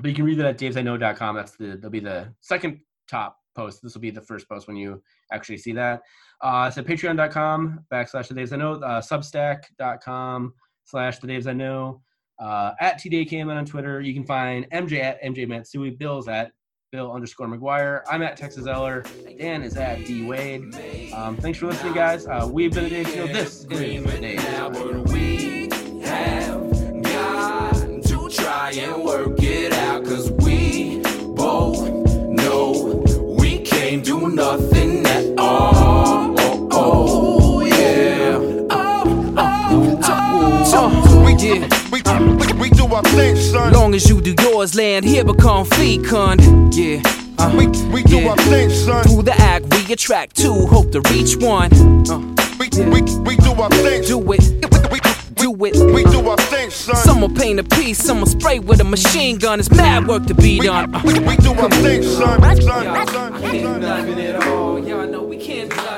but 0.00 0.08
you 0.08 0.14
can 0.14 0.24
read 0.24 0.38
that 0.38 0.46
at 0.46 0.58
davesknow.com. 0.58 1.36
That's 1.36 1.56
the 1.56 1.66
that'll 1.76 1.90
be 1.90 2.00
the 2.00 2.32
second 2.40 2.80
top 3.08 3.36
post. 3.54 3.82
This 3.82 3.94
will 3.94 4.00
be 4.00 4.10
the 4.10 4.20
first 4.20 4.48
post 4.48 4.66
when 4.66 4.76
you 4.76 5.02
actually 5.32 5.58
see 5.58 5.72
that. 5.72 6.02
Uh, 6.40 6.70
so 6.70 6.82
patreon.com 6.82 7.84
backslash 7.92 8.28
the 8.28 8.34
daves 8.34 8.52
I 8.52 8.56
know, 8.56 8.74
uh, 8.74 9.00
substack.com 9.00 10.54
slash 10.84 11.18
the 11.18 11.26
daves 11.26 11.46
I 11.46 11.52
know, 11.52 12.02
uh, 12.38 12.72
at 12.80 13.00
TDAKMN 13.00 13.56
on 13.56 13.64
Twitter. 13.64 14.00
You 14.00 14.14
can 14.14 14.24
find 14.24 14.68
MJ 14.70 15.00
at 15.00 15.22
MJ 15.22 15.46
Matsui, 15.46 15.90
Bill's 15.90 16.28
at 16.28 16.52
Bill 16.94 17.10
underscore 17.10 17.48
McGuire. 17.48 18.02
I'm 18.08 18.22
at 18.22 18.36
Texas 18.36 18.68
Eller. 18.68 19.02
Dan 19.36 19.64
is 19.64 19.76
at 19.76 20.04
D 20.04 20.24
Wade. 20.24 20.76
Um, 21.12 21.36
thanks 21.36 21.58
for 21.58 21.66
listening, 21.66 21.92
guys. 21.92 22.24
Uh, 22.24 22.48
we've 22.48 22.72
been 22.72 22.84
a 22.84 22.88
Dave 22.88 23.08
Show. 23.08 23.26
This 23.26 23.64
is 23.64 24.36
now, 24.36 24.70
but 24.70 25.08
we 25.08 25.68
have 26.04 27.02
got 27.02 27.74
to 27.74 28.30
try 28.30 28.70
and 28.76 29.02
work 29.02 29.42
it 29.42 29.72
out. 29.72 30.04
Cause 30.04 30.30
we 30.30 31.00
both 31.34 31.82
know 32.28 33.02
we 33.40 33.58
can't 33.58 34.04
do 34.04 34.28
nothing 34.28 34.73
we, 42.94 43.00
we 43.00 43.12
do 43.12 43.16
our 43.16 43.16
thing, 43.16 43.36
son. 43.36 43.72
Long 43.72 43.94
as 43.94 44.08
you 44.08 44.20
do 44.20 44.34
yours, 44.42 44.74
land 44.74 45.04
here 45.04 45.24
become 45.24 45.66
fecund. 45.66 46.74
Yeah. 46.74 47.02
Uh, 47.38 47.52
we, 47.56 47.66
we 47.92 48.02
do 48.04 48.18
Yeah. 48.18 48.30
our 48.30 48.36
thing, 48.36 48.70
son. 48.70 49.04
Through 49.04 49.22
the 49.22 49.34
act, 49.34 49.64
we 49.74 49.92
attract 49.92 50.36
two, 50.36 50.66
hope 50.66 50.92
to 50.92 51.00
reach 51.10 51.36
one. 51.36 51.72
Uh, 52.08 52.20
We, 52.58 52.68
we, 52.84 53.02
we 53.22 53.36
do 53.36 53.52
our 53.60 53.68
thing. 53.70 54.02
do 54.02 54.18
it, 54.32 54.40
We, 54.92 55.00
do 55.34 55.64
it. 55.64 55.74
we 55.92 56.04
do 56.04 56.28
our 56.28 56.36
thing, 56.36 56.70
son. 56.70 56.94
Someone 56.96 57.34
paint 57.34 57.58
a 57.60 57.64
piece, 57.64 57.98
someone 57.98 58.28
spray 58.28 58.60
with 58.60 58.80
a 58.80 58.84
machine 58.84 59.38
gun. 59.38 59.58
It's 59.58 59.70
mad 59.70 60.06
work 60.06 60.26
to 60.26 60.34
be 60.34 60.60
done. 60.60 60.94
Uh, 60.94 61.02
we, 61.04 61.18
we 61.18 61.36
do 61.38 61.52
our 61.52 61.68
thing, 61.70 62.02
son. 62.02 62.40
Son, 62.40 62.62
son, 62.62 63.08
son. 63.08 63.80
nothing 63.80 64.20
at 64.20 64.46
all. 64.46 64.78
Y'all 64.78 65.06
know 65.06 65.22
we 65.24 65.36
can't 65.36 65.68
do 65.70 65.76
all. 65.80 65.93